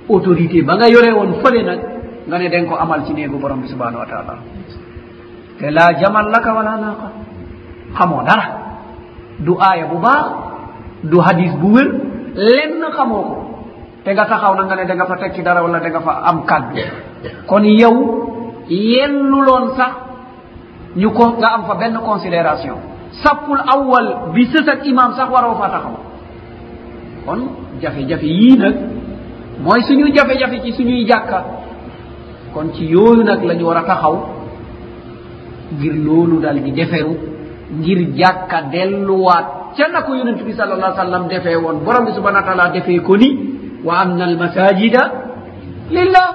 autorité 0.09 0.63
ba 0.63 0.77
nga 0.77 0.89
yore 0.89 1.11
woon 1.17 1.33
fële 1.43 1.63
nag 1.65 1.81
nga 2.29 2.39
ne 2.39 2.49
den 2.49 2.67
ko 2.69 2.75
amal 2.77 3.01
ci 3.07 3.13
néegu 3.15 3.39
borom 3.39 3.61
bi 3.61 3.69
subhanahu 3.69 3.99
wa 4.05 4.07
taala. 4.07 4.35
Te 5.59 5.71
laa 5.71 5.93
jamal 5.99 6.29
laka 6.31 6.53
wala 6.53 6.77
naqa 6.77 7.09
xamoo 7.97 8.23
dara. 8.23 8.47
Du 9.41 9.57
aaya 9.59 9.87
bu 9.87 9.97
baax 9.99 10.27
du 11.05 11.19
hadis 11.21 11.53
bu 11.57 11.73
wér 11.75 11.89
lenn 12.35 12.83
xamoo 12.93 13.23
ko. 13.23 13.37
Te 14.05 14.13
nga 14.13 14.27
taxaw 14.27 14.55
na 14.55 14.65
nga 14.65 14.77
ne 14.77 14.85
da 14.87 14.95
nga 14.95 15.07
fa 15.07 15.17
ci 15.33 15.43
dara 15.43 15.63
wala 15.63 15.81
da 15.81 15.89
nga 15.89 16.01
fa 16.01 16.13
am 16.29 16.45
kàddu. 16.45 16.77
Kon 17.47 17.65
yow 17.65 17.97
yennuloon 18.69 19.75
sax 19.77 19.93
ñu 20.97 21.11
ko 21.13 21.25
nga 21.39 21.49
am 21.55 21.65
fa 21.65 21.75
benn 21.75 21.97
considération. 22.05 22.90
sappul 23.23 23.59
awwal 23.75 24.33
bi 24.35 24.47
sësat 24.47 24.87
imam 24.87 25.15
sax 25.17 25.29
waroo 25.31 25.55
fa 25.59 25.69
taxaw. 25.69 25.97
Kon 27.27 27.41
jafe-jafe 27.83 28.27
yii 28.27 28.57
nag 28.59 28.75
mooy 29.65 29.81
suñu 29.83 30.13
jafe-jafe 30.15 30.61
ci 30.65 30.73
suñuy 30.73 31.05
jàkka. 31.07 31.45
Kon 32.55 32.73
ci 32.75 32.85
yooyu 32.87 33.23
nag 33.25 33.43
la 33.45 33.55
ñu 33.55 33.65
war 33.67 33.77
a 33.79 33.83
taxaw 33.83 34.17
ngir 35.79 35.95
loolu 35.95 36.41
dal 36.41 36.63
di 36.63 36.73
deferu 36.73 37.15
ngir 37.79 38.15
jàkka 38.17 38.63
delluwaat 38.73 39.47
ca 39.77 39.89
na 39.93 40.03
ko 40.03 40.15
yonent 40.15 40.43
bi 40.45 40.53
sal 40.53 40.73
allah 40.73 40.95
sallam 40.97 41.29
defee 41.29 41.57
woon. 41.57 41.85
Borom 41.85 42.05
bi 42.07 42.13
subhana 42.13 42.41
wa 42.41 42.47
taala 42.47 42.69
defee 42.73 43.01
ko 43.01 43.17
ni 43.17 43.31
wa 43.85 43.95
anna 44.03 44.25
almasajida 44.25 45.03
lillah. 45.91 46.29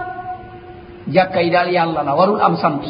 Jàkka 1.07 1.41
yi 1.41 1.51
daal 1.51 1.69
yàlla 1.71 2.03
la 2.03 2.15
warul 2.15 2.39
am 2.41 2.55
sant. 2.55 2.81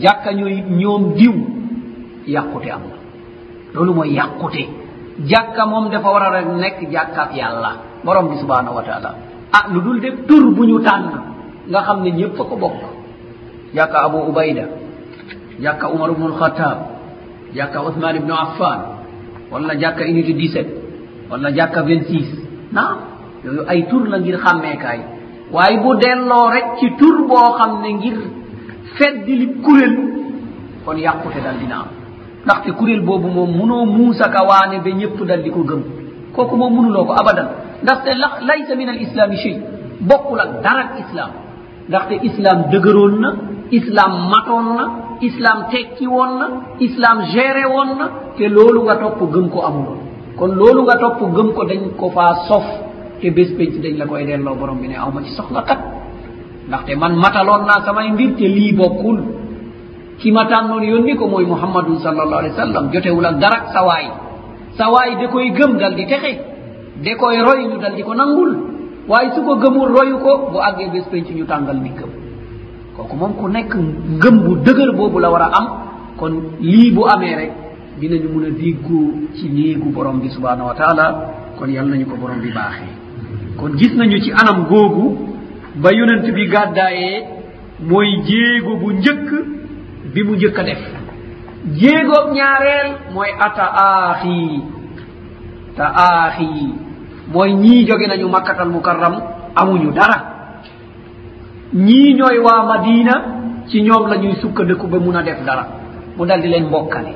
Jàkka 0.00 0.32
ñooy 0.32 0.62
ñoom 0.68 1.14
diw 1.14 1.34
yàqute 2.26 2.70
amul. 2.70 2.96
Loolu 3.74 3.94
mooy 3.94 4.14
yàqute. 4.14 4.62
Jàkka 5.30 5.66
moom 5.66 5.90
dafa 5.90 6.08
war 6.12 6.22
a 6.22 6.30
rek 6.30 6.46
nekk 6.46 6.90
jàkkaab 6.92 7.30
yàlla 7.36 7.72
borom 8.04 8.28
bi 8.30 8.36
subhanahu 8.36 8.74
wa 8.76 8.82
taala. 8.82 9.14
Ah 9.52 9.66
lu 9.72 9.80
dul 9.80 10.00
de 10.00 10.10
tur 10.28 10.54
bu 10.56 10.64
ñu 10.66 10.78
tànn 10.84 11.10
nga 11.68 11.82
xam 11.82 12.02
ne 12.02 12.10
ñëpp 12.10 12.40
a 12.40 12.44
ko 12.44 12.56
bokk. 12.56 12.80
Jàkka 13.74 13.98
abu 14.04 14.18
ubayda 14.30 14.64
jàkka 15.60 15.88
umar 15.88 16.10
ibnu 16.10 16.26
alxataab 16.26 16.78
jàkka 17.54 17.78
ousmane 17.82 18.16
ibnu 18.18 18.32
affan 18.34 18.80
wala 19.50 19.74
jàkka 19.78 20.04
unité 20.04 20.32
17 20.32 20.66
wala 21.30 21.50
jàkka 21.52 21.82
26 21.82 22.72
naam 22.72 22.96
yooyu 23.44 23.62
ay 23.68 23.86
tur 23.90 24.08
la 24.08 24.18
ngir 24.18 24.38
xàmmeekaay. 24.44 25.00
Waaye 25.52 25.78
bu 25.82 25.94
delloo 26.00 26.50
rek 26.50 26.64
ci 26.80 26.86
tur 26.98 27.26
boo 27.28 27.52
xam 27.58 27.82
ne 27.82 27.92
ngir 27.92 28.18
fedd 28.96 29.26
li 29.26 29.46
kuréel 29.64 29.94
kon 30.84 30.96
yàqute 30.96 31.40
dal 31.44 31.58
dina 31.60 31.76
am. 31.76 31.86
ndaxte 32.44 32.70
kuréel 32.78 33.02
boobu 33.02 33.28
moom 33.28 33.50
munoo 33.58 33.84
muusaka 33.86 34.40
waane 34.48 34.76
ba 34.84 34.90
ñëpp 34.90 35.18
dal 35.28 35.42
di 35.42 35.50
ko 35.50 35.60
gëm. 35.70 35.82
kooku 36.34 36.56
moom 36.56 36.72
munuloo 36.74 37.04
ko 37.04 37.12
abadan. 37.20 37.48
ndaxte 37.82 38.10
la 38.22 38.28
laysa 38.48 38.74
min 38.76 38.88
al 38.88 39.00
islami 39.06 39.36
chey 39.42 39.56
bokkul 40.00 40.40
ak 40.40 40.50
dara 40.64 40.80
ak 40.86 40.92
islam 41.04 41.30
ndaxte 41.88 42.14
islam 42.28 42.58
dëgëroon 42.72 43.14
na 43.20 43.30
islam 43.78 44.12
matoon 44.32 44.66
na 44.78 44.84
islam 45.28 45.58
tekki 45.72 46.06
woon 46.06 46.32
na 46.40 46.46
islam 46.86 47.16
géré 47.32 47.64
woon 47.74 47.90
na 47.98 48.06
te 48.36 48.44
loolu 48.48 48.80
nga 48.86 48.96
topp 48.96 49.20
gëm 49.34 49.46
ko 49.52 49.58
amuloon 49.68 50.00
kon 50.38 50.52
loolu 50.60 50.80
nga 50.86 50.96
topp 51.02 51.20
gëm 51.36 51.48
ko 51.56 51.62
dañ 51.70 51.82
ko 52.00 52.06
faa 52.10 52.32
sof 52.48 52.66
te 53.20 53.28
bés 53.30 53.50
penc 53.58 53.74
dañ 53.82 53.94
la 54.00 54.06
koy 54.06 54.24
delloo 54.24 54.54
borom 54.54 54.78
bi 54.80 54.88
ne 54.88 54.96
aw 54.96 55.10
ma 55.12 55.20
ci 55.22 55.30
soxla 55.36 55.62
kat. 55.68 55.80
ndaxte 56.68 56.92
man 56.96 57.14
mataloon 57.24 57.62
naa 57.68 57.80
samay 57.84 58.08
mbir 58.12 58.30
te 58.38 58.46
lii 58.56 58.72
bokkul. 58.72 59.18
himatan 60.22 60.68
noon 60.68 60.84
yonni 60.84 61.16
ko 61.16 61.26
moye 61.28 61.46
mouhammadum 61.46 61.98
sallallah 62.04 62.38
alih 62.44 62.52
w 62.52 62.56
sallam. 62.56 62.84
Jotewula 62.92 63.32
garak 63.40 63.72
sawayi 63.72 64.08
sawayi 64.76 65.16
de 65.20 65.26
koye 65.32 65.50
gëmgal 65.56 65.94
di 65.96 66.06
texe. 66.06 66.32
De 67.04 67.12
koye 67.16 67.40
dal 67.80 67.94
di 67.96 68.02
ko 68.02 68.14
nanngul 68.14 68.50
wawi 69.08 69.28
suko 69.34 69.56
gëmul 69.56 69.88
royu 69.96 70.18
ko 70.20 70.50
bu 70.52 70.58
àggee 70.60 70.88
bés 70.92 71.04
penc 71.10 71.28
ñu 71.30 71.44
tàngal 71.46 71.76
ni 71.80 71.90
gëm. 71.90 72.10
Kooku 72.96 73.16
moom 73.16 73.32
ku 73.34 73.48
nekk 73.48 73.72
gëm 74.22 74.36
bu 74.44 74.56
dëgër 74.64 74.92
boobu 74.96 75.18
la 75.18 75.30
war 75.30 75.42
a 75.42 75.50
am. 75.58 75.66
Kon 76.18 76.32
lii 76.60 76.92
bu 76.92 77.04
amee 77.08 77.34
rek 77.36 77.52
dinañu 78.00 78.28
mun 78.28 78.44
a 78.44 78.50
déggoo 78.50 79.12
ci 79.36 79.48
néegu 79.48 79.88
borom 79.90 80.20
bi 80.20 80.28
subhanahu 80.28 80.68
wa 80.68 80.74
taala. 80.74 81.06
Kon 81.58 81.68
yal 81.70 81.86
nañu 81.88 82.04
ko 82.06 82.16
borom 82.16 82.40
bi 82.40 82.52
baaxee. 82.52 82.92
Kon 83.56 83.72
gis 83.78 83.94
nañu 83.96 84.20
ci 84.20 84.30
anam 84.32 84.66
googu 84.68 85.16
ba 85.76 85.90
yonent 85.92 86.28
bi 86.34 86.46
gàddaayee 86.48 87.24
mooy 87.88 88.20
jéego 88.26 88.76
bu 88.76 88.92
njëkk 88.92 89.59
bi 90.14 90.22
mu 90.24 90.34
njëkk 90.36 90.58
a 90.58 90.62
def. 90.62 90.78
Jéegoom 91.80 92.32
ñaareel 92.34 92.88
mooy 93.14 93.30
ata 93.46 93.64
aaxi. 93.86 94.62
Ta 95.76 95.86
aaxi. 96.06 96.48
Mooy 97.32 97.52
ñii 97.52 97.86
jóge 97.86 98.06
nañu 98.08 98.28
makkatal 98.28 98.68
mukarram 98.68 99.14
amuñu 99.56 99.92
dara. 99.92 100.16
Ñii 101.74 102.14
ñooy 102.14 102.38
waa 102.38 102.62
madina 102.66 103.14
ci 103.68 103.82
ñoom 103.82 104.08
la 104.08 104.16
ñuy 104.16 104.34
sukkandiku 104.40 104.86
ba 104.86 104.98
mun 104.98 105.16
a 105.16 105.22
def 105.22 105.44
dara. 105.44 105.66
Mu 106.16 106.24
dal 106.26 106.40
di 106.40 106.48
leen 106.48 106.66
mbokkale. 106.66 107.12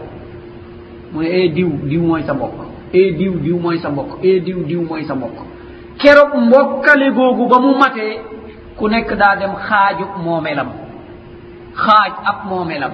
Mu 1.12 1.20
ne 1.22 1.26
ee 1.28 1.48
diw 1.48 1.68
diw 1.90 2.02
mooy 2.02 2.22
sa 2.26 2.34
mbokk. 2.34 2.54
Ee 2.92 3.10
diw 3.12 3.32
diw 3.40 3.58
mooy 3.58 3.78
sa 3.78 3.88
mbokk. 3.90 4.18
Ee 4.22 4.40
diw 4.40 4.62
diw 4.64 4.82
mooy 4.88 5.04
sa 5.04 5.14
mbokk. 5.14 5.36
Keroog 5.98 6.34
mbokkale 6.46 7.10
googu 7.10 7.48
ba 7.48 7.58
mu 7.60 7.74
matee 7.78 8.18
ku 8.76 8.88
nekk 8.88 9.14
daa 9.16 9.36
dem 9.36 9.54
xaaju 9.68 10.04
moomelam 10.24 10.68
xaaj 11.82 12.12
ab 12.30 12.38
moomelam 12.48 12.92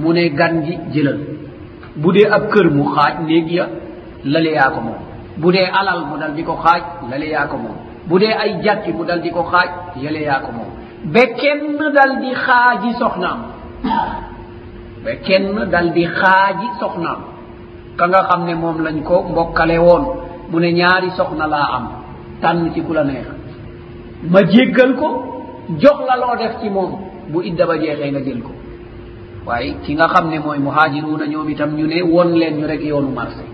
mu 0.00 0.12
ne 0.12 0.28
gan 0.30 0.62
gi 0.64 0.78
jëlal. 0.92 1.18
Bu 1.96 2.12
dee 2.12 2.26
ab 2.36 2.48
kër 2.52 2.70
mu 2.70 2.84
xaaj 2.94 3.14
néeg 3.26 3.50
ya 3.52 3.66
lale 4.24 4.50
yaa 4.52 4.70
ko 4.70 4.80
moom. 4.80 5.00
Bu 5.36 5.52
dee 5.52 5.66
alal 5.80 6.06
mu 6.08 6.16
dal 6.18 6.32
di 6.34 6.42
ko 6.44 6.54
xaaj 6.64 6.82
lale 7.10 7.26
yaa 7.34 7.46
ko 7.46 7.56
moom. 7.56 7.76
Bu 8.08 8.18
dee 8.18 8.32
ay 8.42 8.60
jàkki 8.64 8.92
mu 8.92 9.04
dal 9.04 9.20
di 9.20 9.30
ko 9.30 9.42
xaaj 9.52 9.68
yale 10.02 10.20
yaa 10.28 10.40
ko 10.40 10.50
moom. 10.52 10.70
Ba 11.12 11.20
kenn 11.40 11.78
dal 11.96 12.12
di 12.22 12.30
xaaji 12.44 12.90
soxnaam. 13.00 13.40
Ba 15.04 15.12
kenn 15.26 15.70
dal 15.72 15.92
di 15.92 16.04
xaaji 16.06 16.66
soxnaam. 16.80 17.20
Ka 17.98 18.06
nga 18.06 18.20
xam 18.28 18.44
ne 18.46 18.54
moom 18.54 18.78
lañ 18.84 19.02
ko 19.02 19.22
mbokkale 19.30 19.78
woon. 19.78 20.04
Mu 20.50 20.58
ne 20.60 20.72
ñaari 20.72 21.10
soxna 21.16 21.46
laa 21.46 21.68
am. 21.76 21.86
Tànn 22.40 22.70
ci 22.74 22.80
ku 22.82 22.92
la 22.92 23.04
neex. 23.04 23.26
Ma 24.32 24.40
jéggal 24.52 24.94
ko 25.00 25.08
jox 25.82 25.98
la 26.08 26.16
loo 26.16 26.36
def 26.40 26.54
ci 26.60 26.68
moom. 26.70 26.92
bu 27.32 27.42
idda 27.42 27.64
ba 27.66 27.74
jeexee 27.80 28.10
nga 28.12 28.20
jël 28.20 28.40
ko. 28.42 28.52
Waaye 29.46 29.74
ki 29.82 29.94
nga 29.94 30.06
xam 30.12 30.28
ne 30.30 30.38
mooy 30.38 30.58
muhaajiruuna 30.58 31.26
ñoom 31.26 31.48
itam 31.50 31.70
ñu 31.76 31.86
ne 31.86 32.02
won 32.02 32.30
leen 32.40 32.56
ñu 32.58 32.66
rek 32.66 32.82
yoonu 32.84 33.10
marché. 33.10 33.44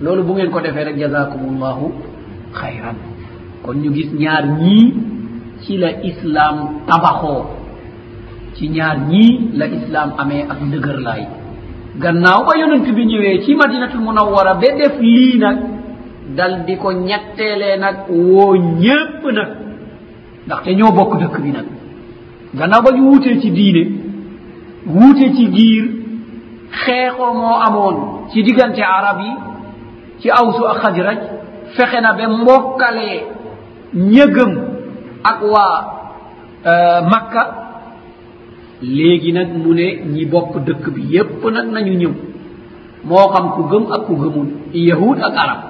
Loolu 0.00 0.22
bu 0.22 0.32
ngeen 0.34 0.50
ko 0.50 0.60
defee 0.60 0.84
rek 0.84 0.96
jasakumullahu 0.98 1.92
xayran. 2.54 2.96
Kon 3.62 3.74
ñu 3.82 3.90
gis 3.92 4.10
ñaar 4.12 4.44
ñii 4.60 4.94
ci 5.62 5.76
la 5.76 5.90
islaam 6.10 6.56
tabaxoo. 6.86 7.44
Ci 8.54 8.68
ñaar 8.70 8.96
ñii 9.10 9.50
la 9.58 9.66
islaam 9.66 10.10
amee 10.18 10.46
ak 10.48 10.58
ndëgër 10.62 10.98
laay. 11.06 11.24
Gannaaw 11.98 12.44
ba 12.46 12.52
yonent 12.60 12.86
bi 12.96 13.04
ñëwee 13.06 13.42
ci 13.44 13.54
madinatul 13.54 14.00
munawwara 14.00 14.54
ba 14.54 14.68
def 14.78 14.98
lii 15.00 15.38
nag 15.38 15.58
dal 16.36 16.64
di 16.64 16.76
ko 16.76 16.92
ñetteelee 16.92 17.76
nag 17.78 17.96
woo 18.08 18.54
ñépp 18.56 19.22
nag. 19.32 19.50
Ndaxte 20.46 20.70
ñoo 20.78 20.92
bokk 20.92 21.18
dëkk 21.20 21.36
bi 21.42 21.50
nag. 21.50 21.66
gannaaw 22.54 22.82
ba 22.82 22.90
ñu 22.92 23.02
wuutee 23.10 23.40
ci 23.40 23.50
diine 23.50 23.82
wuute 24.86 25.34
ci 25.36 25.44
giir 25.52 25.84
xeexoo 26.84 27.32
moo 27.34 27.56
amoon 27.66 27.96
ci 28.30 28.42
diggante 28.42 28.80
arab 28.82 29.20
yi 29.20 29.32
ci 30.20 30.30
awsu 30.30 30.64
ak 30.66 30.78
xajraj 30.82 31.18
fexe 31.76 32.00
na 32.00 32.12
ba 32.12 32.28
mbokkalee 32.28 33.18
ñëgëm 33.94 34.52
ak 35.24 35.38
waa 35.42 35.76
euh, 36.66 37.00
makka. 37.10 37.42
Léegi 38.82 39.32
nag 39.32 39.48
mu 39.56 39.74
ne 39.74 39.86
ñi 40.14 40.24
bokk 40.26 40.58
dëkk 40.66 40.84
bi 40.94 41.02
yépp 41.14 41.44
nag 41.50 41.66
nañu 41.72 41.94
ñëw. 41.98 42.12
Moo 43.04 43.28
xam 43.32 43.50
ku 43.54 43.62
gëm 43.70 43.84
ak 43.92 44.06
ku 44.06 44.14
gëmul 44.16 44.48
yahud 44.72 45.18
ak 45.18 45.34
arab. 45.36 45.60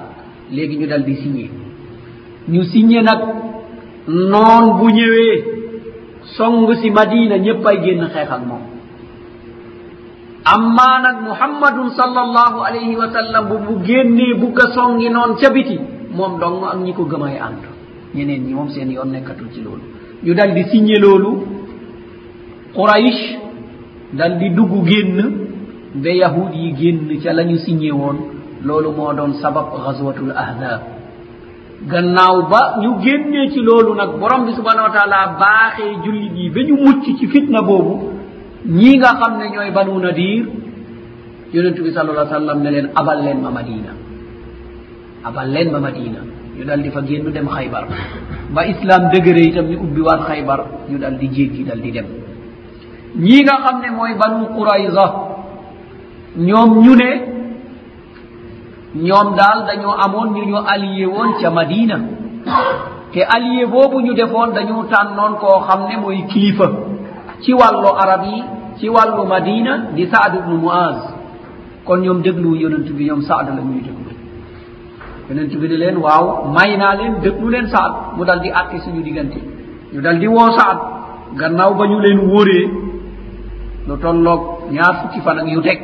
Léegi 0.51 0.77
ñu 0.77 0.87
dal 0.87 1.03
di 1.03 1.15
signé. 1.15 1.49
Ñu 2.47 2.63
signé 2.63 3.01
nag 3.01 3.19
noon 4.07 4.77
bu 4.77 4.87
ñëwee. 4.93 5.58
song 6.37 6.67
si 6.81 6.89
madina 6.89 7.37
ñépp 7.37 7.65
ay 7.65 7.77
génn 7.83 8.07
xeex 8.13 8.29
ak 8.31 8.43
moom. 8.45 8.63
Amma 10.45 10.89
nag 11.03 11.17
muhammadun 11.29 11.89
sallallahu 11.99 12.57
alayhi 12.63 12.95
wa 12.95 13.11
sallam 13.11 13.43
bu 13.49 13.55
bu 13.65 13.73
génnee 13.85 14.33
bugg 14.39 14.57
a 14.59 14.71
songi 14.73 15.09
noon 15.09 15.35
ca 15.39 15.49
biti 15.51 15.77
moom 16.11 16.39
dong 16.39 16.63
ak 16.63 16.77
ñi 16.79 16.93
ko 16.93 17.03
gëm 17.05 17.23
ay 17.23 17.37
ànd. 17.37 17.63
Ñeneen 18.15 18.43
ñi 18.47 18.53
moom 18.53 18.69
seen 18.69 18.89
yoon 18.91 19.11
nekkatul 19.11 19.47
ci 19.53 19.61
loolu. 19.61 19.83
Ñu 20.23 20.33
dal 20.33 20.53
di 20.53 20.63
signé 20.71 20.95
loolu. 20.99 21.31
Quraish 22.73 23.37
dal 24.13 24.37
di 24.39 24.49
dugg 24.55 24.73
génn 24.87 25.17
ba 25.95 26.09
yahud 26.09 26.53
yi 26.53 26.73
génn 26.75 27.19
ca 27.21 27.33
la 27.33 27.43
ñu 27.43 27.57
signé 27.57 27.91
woon. 27.91 28.17
Loolu 28.63 28.91
moo 28.91 29.13
doon 29.13 29.33
sabab 29.41 29.67
gazwatul 29.85 30.31
ahzab. 30.31 30.81
gannaaw 31.87 32.49
ba 32.51 32.61
ñu 32.81 32.99
génnee 33.03 33.49
ci 33.51 33.59
loolu 33.61 33.93
nag 33.95 34.19
borom 34.19 34.45
bi 34.45 34.51
subhanahu 34.53 34.87
wa 34.87 34.93
taala 34.97 35.37
baaxee 35.39 35.95
jullit 36.03 36.33
yi 36.35 36.49
ba 36.49 36.61
ñu 36.67 36.75
mucc 36.83 37.03
ci 37.17 37.27
fitna 37.27 37.61
boobu 37.61 38.11
ñii 38.67 38.97
nga 38.97 39.15
xam 39.19 39.37
ne 39.39 39.45
ñooy 39.53 39.71
banu 39.71 39.99
nadir 39.99 40.45
yonentu 41.53 41.83
bi 41.83 41.91
sal 41.93 42.09
allah 42.09 42.27
sallam 42.27 42.59
ne 42.61 42.69
leen 42.71 42.89
abal 42.95 43.23
leen 43.23 43.39
ma 43.41 43.49
madina 43.51 43.91
abal 45.23 45.47
leen 45.51 45.71
ma 45.71 45.79
madina. 45.79 46.19
Ñu 46.59 46.65
dal 46.65 46.81
di 46.81 46.89
fa 46.89 47.01
génn 47.07 47.31
dem 47.31 47.47
xaybar. 47.47 47.87
Ba 48.53 48.65
islam 48.67 49.09
dëgëre 49.11 49.41
itam 49.47 49.65
ñu 49.71 49.77
ubbi 49.79 50.01
waat 50.01 50.21
xaybar 50.27 50.59
ñu 50.89 50.97
dal 50.97 51.15
di 51.17 51.27
jéggi 51.31 51.63
dal 51.63 51.79
di 51.79 51.91
dem. 51.91 52.05
Ñii 53.15 53.43
nga 53.43 53.55
xam 53.63 53.79
ne 53.81 53.89
mooy 53.95 54.13
banu 54.19 54.45
qurayza 54.55 55.05
ñoom 56.35 56.71
ñu 56.83 56.93
ne 56.95 57.09
ñoom 58.95 59.35
daal 59.35 59.65
dañoo 59.67 59.93
amoon 60.03 60.29
ñu 60.33 60.43
ñu 60.45 60.57
allié 60.73 61.05
woon 61.05 61.33
ca 61.41 61.49
madina. 61.49 61.97
Te 63.11 63.21
allié 63.23 63.65
boobu 63.65 64.01
ñu 64.01 64.13
defoon 64.13 64.51
dañu 64.53 64.83
tànnoon 64.91 65.33
koo 65.41 65.59
xam 65.67 65.81
ne 65.89 65.97
mooy 65.97 66.23
kilifa. 66.27 66.67
Ci 67.41 67.53
wàllu 67.53 67.87
arab 68.03 68.23
yi 68.25 68.43
ci 68.79 68.89
wàllu 68.89 69.25
madina 69.27 69.73
di 69.95 70.07
saad 70.07 70.35
ubnu 70.39 70.57
moaz 70.57 70.97
kon 71.85 71.97
ñoom 72.01 72.21
déglu 72.21 72.55
yonent 72.55 72.89
bi 72.97 73.05
ñoom 73.05 73.21
saad 73.21 73.47
la 73.55 73.61
ñuy 73.61 73.81
déglu. 73.81 74.11
Yonent 75.29 75.51
bi 75.59 75.67
ne 75.69 75.77
leen 75.77 75.97
waaw 75.97 76.51
may 76.55 76.77
naa 76.77 76.95
leen 76.95 77.13
déglu 77.21 77.49
leen 77.49 77.67
saad. 77.67 77.91
Mu 78.17 78.25
dal 78.25 78.39
di 78.41 78.49
àtte 78.49 78.79
suñu 78.83 79.01
diggante. 79.03 79.39
Ñu 79.93 80.01
dal 80.01 80.17
di 80.19 80.27
woo 80.27 80.51
saad. 80.57 80.77
Gannaaw 81.37 81.73
ba 81.75 81.85
ñu 81.87 81.99
leen 81.99 82.19
wóoree 82.27 82.65
lu 83.87 83.97
tolloog 84.01 84.71
ñaar 84.71 84.93
fukki 85.01 85.19
fan 85.21 85.37
ak 85.39 85.47
yu 85.47 85.61
teg. 85.61 85.79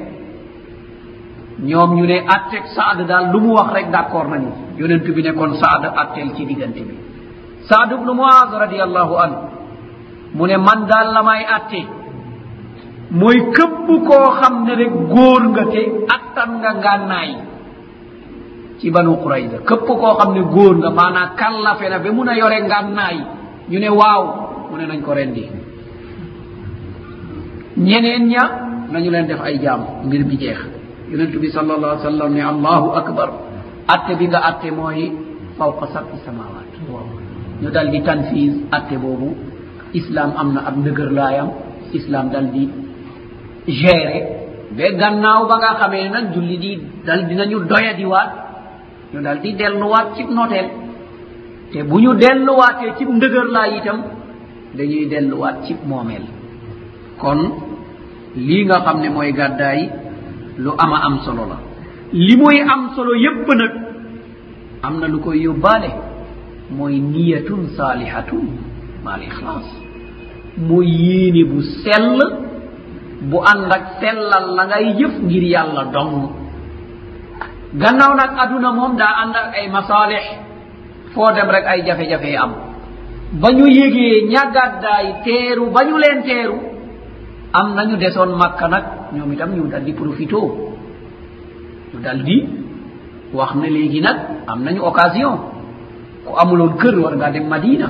ñoom 1.59 1.95
ñu 1.95 2.05
ne 2.05 2.17
atteg 2.35 2.63
saad 2.75 3.05
daal 3.07 3.31
lu 3.31 3.39
mu 3.39 3.53
wax 3.53 3.71
rek 3.73 3.89
d' 3.91 3.95
accord 3.95 4.29
nañu. 4.29 4.51
Yonentu 4.77 5.13
bi 5.13 5.21
ne 5.23 5.31
kon 5.33 5.53
saad 5.55 5.83
atteel 5.95 6.33
ci 6.35 6.45
diggante 6.45 6.81
bi. 6.83 6.95
Saad 7.69 7.91
ubnu 7.93 8.13
moaz 8.13 8.49
radiallahu 8.51 9.13
anhu 9.23 9.39
mu 10.33 10.45
ne 10.47 10.57
man 10.57 10.85
daal 10.85 11.13
la 11.13 11.21
may 11.23 11.45
atte 11.47 11.81
mooy 13.11 13.37
këpp 13.55 13.87
koo 14.07 14.27
xam 14.39 14.65
ne 14.65 14.73
rek 14.75 14.91
góor 15.13 15.41
nga 15.49 15.63
te 15.71 15.81
attan 16.15 16.49
nga 16.59 16.71
ngànnaay 16.73 17.31
ci 18.79 18.91
banu 18.91 19.15
qurayda 19.23 19.57
këpp 19.65 19.87
koo 19.87 20.13
xam 20.19 20.33
ne 20.33 20.41
góor 20.41 20.75
nga 20.77 20.89
maanaa 20.89 21.35
kallafe 21.39 21.87
na 21.89 21.99
ba 21.99 22.11
mun 22.11 22.27
a 22.27 22.35
yore 22.35 22.59
ngànnaay 22.61 23.17
ñu 23.69 23.79
ne 23.79 23.89
waaw 23.89 24.23
mu 24.69 24.77
ne 24.77 24.85
nañ 24.87 25.01
ko 25.01 25.13
rendi. 25.13 25.49
Ñeneen 27.77 28.27
ña 28.27 28.43
nañu 28.91 29.09
leen 29.11 29.27
def 29.27 29.41
ay 29.41 29.59
jaam 29.63 29.81
mbir 30.05 30.23
bi 30.25 30.37
jeex. 30.37 30.74
yonentu 31.11 31.37
bi 31.43 31.49
sall 31.51 31.67
llah 31.67 31.99
sallam 32.01 32.33
ne 32.33 32.41
allahu 32.53 32.87
acbar 32.99 33.29
atte 33.87 34.13
bi 34.19 34.25
nga 34.27 34.39
atte 34.49 34.69
mooy 34.77 35.11
fawqa 35.57 35.85
sabi 35.93 36.17
samawat 36.25 36.67
ñu 37.61 37.69
dal 37.75 37.87
di 37.91 37.99
tanfise 38.01 38.57
atte 38.71 38.95
boobu. 39.03 39.29
Islam 39.95 40.29
am 40.35 40.49
na 40.53 40.61
ab 40.67 40.75
ndëgër 40.81 41.11
laayam 41.17 41.49
islam 41.97 42.25
dal 42.33 42.47
di 42.51 42.63
géré 43.79 44.19
ba 44.77 44.85
gannaaw 44.99 45.41
ba 45.49 45.55
nga 45.61 45.71
xamee 45.79 46.09
nag 46.11 46.25
julli 46.35 46.57
di 46.63 46.71
dal 47.07 47.21
dinañu 47.29 47.57
doya 47.71 47.93
di 47.99 48.03
waat 48.13 48.29
ñu 49.13 49.19
dal 49.25 49.39
di 49.43 49.49
delluwaat 49.59 50.07
cib 50.15 50.29
noteel. 50.35 50.67
Te 51.71 51.79
bu 51.87 51.95
ñu 52.03 52.11
delluwaatee 52.21 52.91
cib 52.97 53.09
ndëgër 53.17 53.47
laay 53.55 53.71
itam 53.79 53.99
dañuy 54.77 55.05
delluwaat 55.11 55.55
cib 55.65 55.77
moomeel. 55.89 56.25
Kon 57.21 57.39
lii 58.35 58.63
nga 58.67 58.77
xam 58.85 58.97
ne 59.01 59.09
mooy 59.15 59.31
gàddaay 59.39 59.79
lu 60.57 60.71
ama 60.77 60.97
am 61.05 61.19
solo 61.25 61.45
la. 61.45 61.57
Li 62.13 62.35
muy 62.37 62.61
am 62.61 62.91
solo 62.95 63.13
yépp 63.15 63.47
nag. 63.47 63.71
Am 64.83 64.99
na 64.99 65.07
lu 65.07 65.19
koy 65.19 65.39
yóbbaale. 65.43 65.89
Mooy 66.71 66.99
niyatun 66.99 67.69
saalihatun 67.77 68.47
maal 69.03 69.21
ixlaas. 69.21 69.67
Mooy 70.57 70.87
yéene 70.87 71.43
bu 71.49 71.61
sell 71.83 72.19
bu 73.29 73.37
ànd 73.51 73.71
ak 73.71 73.83
sellal 73.99 74.45
la 74.55 74.63
ngay 74.65 74.95
jëf 74.99 75.13
ngir 75.23 75.43
yàlla 75.43 75.83
dong. 75.93 76.29
Gannaaw 77.73 78.13
nag 78.15 78.31
aduna 78.43 78.71
moom 78.71 78.95
daa 78.97 79.13
ànd 79.23 79.35
ak 79.35 79.47
ay 79.59 79.67
masaalix. 79.69 80.23
Foo 81.13 81.31
dem 81.35 81.49
rek 81.49 81.65
ay 81.65 81.81
jafe-jafe 81.85 82.35
am. 82.37 82.51
Ba 83.41 83.49
ñu 83.51 83.65
yégee 83.67 84.27
ñàggat 84.31 84.81
daay 84.81 85.07
teeru 85.25 85.69
ba 85.71 85.83
ñu 85.83 85.97
leen 85.97 86.23
teeru 86.23 86.74
am 87.59 87.67
nañu 87.75 87.95
desoon 87.97 88.31
makka 88.41 88.67
nag 88.67 88.83
ñoom 89.15 89.31
itam 89.33 89.51
ñu 89.55 89.67
dal 89.71 89.83
di 89.87 89.93
profito 89.93 90.39
ñu 91.93 91.99
dal 92.03 92.19
di 92.27 92.37
wax 93.33 93.51
ne 93.55 93.67
léegi 93.75 93.99
nag 94.01 94.17
am 94.47 94.59
nañu 94.63 94.81
occasion. 94.89 95.35
Ku 96.25 96.33
amuloon 96.41 96.73
kër 96.81 96.95
war 97.03 97.13
ngaa 97.15 97.31
dem 97.31 97.47
madina. 97.47 97.87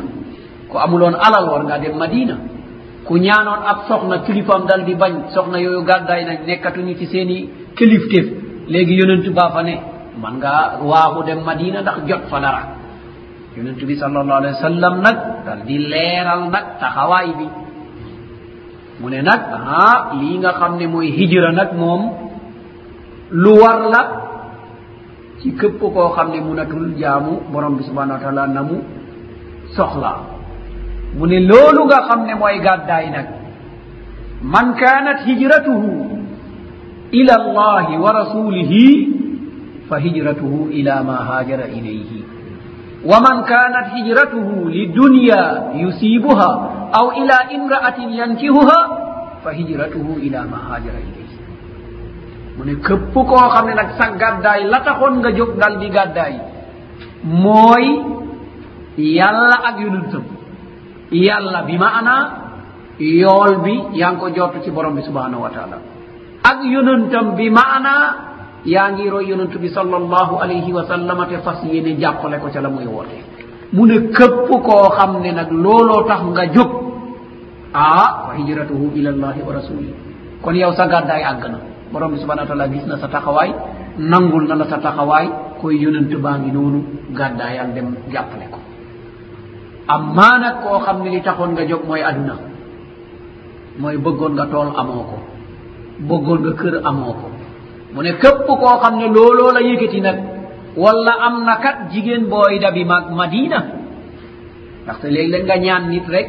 Ku 0.70 0.76
amuloon 0.78 1.16
alal 1.26 1.46
war 1.52 1.64
ngaa 1.64 1.80
dem 1.84 1.96
madina. 1.98 2.36
Ku 3.06 3.14
ñaanoon 3.18 3.62
ab 3.72 3.78
soxna 3.88 4.16
kilifaam 4.26 4.66
dal 4.70 4.82
di 4.88 4.94
bañ 4.96 5.14
soxna 5.34 5.58
yooyu 5.60 5.84
gàddaay 5.90 6.22
nañ 6.26 6.38
nekkatuñu 6.48 6.94
ci 7.00 7.06
seen 7.12 7.30
i 7.30 7.50
kilifteef. 7.78 8.26
Léegi 8.68 8.94
yonent 9.00 9.26
baa 9.38 9.50
fa 9.56 9.62
ne 9.64 9.76
man 10.22 10.34
ngaa 10.40 10.80
waaxu 10.90 11.22
dem 11.28 11.40
madina 11.48 11.82
ndax 11.82 11.98
jot 12.08 12.24
fa 12.32 12.40
dara. 12.44 12.62
Yonent 13.56 13.80
bi 13.88 13.96
sal 13.96 14.16
allahu 14.18 14.38
alih 14.42 14.52
wa 14.58 14.62
sallam 14.70 14.96
nag 15.06 15.18
dal 15.46 15.60
di 15.68 15.78
leeral 15.92 16.42
nag 16.54 16.66
taxawaay 16.82 17.30
bi. 17.40 17.48
mu 19.00 19.10
ne 19.10 19.20
nag 19.22 19.42
ah 19.52 20.14
lii 20.20 20.38
nga 20.42 20.52
xam 20.60 20.78
ne 20.80 20.86
mooy 20.88 21.08
hijra 21.18 21.52
nag 21.52 21.72
moom 21.82 22.02
lu 23.32 23.54
war 23.62 23.80
la 23.94 24.02
ci 25.42 25.52
képp 25.60 25.80
koo 25.80 26.10
xam 26.16 26.28
ne 26.34 26.40
munatul 26.42 26.96
jaamu 27.00 27.34
borom 27.52 27.78
bi 27.78 27.84
subhanau 27.84 28.16
wa 28.18 28.22
taala 28.24 28.48
na 28.48 28.62
mu 28.64 28.78
soxlaa 29.76 30.20
mu 31.18 31.26
ne 31.28 31.40
loolu 31.50 31.82
nga 31.86 32.00
xam 32.08 32.20
ne 32.28 32.34
mooy 32.36 32.60
gàddaay 32.66 33.08
nag. 33.16 33.28
Man 34.44 34.76
kanat 34.76 35.26
hijratuhu 35.26 35.92
ila 37.12 37.34
allahi 37.42 37.94
wa 37.98 38.10
rasulihi 38.20 38.86
fa 39.90 39.98
hijratuhu 40.00 40.70
ila 40.70 41.04
ma 41.04 41.16
haajara 41.28 41.68
ilayhi. 41.72 42.20
Wa 43.10 43.18
man 43.26 43.38
kanat 43.50 43.96
hijratuhu 43.96 44.68
lidunya 44.70 45.42
yusibuha 45.82 46.52
aw 46.92 47.08
ila 47.22 47.38
imra'atin 47.52 48.10
yankihuha 48.14 48.80
fa 49.44 49.52
hijratuhu 49.52 50.20
ila 50.26 50.40
ma 50.52 50.58
hajara 50.70 51.00
ilayhi. 51.00 51.38
Mu 52.58 52.64
ne 52.66 52.74
këpp 52.80 53.14
koo 53.14 53.46
xam 53.54 53.66
ne 53.68 53.74
nag 53.76 53.90
sa 53.98 54.06
gàddaay 54.22 54.64
la 54.72 54.80
taxoon 54.86 55.20
nga 55.20 55.32
jóg 55.32 55.58
dal 55.60 55.78
di 55.80 55.90
gàddaay 55.90 56.34
mooy 57.24 57.86
yàlla 58.98 59.58
ak 59.70 59.76
yonentam. 59.80 60.24
Yàlla 61.12 61.62
bi 61.68 61.78
ma 61.78 61.88
ana 62.00 62.16
yool 63.00 63.62
bi 63.64 63.74
yaa 64.00 64.12
ngi 64.12 64.20
ko 64.20 64.30
jottu 64.36 64.60
ci 64.64 64.72
borom 64.72 64.96
bi 64.96 65.02
subhanahu 65.02 65.42
wa 65.46 65.50
taala. 65.50 65.78
Ak 66.44 66.64
yonentam 66.64 67.36
bi 67.36 67.50
ma 67.50 67.64
ana 67.78 67.94
yaa 68.66 68.92
ngi 68.92 69.10
roy 69.10 69.26
yonent 69.30 69.54
bi 69.58 69.70
sal 69.70 69.94
allahu 69.94 70.40
alayhi 70.42 70.72
wa 70.74 70.84
sallam 70.88 71.28
te 71.30 71.38
fas 71.46 71.60
yéene 71.64 72.00
jàppale 72.00 72.40
ko 72.40 72.48
ca 72.54 72.62
la 72.62 72.70
muy 72.70 72.86
wootee 72.88 73.22
mu 73.74 73.86
ne 73.86 73.96
këpp 74.16 74.50
koo 74.66 74.90
xam 74.98 75.22
ne 75.22 75.32
nag 75.32 75.52
looloo 75.52 76.04
tax 76.08 76.22
nga 76.34 76.46
jóg. 76.54 76.70
Ah 77.74 78.28
wa 78.28 78.34
hijratuhu 78.38 78.92
ila 78.96 79.10
allahi 79.10 79.42
wa 79.48 79.54
rasuli 79.54 79.94
kon 80.42 80.54
yow 80.56 80.72
sa 80.74 80.88
gàddaay 80.88 81.24
àgg 81.24 81.44
na. 81.52 81.60
Borom 81.92 82.12
bi 82.12 82.18
subhanau 82.20 82.44
wa 82.46 82.50
taala 82.50 82.68
gis 82.68 82.86
na 82.88 82.98
sa 82.98 83.08
taxawaay 83.08 83.52
nangul 83.98 84.48
na 84.48 84.56
la 84.56 84.66
sa 84.66 84.78
taxawaay 84.78 85.28
koy 85.62 85.76
yonent 85.84 86.12
baa 86.24 86.38
ngi 86.38 86.52
noonu 86.52 86.80
gàddaayam 87.18 87.74
dem 87.74 87.96
jàppale 88.12 88.48
ko. 88.52 88.60
Ammaa 89.88 90.38
nag 90.40 90.56
koo 90.64 90.80
xam 90.86 91.04
ne 91.04 91.10
li 91.10 91.22
taxoon 91.22 91.52
nga 91.54 91.64
jóg 91.66 91.82
mooy 91.88 92.02
aduna 92.04 92.36
mooy 93.80 93.98
bëggoon 93.98 94.34
nga 94.34 94.46
tool 94.52 94.70
amoo 94.82 95.04
ko. 95.10 95.18
Bëggoon 96.10 96.40
nga 96.44 96.54
kër 96.62 96.76
amoo 96.90 97.14
ko. 97.14 97.28
Mu 97.94 98.02
ne 98.04 98.12
képp 98.22 98.46
koo 98.48 98.78
xam 98.82 98.96
ne 98.98 99.08
looloo 99.16 99.52
la 99.52 99.62
yëkkati 99.62 100.00
nag 100.02 100.18
walla 100.78 101.14
am 101.26 101.44
na 101.46 101.56
kat 101.58 101.78
jigéen 101.92 102.26
booy 102.30 102.60
dabi 102.60 102.84
mag 102.86 103.06
madina. 103.16 103.60
Ndaxte 104.84 105.08
léeg-léeg 105.10 105.44
nga 105.46 105.58
ñaan 105.58 105.84
nit 105.90 106.08
rek 106.08 106.28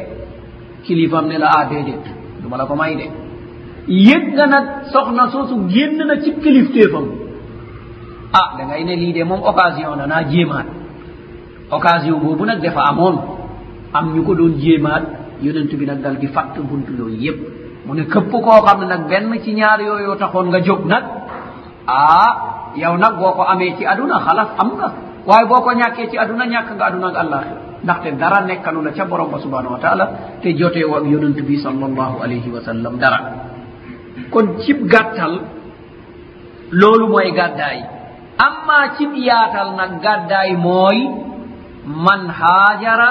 kilifam 0.83 1.27
ne 1.27 1.37
la 1.37 1.47
ah 1.57 1.65
déedéet 1.65 2.05
du 2.41 2.47
ma 2.49 2.57
la 2.57 2.65
ko 2.65 2.75
may 2.75 2.95
de. 2.95 3.05
Yëg 3.87 4.33
nga 4.35 4.45
nag 4.47 4.65
soxna 4.91 5.29
soosu 5.31 5.55
génn 5.69 5.97
na 5.97 6.21
ci 6.21 6.33
kilifteefam. 6.41 7.05
Ah 8.33 8.57
da 8.57 8.63
ngay 8.65 8.83
ne 8.83 8.95
lii 8.95 9.13
de 9.13 9.23
moom 9.23 9.41
occasion 9.43 9.95
la 9.95 10.07
naa 10.07 10.23
jéemaat. 10.29 10.65
Occasion 11.71 12.19
boobu 12.19 12.45
nag 12.45 12.61
dafa 12.61 12.81
amoon. 12.89 13.17
Am 13.93 14.13
ñu 14.13 14.23
ko 14.23 14.33
doon 14.35 14.57
jéemaat 14.59 15.03
yonent 15.41 15.71
bi 15.75 15.85
nag 15.85 16.01
dal 16.01 16.17
di 16.17 16.27
fàtt 16.27 16.57
buntu 16.59 16.93
yooyu 16.97 17.15
yépp. 17.21 17.39
Mu 17.85 17.93
ne 17.95 18.03
këpp 18.03 18.31
koo 18.31 18.61
xam 18.65 18.79
ne 18.81 18.85
nag 18.87 19.07
benn 19.09 19.39
ci 19.43 19.53
ñaar 19.53 19.79
yooyu 19.81 20.15
taxoon 20.17 20.47
nga 20.49 20.59
jóg 20.61 20.85
nag. 20.85 21.03
Ah 21.87 22.46
yow 22.81 22.93
nag 22.97 23.13
boo 23.19 23.33
ko 23.37 23.43
amee 23.43 23.75
ci 23.77 23.83
aduna 23.85 24.17
xalas 24.25 24.49
am 24.61 24.69
nga. 24.77 24.87
Waaye 25.27 25.45
boo 25.49 25.61
ko 25.65 25.71
ñàkkee 25.79 26.09
ci 26.11 26.17
aduna 26.17 26.45
ñàkk 26.45 26.69
nga 26.75 26.85
aduna 26.89 27.07
ak 27.11 27.15
àllaaxira. 27.23 27.59
Ndaxte 27.83 28.09
dara 28.17 28.39
nekkanu 28.41 28.81
la 28.81 28.91
ca 28.91 29.05
borom 29.05 29.29
ba 29.31 29.37
subhanahu 29.39 29.73
wa 29.75 29.79
taala 29.79 30.05
te 30.41 30.53
joteewoo 30.57 30.97
ak 30.97 31.05
yonent 31.05 31.37
bi 31.47 31.55
salallahu 31.59 32.15
alayhi 32.23 32.49
wa 32.55 32.61
sallam 32.61 32.97
dara. 32.97 33.19
Kon 34.31 34.47
cib 34.63 34.87
gàttal 34.87 35.33
loolu 36.71 37.07
mooy 37.07 37.31
gàddaay. 37.31 37.79
Amma 38.47 38.79
cib 38.97 39.11
yaatal 39.15 39.75
nag 39.75 39.91
gàddaay 40.01 40.55
mooy 40.55 40.99
man 41.85 42.21
haajara 42.39 43.09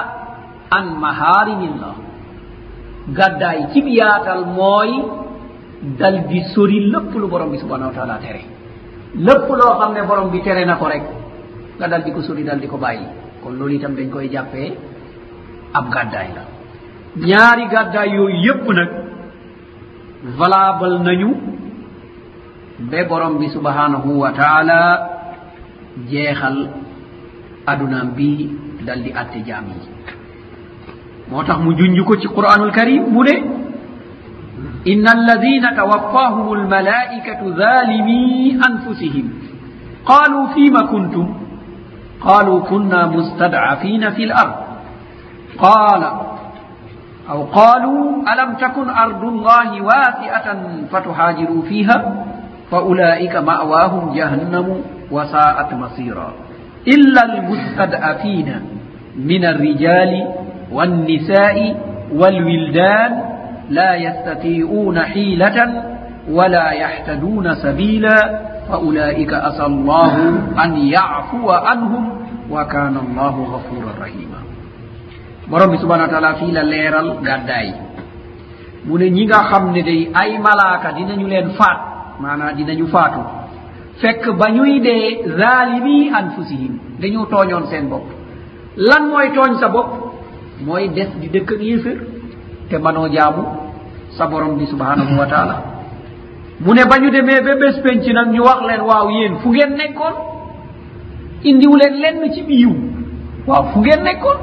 an 0.77 0.87
maharimillah 1.05 1.95
gàddaay 3.19 3.59
cib 3.73 3.87
yaatal 3.87 4.45
mooy 4.59 4.91
dal 5.99 6.17
di 6.29 6.41
sori 6.55 6.79
lépp 6.93 7.13
lu 7.15 7.29
borom 7.29 7.51
bi 7.53 7.59
subhanahu 7.59 7.91
wa 7.91 7.97
taala 7.99 8.19
tere. 8.25 8.56
lépp 9.19 9.49
loo 9.49 9.79
xam 9.81 9.93
ne 9.95 10.03
borom 10.07 10.31
bi 10.31 10.41
tere 10.43 10.65
na 10.65 10.77
ko 10.77 10.87
rek 10.89 11.03
nga 11.79 11.89
dal 11.89 12.03
di 12.05 12.13
ko 12.13 12.21
sori 12.23 12.43
dal 12.45 12.59
di 12.61 12.67
ko 12.69 12.77
bàyyi. 12.79 13.07
Kon 13.43 13.53
loolu 13.59 13.75
itam 13.75 13.95
dañ 13.95 14.09
koy 14.11 14.29
jàppee 14.33 14.77
ab 15.73 15.91
gàddaay 15.93 16.29
la. 16.37 16.43
Ñaari 17.17 17.67
gàddaay 17.69 18.09
yooyu 18.17 18.37
yépp 18.45 18.69
nag 18.79 18.91
valable 20.39 20.99
nañu 21.07 21.31
ba 22.91 23.05
borom 23.09 23.39
bi 23.39 23.49
subhanahu 23.49 24.11
wa 24.23 24.33
taala 24.33 24.81
jeexal 26.09 26.69
adunaam 27.67 28.11
bi 28.17 28.51
dal 28.87 29.03
di 29.03 29.13
atte 29.13 29.39
jaam 29.47 29.65
yi. 29.69 29.81
Moo 31.31 31.43
tax 31.45 31.59
mu 31.59 31.73
junj 31.79 31.99
ko 32.05 32.17
ci 32.17 32.29
qur'anul 32.29 32.73
karim 32.73 33.05
mu 33.13 33.23
ne 33.25 33.35
inna 34.87 35.11
الذين 35.13 35.67
tawaffahum 35.77 36.47
almalaikatu 36.59 37.53
zalimi 37.59 38.55
anfusihim. 38.69 39.27
Qalu 40.07 40.55
fima 40.55 40.87
kuntum? 40.87 41.27
Qalu 42.23 42.63
kunna 42.71 43.07
mustadcafina 43.11 44.15
fi 44.15 44.27
lard 44.27 44.55
qala 45.59 46.11
أو 47.31 47.43
قالوا 47.43 48.23
ألم 48.33 48.55
تكن 48.55 48.91
أرض 48.91 49.23
الله 49.25 49.83
واسعة 49.83 50.49
فتهاجروا 50.93 51.63
فيها 51.63 51.99
فأولئك 52.71 53.37
مأواهم 53.37 54.15
جهنم 54.15 54.81
وساءت 55.11 55.75
مصيرا 55.75 56.33
إلا 56.89 57.23
المستضعفين 57.25 58.49
من 59.17 59.45
الرجال 59.45 60.13
والنساء 60.73 61.77
والولدان 62.15 63.36
لا 63.71 63.95
يستطيعون 63.95 64.99
حيلة 65.01 65.83
ولا 66.31 66.71
يحتدون 66.71 67.55
سبيلا 67.55 68.41
فأولئك 68.69 69.33
أسى 69.33 69.65
الله 69.67 70.15
أن 70.65 70.77
يعفو 70.77 71.51
عنهم 71.51 72.05
وكان 72.51 72.97
الله 72.97 73.35
غفورا 73.55 73.93
رحيما. 74.03 74.41
Borom 75.51 75.71
bi 75.71 75.79
subahana 75.79 76.03
wa 76.05 76.11
taala 76.11 76.35
fii 76.35 76.51
la 76.53 76.63
leeral 76.63 77.11
gàddaay. 77.23 77.69
Mu 78.87 78.99
ne 78.99 79.11
ñi 79.11 79.25
nga 79.27 79.41
xam 79.51 79.71
ne 79.73 79.83
day 79.83 80.11
ay 80.15 80.39
malaaka 80.39 80.93
dinañu 80.97 81.27
leen 81.27 81.49
faat 81.59 81.79
maanaam 82.21 82.57
dinañu 82.59 82.87
faatu. 82.95 83.23
Fekk 84.03 84.25
ba 84.39 84.47
ñuy 84.51 84.81
dee 84.87 85.23
zalimi 85.39 86.11
anfusihim 86.21 86.73
dañu 87.01 87.27
tooñoon 87.31 87.67
seen 87.71 87.89
bopp. 87.91 88.07
Lan 88.77 89.03
mooy 89.11 89.29
tooñ 89.37 89.53
sa 89.61 89.69
bopp? 89.69 89.89
Mooy 90.67 90.89
des 90.97 91.11
di 91.21 91.29
dëkk 91.35 91.51
ak 91.55 91.61
yéefér. 91.69 91.99
te 92.69 92.77
manoo 92.79 93.09
jaamu 93.09 93.43
sa 94.17 94.27
borom 94.27 94.57
bi 94.59 94.67
subhanahu 94.67 95.19
wa 95.19 95.27
taala. 95.27 95.57
Mu 96.61 96.73
ne 96.75 96.85
bañude 96.85 97.23
mais 97.23 97.41
ɓe 97.43 97.55
ɓes 97.61 97.83
penci 97.83 98.13
nag 98.13 98.29
ñu 98.33 98.41
wax 98.43 98.61
leen 98.69 98.81
waaw 98.81 99.11
yéen 99.11 99.37
fu 99.43 99.49
ngeen 99.51 99.77
nekkoon? 99.77 100.15
Indiw 101.45 101.77
leen 101.77 101.95
lenn 102.01 102.33
ci 102.33 102.43
ɓiyiw 102.43 102.73
waaw 103.47 103.65
fu 103.73 103.81
ngeen 103.81 104.03
nekkoon? 104.03 104.39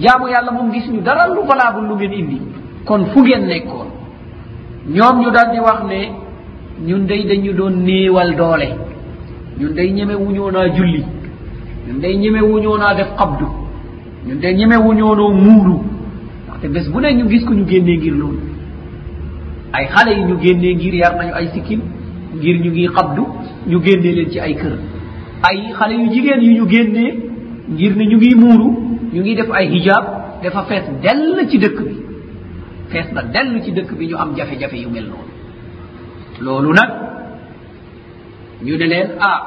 Jaamu 0.00 0.28
yàlla 0.28 0.50
moom 0.52 0.72
gis 0.72 0.88
ñu 0.90 1.00
dara 1.02 1.26
lu 1.28 1.42
valable 1.46 1.86
lu 1.88 1.94
ngeen 1.96 2.12
indi. 2.12 2.40
Kon 2.84 3.06
fu 3.12 3.20
ngeen 3.20 3.46
nekkoon? 3.46 3.86
Ñoom 4.88 5.20
ñu 5.20 5.30
daal 5.30 5.52
di 5.52 5.60
wax 5.60 5.80
ne 5.88 6.00
ñun 6.86 7.06
day 7.06 7.24
dañu 7.26 7.52
doon 7.52 7.82
néewal 7.84 8.34
doole. 8.36 8.68
Ñun 9.60 9.74
day 9.74 9.90
ñeme 9.92 10.14
wuñoo 10.14 10.50
naa 10.50 10.68
julli. 10.74 11.04
Ñun 11.86 12.00
day 12.00 12.16
ñeme 12.16 12.40
wuñoo 12.40 12.78
naa 12.78 12.94
def 12.94 13.08
xabdu. 13.18 13.46
Ñun 14.26 14.40
day 14.40 14.54
ñeme 14.54 14.76
wuñoo 14.76 15.14
noo 15.14 15.32
muuru. 15.32 15.80
te 16.60 16.66
bés 16.68 16.88
bu 16.90 17.00
ne 17.00 17.12
ñu 17.12 17.28
gis 17.28 17.44
ko 17.44 17.54
ñu 17.54 17.64
génnee 17.66 17.96
ngir 17.96 18.14
loolu. 18.14 18.38
Ay 19.72 19.86
xale 19.94 20.10
yi 20.18 20.24
ñu 20.24 20.36
génnee 20.40 20.74
ngir 20.74 20.94
yar 20.94 21.16
nañu 21.16 21.32
ay 21.34 21.48
sikkim 21.54 21.80
ngir 22.34 22.56
ñu 22.64 22.70
ngi 22.70 22.88
xabdu 22.94 23.22
ñu 23.66 23.80
génnee 23.84 24.12
leen 24.14 24.30
ci 24.30 24.40
ay 24.40 24.54
kër. 24.54 24.78
Ay 25.42 25.72
xale 25.78 25.92
yu 25.94 26.10
jigéen 26.12 26.40
yu 26.42 26.52
ñu 26.62 26.68
génnee 26.70 27.12
ngir 27.70 27.96
ne 27.96 28.04
ñu 28.04 28.16
ngi 28.16 28.34
muuru 28.34 28.68
ñu 29.12 29.20
ngi 29.20 29.34
def 29.34 29.50
ay 29.52 29.68
hijab 29.68 30.04
dafa 30.42 30.62
fees 30.68 30.84
dell 31.02 31.46
ci 31.48 31.58
dëkk 31.58 31.78
bi. 31.86 31.94
Fees 32.88 33.12
na 33.12 33.22
dell 33.22 33.62
ci 33.64 33.72
dëkk 33.72 33.94
bi 33.98 34.06
ñu 34.08 34.16
am 34.16 34.34
jafe-jafe 34.36 34.76
yu 34.76 34.88
mel 34.90 35.04
noonu. 35.04 35.32
Loolu 36.40 36.72
nag 36.72 36.90
ñu 38.64 38.76
ne 38.76 38.86
leen 38.86 39.10
ah 39.20 39.40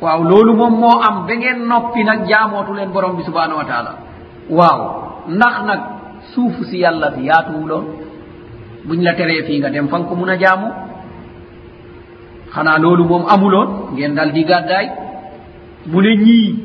waaw 0.00 0.22
loolu 0.22 0.54
moom 0.54 0.74
moo 0.80 1.00
am 1.00 1.26
ba 1.26 1.34
ngeen 1.34 1.66
noppi 1.68 2.04
nag 2.04 2.26
jaamootu 2.28 2.74
leen 2.74 2.90
borom 2.90 3.16
bi 3.16 3.22
subhanahu 3.22 3.58
wa 3.58 3.64
taala. 3.64 3.92
Waaw 4.50 4.80
ndax 5.28 5.54
nag 5.66 5.80
suufu 6.34 6.64
si 6.64 6.78
yàlla 6.78 7.12
si 7.14 7.24
yaatuwuloon. 7.26 7.84
Buñ 8.86 9.02
la 9.02 9.14
teree 9.14 9.42
fii 9.46 9.58
nga 9.60 9.70
dem 9.70 9.88
fan 9.88 10.04
ko 10.08 10.14
mun 10.14 10.28
a 10.30 10.36
jaamu. 10.38 10.68
Xanaa 12.54 12.78
loolu 12.78 13.04
moom 13.04 13.24
amuloon. 13.28 13.68
Ngeen 13.94 14.14
dal 14.14 14.32
di 14.32 14.44
gàddaay. 14.44 14.86
Mu 15.86 16.00
ne 16.00 16.16
ñii 16.16 16.56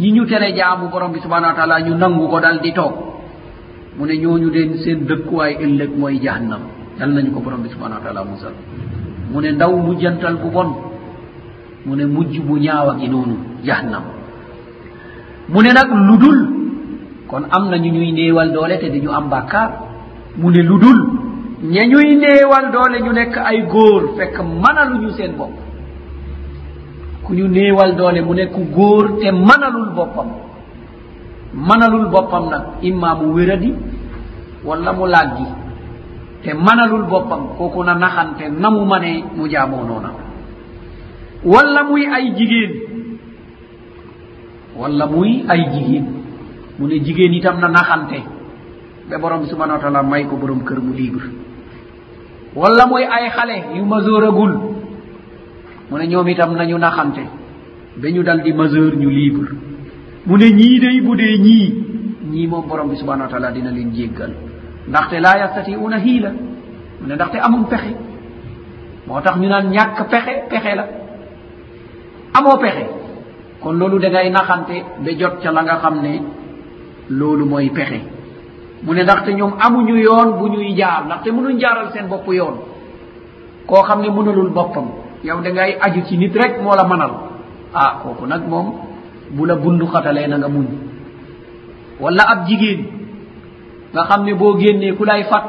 ñi 0.00 0.12
ñu 0.12 0.26
tere 0.26 0.52
jaamu 0.56 0.88
borom 0.90 1.12
bi 1.12 1.20
subhanau 1.20 1.50
wa 1.50 1.54
taala 1.56 1.80
ñu 1.80 1.94
nangu 1.94 2.28
ko 2.28 2.40
dal 2.40 2.60
di 2.60 2.72
toog. 2.72 2.94
Mu 3.98 4.06
ne 4.06 4.14
ñooñu 4.16 4.50
deen 4.50 4.76
seen 4.82 5.04
dëkkuwaay 5.06 5.54
ëllëg 5.64 5.90
mooy 5.98 6.18
jahannam. 6.22 6.60
Dal 6.98 7.10
nañu 7.12 7.30
ko 7.32 7.40
borom 7.40 7.62
bi 7.62 7.68
subhanau 7.68 7.98
wa 7.98 8.04
taala 8.04 8.24
musal. 8.24 8.52
Mu 9.32 9.40
ne 9.40 9.50
ndaw 9.52 9.76
mujjantal 9.76 10.36
bu 10.36 10.50
bon. 10.50 10.70
Mu 11.86 11.94
ne 11.96 12.04
mujj 12.04 12.38
bu 12.40 12.58
ñaawa 12.58 12.96
gi 12.98 13.08
noonu 13.08 13.36
jahannam. 13.64 14.02
Mu 15.48 15.62
ne 15.62 15.70
nag 15.72 15.88
lu 15.92 16.16
dul 16.18 16.38
kon 17.28 17.42
am 17.50 17.68
nañu 17.70 17.90
ñuy 17.92 18.12
néewal 18.12 18.52
doole 18.52 18.78
te 18.78 18.88
dañu 18.90 19.10
am 19.12 19.28
bàkkaar. 19.28 19.70
Mu 20.36 20.50
ne 20.50 20.62
lu 20.62 20.78
dul 20.78 21.00
ña 21.62 21.82
ñuy 21.86 22.16
néewal 22.16 22.70
doole 22.72 23.00
ñu 23.02 23.12
nekk 23.12 23.36
ay 23.36 23.62
góor 23.72 24.14
fekk 24.16 24.38
mënaluñu 24.62 25.10
seen 25.16 25.32
bopp. 25.38 25.50
Ku 27.24 27.34
ñu 27.34 27.48
néewal 27.48 27.96
doole 27.96 28.20
mu 28.22 28.34
nekk 28.34 28.54
góor 28.74 29.18
te 29.20 29.30
mënalul 29.32 29.90
boppam. 29.96 30.28
Mënalul 31.54 32.08
boppam 32.10 32.48
nag 32.50 32.62
imma 32.82 33.14
mu 33.14 33.32
wéradi 33.34 33.74
walla 34.64 34.92
mu 34.92 35.06
làggi. 35.06 35.46
Te 36.42 36.54
mënalul 36.54 37.04
boppam 37.10 37.40
kooku 37.58 37.82
na 37.84 37.94
naxante 37.94 38.48
na 38.50 38.70
mu 38.70 38.84
manee 38.84 39.24
mu 39.36 39.48
jaamoo 39.50 39.84
noona. 39.84 40.10
Walla 41.44 41.82
muy 41.84 42.06
ay 42.06 42.32
jigéen. 42.36 42.72
Walla 44.76 45.06
muy 45.06 45.44
ay 45.48 45.60
jigéen. 45.72 46.17
mu 46.78 46.86
ne 46.86 46.98
jigéen 47.04 47.32
itam 47.34 47.58
na 47.60 47.68
naxante. 47.68 48.22
Ba 49.10 49.18
borom 49.18 49.40
bi 49.42 49.48
subhanau 49.48 49.76
wa 49.76 49.80
taala 49.82 50.02
may 50.02 50.24
ko 50.26 50.36
borom 50.36 50.64
kër 50.64 50.80
mu 50.80 50.92
libre 50.94 51.26
wala 52.54 52.86
muy 52.86 53.04
ay 53.04 53.28
xale 53.30 53.76
yu 53.76 53.84
maseuragul 53.84 54.52
mu 55.90 55.96
ne 55.98 56.06
ñoom 56.06 56.28
itam 56.28 56.54
nañu 56.56 56.78
naxante. 56.78 57.24
Ba 57.96 58.10
ñu 58.10 58.22
dal 58.22 58.42
di 58.42 58.52
maseur 58.52 58.96
ñu 58.96 59.08
libre 59.10 59.50
mu 60.26 60.36
ne 60.36 60.50
ñii 60.50 60.78
day 60.80 61.00
bu 61.00 61.16
dee 61.16 61.38
ñii 61.38 61.84
ñii 62.30 62.46
moom 62.46 62.66
borom 62.68 62.88
bi 62.90 62.96
subhanau 62.96 63.24
wa 63.26 63.30
taala 63.30 63.50
dina 63.52 63.70
leen 63.70 63.92
jéggal. 63.94 64.32
Ndaxte 64.88 65.20
laa 65.20 65.36
yastatiuna 65.38 65.98
hiila. 65.98 66.30
Mu 67.00 67.06
ne 67.08 67.14
ndaxte 67.14 67.36
amum 67.40 67.64
pexe. 67.66 67.92
Moo 69.06 69.20
tax 69.20 69.36
ñu 69.38 69.48
naan 69.48 69.70
ñàkk 69.70 70.08
pexe 70.10 70.34
pexe 70.50 70.74
la. 70.76 70.84
Amoo 72.34 72.58
pexe. 72.58 72.84
Kon 73.60 73.72
loolu 73.78 73.98
da 73.98 74.08
ngay 74.10 74.30
naxante 74.30 74.84
ba 75.04 75.10
jot 75.18 75.40
ca 75.42 75.50
la 75.50 75.62
nga 75.62 75.76
xam 75.82 76.00
ne 76.02 76.20
loolu 77.10 77.44
mooy 77.46 77.70
pexe. 77.70 78.00
mu 78.82 78.94
ne 78.94 79.02
ndaxte 79.02 79.30
ñoom 79.34 79.52
amuñu 79.60 79.96
yoon 79.96 80.38
bu 80.38 80.48
ñuy 80.48 80.74
jaar 80.76 81.04
ndaxte 81.06 81.28
mënuñ 81.30 81.58
jaaral 81.60 81.88
seen 81.92 82.06
bopp 82.08 82.26
yoon. 82.28 82.54
koo 83.66 83.82
xam 83.82 84.00
ne 84.02 84.08
mënalul 84.10 84.50
boppam 84.50 84.86
yow 85.24 85.40
da 85.40 85.50
ngay 85.50 85.76
aju 85.80 86.00
ci 86.08 86.16
nit 86.18 86.34
rek 86.34 86.60
moo 86.62 86.74
la 86.76 86.84
mënal. 86.84 87.10
ah 87.74 88.00
kooku 88.02 88.26
nag 88.26 88.42
moom 88.48 88.72
bu 89.30 89.44
la 89.46 89.54
bund 89.56 89.82
xatalee 89.92 90.26
na 90.28 90.38
nga 90.38 90.48
muñ. 90.48 90.66
wala 92.00 92.22
ab 92.32 92.46
jigéen 92.46 92.80
nga 93.92 94.04
xam 94.08 94.24
ne 94.24 94.34
boo 94.34 94.56
génnee 94.58 94.92
ku 94.96 95.04
lay 95.04 95.24
fat 95.24 95.44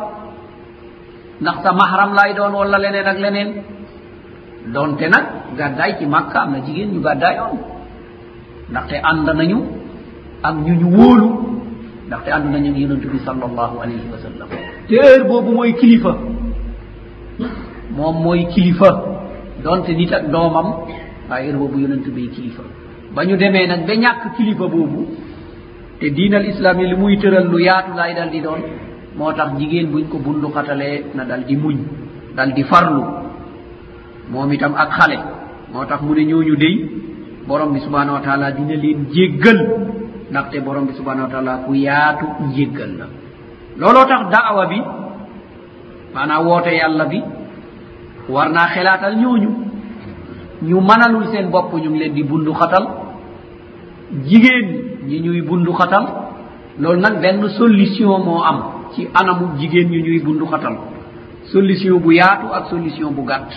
ndax 1.41 1.57
sa 1.63 1.71
mahram 1.71 2.13
lay 2.13 2.33
doon 2.33 2.53
wala 2.53 2.77
leneen 2.77 3.07
ak 3.07 3.17
leneen 3.19 3.49
donte 4.73 5.05
nag 5.09 5.25
gàddaay 5.57 5.91
ci 5.99 6.05
màkka 6.05 6.39
am 6.41 6.51
na 6.51 6.59
jigéen 6.65 6.91
ñu 6.93 6.99
gàddaayoon 7.01 7.57
ndaxte 8.71 8.95
ànd 9.09 9.29
nañu 9.37 9.59
ak 10.43 10.55
ñu 10.65 10.73
ñu 10.81 10.87
wóolu 10.97 11.27
ndaxte 12.07 12.29
ànd 12.31 12.45
nañu 12.53 12.71
yonent 12.81 13.03
bi 13.11 13.19
sal 13.25 13.37
allahu 13.49 13.75
alayhi 13.83 14.07
wa 14.11 14.17
sallam. 14.17 14.47
te 14.87 14.95
heure 14.95 15.23
boobu 15.29 15.51
mooy 15.51 15.73
kilifa. 15.79 16.11
moom 17.97 18.15
mooy 18.23 18.45
kilifa. 18.53 18.89
donte 19.63 19.89
nit 19.93 20.11
ak 20.13 20.31
doomam 20.31 20.67
waaye 21.29 21.45
heure 21.47 21.57
boobu 21.59 21.79
yonent 21.79 22.05
bi 22.15 22.27
kilifa. 22.35 22.63
ba 23.15 23.25
ñu 23.25 23.35
demee 23.37 23.67
nag 23.67 23.85
ba 23.87 23.93
ñàkk 23.95 24.23
kilifa 24.37 24.65
boobu 24.67 25.07
te 25.99 26.09
diinal 26.09 26.45
islam 26.47 26.79
yi 26.79 26.87
li 26.87 26.95
muy 26.95 27.17
tëral 27.17 27.47
lu 27.51 27.59
yaatu 27.59 27.91
laay 27.97 28.13
dal 28.15 28.29
di 28.31 28.39
doon 28.41 28.61
moo 29.17 29.31
tax 29.33 29.49
jigéen 29.59 29.87
buñ 29.91 30.05
ko 30.11 30.17
bundu 30.17 30.47
xatalee 30.55 31.03
na 31.15 31.25
dal 31.25 31.43
di 31.45 31.55
muñ 31.55 31.77
dal 32.35 32.53
di 32.53 32.63
farlu. 32.63 33.03
moom 34.31 34.51
itam 34.53 34.73
ak 34.75 34.89
xale. 34.97 35.17
moo 35.73 35.85
tax 35.85 36.01
mu 36.01 36.13
ne 36.15 36.23
ñooñu 36.25 36.55
dey 36.55 36.75
borom 37.47 37.73
bi 37.73 37.79
subhanahu 37.79 38.15
wa 38.17 38.21
taala 38.21 38.51
dina 38.51 38.75
leen 38.75 39.05
jéggal. 39.13 39.59
ndaxte 40.31 40.59
borom 40.61 40.85
bi 40.87 40.93
subhanahu 40.93 41.25
wa 41.27 41.31
taala 41.31 41.53
ku 41.65 41.73
yaatu 41.75 42.25
njéggal 42.49 42.91
la. 42.99 43.05
Looloo 43.77 44.05
tax 44.05 44.21
daawa 44.31 44.65
bi 44.67 44.79
maanaam 46.13 46.45
woote 46.47 46.71
yàlla 46.75 47.05
bi 47.05 47.19
war 48.29 48.49
naa 48.49 48.67
xelaatal 48.73 49.15
ñooñu. 49.17 49.49
Ñu 50.61 50.81
manalul 50.81 51.27
seen 51.31 51.49
bopp 51.49 51.73
ñu 51.73 51.89
ngi 51.89 51.99
leen 51.99 52.13
di 52.13 52.23
bundu 52.23 52.53
xatal. 52.53 52.85
Jigéen 54.27 54.67
ñi 55.07 55.19
ñuy 55.21 55.41
bundu 55.41 55.71
xatal 55.73 56.05
loolu 56.79 56.99
nag 57.01 57.21
benn 57.21 57.47
solution 57.49 58.19
moo 58.23 58.41
am 58.43 58.59
ci 58.93 59.07
anamu 59.13 59.57
jigéen 59.59 59.89
ñi 59.89 60.01
ñuy 60.01 60.19
bundu 60.19 60.45
xatal. 60.45 60.75
Solution 61.51 61.97
bu 61.99 62.11
yaatu 62.11 62.47
ak 62.53 62.67
solution 62.69 63.11
bu 63.11 63.23
gàtt. 63.25 63.49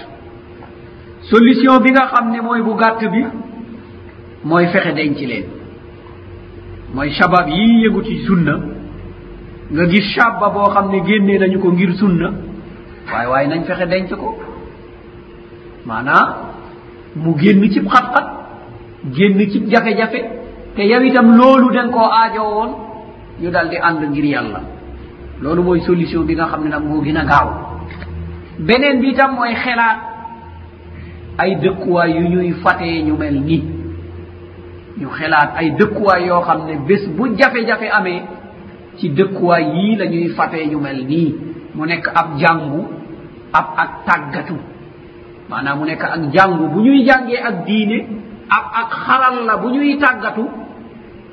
Solution 1.30 1.80
bi 1.82 1.90
nga 1.90 2.06
xam 2.12 2.30
ne 2.30 2.40
mooy 2.40 2.62
bu 2.62 2.74
gàtt 2.76 3.00
bi 3.12 3.24
mooy 4.44 4.66
fexe 4.68 4.92
denc 4.94 5.18
leen. 5.20 5.44
mooy 6.94 7.10
shabab 7.12 7.48
yi 7.48 7.84
yëgu 7.84 8.02
ci 8.04 8.24
sunna. 8.26 8.54
Nga 9.72 9.86
gis 9.88 10.04
shabba 10.14 10.48
boo 10.50 10.68
xam 10.74 10.90
ne 10.90 11.00
génnee 11.06 11.38
nañu 11.38 11.58
ko 11.60 11.72
ngir 11.72 11.92
sunna. 11.96 12.30
Waaye 13.12 13.26
waaye 13.28 13.48
nañ 13.48 13.64
fexe 13.64 13.86
denc 13.88 14.10
ko. 14.14 14.38
Maanaa 15.86 16.36
mu 17.16 17.34
génn 17.38 17.62
cib 17.72 17.86
xat-xat 17.88 18.26
génn 19.14 19.38
cib 19.50 19.68
jafe-jafe. 19.70 20.20
Te 20.76 20.82
yow 20.82 21.02
itam 21.02 21.36
loolu 21.36 21.70
da 21.74 21.82
nga 21.84 21.92
koo 21.92 22.08
aajoo 22.10 22.54
woon 22.56 22.70
ñu 23.40 23.50
daal 23.50 23.68
di 23.70 23.76
ànd 23.76 24.02
ngir 24.10 24.24
yàlla. 24.24 24.60
Loolu 25.40 25.62
mooy 25.62 25.80
solution 25.80 26.24
bi 26.24 26.34
nga 26.34 26.46
xam 26.46 26.64
ne 26.64 26.68
nag 26.70 26.84
moo 26.84 27.02
gën 27.02 27.16
a 27.16 27.24
gaaw. 27.24 27.48
Beneen 28.58 29.00
bi 29.00 29.08
itam 29.12 29.34
mooy 29.34 29.54
xelaat. 29.54 29.98
Ay 31.38 31.56
dëkkuwaay 31.56 32.12
yu 32.12 32.28
ñuy 32.28 32.52
fatee 32.62 33.02
ñu 33.02 33.16
mel 33.16 33.40
nii. 33.40 33.62
ñu 35.00 35.08
xelaat 35.18 35.50
ay 35.56 35.70
dëkkuwaay 35.78 36.26
yoo 36.26 36.42
xam 36.42 36.66
ne 36.66 36.74
bés 36.88 37.06
bu 37.16 37.34
jafe-jafe 37.38 37.88
amee 37.90 38.22
ci 38.98 39.08
dëkkuwaay 39.08 39.64
yii 39.74 39.96
la 39.96 40.06
ñuy 40.06 40.28
fatee 40.28 40.66
ñu 40.66 40.78
mel 40.80 41.04
nii. 41.06 41.34
mu 41.74 41.86
nekk 41.86 42.06
ab 42.14 42.38
jàngu 42.38 42.80
ab 43.52 43.66
ak 43.76 43.90
tàggatu. 44.06 44.56
maanaam 45.48 45.78
mu 45.78 45.84
nekk 45.86 46.02
ak 46.04 46.20
jàngu 46.34 46.68
bu 46.72 46.80
ñuy 46.80 47.04
jàngee 47.06 47.36
ak 47.48 47.64
diine 47.66 47.98
ab 48.48 48.64
ak 48.80 48.90
xaral 49.06 49.44
la 49.46 49.56
bu 49.56 49.68
ñuy 49.70 49.98
tàggatu 49.98 50.44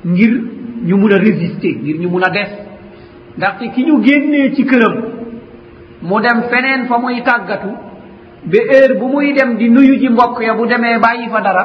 ngir 0.04 0.32
ñu 0.86 0.96
mun 0.96 1.12
a 1.12 1.18
résister 1.18 1.74
ngir 1.82 1.96
ñu 2.00 2.08
mun 2.08 2.22
a 2.22 2.30
des 2.30 2.48
ndaxte 3.36 3.70
ki 3.74 3.84
ñu 3.84 4.02
génnee 4.02 4.54
ci 4.54 4.64
këram 4.64 4.94
mu 6.02 6.20
dem 6.20 6.42
feneen 6.50 6.86
fa 6.88 6.98
muy 6.98 7.22
tàggatu 7.22 7.68
ba 8.44 8.58
heure 8.70 8.94
bu 8.98 9.06
muy 9.08 9.32
dem 9.34 9.56
di 9.58 9.68
nuyu 9.68 9.98
ji 10.00 10.08
mbokk 10.08 10.40
ya 10.42 10.54
bu 10.54 10.66
demee 10.66 10.98
bàyyi 10.98 11.28
fa 11.28 11.40
dara 11.40 11.64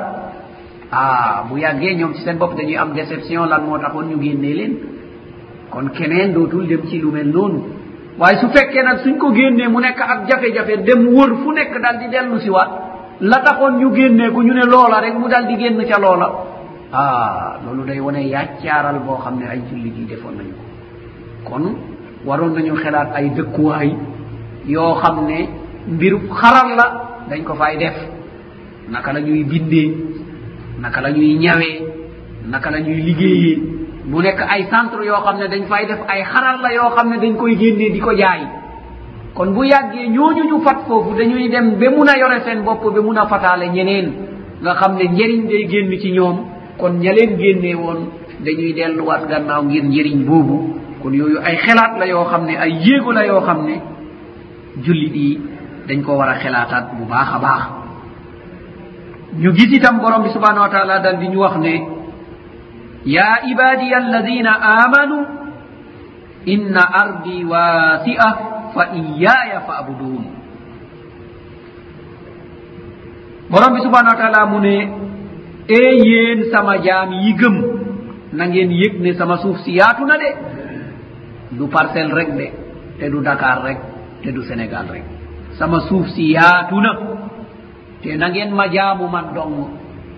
ah 0.92 1.44
bu 1.50 1.58
yàggee 1.58 1.96
ñoom 1.96 2.14
ci 2.14 2.22
seen 2.24 2.38
bopp 2.38 2.56
dañuy 2.58 2.78
am 2.78 2.94
déception 2.94 3.46
lan 3.48 3.64
moo 3.66 3.78
taxoon 3.78 4.06
ñu 4.10 4.22
génnee 4.22 4.54
leen. 4.54 4.74
Kon 5.70 5.90
keneen 5.90 6.34
dootul 6.34 6.68
dem 6.68 6.82
ci 6.88 7.00
lu 7.00 7.12
mel 7.12 7.28
noonu. 7.28 7.62
Waaye 8.20 8.38
su 8.40 8.48
fekkee 8.50 8.84
nag 8.84 8.98
suñ 9.04 9.18
ko 9.18 9.32
génnee 9.34 9.68
mu 9.68 9.80
nekk 9.80 10.00
ak 10.00 10.28
jafe-jafe 10.30 10.84
dem 10.84 11.08
wër 11.08 11.32
fu 11.44 11.52
nekk 11.52 11.74
dal 11.82 11.98
di 12.00 12.08
dellu 12.10 12.40
si 12.40 12.50
waat. 12.50 12.70
La 13.22 13.40
taxoon 13.40 13.80
ñu 13.80 13.94
génnee 13.96 14.32
ko 14.32 14.42
ñu 14.44 14.54
ne 14.54 14.66
loola 14.66 15.00
rek 15.02 15.16
mu 15.18 15.28
dal 15.28 15.46
di 15.48 15.56
génn 15.58 15.84
ca 15.86 16.00
loola. 16.00 16.28
Ah 16.94 17.58
loolu 17.66 17.84
day 17.86 18.00
wane 18.00 18.22
yàccaaral 18.28 19.00
boo 19.06 19.18
xam 19.24 19.40
ne 19.40 19.46
ay 19.50 19.62
jullit 19.70 19.94
yi 19.98 20.06
defoon 20.06 20.36
nañu 20.38 20.54
ko. 20.54 20.64
Kon 21.50 21.76
waroon 22.26 22.54
nañu 22.54 22.76
xelaat 22.76 23.10
ay 23.16 23.30
dëkkuwaay 23.32 23.96
yoo 24.68 24.94
xam 25.02 25.26
ne 25.26 25.48
mbiru 25.88 26.20
xaral 26.30 26.76
la 26.78 26.86
dañ 27.30 27.44
ko 27.44 27.54
fay 27.56 27.78
def. 27.78 27.96
Naka 28.90 29.14
la 29.14 29.20
ñuy 29.20 29.44
bindee? 29.44 29.96
naka 30.80 31.02
la 31.02 31.12
ñuy 31.12 31.36
ñawee 31.38 31.82
naka 32.48 32.70
la 32.72 32.80
ñuy 32.80 33.02
liggéeyee. 33.02 33.58
Mu 34.06 34.22
nekk 34.22 34.40
ay 34.48 34.64
centre 34.70 35.04
yoo 35.06 35.22
xam 35.26 35.38
ne 35.40 35.48
dañ 35.48 35.64
fay 35.70 35.86
def 35.88 36.00
ay 36.08 36.24
xaral 36.24 36.62
la 36.62 36.74
yoo 36.74 36.90
xam 36.96 37.10
ne 37.10 37.18
dañ 37.18 37.36
koy 37.36 37.56
génnee 37.58 37.90
di 37.90 38.00
ko 38.00 38.12
jaay. 38.16 38.42
Kon 39.34 39.52
bu 39.54 39.64
yàggee 39.66 40.08
ñooñu 40.10 40.44
ñu 40.50 40.62
fat 40.64 40.80
foofu 40.88 41.16
dañuy 41.18 41.50
dem 41.50 41.78
ba 41.80 41.90
mun 41.90 42.08
a 42.08 42.18
yore 42.18 42.40
seen 42.46 42.64
bopp 42.64 42.84
ba 42.94 43.02
mun 43.02 43.18
a 43.18 43.26
fataale 43.28 43.68
ñeneen. 43.70 44.12
Nga 44.62 44.74
xam 44.76 44.96
ne 44.98 45.04
njëriñ 45.10 45.48
day 45.48 45.68
génn 45.70 46.00
ci 46.00 46.12
ñoom. 46.12 46.38
Kon 46.78 47.00
ña 47.02 47.12
leen 47.14 47.38
génnee 47.40 47.74
woon 47.76 48.00
dañuy 48.46 48.74
delluwaat 48.74 49.28
gannaaw 49.28 49.64
ngir 49.64 49.84
njëriñ 49.84 50.24
boobu. 50.26 50.76
Kon 51.02 51.12
yooyu 51.14 51.40
ay 51.44 51.58
xelaat 51.58 51.98
la 52.00 52.06
yoo 52.08 52.26
xam 52.26 52.46
ne 52.46 52.56
ay 52.58 52.72
yéego 52.86 53.12
la 53.12 53.26
yoo 53.26 53.42
xam 53.42 53.66
ne 53.66 53.76
jullit 54.84 55.16
yi 55.16 55.40
dañ 55.88 56.02
ko 56.04 56.14
war 56.18 56.30
a 56.30 56.36
xelaataat 56.40 56.86
bu 56.98 57.06
baax 57.06 57.28
a 57.34 57.40
baax. 57.40 57.62
ñu 59.42 59.52
gis 59.56 59.72
itam 59.78 60.00
borom 60.00 60.24
bi 60.24 60.30
subhanahu 60.30 60.66
wa 60.66 60.70
taala 60.72 61.00
dal 61.00 61.18
di 61.20 61.28
ñu 61.28 61.40
wax 61.40 61.56
ne 61.58 61.76
ya 63.06 63.44
ibadiya 63.52 63.98
alladina 63.98 64.52
amanu 64.84 65.18
inna 66.46 66.84
ardi 67.04 67.44
wasia 67.44 68.30
fa 68.74 68.84
iyaya 68.96 69.60
faabudun 69.68 70.24
borom 73.50 73.72
bi 73.76 73.82
subhanahu 73.86 74.14
wa 74.16 74.20
taala 74.22 74.42
mu 74.52 74.60
ne 74.60 74.78
e 75.68 75.82
yéen 76.06 76.40
sama 76.52 76.78
jaam 76.82 77.12
yi 77.24 77.34
gëm 77.34 77.56
na 78.34 78.46
ngeen 78.48 78.72
yëg 78.72 78.94
ne 79.02 79.14
sama 79.14 79.38
suuf 79.38 79.58
si 79.64 79.72
yaatu 79.80 80.06
na 80.06 80.18
de. 80.18 80.30
Du 81.52 81.68
parcelle 81.70 82.12
rek 82.14 82.36
de 82.36 82.48
te 83.00 83.06
du 83.10 83.22
dakar 83.24 83.64
rek 83.64 83.78
te 84.24 84.30
du 84.32 84.44
sénégal 84.44 84.86
rek. 84.92 85.04
Sama 85.58 85.80
suuf 85.88 86.08
si 86.16 86.32
yaatu 86.34 86.76
na. 86.82 86.92
te 88.06 88.16
nangeen 88.18 88.52
ma 88.54 88.66
jaamu 88.70 89.08
man 89.10 89.26
ɗongo 89.36 89.66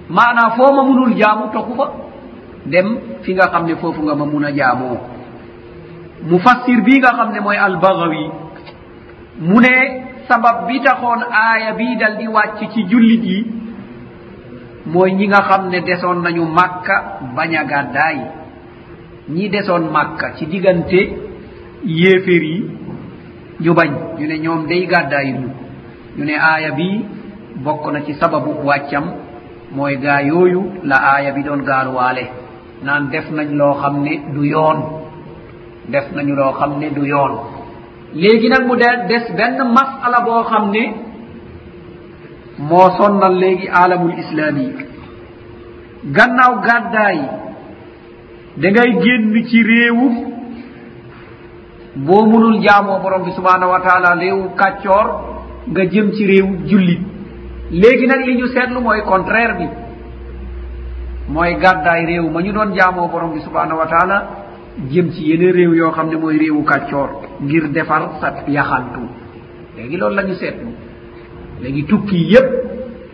maana 0.09 0.49
foo 0.55 0.71
ma 0.75 0.83
munul 0.83 1.13
jaamu 1.19 1.45
tokkuba 1.53 1.85
dem 2.65 2.88
fi 3.23 3.33
nga 3.33 3.47
xam 3.51 3.65
ne 3.65 3.75
foofu 3.75 4.01
nga 4.03 4.15
ma 4.15 4.25
mun 4.25 4.43
a 4.43 4.51
jaamoo. 4.51 4.97
Mufassir 6.29 6.81
bii 6.83 6.99
nga 6.99 7.11
xam 7.17 7.31
ne 7.33 7.39
mooy 7.39 7.57
albagawi 7.57 8.23
mu 9.39 9.59
ne 9.65 9.75
sabab 10.27 10.67
bi 10.67 10.79
taxoon 10.81 11.21
aaya 11.31 11.73
bii 11.79 11.95
dal 11.99 12.17
di 12.17 12.27
wàcc 12.27 12.59
ci 12.73 12.83
jullit 12.89 13.23
yi 13.23 13.39
mooy 14.85 15.11
ñi 15.13 15.27
nga 15.27 15.41
xam 15.47 15.69
ne 15.69 15.79
desoon 15.81 16.21
nañu 16.23 16.43
màkka 16.45 16.95
bañ 17.35 17.55
a 17.55 17.63
gàddaay. 17.63 18.17
Ñi 19.29 19.49
desoon 19.49 19.83
màkka 19.95 20.33
ci 20.38 20.45
diggante 20.45 20.99
yéeféer 21.85 22.43
yi 22.43 22.65
ñu 23.59 23.73
bañ. 23.73 23.91
Ñu 24.19 24.27
ne 24.27 24.38
ñoom 24.39 24.67
day 24.67 24.85
gàddaayu 24.85 25.35
ñu. 25.41 25.49
Ñu 26.17 26.23
ne 26.25 26.35
aaya 26.35 26.71
bii 26.71 27.05
bokk 27.64 27.84
na 27.93 27.99
ci 28.05 28.14
sababu 28.22 28.51
wàccam 28.68 29.05
mooy 29.76 29.95
gaa 29.97 30.22
yooyu 30.22 30.62
la 30.84 30.95
aaya 31.12 31.32
bi 31.32 31.43
doon 31.43 31.62
gaal 31.70 31.88
naan 32.84 33.10
def 33.12 33.30
nañ 33.32 33.49
loo 33.60 33.74
xam 33.82 33.95
ne 34.03 34.14
du 34.34 34.43
yoon. 34.43 34.97
Def 35.89 36.12
nañu 36.16 36.36
loo 36.36 36.51
xam 36.60 36.80
ne 36.80 36.89
du 36.89 37.03
yoon. 37.05 37.32
Léegi 38.14 38.49
nag 38.49 38.66
mu 38.68 38.76
de 38.76 38.89
des 39.08 39.26
benn 39.38 39.58
masala 39.76 40.20
boo 40.26 40.43
xam 40.49 40.72
ne 40.72 40.84
moo 42.70 42.89
sonnal 42.97 43.34
léegi 43.41 43.68
alamul 43.82 44.14
islami 44.20 44.68
gannaaw 46.16 46.53
gàddaay 46.66 47.20
da 48.62 48.68
ngay 48.72 48.91
génn 49.03 49.45
ci 49.49 49.58
réewu 49.70 50.08
boo 52.05 52.26
munul 52.26 52.58
jaamoo 52.64 52.99
borom 53.01 53.24
bi 53.26 53.32
subhanahu 53.32 53.72
wa 53.74 53.80
taala 53.86 54.16
réewu 54.22 54.43
kàccoor 54.60 55.08
nga 55.72 55.84
jëm 55.91 56.12
ci 56.16 56.26
réewu 56.32 56.53
jullit. 56.70 57.16
léegi 57.72 58.07
nag 58.07 58.22
li 58.26 58.36
ñu 58.38 58.47
seetlu 58.47 58.80
mooy 58.82 59.01
contraire 59.05 59.53
bi. 59.57 59.68
Mooy 61.30 61.55
gàddaay 61.61 62.05
réew 62.05 62.30
ma 62.30 62.41
ñu 62.41 62.51
doon 62.53 62.74
jaamoo 62.76 63.07
borom 63.09 63.34
bi 63.34 63.39
subhanahu 63.41 63.78
wa 63.80 63.86
taala 63.88 64.28
jëm 64.89 65.11
ci 65.11 65.24
yeneen 65.30 65.51
réew 65.53 65.74
yoo 65.76 65.91
xam 65.91 66.09
ne 66.09 66.15
mooy 66.15 66.38
réewu 66.38 66.63
kàccoor 66.63 67.09
ngir 67.41 67.70
defar 67.72 68.11
sa 68.22 68.34
yaxantu. 68.47 69.01
Léegi 69.78 69.97
loolu 69.97 70.15
la 70.15 70.24
ñu 70.24 70.34
seetlu. 70.36 70.70
Léegi 71.61 71.84
tukki 71.86 72.18
yépp 72.34 72.47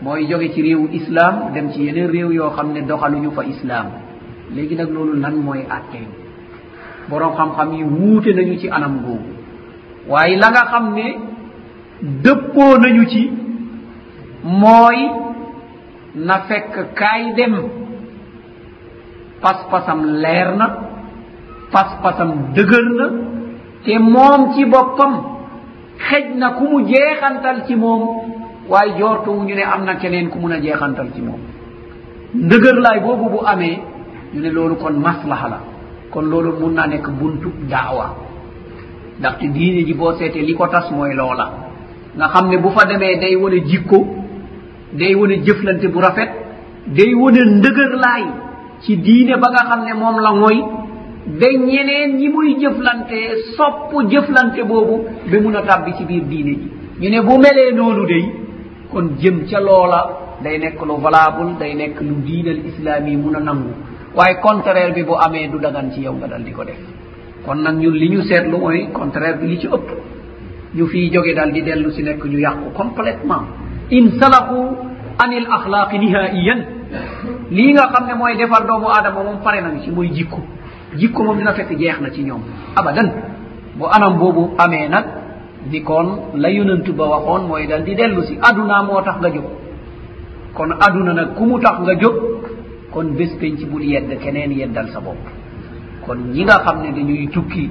mooy 0.01 0.27
jóge 0.29 0.51
ci 0.53 0.61
réewu 0.61 0.87
islam 0.91 1.51
dem 1.53 1.71
ci 1.71 1.83
yeneen 1.83 2.07
réew 2.11 2.31
yoo 2.31 2.49
xam 2.51 2.73
ne 2.73 2.81
doxaluñu 2.81 3.31
fa 3.31 3.43
islam 3.45 3.85
léegi 4.53 4.75
nag 4.75 4.89
loolu 4.91 5.19
lan 5.19 5.33
mooy 5.35 5.65
attee 5.69 6.07
borom 7.09 7.33
xam-xam 7.35 7.73
yi 7.73 7.83
wuute 7.83 8.27
nañu 8.35 8.57
ci 8.59 8.69
anam 8.69 8.99
googu. 9.03 9.31
Waaye 10.07 10.35
la 10.37 10.49
nga 10.51 10.65
xam 10.71 10.93
ne 10.93 11.15
dëppoo 12.23 12.77
nañu 12.77 13.05
ci 13.09 13.31
mooy 14.43 14.97
na 16.15 16.39
fekk 16.47 16.93
kaay 16.95 17.33
dem. 17.35 17.55
Pas-pasam 19.41 19.99
leer 20.23 20.55
na 20.55 20.67
pas-pasam 21.71 22.29
dëgër 22.55 22.85
na 22.97 23.05
te 23.83 23.97
moom 23.99 24.53
ci 24.53 24.65
boppam 24.65 25.13
xej 26.07 26.35
na 26.35 26.51
ku 26.57 26.63
mu 26.71 26.85
jeexantal 26.87 27.65
ci 27.67 27.75
moom 27.75 28.01
waaye 28.69 28.93
joortuwuñu 28.99 29.55
ne 29.55 29.63
am 29.63 29.83
na 29.85 29.95
keneen 29.95 30.29
ku 30.29 30.37
mun 30.39 30.51
a 30.53 30.59
jeexantal 30.61 31.07
ci 31.15 31.21
moom. 31.21 31.39
Ndëgër 32.35 32.75
laay 32.79 32.99
boobu 33.01 33.29
bu 33.29 33.39
amee 33.45 33.79
ñu 34.33 34.41
ne 34.41 34.49
loolu 34.49 34.75
kon 34.75 34.93
maslaha 34.99 35.47
la. 35.49 35.59
Kon 36.11 36.21
loolu 36.29 36.53
mun 36.59 36.73
naa 36.73 36.87
nekk 36.87 37.09
buntu 37.09 37.49
daawa. 37.69 38.15
Ndaxte 39.19 39.45
diine 39.53 39.85
ji 39.85 39.93
boo 39.93 40.13
seetee 40.17 40.41
li 40.41 40.53
ko 40.55 40.67
tas 40.67 40.89
mooy 40.91 41.13
loola. 41.15 41.51
Nga 42.15 42.27
xam 42.27 42.49
ne 42.49 42.57
bu 42.57 42.69
fa 42.69 42.85
demee 42.85 43.17
day 43.19 43.35
wane 43.35 43.59
jikko 43.65 43.97
day 44.93 45.13
wone 45.15 45.35
jëflante 45.45 45.87
bu 45.93 45.99
rafet 45.99 46.29
day 46.87 47.13
wone 47.13 47.41
ndëgër 47.57 47.93
laay 48.03 48.23
ci 48.81 48.97
diine 48.97 49.35
ba 49.41 49.47
nga 49.51 49.63
xam 49.69 49.81
ne 49.85 49.93
moom 49.93 50.17
la 50.19 50.31
mooy 50.33 50.59
ba 51.39 51.47
ñeneen 51.67 52.17
ñi 52.19 52.27
muy 52.29 52.55
jëflante 52.59 53.17
sopp 53.55 53.91
jëflante 54.11 54.61
boobu 54.67 55.05
ba 55.31 55.39
mun 55.39 55.55
a 55.55 55.61
tàbbi 55.61 55.93
ci 55.97 56.03
biir 56.05 56.23
diine 56.25 56.51
ji. 56.59 56.67
Ñu 57.01 57.09
ne 57.09 57.21
bu 57.21 57.37
melee 57.37 57.71
noonu 57.73 58.05
day 58.05 58.25
kon 58.91 59.15
jëm 59.19 59.45
ca 59.49 59.59
loola 59.59 60.01
day 60.43 60.57
nekk 60.59 60.81
lu 60.85 60.97
valable 61.01 61.55
day 61.59 61.73
nekk 61.75 62.01
lu 62.01 62.15
diinal 62.25 62.59
islaam 62.65 63.07
yi 63.07 63.15
mun 63.15 63.35
a 63.35 63.39
nangu. 63.39 63.71
Waaye 64.15 64.35
contraire 64.41 64.93
bi 64.93 65.03
bu 65.03 65.13
amee 65.15 65.47
du 65.47 65.57
dagan 65.59 65.91
ci 65.91 66.01
yow 66.01 66.13
nga 66.13 66.27
dal 66.27 66.43
di 66.43 66.51
ko 66.51 66.63
def. 66.63 66.77
Kon 67.45 67.55
nag 67.63 67.77
ñun 67.77 67.93
li 67.95 68.09
ñu 68.09 68.21
seetlu 68.23 68.57
mooy 68.57 68.89
contraire 68.93 69.37
bi 69.39 69.47
li 69.47 69.59
ci 69.59 69.67
ëpp. 69.67 69.87
Ñu 70.75 70.85
fii 70.87 71.09
jóge 71.11 71.33
dal 71.33 71.51
di 71.51 71.61
dellu 71.63 71.89
si 71.91 72.03
nekk 72.03 72.23
ñu 72.25 72.37
yàqu 72.37 72.71
complètement. 72.75 73.43
insalaqu 73.97 74.59
anil 75.23 75.45
ahlaqi 75.57 75.97
nihaiyan. 75.99 76.59
Lii 77.51 77.71
nga 77.73 77.85
xam 77.93 78.03
ne 78.07 78.13
mooy 78.19 78.35
defar 78.37 78.65
doomu 78.67 78.87
aadama 78.89 79.23
moom 79.23 79.37
pare 79.43 79.61
nañ 79.61 79.81
ci 79.83 79.91
mooy 79.91 80.09
jikko. 80.13 80.39
Jikko 80.99 81.23
moom 81.23 81.37
dina 81.37 81.53
fekk 81.53 81.71
jeex 81.79 81.99
na 82.01 82.09
ci 82.09 82.23
ñoom. 82.23 82.41
Abadan. 82.75 83.09
Bu 83.77 83.85
anam 83.95 84.17
boobu 84.19 84.53
amee 84.57 84.87
nag 84.89 85.05
di 85.71 85.81
koon 85.81 86.07
la 86.35 86.49
yonantu 86.49 86.93
ba 86.93 87.05
waxoon 87.07 87.47
mooy 87.47 87.67
dal 87.67 87.83
di 87.83 87.95
dellu 87.95 88.21
si. 88.23 88.37
Aduna 88.41 88.83
moo 88.83 89.01
tax 89.01 89.17
nga 89.19 89.29
jóg. 89.29 89.45
Kon 90.53 90.71
aduna 90.79 91.13
nag 91.13 91.33
ku 91.35 91.43
mu 91.45 91.59
tax 91.59 91.79
nga 91.81 91.95
jóg 91.95 92.15
kon 92.91 93.07
bés 93.17 93.31
penc 93.39 93.59
bul 93.69 93.81
yedd 93.83 94.19
keneen 94.19 94.51
yeddal 94.51 94.89
sa 94.93 94.99
bopp. 94.99 95.17
Kon 96.05 96.17
ñi 96.33 96.43
nga 96.43 96.59
xam 96.65 96.81
ne 96.81 96.91
dañuy 96.91 97.27
tukki 97.29 97.69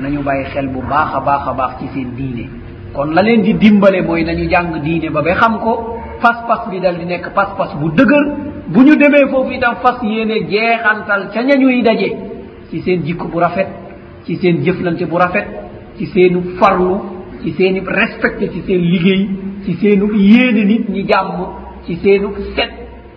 nañu 0.00 0.22
bàyyi 0.22 0.44
xel 0.52 0.68
bu 0.68 0.80
baax 0.88 1.14
a 1.14 1.20
baax 1.20 1.42
a 1.48 1.52
baax 1.52 1.70
ci 1.80 1.86
seen 1.94 2.14
diine. 2.14 2.48
kon 2.92 3.12
la 3.14 3.22
leen 3.22 3.42
di 3.42 3.54
dimbale 3.54 4.02
mooy 4.02 4.24
nañu 4.24 4.48
jàng 4.50 4.80
diine 4.82 5.10
ba 5.10 5.22
ba 5.22 5.34
xam 5.34 5.58
ko 5.60 5.96
pas-pas 6.20 6.68
bi 6.70 6.78
dal 6.80 6.96
di 6.98 7.04
nekk 7.04 7.32
pas-pas 7.34 7.70
bu 7.80 7.90
dëgër. 7.90 8.24
Bu 8.68 8.80
ñu 8.84 8.96
demee 8.96 9.26
foofu 9.30 9.52
itam 9.52 9.74
fas 9.82 9.98
yéene 10.02 10.46
jeexantal 10.48 11.30
ca 11.32 11.42
ñañuy 11.42 11.82
daje. 11.82 12.08
Ci 12.70 12.80
seen 12.82 13.02
jikko 13.04 13.26
bu 13.28 13.38
rafet 13.40 13.68
ci 14.24 14.36
seen 14.36 14.62
jëflante 14.64 15.04
bu 15.06 15.16
rafet 15.16 15.46
ci 15.98 16.06
seenu 16.06 16.40
farlu 16.58 16.94
ci 17.42 17.52
seeni 17.52 17.80
respecté 17.84 18.48
ci 18.52 18.62
seen 18.66 18.80
liggéey 18.80 19.28
ci 19.64 19.74
seenu 19.80 20.06
yéene 20.14 20.64
nit 20.64 20.88
ñi 20.88 21.04
jàmm 21.08 21.46
ci 21.86 21.96
seenu 21.96 22.28
set 22.56 22.70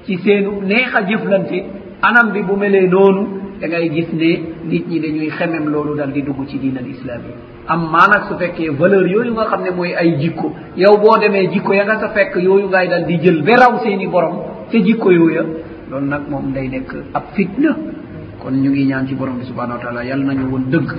ci 0.05 0.17
seenu 0.17 0.61
neex 0.65 0.93
a 0.95 1.01
jëflante. 1.07 1.63
Anam 2.01 2.31
bi 2.33 2.41
bu 2.43 2.55
melee 2.55 2.87
noonu 2.87 3.27
da 3.59 3.67
ngay 3.67 3.89
gis 3.89 4.07
ne 4.13 4.29
nit 4.69 4.87
ñi 4.87 4.99
dañuy 4.99 5.29
xemem 5.29 5.65
loolu 5.69 5.95
dal 5.95 6.11
di 6.11 6.21
dugg 6.21 6.45
ci 6.47 6.57
diin 6.59 6.77
al 6.77 6.87
islam 6.87 7.21
yi. 7.27 7.33
Am 7.67 7.89
maa 7.91 8.07
nag 8.07 8.27
su 8.27 8.35
fekkee 8.37 8.69
valeur 8.71 9.07
yooyu 9.07 9.31
nga 9.33 9.45
xam 9.45 9.63
ne 9.63 9.71
mooy 9.71 9.93
ay 9.95 10.17
jikko 10.19 10.53
yow 10.75 10.97
boo 10.97 11.17
demee 11.17 11.47
jikko 11.51 11.73
ya 11.73 11.83
nga 11.85 11.99
sa 11.99 12.09
fekk 12.09 12.35
yooyu 12.35 12.67
ngay 12.67 12.87
dal 12.87 13.05
di 13.05 13.17
jël 13.21 13.41
ba 13.43 13.55
raw 13.57 13.79
seeni 13.83 14.07
borom 14.07 14.35
ca 14.71 14.77
jikko 14.79 15.11
yooya 15.11 15.43
loolu 15.89 16.05
nag 16.07 16.21
moom 16.29 16.51
day 16.53 16.67
nekk 16.67 16.93
ab 17.13 17.23
fitna. 17.33 17.75
Kon 18.39 18.51
ñu 18.53 18.69
ngi 18.69 18.85
ñaan 18.85 19.07
ci 19.07 19.15
borom 19.15 19.37
bi 19.39 19.45
subhanahu 19.45 19.77
wa 19.77 19.83
taala 19.83 20.03
yàlla 20.03 20.25
nañu 20.33 20.49
woon 20.51 20.65
dëgg. 20.69 20.91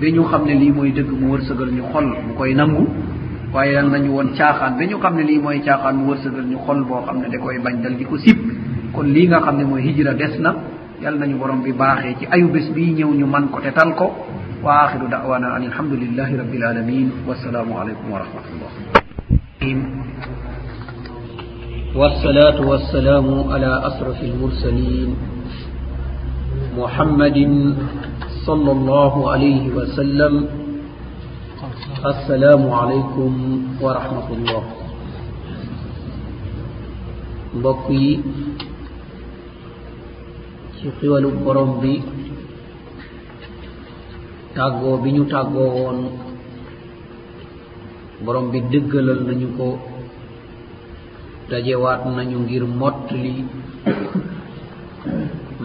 Ba 0.00 0.06
ñu 0.10 0.22
xam 0.24 0.44
ne 0.46 0.54
lii 0.54 0.70
mooy 0.72 0.92
dëgg 0.92 1.10
mu 1.10 1.32
wërsëgal 1.32 1.70
ñu 1.72 1.82
xol 1.92 2.04
mu 2.06 2.34
koy 2.36 2.54
nangu 2.54 2.86
waaye 3.52 3.72
yàlla 3.72 3.90
nañu 3.98 4.10
woon 4.12 4.28
caaxaan. 4.36 4.76
Ba 4.78 4.84
ñu 4.84 4.98
xam 4.98 5.16
ne 5.16 5.22
lii 5.22 5.38
mooy 5.38 5.60
caaxaan 5.60 5.96
mu 5.96 6.10
wërsëgal 6.12 6.44
ñu 6.46 6.58
xol 6.66 6.84
boo 6.84 7.02
xam 7.06 7.18
ne 7.20 7.28
da 7.30 7.38
koy 7.38 7.58
bañ 7.58 7.80
dal 7.82 7.96
di 7.96 8.04
ko 8.04 8.16
sib. 8.18 8.36
Kon 8.92 9.04
lii 9.06 9.26
nga 9.28 9.40
xam 9.40 9.56
ne 9.56 9.64
mooy 9.64 9.82
hijra 9.82 10.12
des 10.14 10.38
na. 10.38 10.54
yal 11.04 11.14
nañu 11.20 11.36
borom 11.36 11.60
bi 11.62 11.72
baaxee 11.72 12.16
ci 12.18 12.24
ayu 12.34 12.48
bés 12.48 12.66
bii 12.74 12.94
ñëw 12.98 13.10
ñu 13.18 13.26
man 13.26 13.48
ko 13.52 13.60
te 13.60 13.70
tal 13.76 13.94
ko. 13.94 14.06
Wa 14.64 14.72
axiru 14.88 15.06
dawana 15.12 15.48
an 15.56 15.62
alhamdulillahi 15.68 16.36
rabbil 16.40 16.64
alamin 16.64 17.08
wassalaamu 17.28 17.72
aleykum 17.80 18.08
wa 18.12 18.18
rahmatullah 18.24 18.70
والصلاة 21.94 22.58
والسلام 22.70 23.26
على 23.52 23.70
أشرف 23.86 24.18
المرسلين 24.22 25.10
محمد 26.78 27.38
صلى 28.46 28.70
الله 28.72 29.14
عليه 29.32 29.64
وسلم 29.78 30.34
السلام 32.06 32.62
عليكم 32.80 33.30
ورحمة 33.80 34.28
الله 34.36 34.62
mbokk 37.54 37.86
yi 37.94 38.18
ci 40.84 40.92
xiwalu 41.00 41.30
borom 41.44 41.80
bi 41.80 41.94
tàggoo 44.56 44.96
bi 45.02 45.08
ñu 45.16 45.24
tàggoo 45.32 45.68
woon 45.76 45.98
borom 48.24 48.46
bi 48.52 48.58
dëggalal 48.72 49.20
nañu 49.28 49.48
ko 49.58 49.68
dajewaat 51.50 52.00
nañu 52.16 52.36
ngir 52.44 52.64
mottali 52.80 53.36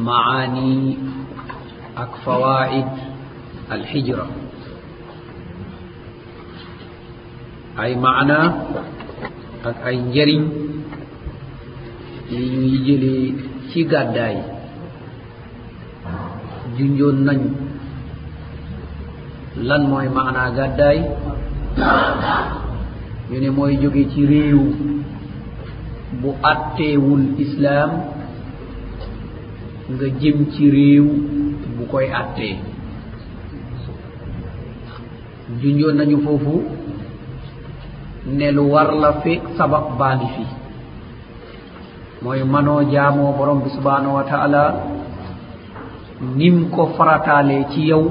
maani 0.06 0.70
ak 2.04 2.12
fawaid 2.24 2.90
alhijra. 3.74 4.26
Ay 7.82 7.92
maana 8.04 8.40
ak 9.70 9.78
ay 9.88 9.98
njariñ 10.08 10.44
yi 12.32 12.40
ñuy 12.56 12.76
jëlee 12.86 13.26
ci 13.70 13.80
gàddaay. 13.92 14.59
junjoon 16.80 17.18
nañu. 17.28 17.50
Lan 19.68 19.82
mooy 19.90 20.08
maanaa 20.16 20.50
gàddaay? 20.58 20.98
Ñu 23.30 23.38
ne 23.44 23.50
mooy 23.58 23.74
jóge 23.82 24.04
ci 24.12 24.22
réew 24.32 24.62
bu 26.22 26.30
atteewul 26.52 27.24
islaam 27.44 27.92
nga 29.94 30.08
jëm 30.22 30.38
ci 30.54 30.64
réew 30.76 31.06
bu 31.78 31.84
koy 31.92 32.08
attee 32.22 32.56
junjoon 35.62 35.96
nañu 36.00 36.18
foofu 36.26 36.56
ne 38.38 38.48
lu 38.56 38.64
war 38.74 38.90
la 39.02 39.12
fi 39.22 39.34
sabab 39.58 39.86
baa 40.00 40.16
ngi 40.16 40.28
fi. 40.36 40.46
Mooy 42.22 42.42
manoo 42.54 42.82
jaamoo 42.92 43.32
borom 43.38 43.60
bi 43.64 43.70
subhanahu 43.78 44.16
wa 44.18 44.24
taala 44.32 44.64
nim 46.22 46.70
ko 46.70 46.86
farataale 46.98 47.66
ci 47.72 47.82
yow 47.90 48.04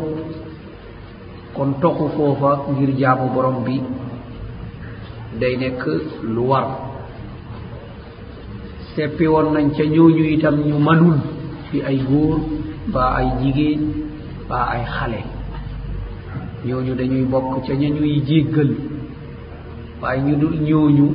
kon 1.55 1.71
toxu 1.81 2.07
foofa 2.17 2.51
ngir 2.73 2.91
jaamu 2.99 3.27
borom 3.35 3.65
bi 3.65 3.81
day 5.41 5.57
nekk 5.57 5.83
lu 6.35 6.43
war. 6.51 6.67
Seppi 8.95 9.27
woon 9.29 9.53
nañ 9.55 9.67
ca 9.77 9.85
ñooñu 9.85 10.25
itam 10.35 10.57
ñu 10.69 10.79
manul 10.79 11.19
fi 11.71 11.77
ay 11.89 11.99
góor 12.09 12.39
mbaa 12.89 13.11
ay 13.19 13.29
jigéen 13.41 13.81
mbaa 14.47 14.65
ay 14.75 14.85
xale. 14.95 15.21
Ñooñu 16.67 16.93
dañuy 16.99 17.25
bokk 17.33 17.67
ca 17.67 17.75
ña 17.75 17.89
ñuy 17.97 18.23
jéggal. 18.29 18.71
Waaye 20.01 20.21
ñu 20.27 20.35
dul 20.41 20.57
ñooñu 20.69 21.07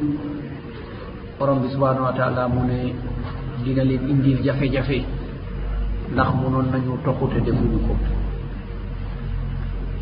borom 1.39 1.59
bi 1.61 1.67
subhanahu 1.73 2.05
wa 2.07 2.13
taala 2.13 2.47
mu 2.47 2.61
ne 2.69 2.79
dina 3.63 3.83
leen 3.83 4.03
indil 4.11 4.39
jafe-jafe. 4.45 4.99
ndax 6.11 6.29
munoon 6.39 6.67
nañu 6.71 6.93
toxute 7.05 7.39
defuñu 7.45 7.79
ko. 7.87 7.93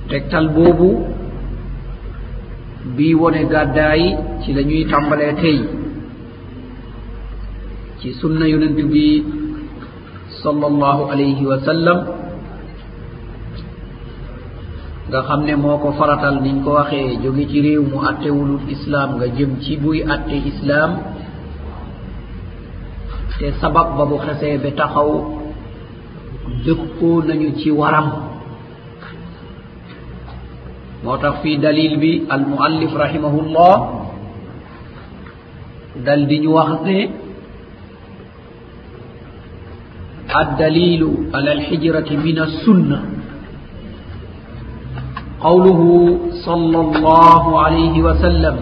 Tegtal 0.09 0.47
boobu 0.55 0.89
bii 2.95 3.15
wone 3.21 3.41
gàddaayi 3.51 4.07
ci 4.41 4.49
la 4.55 4.61
ñuy 4.69 4.83
tàmbalee 4.91 5.33
tey 5.41 5.59
ci 7.99 8.09
sunna 8.19 8.45
yonent 8.51 8.79
bi 8.91 9.23
sal 10.41 10.57
allahu 10.71 11.01
alayhi 11.13 11.43
wa 11.51 11.57
sallam 11.67 11.99
nga 15.09 15.19
xam 15.27 15.41
ne 15.45 15.53
moo 15.63 15.77
ko 15.83 15.89
faratal 15.99 16.35
niñ 16.43 16.57
ko 16.63 16.69
waxee 16.77 17.17
jóge 17.23 17.43
ci 17.51 17.59
réew 17.65 17.83
mu 17.91 17.97
attewulul 18.09 18.63
islaam 18.75 19.09
nga 19.17 19.27
jëm 19.37 19.51
ci 19.63 19.73
buy 19.81 19.99
atte 20.13 20.35
islaam. 20.51 20.91
Te 23.41 23.47
sabab 23.61 23.87
ba 23.97 24.03
bu 24.09 24.17
xesee 24.25 24.57
ba 24.63 24.69
taxaw 24.79 25.09
dëppoo 26.64 27.22
nañu 27.28 27.48
ci 27.58 27.70
waram 27.70 28.08
moo 31.04 31.16
tax 31.22 31.34
fii 31.42 31.58
dalil 31.58 31.92
bi 32.02 32.12
al 32.34 32.42
muallif 32.50 32.92
rahimahullah 33.04 33.74
dal 36.06 36.22
di 36.28 36.36
ñu 36.42 36.50
wax 36.58 36.70
ne 36.86 36.98
الدليل 40.42 41.02
على 41.34 41.52
الحجرة 41.52 42.08
من 42.26 42.38
السنة 42.48 42.98
قوله 45.40 45.80
صلى 46.46 46.78
الله 46.80 47.42
عليه 47.64 47.96
وسلم 48.02 48.56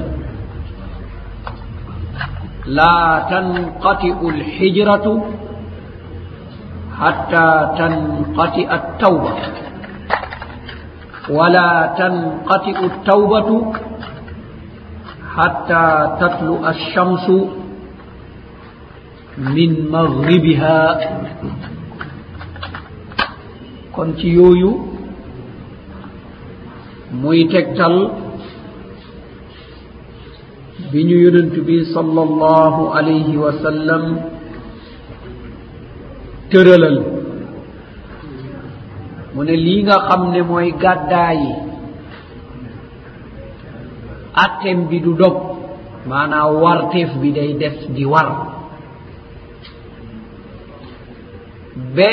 لا 2.66 2.98
تنقطع 3.31 4.16
الحجرة 4.35 5.06
حتى 7.01 7.47
تنقطع 7.78 8.66
التوبة 8.78 9.32
ولا 11.31 11.70
تنقطع 11.98 12.77
التوبة 12.90 13.51
حتى 15.36 15.85
تطلع 16.20 16.61
الشمس 16.70 17.27
من 19.39 19.70
مغربها 19.90 20.78
kon 23.94 24.11
ci 24.19 24.27
yooyu 24.35 24.70
muy 27.23 27.47
tegtal 27.47 27.94
bi 30.90 31.01
ñu 31.06 31.16
yonent 31.24 31.55
bi 31.66 31.77
sallallahu 31.94 32.90
alayhi 32.98 33.39
wa 33.39 33.52
sallam 33.62 34.02
tëralal. 36.51 36.97
Mu 39.34 39.41
ne 39.47 39.55
lii 39.65 39.84
nga 39.85 39.97
xam 40.07 40.21
ne 40.34 40.41
mooy 40.49 40.69
gàddaa 40.81 41.31
yi. 41.41 41.51
Attem 44.43 44.80
bi 44.89 44.97
du 45.05 45.13
dog 45.21 45.35
maanaam 46.09 46.55
warteef 46.63 47.09
bi 47.21 47.30
day 47.38 47.51
def 47.61 47.76
di 47.95 48.03
war. 48.11 48.30
Ba 51.95 52.09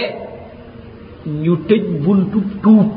ñu 1.42 1.54
tëj 1.68 1.84
buntub 2.04 2.46
tuub. 2.62 2.88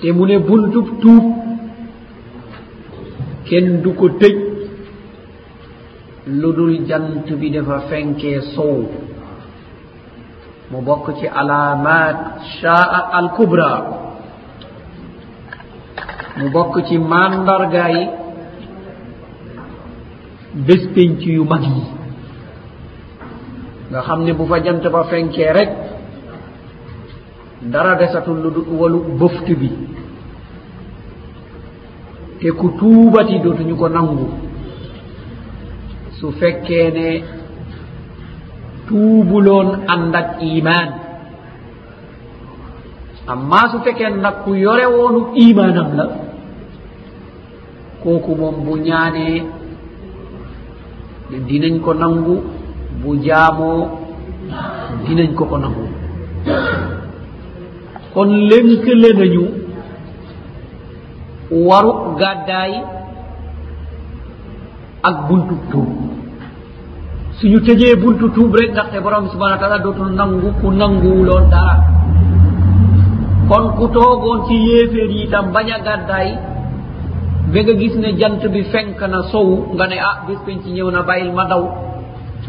Te 0.00 0.08
mu 0.16 0.22
ne 0.26 0.36
buntub 0.48 0.88
tuub 1.00 1.24
kenn 3.48 3.68
du 3.82 3.90
ko 3.98 4.06
tëj. 4.20 4.53
lu 6.26 6.52
dul 6.56 6.86
jant 6.88 7.26
bi 7.40 7.50
dafa 7.50 7.80
fenkee 7.88 8.40
sow 8.54 8.88
mu 10.70 10.78
bokk 10.80 11.06
ci 11.20 11.26
alaamat 11.28 12.16
shaa 12.60 13.10
al 13.12 13.28
kubra 13.36 13.72
mu 16.38 16.48
bokk 16.50 16.74
ci 16.86 16.96
mandargaay 16.98 17.96
bés 20.66 20.82
penc 20.94 21.20
yu 21.26 21.44
mag 21.44 21.62
yi. 21.62 21.82
Nga 23.90 24.00
xam 24.06 24.20
ne 24.24 24.32
bu 24.32 24.44
fa 24.46 24.60
jant 24.64 24.84
ba 24.94 25.04
fenkee 25.10 25.52
rek 25.52 25.70
dara 27.72 27.94
desatul 27.96 28.38
lu 28.42 28.50
dul 28.54 28.66
walu 28.80 28.98
bëft 29.18 29.46
bi. 29.60 29.70
Te 32.40 32.48
ku 32.58 32.66
tuubati 32.78 33.38
dootuñu 33.42 33.76
ko 33.76 33.88
nangu. 33.88 34.43
su 36.24 36.30
fekkee 36.40 36.88
ne 36.96 37.08
tuubuloon 38.88 39.68
ànd 39.92 40.14
ak 40.20 40.28
iman 40.52 40.88
amma 43.32 43.60
su 43.70 43.76
fekkee 43.84 44.10
nag 44.24 44.36
ku 44.44 44.50
yore 44.64 44.86
woonu 44.94 45.20
imanam 45.46 45.88
la 45.98 46.06
kooku 48.02 48.32
moom 48.40 48.56
bu 48.64 48.72
ñaanee 48.86 49.36
dinañ 51.48 51.74
ko 51.84 51.92
nangu 52.02 52.36
bu 53.02 53.10
jaamoo 53.26 53.80
dinañ 55.04 55.30
ko 55.38 55.44
ko 55.50 55.56
nangu. 55.62 55.84
Kon 58.14 58.30
lënkale 58.48 59.10
nañu 59.18 59.44
waru 61.68 61.92
gàddaay 62.20 62.72
ak 65.08 65.16
buntu 65.28 65.54
tuub. 65.70 66.13
suñu 67.40 67.60
tëjee 67.66 67.96
buntu 68.02 68.26
tuub 68.34 68.54
rek 68.54 68.70
ndaxte 68.72 68.98
borom 69.04 69.28
subhana 69.32 69.56
taala 69.60 69.78
dootul 69.78 70.10
nangu 70.18 70.50
ku 70.60 70.70
nanguwuloon 70.70 71.44
dara 71.52 71.76
kon 73.48 73.64
ku 73.76 73.84
toogoon 73.94 74.40
ci 74.46 74.54
yéeféer 74.68 75.10
yi 75.16 75.28
tam 75.32 75.46
bañ 75.54 75.68
a 75.76 75.78
gàddaay 75.86 76.28
ba 77.52 77.60
nga 77.62 77.74
gis 77.80 77.94
ne 78.02 78.08
jant 78.18 78.42
bi 78.52 78.62
fenk 78.72 79.00
na 79.12 79.20
sowu 79.30 79.54
nga 79.74 79.86
ne 79.86 79.96
ah 80.10 80.16
bis 80.26 80.38
penc 80.46 80.62
ci 80.64 80.70
ñëw 80.72 80.90
na 80.90 81.02
bàyyil 81.02 81.32
ma 81.32 81.44
daw 81.50 81.62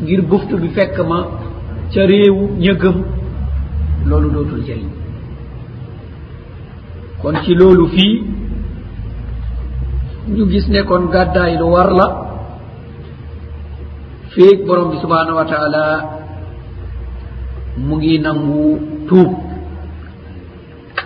ngir 0.01 0.21
buftu 0.29 0.55
bi 0.61 0.69
fekk 0.77 0.97
ma 1.09 1.19
ca 1.93 2.01
réewu 2.11 2.43
ñëgëm 2.63 2.97
loolu 4.07 4.29
dootul 4.35 4.61
jëriñ. 4.67 4.89
Kon 7.21 7.35
ci 7.43 7.53
loolu 7.59 7.85
fii 7.87 8.15
ñu 10.35 10.43
gis 10.51 10.65
ne 10.69 10.81
kon 10.83 11.03
gàddaay 11.13 11.57
lu 11.57 11.67
war 11.73 11.91
la. 11.99 12.24
feek 14.35 14.67
borom 14.67 14.91
bi 14.91 14.97
subhanahu 15.03 15.39
wa 15.39 15.47
taala 15.47 15.85
mu 17.87 17.95
ngi 17.99 18.15
nangu 18.25 18.67
tuub. 19.07 19.31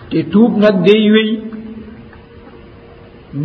Te 0.09 0.19
tuub 0.33 0.51
nag 0.63 0.75
day 0.87 1.03
wéy. 1.13 1.31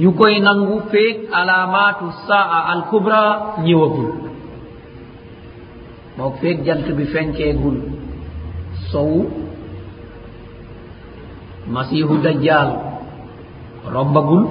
Ñu 0.01 0.11
koy 0.19 0.35
nangu 0.47 0.77
feek 0.93 1.17
alaamaatu 1.39 2.07
saa 2.27 2.59
al 2.73 2.83
kubra 2.91 3.23
ñëwagul. 3.65 4.11
Moo 6.17 6.31
feek 6.41 6.57
jant 6.67 6.87
bi 6.97 7.05
fenkeegul. 7.13 7.77
Sowu 8.91 9.21
masihu 11.75 12.15
dajjal 12.25 12.71
rombagul. 13.93 14.45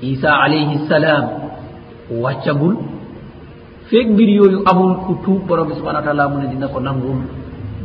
Isa 0.00 0.30
alayhi 0.44 0.88
salaam 0.88 1.24
wàccagul. 2.22 2.93
feek 3.88 4.06
mbir 4.14 4.28
yooyu 4.38 4.58
amul 4.70 4.92
ku 5.06 5.12
tuub 5.24 5.40
borom 5.46 5.68
bi 5.68 5.74
subhana 5.78 5.98
wa 6.00 6.06
taala 6.06 6.28
mu 6.28 6.36
ne 6.40 6.46
dina 6.52 6.68
ko 6.68 6.78
nangul 6.80 7.18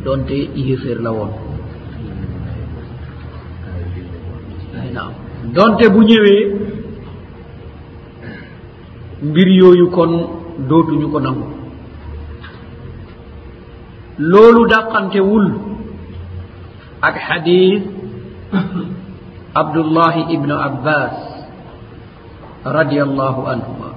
donte 0.03 0.37
yéeféer 0.55 0.99
la 1.03 1.11
woon. 1.11 1.31
Ay 4.81 4.89
naam. 4.95 5.11
Donte 5.55 5.85
bu 5.93 5.99
ñëwee 6.09 6.41
mbir 9.27 9.47
yooyu 9.59 9.89
kon 9.95 10.11
dootuñu 10.69 11.07
ko 11.11 11.19
nangu. 11.19 11.47
Loolu 14.19 14.67
dàqantewul 14.71 15.45
ak 17.01 17.15
xadis 17.27 17.81
abdullahi 19.55 20.21
ibnu 20.35 20.55
abbas 20.55 21.15
radiallahu 22.65 23.41
anhuma. 23.51 23.88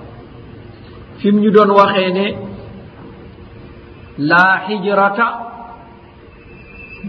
fim 1.22 1.36
ñu 1.42 1.50
doon 1.50 1.70
waxee 1.78 2.10
ne 2.18 2.26
laa 4.30 4.54
hijrata 4.66 5.26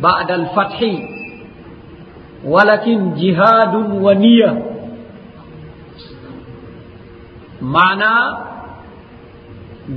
bada 0.03 0.33
alfathi 0.41 0.91
walakin 2.53 2.99
jihadun 3.19 3.87
wa 4.05 4.13
niya 4.23 4.51
maanaa 7.73 8.23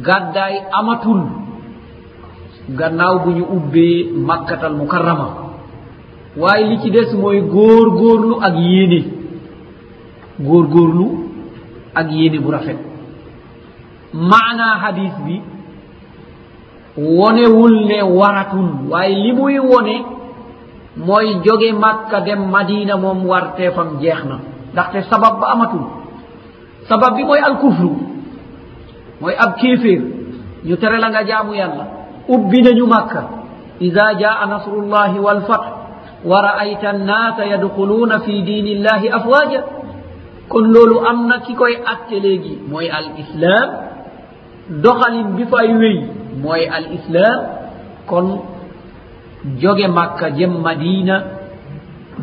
gàddaay 0.06 0.54
amatul 0.78 1.22
gannaaw 2.78 3.16
bu 3.24 3.30
ñu 3.38 3.44
ubbee 3.56 3.96
makkatal 4.28 4.74
mukarrama. 4.80 5.28
Waaye 6.36 6.64
li 6.70 6.76
ci 6.82 6.90
des 6.90 7.10
mooy 7.20 7.40
góor 7.40 7.86
góorlu 8.00 8.34
ak 8.46 8.54
yéene 8.66 9.00
góor 10.46 10.66
góorlu 10.74 11.06
ak 11.94 12.06
yéene 12.12 12.38
bu 12.44 12.50
rafet. 12.50 12.78
maana 14.12 14.78
hadis 14.82 15.12
bi 15.26 15.42
wonewul 16.96 17.86
ne 17.86 18.02
waratun. 18.02 18.88
Waaye 18.90 19.14
li 19.14 19.32
muy 19.32 19.58
wone 19.58 20.04
mooy 20.96 21.34
jóge 21.44 21.72
makka 21.72 22.20
dem 22.20 22.50
madina 22.50 22.96
moom 22.96 23.26
warteefam 23.26 23.98
jeex 24.00 24.24
na. 24.24 24.38
Ndaxte 24.72 25.02
sabab 25.10 25.40
ba 25.40 25.46
amatul. 25.52 25.84
Sabab 26.88 27.16
bi 27.16 27.24
mooy 27.24 27.38
alkufru. 27.40 27.92
Mooy 29.20 29.34
ab 29.38 29.56
kéeféer. 29.60 30.02
Ñu 30.64 30.76
tere 30.76 30.98
la 30.98 31.10
nga 31.10 31.24
jaamu 31.24 31.54
yàlla. 31.54 31.84
Ubbi 32.28 32.62
nañu 32.62 32.86
makka. 32.86 33.22
Ida 33.80 34.14
jaa 34.18 34.46
nasrullahi 34.46 35.18
walfath 35.18 35.66
wa 36.24 36.42
raayta 36.42 36.88
annaasa 36.90 37.44
yadxuluuna 37.46 38.20
fi 38.20 38.42
diini 38.42 38.70
illahi 38.72 39.08
afwaaja 39.08 39.64
kon 40.48 40.72
loolu 40.72 41.00
am 41.06 41.26
na 41.28 41.38
ki 41.40 41.54
koy 41.54 41.74
atte 41.84 42.18
léegi. 42.20 42.58
Mooy 42.70 42.88
al 42.90 43.04
islam 43.18 43.68
doxalin 44.70 45.28
bi 45.36 45.44
fay 45.52 45.68
wéy 45.80 45.98
mooy 46.42 46.66
al 46.66 46.86
islam 46.98 47.38
kon 48.06 48.26
joge 49.60 49.86
makka 49.88 50.30
jëm 50.30 50.52
madina 50.62 51.16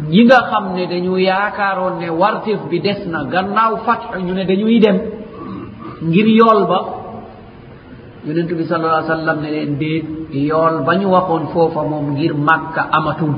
ñi 0.09 0.23
nga 0.25 0.39
xam 0.49 0.65
ne 0.75 0.83
dañu 0.87 1.17
yaakaaroon 1.17 1.99
ne 1.99 2.09
wartif 2.09 2.59
bi 2.69 2.79
des 2.79 3.05
na 3.07 3.23
gannaaw 3.31 3.77
fatx 3.85 4.17
ñu 4.25 4.33
ne 4.33 4.43
dañuy 4.45 4.79
dem 4.79 4.97
ngir 6.01 6.27
yool 6.27 6.65
ba. 6.67 6.79
Yonentu 8.25 8.55
bi 8.55 8.63
sal 8.65 8.83
allah 8.85 9.03
sallam 9.07 9.37
ne 9.41 9.49
leen 9.51 9.77
déet 9.77 10.05
yool 10.31 10.83
ba 10.85 10.95
ñu 10.95 11.07
waxoon 11.11 11.45
foofa 11.53 11.81
moom 11.83 12.05
ngir 12.13 12.33
makka 12.35 12.81
amatul. 12.91 13.35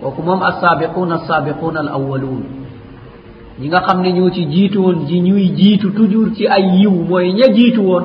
Kooku 0.00 0.22
moom 0.22 0.42
assaabiquuna 0.42 1.14
assaabiquuna 1.14 1.80
al 1.80 1.88
awaluun 1.88 2.42
ñi 3.60 3.66
nga 3.68 3.80
xam 3.86 3.98
ne 4.02 4.10
ñoo 4.16 4.30
ci 4.36 4.42
jiitu 4.52 4.78
woon 4.84 4.98
ji 5.08 5.16
ñuy 5.26 5.46
jiitu 5.58 5.88
toujours 5.96 6.30
ci 6.36 6.44
ay 6.46 6.64
yiw 6.80 6.90
mooy 7.08 7.26
ña 7.38 7.46
jiitu 7.56 7.80
woon 7.88 8.04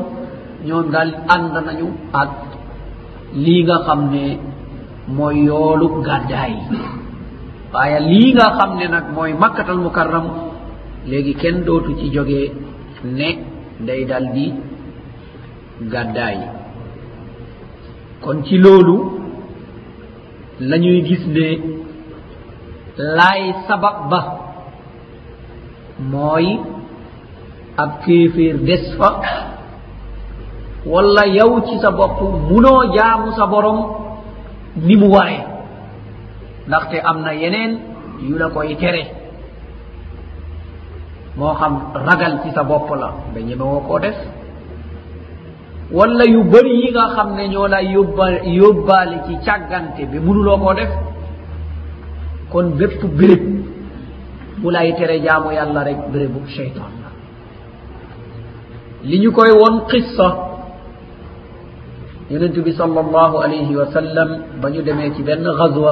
ñoom 0.67 0.85
daal 0.93 1.11
ànd 1.33 1.53
nañu 1.67 1.87
ak 2.21 2.29
lii 3.43 3.63
nga 3.63 3.77
xam 3.85 4.01
ne 4.13 4.23
mooy 5.15 5.35
yoolu 5.47 5.87
gàddaay 6.07 6.53
waaye 7.73 7.99
lii 8.09 8.33
nga 8.33 8.47
xam 8.57 8.71
ne 8.79 8.85
nag 8.93 9.05
mooy 9.15 9.31
makkatal 9.41 9.77
mukarram 9.85 10.27
léegi 11.09 11.33
kenn 11.41 11.57
dootu 11.65 11.91
ci 11.99 12.07
jógee 12.15 12.51
ne 13.17 13.29
day 13.85 14.01
dal 14.09 14.25
di 14.35 14.45
gàddaay 15.91 16.37
kon 18.21 18.37
ci 18.45 18.55
loolu 18.57 18.95
la 20.69 20.77
ñuy 20.77 20.99
gis 21.07 21.23
ne 21.35 21.47
laay 23.17 23.41
sabab 23.67 23.97
ba 24.09 24.19
mooy 26.11 26.59
ab 27.77 27.89
kéeféer 28.05 28.57
des 28.57 28.83
fa 28.97 29.09
walla 30.85 31.25
yow 31.27 31.61
ci 31.67 31.79
sa 31.79 31.91
bopp 31.91 32.21
munoo 32.49 32.93
jaamu 32.95 33.31
sa 33.37 33.45
borom 33.47 33.79
ni 34.75 34.95
mu 34.95 35.07
waree. 35.15 35.41
ndaxte 36.67 36.97
am 37.03 37.21
na 37.21 37.31
yeneen 37.33 37.79
yu 38.21 38.37
la 38.37 38.49
koy 38.49 38.75
tere. 38.75 39.03
moo 41.37 41.53
xam 41.53 41.73
ragal 41.93 42.39
ci 42.43 42.51
sa 42.51 42.63
bopp 42.63 42.89
la 42.95 43.13
nga 43.31 43.39
ñemewoo 43.41 43.81
koo 43.87 43.99
def. 43.99 44.15
walla 45.91 46.25
yu 46.25 46.43
bëri 46.43 46.73
yi 46.81 46.91
nga 46.91 47.07
xam 47.15 47.35
ne 47.35 47.47
ñoo 47.47 47.67
la 47.67 47.81
yóbba 47.81 48.25
yóbbaale 48.43 49.17
ci 49.27 49.33
càggante 49.45 50.05
bi 50.11 50.19
munuloo 50.19 50.57
koo 50.57 50.73
def. 50.73 50.89
kon 52.51 52.69
bépp 52.77 53.03
béréb 53.17 53.43
bu 54.63 54.71
lay 54.71 54.95
tere 54.97 55.19
jaamu 55.25 55.49
yàlla 55.51 55.81
rek 55.83 55.99
bérébu 56.13 56.39
cheytan 56.55 56.91
la. 57.01 57.09
Li 59.09 59.17
ñu 59.19 59.31
koy 59.31 59.51
won 59.61 59.75
qissa 59.91 60.27
yonentu 62.31 62.61
bi 62.63 62.71
sal 62.73 62.97
allahu 63.05 63.35
alayhi 63.45 63.75
wa 63.75 63.85
sallam 63.95 64.29
ba 64.61 64.67
ñu 64.69 64.81
demee 64.87 65.11
ci 65.15 65.21
benn 65.23 65.43
gazwa 65.59 65.91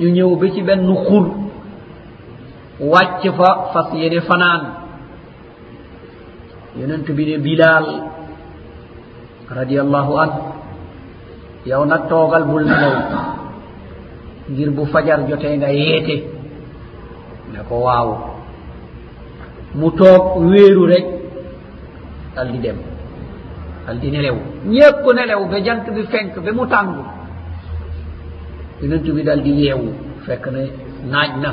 ñu 0.00 0.08
ñëw 0.16 0.30
ba 0.40 0.46
ci 0.54 0.62
benn 0.62 0.86
xur 1.06 1.26
wàcc 2.92 3.22
fa 3.38 3.48
fas 3.72 3.88
yene 3.94 4.20
fanaan. 4.28 4.62
Yonentu 6.78 7.12
bi 7.16 7.24
ne 7.26 7.36
bilal 7.38 7.86
radiallahu 9.58 10.12
an 10.22 10.30
yow 11.66 11.84
nag 11.84 12.02
toogal 12.08 12.44
bul 12.50 12.64
nelaw 12.64 12.94
ngir 14.50 14.70
bu 14.76 14.84
fajar 14.92 15.20
jotee 15.28 15.56
nga 15.56 15.70
yeete. 15.72 16.39
ne 17.52 17.60
ko 17.68 17.74
waawo. 17.86 18.14
Mu 19.74 19.90
toog 19.98 20.24
wéeru 20.50 20.84
rek 20.86 21.06
dal 22.34 22.52
di 22.52 22.58
dem. 22.58 22.76
Dal 23.86 23.98
di 24.00 24.10
nelew. 24.10 24.36
Ñépp 24.66 25.04
nelew 25.14 25.42
ba 25.50 25.60
jant 25.64 25.84
bi 25.94 26.02
fenk 26.12 26.38
ba 26.44 26.52
mu 26.52 26.66
tàng. 26.66 26.94
Yonent 28.82 29.06
bi 29.16 29.22
dal 29.22 29.42
di 29.42 29.52
yeewu 29.62 29.88
fekk 30.26 30.46
ne 30.52 30.62
naaj 31.10 31.30
na. 31.42 31.50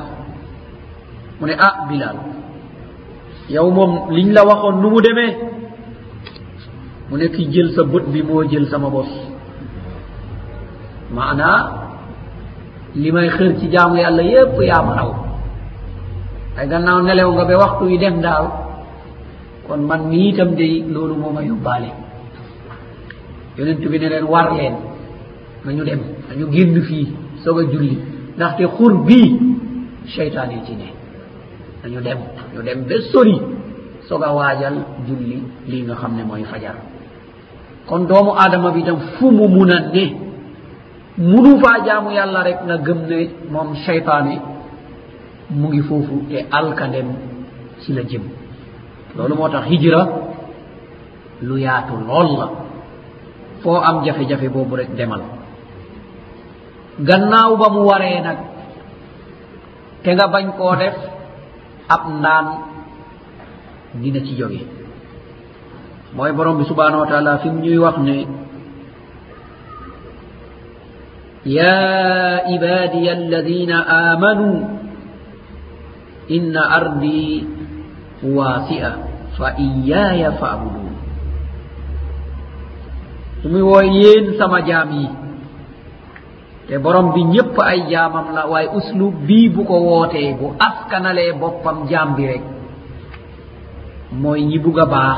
Mu 1.40 1.45
ne 1.48 1.53
ah 1.60 1.86
bilal 1.90 2.18
yow 3.49 3.69
moom 3.72 4.10
liñ 4.15 4.34
la 4.34 4.44
waxoon 4.45 4.82
nu 4.82 4.90
mu 4.90 4.99
demee? 5.02 5.34
Mu 7.10 7.18
ne 7.18 7.28
ki 7.30 7.44
jël 7.52 7.69
sa 7.76 7.84
bët 7.84 8.06
bi 8.14 8.22
moo 8.24 8.44
jël 8.49 8.65
sama 8.68 8.90
bos. 8.90 9.07
Maanaa 11.15 11.60
li 12.95 13.11
may 13.11 13.30
xër 13.30 13.52
ci 13.60 13.69
jaamu 13.72 13.95
yàlla 13.98 14.24
yépp 14.24 14.60
yaa 14.61 14.82
ma 14.82 14.94
raw. 14.95 15.27
ay 16.58 16.66
gannaaw 16.72 17.00
nelew 17.06 17.30
nga 17.36 17.46
ba 17.50 17.56
waxtu 17.64 17.84
wi 17.90 17.98
dem 17.98 18.16
ndaaw 18.22 18.46
kon 19.68 19.82
man 19.90 20.02
mi 20.10 20.30
itam 20.30 20.56
dey 20.60 20.74
loolu 20.94 21.16
mooma 21.22 21.42
yóbbaale. 21.44 21.90
Yonent 23.58 23.82
bi 23.92 23.98
ne 24.00 24.08
leen 24.14 24.26
war 24.34 24.48
leen 24.58 24.76
nañu 25.66 25.84
dem 25.90 26.02
nañu 26.30 26.46
génn 26.54 26.82
fii 26.88 27.08
soog 27.44 27.60
a 27.60 27.64
julli 27.72 27.98
ndaxte 28.36 28.64
xur 28.78 28.94
bii 29.08 29.30
cheytaan 30.14 30.52
yi 30.52 30.60
ci 30.66 30.74
ne. 30.82 30.88
Nañu 31.84 32.00
dem 32.02 32.18
ñu 32.54 32.62
dem 32.68 32.80
ba 32.90 32.96
sori 33.12 33.36
soog 34.08 34.24
a 34.24 34.30
waajal 34.38 34.76
julli 35.08 35.38
lii 35.70 35.84
nga 35.84 35.96
xam 35.96 36.16
ne 36.18 36.24
mooy 36.24 36.44
fajar. 36.52 36.76
Kon 37.88 38.02
doomu 38.10 38.32
aadama 38.42 38.72
bi 38.72 38.84
tam 38.84 39.00
fu 39.16 39.26
mu 39.32 39.48
mun 39.56 39.72
a 39.76 39.80
ne 39.94 40.06
munu 41.18 41.52
faa 41.62 41.78
jaamu 41.86 42.10
yàlla 42.18 42.42
rek 42.48 42.60
nga 42.68 42.78
gëm 42.86 43.00
ne 43.10 43.20
moom 43.52 43.70
cheytaane 43.86 44.36
mu 45.49 45.68
ngi 45.69 45.82
foofu 45.82 46.15
te 46.30 46.45
alkandem 46.52 47.07
ci 47.82 47.94
la 47.94 48.02
jëm 48.03 48.24
loolu 49.15 49.36
moo 49.36 49.49
tax 49.49 49.65
hijra 49.69 50.02
lu 51.41 51.56
yaatu 51.57 51.94
lool 52.07 52.30
la. 52.40 52.48
Foo 53.61 53.76
am 53.82 54.03
jafe-jafe 54.06 54.49
boobu 54.49 54.76
rek 54.76 54.94
demal. 54.98 55.22
Gannaaw 56.99 57.57
ba 57.57 57.68
mu 57.74 57.82
waree 57.90 58.22
nag 58.22 58.38
te 60.03 60.10
nga 60.14 60.28
bañ 60.34 60.45
koo 60.57 60.76
def 60.76 60.95
ab 61.90 62.02
ndaan 62.19 62.45
dina 64.02 64.19
ci 64.26 64.34
jóge. 64.38 64.61
Mooy 66.15 66.32
borom 66.34 66.57
bi 66.57 66.65
subhanahu 66.65 67.02
wa 67.03 67.07
taala 67.11 67.38
fi 67.41 67.49
mu 67.49 67.60
ñuy 67.61 67.78
wax 67.78 67.98
ne 67.98 68.18
ya 71.45 72.44
ibadiya 72.56 73.11
alladina 73.19 73.78
amanuu 74.11 74.57
inna 76.30 76.62
ardi 76.78 77.45
wasi'a 78.24 78.91
fa 79.38 79.48
iyaya 79.58 80.32
fabudun 80.40 80.94
ɗumi 83.44 83.62
wo 83.62 83.80
yéen 83.82 84.34
sama 84.38 84.62
jaam 84.66 84.91
yi. 84.91 85.08
Te 86.68 86.78
borom 86.80 87.14
bi 87.14 87.24
ñépp 87.24 87.56
ay 87.64 87.80
jaamam 87.90 88.34
la 88.36 88.45
waaye 88.48 88.68
uslub 88.76 89.14
bii 89.28 89.49
bu 89.49 89.64
ko 89.64 89.76
wootee 89.80 90.34
bu 90.40 90.52
askanalee 90.60 91.32
boppam 91.40 91.88
jaam 91.90 92.16
bi 92.16 92.26
rek 92.28 92.44
mooy 94.12 94.41
ñi 94.44 94.60
bugg 94.60 94.80
a 94.80 94.86
baax 94.86 95.18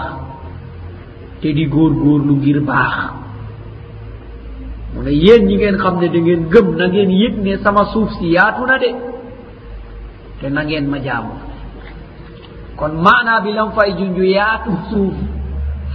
te 1.41 1.53
di 1.53 1.65
góor 1.65 1.91
góorlu 1.93 2.35
ngir 2.35 2.59
baax. 2.61 2.95
Mu 4.93 5.01
ne 5.03 5.11
yéen 5.11 5.45
ñi 5.47 5.55
ngeen 5.55 5.77
xam 5.77 5.95
ne 5.99 6.07
da 6.13 6.19
ngeen 6.19 6.41
gëm 6.53 6.67
na 6.77 6.85
ngeen 6.87 7.09
yëg 7.21 7.35
ne 7.41 7.57
sama 7.63 7.85
suuf 7.93 8.09
si 8.19 8.25
yaatu 8.35 8.65
na 8.65 8.77
de. 8.77 9.08
to 10.41 10.49
nangeen 10.49 10.87
ma 10.87 10.97
jaamu. 10.99 11.33
Kon 12.77 12.93
maana 13.05 13.41
bi 13.43 13.51
lam 13.51 13.71
fay 13.75 13.91
junju 13.97 14.23
yaatu 14.23 14.71
suuf 14.89 15.15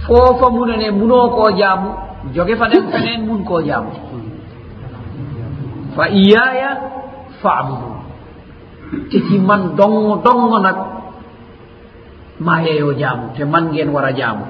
foofa 0.05 0.47
munane 0.49 0.91
munoo 0.91 1.29
koo 1.35 1.49
jaamu 1.59 1.89
joge 2.33 2.55
fa 2.55 2.67
dem 2.69 2.85
feneen 2.91 3.25
mun 3.27 3.43
koo 3.45 3.61
jaamu. 3.61 3.91
Fa 5.95 6.05
iyaaya 6.09 6.71
iyaya 7.41 7.79
te 9.09 9.17
ci 9.27 9.39
man 9.39 9.75
dongo 9.77 10.21
dongo 10.25 10.57
nag 10.59 10.77
maa 12.39 12.59
yeeyoo 12.65 12.93
jaamu 13.01 13.25
te 13.35 13.43
man 13.45 13.65
ngeen 13.71 13.89
war 13.89 14.05
a 14.05 14.11
jaamu. 14.13 14.45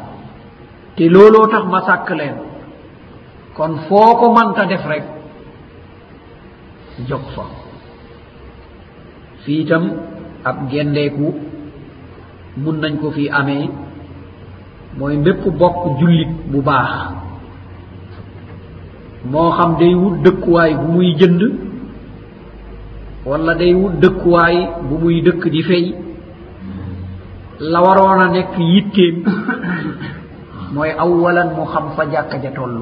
Te 0.96 1.04
looloo 1.10 1.48
tax 1.48 1.64
ma 1.72 1.80
sàkk 1.88 2.10
leen. 2.20 2.36
Kon 3.56 3.72
foo 3.88 4.16
ko 4.20 4.26
manta 4.36 4.66
def 4.66 4.86
rek 4.92 5.04
jog 7.08 7.24
fa. 7.36 7.65
fii 9.46 9.62
itam 9.62 9.84
ab 10.50 10.58
gendeeku 10.72 11.28
mun 12.64 12.76
nañ 12.82 12.94
ko 13.02 13.08
fii 13.16 13.30
amee 13.40 13.66
mooy 14.98 15.18
mbépp 15.18 15.44
bokk 15.60 16.00
jullit 16.00 16.32
bu 16.52 16.62
baax. 16.62 16.92
moo 19.32 19.52
xam 19.58 19.72
day 19.80 19.94
wut 20.02 20.16
dëkkuwaay 20.26 20.72
bu 20.80 20.88
muy 20.96 21.10
jënd 21.20 21.42
wala 23.26 23.54
day 23.60 23.74
wut 23.74 23.94
dëkkuwaay 24.04 24.56
bu 24.90 24.96
muy 25.02 25.22
dëkk 25.26 25.44
di 25.54 25.62
fay 25.70 25.86
la 27.72 27.80
waroon 27.86 28.22
a 28.26 28.28
nekk 28.36 28.54
yitteem 28.74 29.16
mooy 30.74 30.92
awalan 31.04 31.50
mu 31.56 31.64
xam 31.72 31.86
fa 31.96 32.04
jàkka 32.12 32.38
ja 32.44 32.52
toll. 32.58 32.78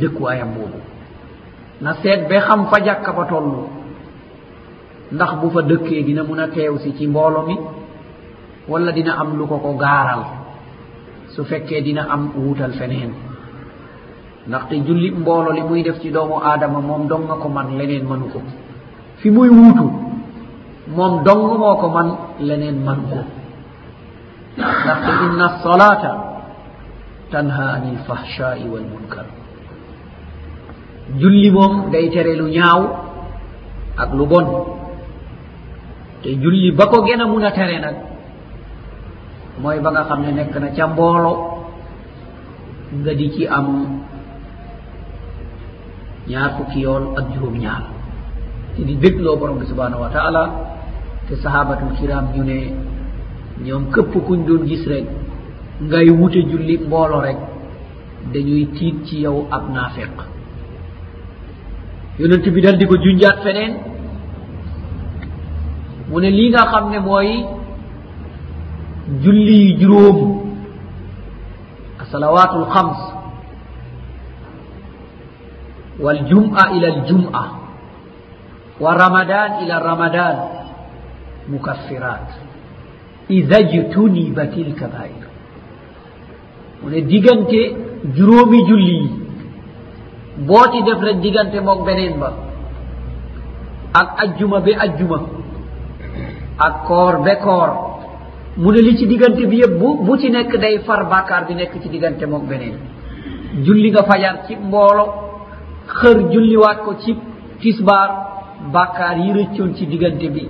dëkkuwaayam 0.00 0.50
boobu. 0.56 0.78
na 1.82 1.90
seet 2.02 2.20
ba 2.28 2.36
xam 2.46 2.60
fa 2.70 2.78
jàkka 2.86 3.12
ba 3.12 3.24
toll. 3.30 3.75
ndax 5.12 5.30
bu 5.40 5.50
fa 5.50 5.62
dëkkee 5.62 6.02
dina 6.02 6.22
mun 6.24 6.38
a 6.40 6.48
teew 6.48 6.78
si 6.78 6.94
ci 6.96 7.06
mboolo 7.06 7.42
mi 7.46 7.56
wala 8.68 8.90
dina 8.92 9.12
am 9.20 9.38
lu 9.38 9.46
ko 9.46 9.58
ko 9.58 9.72
gaaral 9.78 10.22
su 11.34 11.44
fekkee 11.44 11.80
dina 11.82 12.02
am 12.10 12.30
wuutal 12.36 12.72
feneen. 12.72 13.12
ndaxte 14.48 14.74
julli 14.86 15.10
mboolo 15.10 15.50
li 15.52 15.62
muy 15.62 15.82
def 15.82 16.00
ci 16.02 16.10
doomu 16.10 16.36
aadama 16.42 16.80
moom 16.80 17.06
dong 17.08 17.26
ko 17.42 17.48
man 17.48 17.68
leneen 17.78 18.04
manu 18.04 18.26
ko. 18.32 18.40
fi 19.18 19.30
muy 19.30 19.48
wuutu 19.48 19.86
moom 20.96 21.22
dong 21.24 21.42
moo 21.60 21.76
ko 21.76 21.88
man 21.88 22.08
leneen 22.40 22.78
manu 22.84 23.02
ko. 23.12 23.18
ndaxte 24.58 25.10
inna 25.26 25.44
alsolata 25.50 26.12
tanha 27.30 27.64
ani 27.74 27.90
lfahshai 27.98 28.62
walmunkar 28.72 29.26
julli 31.20 31.50
moom 31.50 31.90
day 31.92 32.08
tere 32.10 32.34
lu 32.34 32.46
ñaaw 32.48 32.82
ak 34.02 34.10
lu 34.18 34.26
bon. 34.26 34.75
te 36.26 36.32
julli 36.42 36.72
ba 36.74 36.86
ko 36.90 36.98
gën 37.06 37.20
a 37.22 37.26
mun 37.26 37.44
a 37.44 37.50
tere 37.56 37.78
nag 37.78 37.96
mooy 39.62 39.78
ba 39.84 39.90
nga 39.94 40.02
xam 40.08 40.20
ne 40.24 40.30
nekk 40.32 40.54
na 40.62 40.68
ca 40.76 40.86
mboolo 40.92 41.32
nga 43.00 43.12
di 43.18 43.26
ci 43.34 43.46
am 43.46 43.66
ñaar 46.30 46.50
fukki 46.56 46.80
yoon 46.84 47.04
ak 47.18 47.26
juróom 47.32 47.56
ñaar 47.64 47.82
te 48.74 48.82
di 48.88 48.94
dégloo 49.02 49.36
borom 49.38 49.58
bi 49.58 49.66
subhanahu 49.66 50.02
wa 50.04 50.10
taala 50.16 50.42
te 51.28 51.34
sahabatul 51.42 51.92
kiram 51.98 52.26
ñu 52.34 52.42
ne 52.50 52.58
ñoom 53.64 53.84
këpp 53.94 54.12
kuñ 54.26 54.40
doon 54.46 54.62
gis 54.66 54.84
rek 54.92 55.06
ngay 55.88 56.08
wute 56.18 56.40
julli 56.50 56.74
mboolo 56.78 57.20
rek 57.26 57.38
dañuy 58.32 58.66
tiit 58.74 58.96
ci 59.06 59.16
yow 59.24 59.46
ab 59.50 59.64
naafeq. 59.74 60.14
Yonent 62.18 62.46
bi 62.54 62.60
dal 62.60 62.76
di 62.78 62.86
ko 62.86 62.96
junjaat 62.96 63.38
feneen. 63.44 63.72
mu 66.08 66.20
ne 66.20 66.30
lii 66.30 66.50
nga 66.50 66.66
xam 66.70 66.90
ne 66.90 66.98
mooy 66.98 67.30
julli 69.22 69.56
yu 69.70 69.78
juróom 69.80 70.18
asalawatul 72.02 72.66
xams 72.74 72.98
waljum'a 76.00 76.62
ila 76.76 76.86
aljum'a 76.94 77.44
wa 78.80 78.94
ramadan 78.94 79.50
ila 79.64 79.78
ramadan 79.80 80.36
mukaffirat 81.48 82.28
ida 83.28 83.58
jtunibat 83.72 84.52
il 84.56 84.74
kabair 84.74 85.24
mu 86.82 86.90
ne 86.90 87.00
diggante 87.00 87.60
juróomi 88.14 88.58
julli 88.68 88.96
yi 89.02 89.10
boo 90.46 90.64
ci 90.72 90.82
def 90.82 91.00
rek 91.00 91.20
diggante 91.20 91.58
moog 91.60 91.84
beneen 91.86 92.18
ba 92.20 92.32
ak 93.94 94.08
ajjuma 94.22 94.60
be 94.60 94.72
ajjuma 94.78 95.18
ak 96.58 96.84
koor 96.86 97.22
be 97.22 97.34
koor. 97.42 97.70
Mu 98.56 98.70
ne 98.72 98.80
li 98.80 98.96
ci 98.96 99.06
diggante 99.06 99.46
bi 99.46 99.56
yëpp 99.60 99.78
bu 99.78 100.04
bu 100.04 100.16
ci 100.18 100.30
nekk 100.30 100.56
day 100.58 100.78
far 100.86 101.04
bàkkaar 101.08 101.44
bi 101.46 101.54
nekk 101.54 101.72
ci 101.82 101.88
diggante 101.88 102.24
moog 102.26 102.44
beneen. 102.48 102.76
Julli 103.64 103.90
nga 103.90 104.02
fajar 104.02 104.46
ci 104.46 104.56
mboolo 104.56 105.04
xër 105.86 106.16
julliwaat 106.32 106.78
ko 106.84 106.94
ci 107.02 107.16
tisbaar 107.60 108.10
bàkkaar 108.72 109.16
yi 109.18 109.32
rëccoon 109.32 109.74
ci 109.74 109.86
diggante 109.86 110.28
bi 110.30 110.48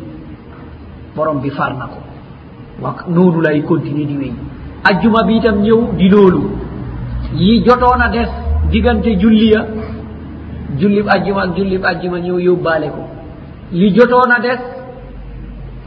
borom 1.14 1.40
bi 1.40 1.50
far 1.50 1.74
na 1.74 1.86
ko. 1.86 1.98
Wa 2.80 2.94
noonu 3.08 3.40
lay 3.40 3.62
continuer 3.64 4.06
di 4.06 4.16
wéy. 4.16 4.32
Ajjuma 4.84 5.22
bi 5.26 5.36
itam 5.36 5.60
ñëw 5.62 5.94
di 5.96 6.08
loolu. 6.08 6.42
Yi 7.34 7.64
jotoon 7.64 8.00
a 8.00 8.08
des 8.08 8.28
diggante 8.70 9.10
julli 9.18 9.48
ya 9.50 9.66
jullib 10.78 11.06
ajjuma 11.08 11.42
ak 11.42 11.56
jullib 11.56 11.84
ajjuma 11.84 12.18
ñëw 12.20 12.38
yóbbaale 12.38 12.88
ko. 12.90 13.02
Li 13.72 13.90
jotoon 13.94 14.30
a 14.30 14.40
des 14.40 14.58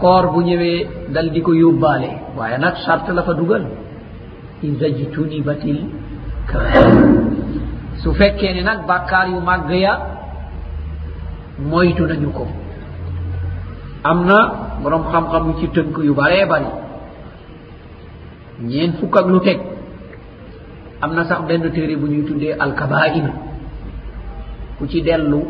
koor 0.02 0.32
bu 0.34 0.40
ñëwee 0.42 0.88
dal 1.14 1.28
di 1.34 1.42
ko 1.42 1.52
yóbbaale. 1.54 2.10
waaye 2.38 2.58
nag 2.58 2.76
sart 2.86 3.08
la 3.10 3.22
fa 3.24 3.34
dugal. 3.34 3.64
Isa 4.64 4.88
jitunibatil 4.98 5.80
su 8.02 8.14
fekkee 8.14 8.54
ne 8.54 8.62
nag 8.64 8.80
bàkkaar 8.88 9.28
yu 9.30 9.40
màgg 9.42 9.72
ya 9.72 9.94
moytu 11.70 12.04
nañu 12.08 12.32
ko. 12.38 12.46
am 14.04 14.26
na 14.26 14.38
borom 14.82 15.04
xam-xam 15.12 15.44
yu 15.48 15.54
ci 15.60 15.68
tënk 15.76 15.98
yu 16.08 16.14
baree 16.14 16.46
bari. 16.52 16.70
ñeen 18.70 18.92
fukk 19.00 19.16
ak 19.18 19.26
lu 19.28 19.40
teg. 19.40 19.60
am 21.02 21.12
na 21.16 21.24
sax 21.30 21.42
benn 21.48 21.72
téere 21.74 21.96
bu 21.96 22.08
ñuy 22.08 22.24
tuddee 22.28 22.56
alkabair 22.60 23.26
ku 24.78 24.88
ci 24.88 25.02
dellu 25.02 25.42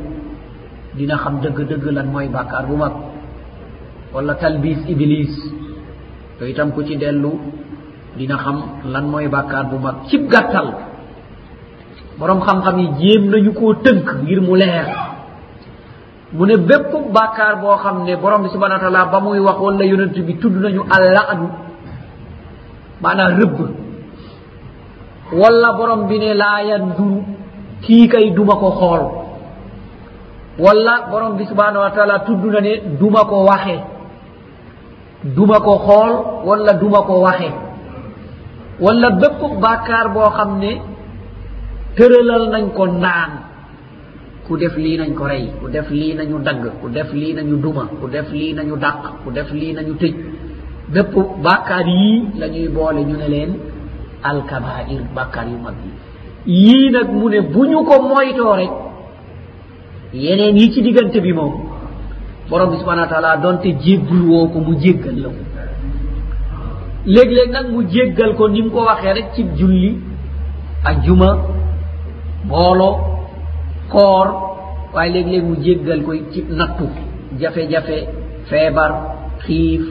dina 0.95 1.15
xam 1.17 1.35
dëgg-dëgg 1.41 1.85
lan 1.95 2.07
mooy 2.11 2.27
bàkkaar 2.27 2.65
bu 2.67 2.75
mag. 2.75 3.08
walla 4.13 4.33
talbis 4.35 4.79
iblis 4.87 5.33
to 6.39 6.45
itam 6.45 6.71
ku 6.71 6.83
ci 6.83 6.95
dellu 6.97 7.31
dina 8.17 8.37
xam 8.37 8.57
lan 8.93 9.05
mooy 9.11 9.27
bàkkaar 9.27 9.65
bu 9.69 9.77
mag 9.77 9.95
cib 10.09 10.27
gàttal. 10.31 10.67
Borom 12.19 12.39
xam-xam 12.41 12.77
yi 12.79 12.87
jéem 12.99 13.23
nañu 13.31 13.51
koo 13.53 13.73
tënk 13.73 14.07
ngir 14.23 14.41
mu 14.41 14.55
leer. 14.55 14.87
Mu 16.33 16.45
ne 16.45 16.57
bépp 16.57 16.91
bàkkaar 17.13 17.55
boo 17.61 17.77
xam 17.83 18.03
ne 18.05 18.15
borom 18.15 18.41
bi 18.43 18.49
subhana 18.49 18.75
wa 18.75 18.79
taala 18.81 19.05
ba 19.11 19.19
muy 19.19 19.39
wax 19.39 19.57
wala 19.59 19.85
yonent 19.85 20.15
bi 20.27 20.33
tudd 20.41 20.55
nañu 20.63 20.81
allaanu 20.95 21.47
maanaam 23.01 23.31
rëbb. 23.39 23.57
Wala 25.39 25.69
borom 25.77 26.07
bi 26.07 26.19
ne 26.19 26.33
laa 26.33 26.61
yanduru 26.69 27.23
kii 27.83 28.07
kay 28.09 28.31
duma 28.31 28.55
ko 28.55 28.69
xool. 28.79 29.03
Wala 30.59 30.93
borom 31.11 31.37
bi 31.37 31.45
subhanahu 31.45 31.83
wa 31.85 31.91
taala 31.91 32.19
tudd 32.27 32.43
na 32.53 32.59
ne 32.61 32.73
duma 32.99 33.21
ko 33.29 33.45
waxe. 33.45 33.77
duma 35.23 35.59
ko 35.59 35.73
xool 35.85 36.13
wala 36.47 36.73
duma 36.73 37.01
ko 37.07 37.19
waxe. 37.21 37.51
wala 38.79 39.09
bépp 39.21 39.41
bàkkaar 39.61 40.07
boo 40.13 40.29
xam 40.37 40.59
ne 40.59 40.71
tëralal 41.95 42.49
nañ 42.53 42.69
ko 42.77 42.85
naan. 42.87 43.31
ku 44.47 44.57
def 44.57 44.75
lii 44.77 44.97
nañ 44.97 45.13
ko 45.13 45.25
rey 45.27 45.45
ku 45.61 45.67
def 45.69 45.89
lii 45.89 46.13
nañu 46.17 46.37
dagg 46.47 46.63
ku 46.81 46.87
def 46.89 47.09
lii 47.13 47.33
nañu 47.33 47.55
duma 47.63 47.83
ku 48.01 48.07
def 48.07 48.31
lii 48.31 48.53
nañu 48.53 48.75
dàq 48.75 48.97
ku 49.23 49.29
def 49.31 49.51
lii 49.51 49.73
nañu 49.73 49.93
tëj. 50.01 50.13
bépp 50.93 51.13
bàkkaar 51.43 51.87
yii 51.87 52.23
la 52.39 52.47
ñuy 52.47 52.67
boole 52.75 53.01
ñu 53.09 53.15
ne 53.17 53.27
leen 53.33 53.51
alkabair 54.23 55.01
bàkkaar 55.15 55.47
yu 55.51 55.57
mag 55.65 55.75
yi. 55.85 55.91
yii 56.63 56.89
nag 56.95 57.07
mu 57.19 57.29
ne 57.29 57.39
bu 57.41 57.61
ñu 57.71 57.79
ko 57.83 57.95
moytoo 58.09 58.55
rek 58.55 58.71
yeneen 60.13 60.55
yi 60.57 60.71
ci 60.73 60.81
diggante 60.81 61.19
bi 61.21 61.33
moom 61.33 61.53
borom 62.49 62.69
bi 62.71 62.77
subahana 62.79 63.01
wa 63.05 63.11
taala 63.13 63.37
donte 63.43 63.69
jéggul 63.83 64.21
woo 64.29 64.47
ko 64.51 64.59
mu 64.59 64.73
jéggal 64.83 65.15
la 65.23 65.29
ko. 65.35 65.41
Léeg-léeg 67.05 67.49
nag 67.51 67.67
mu 67.73 67.81
jéggal 67.93 68.35
ko 68.37 68.47
ni 68.49 68.61
mu 68.63 68.69
ko 68.71 68.79
waxee 68.89 69.13
rek 69.17 69.27
ci 69.35 69.41
julli 69.57 69.91
ak 70.89 70.95
juma 71.05 71.29
mboolo 72.45 72.89
koor 73.91 74.27
waaye 74.93 75.11
léeg-léeg 75.15 75.43
mu 75.49 75.55
jéggal 75.65 75.99
ko 76.05 76.11
ci 76.31 76.39
nattu 76.57 76.85
jafe-jafe 77.39 77.97
feebar 78.49 78.91
xiif 79.43 79.83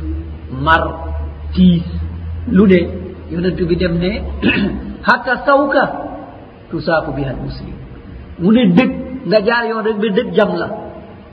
mar 0.65 0.83
tiis 1.55 1.85
lu 2.57 2.67
ne. 2.67 2.81
Yonentu 3.31 3.67
bi 3.69 3.77
dem 3.81 3.95
ne 4.03 4.13
hatta 5.09 5.35
sawka 5.47 5.85
tusaaku 6.71 7.11
biha 7.17 7.31
almuslim. 7.35 7.77
Mu 8.41 8.51
ne 8.53 8.63
dëgg 8.77 8.93
nga 9.29 9.39
jaar 9.47 9.65
yoon 9.71 9.83
rek 9.87 9.97
ba 10.03 10.09
dëgg 10.17 10.31
jam 10.37 10.51
la. 10.61 10.69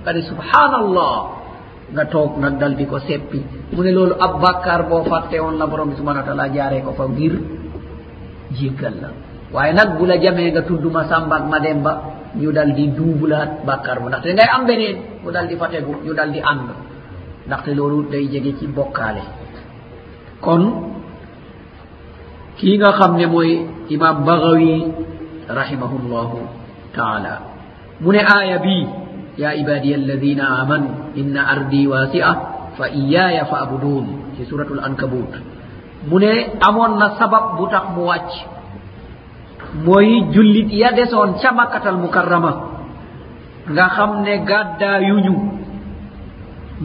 kadi 0.06 0.22
subhanallah 0.30 1.14
nga 1.94 2.04
toog 2.10 2.38
nag 2.42 2.58
dal 2.62 2.74
di 2.78 2.86
ko 2.86 2.98
seppi. 3.02 3.42
Mu 3.74 3.82
ne 3.82 3.92
loolu 3.94 4.14
ab 4.18 4.38
aboubacar 4.38 4.86
boo 4.90 5.04
fàtte 5.10 5.38
woon 5.42 5.58
la 5.58 5.66
borom 5.66 5.90
bi 5.90 5.96
subhana 5.98 6.22
wa 6.22 6.28
taala 6.30 6.46
jaaree 6.54 6.82
ko 6.86 6.94
fa 6.94 7.06
ngir 7.10 7.34
jéggal 8.58 8.96
la. 9.02 9.10
Waaye 9.54 9.74
nag 9.74 9.98
bu 9.98 10.06
la 10.06 10.18
jamee 10.22 10.50
nga 10.54 10.62
tudduma 10.62 11.06
samba 11.10 11.36
ak 11.42 11.46
mademba 11.50 11.92
ñu 12.38 12.50
dal 12.54 12.74
di 12.78 12.90
duubulaat 12.94 13.66
bàkkaar 13.66 13.98
bu 14.02 14.08
ndaxte 14.10 14.30
ngay 14.34 14.50
am 14.56 14.64
beneen 14.70 14.98
mu 15.24 15.30
dal 15.34 15.46
daldi 15.46 15.56
fategu 15.62 15.94
ñu 16.06 16.14
dal 16.14 16.30
di 16.32 16.40
ànd. 16.42 16.70
Ndaxte 17.48 17.72
loolu 17.78 18.10
day 18.10 18.26
jege 18.32 18.52
ci 18.58 18.66
bokkaale. 18.68 19.24
Kon 20.42 20.64
kii 22.58 22.78
nga 22.78 22.92
xam 22.98 23.14
ne 23.18 23.26
mooy 23.34 23.52
imam 23.90 24.26
bagawi 24.26 24.74
rahimahullahu 25.50 26.38
taala 26.96 27.34
mu 28.02 28.10
ne 28.12 28.22
aaya 28.26 28.58
bii 28.66 29.05
يا 29.38 29.52
amanu 30.64 31.12
inna 31.16 31.42
ardi 31.44 31.88
wasi'a 31.88 32.34
fa 32.80 32.86
iyaya 32.88 33.44
fa 33.46 33.68
فأبدون 33.68 34.06
في 34.38 34.44
suratul 34.48 34.80
ankabut. 34.80 35.32
Mu 36.08 36.20
ne 36.20 36.56
amoon 36.62 37.00
na 37.00 37.16
sabab 37.20 37.58
bu 37.60 37.68
tax 37.68 37.86
mu 37.96 38.08
wàcc. 38.08 38.32
Mooy 39.84 40.32
jullit 40.32 40.72
ya 40.72 40.92
desoon 40.96 41.36
ca 41.42 41.52
makkatal 41.52 42.00
mukarrama 42.00 42.52
nga 43.72 43.86
xam 43.96 44.24
ne 44.24 44.34
gàddaayuñu. 44.48 45.36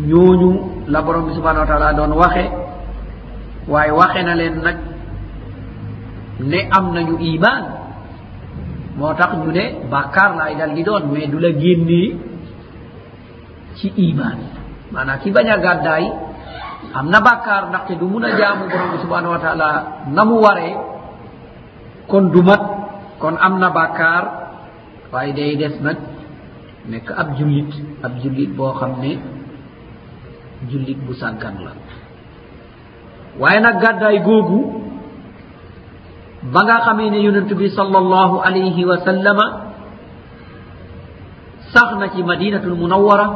Ñooñu 0.09 0.51
la 0.89 1.03
borom 1.03 1.27
bi 1.27 1.35
subhanau 1.35 1.63
wa 1.63 1.71
taala 1.71 1.93
doon 1.95 2.13
waxe. 2.19 2.45
Waaye 3.69 3.93
waxe 3.95 4.21
na 4.27 4.35
leen 4.35 4.57
nag 4.63 4.79
ne 6.51 6.61
am 6.71 6.95
nañu 6.95 7.15
iman 7.21 7.63
moo 8.99 9.13
tax 9.19 9.31
ñu 9.43 9.51
ne 9.53 9.65
bàkkaar 9.91 10.31
laay 10.39 10.55
dal 10.59 10.73
di 10.75 10.83
doon 10.83 11.05
mais 11.13 11.27
du 11.27 11.39
la 11.39 11.51
génnee 11.53 12.30
ci 13.81 13.89
imani 13.97 14.47
mana 14.93 15.17
ki 15.19 15.31
bañ 15.33 15.49
a 15.49 15.57
gàddaay 15.65 16.05
am 16.99 17.07
na 17.11 17.19
bàkkaar 17.21 17.63
ndaxte 17.69 17.95
du 18.01 18.07
mun 18.13 18.25
a 18.25 18.31
jaamu 18.39 18.65
borom 18.71 18.91
bi 18.93 18.99
subhanahu 19.05 19.33
wa 19.35 19.39
taala 19.45 19.69
na 20.15 20.23
mu 20.29 20.37
waree 20.45 20.75
kon 22.11 22.25
du 22.33 22.43
mat 22.43 22.63
kon 23.21 23.37
am 23.47 23.55
na 23.59 23.69
bàkkaar 23.71 24.25
waaye 25.13 25.33
day 25.33 25.57
des 25.57 25.75
nag 25.81 25.97
nekk 26.91 27.09
ab 27.21 27.29
jullit 27.39 27.71
ab 28.05 28.13
jullit 28.23 28.51
boo 28.57 28.73
xam 28.79 28.93
ne 29.03 29.13
jullit 30.71 30.99
bu 31.07 31.13
sàggan 31.15 31.57
la. 31.65 31.73
Waaye 33.41 33.61
nag 33.61 33.77
gàddaay 33.83 34.19
googu 34.27 34.61
ba 36.53 36.61
nga 36.65 36.77
xamee 36.85 37.11
ne 37.11 37.19
yonent 37.25 37.51
bi 37.61 37.67
salallahu 37.79 38.37
alayhi 38.47 38.83
wa 38.85 38.97
sallama 39.07 39.47
sax 41.73 41.89
na 42.01 42.07
ci 42.13 42.23
madinatul 42.23 42.75
munawara 42.75 43.27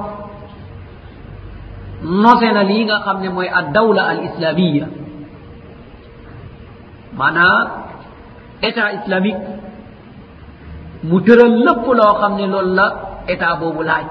nose 2.04 2.48
na 2.52 2.62
lii 2.70 2.84
nga 2.84 2.96
xam 3.04 3.20
ne 3.22 3.28
mooy 3.28 3.48
ad 3.48 3.66
dawla 3.72 4.02
al 4.12 4.20
islamiya 4.28 4.86
maanaam 7.18 7.66
état 8.62 8.92
islamique 8.98 9.42
mu 11.08 11.20
tëral 11.26 11.52
lépp 11.66 11.84
loo 11.98 12.14
xam 12.20 12.32
ne 12.36 12.44
loolu 12.52 12.74
la 12.78 12.86
état 13.28 13.56
boobu 13.60 13.82
laaj 13.82 14.06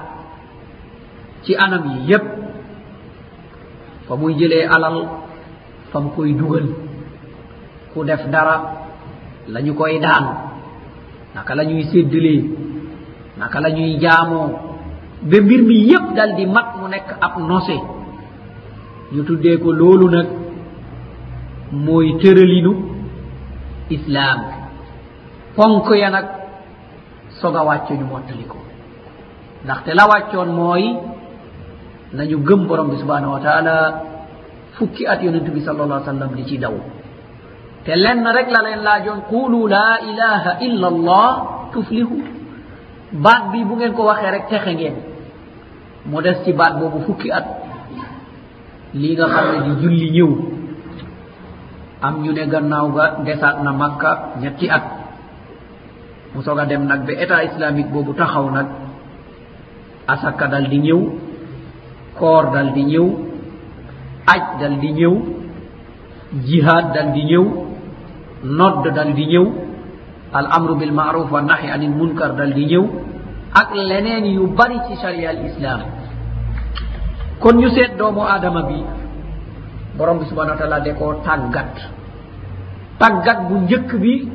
ci 1.44 1.52
anam 1.56 1.82
yi 1.92 2.10
yépp. 2.10 2.24
Fa 4.08 4.16
muy 4.16 4.34
jëlee 4.38 4.66
alal 4.74 4.96
fa 5.90 6.00
mu 6.00 6.10
koy 6.16 6.32
dugal. 6.34 6.66
Ku 7.92 8.04
def 8.04 8.22
dara 8.32 8.56
la 9.48 9.60
ñu 9.60 9.72
koy 9.74 9.98
daan. 10.00 10.24
Naka 11.34 11.54
la 11.54 11.64
ñuy 11.64 11.84
séddalee? 11.90 12.42
Naka 13.38 13.60
la 13.60 13.70
ñuy 13.70 13.98
jaamoo? 14.00 14.48
ba 15.30 15.36
mbir 15.44 15.60
mi 15.68 15.76
yëpp 15.90 16.06
dal 16.16 16.30
di 16.36 16.44
mat 16.46 16.68
mu 16.80 16.86
nekk 16.88 17.08
ab 17.20 17.34
nosé 17.48 17.76
ñu 19.12 19.22
tuddee 19.24 19.56
ko 19.62 19.72
loolu 19.72 20.06
nag 20.16 20.28
mooy 21.84 22.08
tëralinu 22.20 22.72
islaam 23.96 24.40
ponk 25.56 25.88
ya 26.02 26.08
nag 26.10 26.26
soog 27.40 27.56
a 27.56 27.62
wàcce 27.68 27.92
ñu 27.98 28.06
mottali 28.06 28.44
ko. 28.52 28.56
Ndaxte 29.64 29.90
la 29.98 30.04
wàccoon 30.10 30.50
mooy 30.58 30.84
nañu 32.16 32.36
gëm 32.46 32.66
borom 32.68 32.88
bi 32.90 32.96
subhanahu 33.02 33.32
wa 33.36 33.40
taala 33.46 33.76
fukki 34.76 35.06
at 35.06 35.20
yonent 35.22 35.48
bi 35.54 35.60
sal 35.64 35.80
allah 35.80 36.02
sallam 36.04 36.30
di 36.36 36.44
ci 36.48 36.58
daw. 36.58 36.74
Te 37.84 37.92
lenn 37.96 38.24
rek 38.36 38.48
la 38.54 38.60
leen 38.66 38.82
laajoon 38.86 39.20
qulu 39.32 39.66
la 39.74 39.88
ilaha 40.10 40.50
illa 40.66 40.86
allah 40.94 41.30
tuflihu. 41.72 42.16
Baat 43.24 43.42
bi 43.52 43.64
bu 43.68 43.74
ngeen 43.76 43.92
ko 43.96 44.02
waxee 44.08 44.30
rek 44.30 44.44
texe 44.50 44.72
ngeen. 44.74 44.96
modesti 46.06 46.52
baat 46.52 46.78
boobu 46.80 47.00
fukki 47.06 47.28
at 47.32 47.46
lii 48.94 49.14
nga 49.16 49.26
xam 49.34 49.46
ne 49.52 49.58
di 49.66 49.72
julli 49.82 50.08
ñëw 50.16 50.30
am 52.06 52.14
ñu 52.22 52.32
ne 52.32 52.44
gannaaw 52.52 52.86
ga 52.96 53.04
desaat 53.24 53.56
na 53.64 53.72
makka 53.72 54.10
ñetti 54.40 54.66
at 54.76 54.84
mu 56.34 56.42
soog 56.42 56.58
a 56.60 56.64
dem 56.66 56.84
nag 56.86 57.00
ba 57.06 57.12
état 57.12 57.42
islamique 57.48 57.90
boobu 57.92 58.12
taxaw 58.12 58.46
nag 58.50 58.68
asaka 60.12 60.46
dal 60.52 60.66
di 60.68 60.78
ñëw 60.86 61.00
koor 62.18 62.44
dal 62.54 62.68
di 62.76 62.82
ñëw 62.92 63.06
aj 64.34 64.42
dal 64.60 64.74
di 64.82 64.90
ñëw 64.98 65.14
jihaad 66.46 66.86
dal 66.94 67.08
di 67.16 67.22
ñëw 67.30 67.44
nodd 68.58 68.84
dal 68.96 69.10
di 69.14 69.24
ñëw 69.32 69.46
al 70.38 70.46
amru 70.56 70.74
bilmaruf 70.80 71.30
wa 71.30 71.40
nahi 71.40 71.70
anil 71.74 71.90
munkar 71.98 72.34
dal 72.38 72.52
di 72.52 72.64
ñëw 72.70 72.84
ak 73.54 73.68
leneen 73.74 74.24
yu 74.36 74.46
bari 74.58 74.78
ci 74.88 74.94
sharia 75.00 75.30
al 75.30 75.40
islam. 75.46 75.80
Kon 77.40 77.56
ñu 77.60 77.68
seet 77.70 77.96
doomu 77.98 78.20
aadama 78.22 78.62
bi 78.62 78.82
borom 79.96 80.18
bi 80.18 80.24
subhanau 80.26 80.54
wa 80.54 80.58
taala 80.60 80.80
de 80.80 80.92
koo 80.98 81.14
tàggat. 81.24 81.74
Tàggat 82.98 83.38
bu 83.48 83.54
njëkk 83.58 83.90
bi 84.02 84.28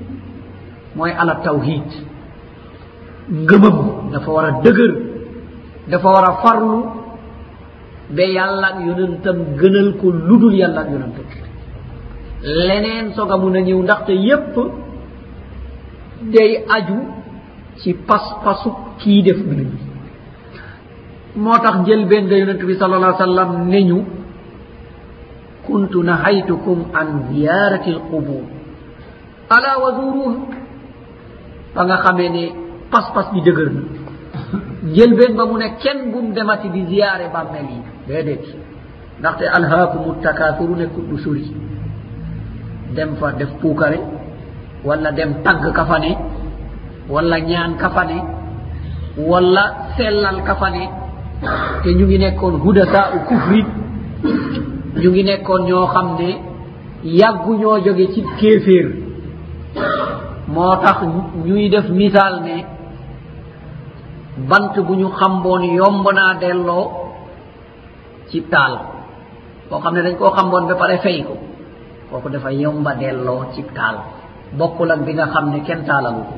mooy 0.95 1.11
ala 1.11 1.35
tawhid. 1.43 1.89
Ngëmam 3.31 3.77
dafa 4.11 4.29
war 4.31 4.45
a 4.45 4.51
dëgër 4.63 4.91
dafa 5.89 6.07
war 6.09 6.25
a 6.29 6.33
farlu 6.41 6.79
ba 8.15 8.23
yàlla 8.23 8.67
ak 8.67 8.77
yonentam 8.87 9.37
gënal 9.59 9.89
ko 9.99 10.07
ludul 10.11 10.53
yàlla 10.55 10.81
ak 10.81 10.89
yonentam. 10.91 11.25
Leneen 12.41 13.13
soga 13.15 13.37
mun 13.37 13.55
a 13.55 13.61
ñëw 13.61 13.83
ndaxte 13.83 14.11
yépp 14.13 14.55
day 16.33 16.63
aju 16.75 16.99
ci 17.79 17.93
pas-pasu 17.93 18.71
kii 18.99 19.21
def 19.23 19.37
du 19.47 19.53
nañu 19.55 19.77
moo 21.43 21.57
tax 21.63 21.75
njëlbeen 21.81 22.25
ga 22.29 22.35
yonente 22.37 22.65
bi 22.65 22.75
sal 22.79 22.93
allah 22.93 23.15
sallam 23.17 23.67
ne 23.71 23.79
ñu 23.89 23.97
kuntu 25.65 26.03
nahaytukum 26.03 26.79
an 26.99 27.07
ziyarati 27.29 27.89
alqubur 27.95 28.43
ala 29.55 29.71
wazuruha 29.83 30.35
ba 31.75 31.81
nga 31.85 31.97
xamee 32.03 32.29
ne 32.35 32.43
pas-pas 32.91 33.27
bi 33.33 33.41
dëgër 33.45 33.69
na. 33.75 33.81
Njëlbeen 34.89 35.33
ba 35.37 35.43
mu 35.45 35.57
ne 35.57 35.67
kenn 35.81 36.11
bum 36.11 36.33
demati 36.33 36.69
di 36.69 36.81
ziyaare 36.89 37.25
bàmmel 37.33 37.67
yi. 37.73 37.79
Déedéet. 38.07 38.45
Ndaxte 39.19 39.45
alhaakumu 39.57 40.11
takasuru 40.23 40.75
nekkut 40.75 41.05
du 41.09 41.17
suri. 41.17 41.45
Dem 42.95 43.11
fa 43.19 43.31
def 43.37 43.51
puukare 43.61 43.99
walla 44.83 45.11
dem 45.11 45.31
tagg 45.43 45.63
ka 45.77 45.85
fa 45.85 45.97
ne 45.99 46.11
walla 47.09 47.37
ñaan 47.39 47.75
ka 47.77 47.89
fa 47.89 48.03
ne 48.05 48.17
walla 49.27 49.63
sellal 49.97 50.43
kafane 50.47 50.83
te 51.83 51.89
ñu 51.93 52.05
ngi 52.05 52.17
nekkoon 52.19 52.55
hudasa 52.63 53.01
u 53.15 53.19
kufri. 53.27 53.61
Ñu 55.01 55.09
ngi 55.11 55.23
nekkoon 55.23 55.61
ñoo 55.67 55.85
xam 55.93 56.07
ne 56.19 56.29
yàggu 57.03 57.51
ñoo 57.59 57.77
jóge 57.85 58.05
ci 58.13 58.21
kéeféer. 58.39 58.87
Moo 60.47 60.75
tax 60.83 60.97
ñuy 61.45 61.69
def 61.69 61.89
misaal 61.89 62.41
ne 62.43 62.55
bant 64.49 64.73
bu 64.85 64.93
ñu 64.95 65.07
xamboon 65.19 65.63
yomb 65.77 66.05
naa 66.13 66.33
delloo 66.41 66.85
ci 68.29 68.41
taal. 68.51 68.73
Koo 69.69 69.79
xam 69.79 69.93
ne 69.95 70.01
dañ 70.01 70.15
koo 70.17 70.29
xamboon 70.35 70.67
ba 70.67 70.75
pare 70.75 70.97
fay 70.97 71.23
ko. 71.23 71.35
Kooku 72.09 72.29
dafa 72.29 72.51
yomba 72.51 72.95
delloo 72.95 73.51
ci 73.53 73.63
taal. 73.75 73.95
Bokkul 74.57 74.91
ak 74.91 74.99
bi 75.05 75.13
nga 75.13 75.25
xam 75.33 75.45
ne 75.51 75.59
kenn 75.67 75.85
taalagu 75.85 76.21
ko. 76.29 76.35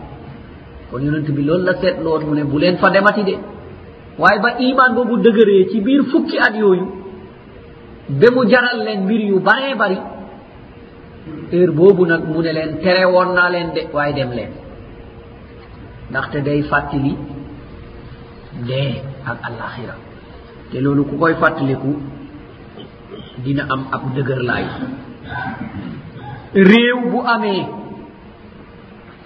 kon 0.91 0.99
yonent 1.05 1.27
bi 1.31 1.43
loolu 1.43 1.63
la 1.65 1.73
seetlootu 1.81 2.25
mu 2.27 2.35
ne 2.35 2.43
bu 2.43 2.57
leen 2.59 2.77
fa 2.77 2.89
demati 2.89 3.23
de. 3.23 3.35
Waaye 4.19 4.39
ba 4.43 4.49
iman 4.59 4.93
boobu 4.95 5.17
dëgëree 5.23 5.69
ci 5.71 5.79
biir 5.81 6.03
fukki 6.11 6.37
at 6.37 6.53
yooyu 6.55 6.85
ba 8.19 8.27
mu 8.35 8.45
jaral 8.49 8.83
leen 8.85 9.03
mbir 9.03 9.21
yu 9.29 9.39
baree 9.39 9.75
bari 9.75 9.97
heure 11.51 11.71
boobu 11.71 12.05
nag 12.05 12.23
mu 12.27 12.41
ne 12.41 12.51
leen 12.53 12.77
tere 12.83 13.05
woon 13.05 13.33
naa 13.33 13.49
leen 13.49 13.69
de 13.73 13.81
waaye 13.93 14.13
dem 14.13 14.31
leen. 14.37 14.51
Ndaxte 16.09 16.41
day 16.43 16.61
fàttali 16.63 17.15
dee 18.67 19.01
ak 19.25 19.37
alaxira 19.47 19.95
te 20.71 20.77
loolu 20.81 21.05
ku 21.05 21.15
koy 21.17 21.33
fàttaliku 21.41 21.91
dina 23.43 23.63
am 23.69 23.81
ab 23.91 24.01
dëgër 24.15 24.41
laay 24.49 24.65
réew 26.53 26.99
bu 27.11 27.19
amee 27.33 27.63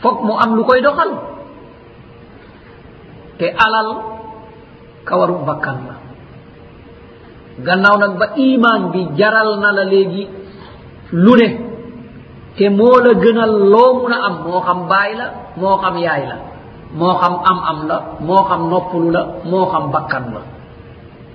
foog 0.02 0.18
mu 0.26 0.34
am 0.44 0.56
lu 0.56 0.64
koy 0.64 0.82
doxal. 0.82 1.35
te 3.38 3.48
alal 3.66 3.90
kawaru 5.06 5.46
bakkan 5.46 5.78
la. 5.88 5.96
Gannaaw 7.66 7.96
nag 8.00 8.14
ba 8.20 8.28
iman 8.36 8.82
bi 8.92 9.02
jaral 9.16 9.60
na 9.64 9.70
la 9.72 9.84
léegi 9.88 10.24
lu 11.12 11.34
ne 11.40 11.48
te 12.58 12.70
moo 12.70 13.00
la 13.00 13.12
gënal 13.24 13.52
loo 13.72 13.94
mun 14.02 14.12
a 14.14 14.18
am 14.28 14.36
moo 14.44 14.60
xam 14.66 14.80
baay 14.90 15.12
la 15.20 15.26
moo 15.58 15.78
xam 15.82 15.96
yaay 15.98 16.24
la 16.32 16.36
moo 17.00 17.14
xam 17.22 17.34
am 17.50 17.60
am 17.72 17.80
la 17.88 17.98
moo 18.28 18.44
xam 18.50 18.62
noppalu 18.70 19.10
la 19.12 19.22
moo 19.50 19.66
xam 19.72 19.92
bakkan 19.92 20.26
la. 20.36 20.42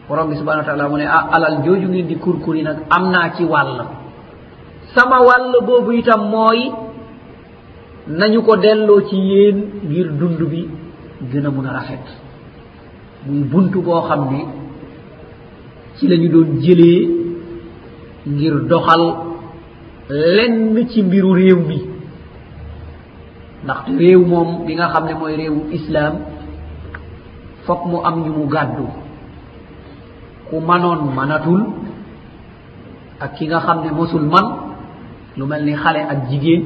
Borom 0.08 0.28
bi 0.28 0.36
subhanau 0.36 0.60
wa 0.62 0.68
taala 0.68 0.88
mu 0.88 0.96
ne 0.98 1.06
ah 1.06 1.24
alal 1.32 1.62
jooju 1.64 1.88
ngeen 1.88 2.06
di 2.10 2.16
kurkuri 2.18 2.62
nag 2.62 2.78
am 2.90 3.10
naa 3.12 3.28
ci 3.36 3.44
wàll. 3.44 3.78
Sama 4.94 5.18
wàll 5.28 5.54
boobu 5.66 5.92
itam 5.92 6.22
mooy 6.32 6.72
nañu 8.08 8.42
ko 8.42 8.56
delloo 8.56 9.00
ci 9.08 9.16
yéen 9.16 9.56
ngir 9.88 10.08
dund 10.18 10.40
bi 10.50 10.68
gën 11.32 11.46
a 11.46 11.50
mun 11.50 11.66
a 11.66 11.72
rafet. 11.72 12.04
Muy 13.26 13.42
bunt 13.44 13.70
boo 13.72 14.00
xam 14.08 14.30
ne 14.32 14.40
ci 15.96 16.08
la 16.08 16.16
ñu 16.16 16.28
doon 16.28 16.60
jëlee 16.60 17.08
ngir 18.26 18.54
doxal 18.68 19.02
lenn 20.08 20.86
ci 20.88 21.02
mbiru 21.02 21.32
réew 21.34 21.56
mi. 21.68 21.78
Ndaxte 23.64 23.90
réew 23.98 24.24
moom 24.24 24.64
bi 24.66 24.74
nga 24.74 24.88
xam 24.88 25.06
ne 25.06 25.14
mooy 25.14 25.36
réewu 25.36 25.60
islaam 25.72 26.14
fokk 27.66 27.84
mu 27.86 27.98
am 28.04 28.22
ñu 28.24 28.32
mu 28.32 28.46
gàddu. 28.48 28.86
Ku 30.48 30.56
manoon 30.60 31.14
manatul 31.14 31.62
ak 33.20 33.34
ki 33.36 33.46
nga 33.46 33.60
xam 33.60 33.84
ne 33.84 33.90
mosul 33.92 34.22
man 34.22 34.46
lu 35.36 35.44
mel 35.46 35.64
ni 35.64 35.74
xale 35.74 36.00
ak 36.12 36.28
jigéen 36.30 36.62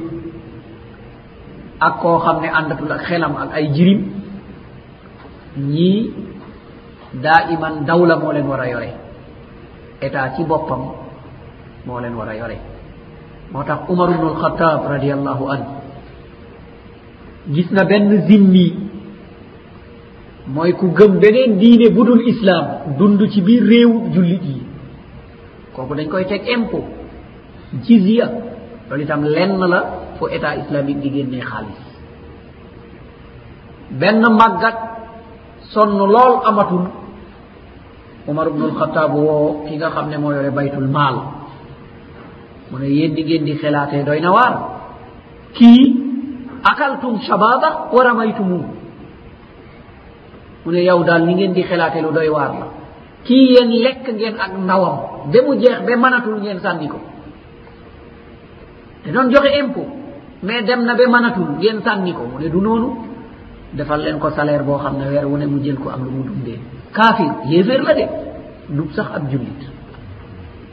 ak 1.79 1.99
koo 2.01 2.17
xam 2.19 2.41
ne 2.41 2.47
àndatul 2.47 2.91
ak 2.91 3.01
xelam 3.07 3.35
ak 3.35 3.49
ay 3.53 3.67
jirim 3.75 4.01
ñii 5.57 6.13
daa 7.23 7.49
iman 7.53 7.85
dawla 7.85 8.15
moo 8.17 8.31
leen 8.31 8.47
war 8.47 8.59
a 8.61 8.67
yore. 8.69 8.89
État 10.01 10.33
ci 10.35 10.43
boppam 10.43 10.81
moo 11.85 11.99
leen 11.99 12.15
war 12.15 12.29
a 12.29 12.35
yore. 12.35 12.57
Moo 13.51 13.63
tax 13.63 13.79
umar 13.89 14.09
ubnu 14.09 14.27
alxataab 14.29 14.81
radiallahu 14.89 15.43
an 15.53 15.61
gis 17.53 17.69
na 17.71 17.83
benn 17.85 18.25
zimmi 18.27 18.67
mooy 20.47 20.73
ku 20.73 20.87
gëm 20.97 21.19
beneen 21.19 21.57
diine 21.59 21.89
bu 21.95 22.03
dul 22.05 22.21
islaam 22.27 22.65
dund 22.97 23.21
ci 23.31 23.41
biir 23.41 23.63
réew 23.63 23.91
jullit 24.13 24.43
yi. 24.43 24.61
Kooku 25.73 25.95
dañ 25.95 26.07
koy 26.09 26.25
teg 26.25 26.41
impôt 26.47 26.83
jizya. 27.83 28.27
Loolu 28.89 29.03
itam 29.03 29.23
lenn 29.23 29.57
la 29.71 29.79
fu 30.17 30.27
état 30.27 30.55
islamique 30.55 30.99
di 31.01 31.09
génnee 31.11 31.41
xaalis. 31.41 31.81
Benn 33.99 34.21
màggat 34.39 34.77
sonn 35.75 35.91
lool 35.99 36.33
amatul. 36.47 36.83
Omar 38.27 38.47
ubnul 38.47 38.73
khatab 38.79 39.11
woo 39.13 39.67
ki 39.67 39.75
nga 39.77 39.89
xam 39.91 40.07
ne 40.09 40.17
moo 40.17 40.31
yore 40.31 40.49
baytul 40.51 40.87
maal. 40.87 41.15
Mu 42.71 42.77
ne 42.79 42.87
yéen 42.87 43.13
di 43.13 43.21
ngeen 43.23 43.43
di 43.45 43.53
xelaatee 43.61 44.03
doy 44.07 44.19
na 44.21 44.31
waar. 44.31 44.53
Kii 45.53 45.83
akaltum 46.71 47.19
shababa 47.27 47.69
wa 47.93 48.01
ramaytumu. 48.03 48.59
Mu 50.65 50.71
ne 50.71 50.81
yow 50.89 51.03
daal 51.03 51.21
ni 51.27 51.33
ngeen 51.35 51.53
di 51.53 51.61
xelaatee 51.69 52.01
lu 52.01 52.11
doy 52.17 52.29
waar 52.29 52.51
la. 52.59 52.67
Kii 53.25 53.45
yéen 53.53 53.69
lekk 53.85 54.05
ngeen 54.17 54.35
ak 54.39 54.51
ndawam. 54.57 54.97
Ba 55.31 55.39
mu 55.45 55.51
jeex 55.61 55.77
ba 55.85 55.93
mënatul 56.03 56.39
ngeen 56.41 56.59
sànni 56.63 56.87
ko. 56.87 56.97
Te 59.03 59.11
doon 59.11 59.29
joxe 59.31 59.51
impôt. 59.61 59.87
Mais 60.41 60.61
dem 60.63 60.81
na 60.85 60.93
ba 60.95 61.03
mënatul 61.13 61.49
ngeen 61.59 61.77
sànni 61.85 62.13
ko. 62.13 62.23
Mu 62.31 62.39
ne 62.39 62.49
du 62.49 62.59
noonu. 62.61 62.89
defal 63.75 64.01
leen 64.01 64.19
ko 64.19 64.29
salaire 64.31 64.63
boo 64.63 64.77
xam 64.77 64.97
ne 64.97 65.05
weer 65.09 65.25
wu 65.27 65.37
ne 65.37 65.45
mu 65.45 65.59
jël 65.63 65.75
ko 65.77 65.89
am 65.89 66.03
lu 66.05 66.09
mu 66.11 66.23
dundee. 66.23 66.59
Kaafir 66.93 67.31
yéeféer 67.49 67.81
la 67.83 67.93
de 67.93 68.05
du 68.69 68.83
sax 68.95 69.07
ab 69.15 69.29
jullit. 69.31 69.61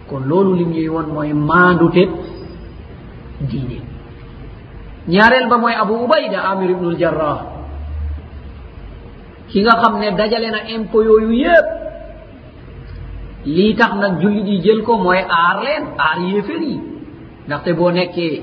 Kon 0.09 0.21
loolu 0.27 0.55
lim 0.55 0.71
ñuy 0.71 0.89
woon 0.89 1.07
mooy 1.15 1.33
maandute 1.33 2.05
diine. 3.41 3.79
Ñaareel 5.09 5.49
ba 5.49 5.57
mooy 5.59 5.75
abu 5.75 5.95
ubayda 6.05 6.41
amir 6.51 6.71
ibnul 6.71 6.97
jarrah. 6.99 7.41
Ki 9.49 9.61
nga 9.63 9.75
xam 9.83 9.99
ne 10.01 10.11
dajale 10.17 10.51
na 10.51 10.61
impôt 10.75 11.03
yooyu 11.05 11.33
yépp. 11.33 11.67
Lii 13.45 13.75
tax 13.75 13.93
nag 14.01 14.21
jullit 14.21 14.47
yi 14.47 14.61
jël 14.63 14.83
ko 14.83 14.97
mooy 14.99 15.19
aar 15.19 15.57
leen 15.65 15.85
aar 15.99 16.19
yéeféer 16.21 16.63
yi. 16.63 16.81
Ndaxte 17.47 17.73
boo 17.75 17.91
nekkee 17.91 18.43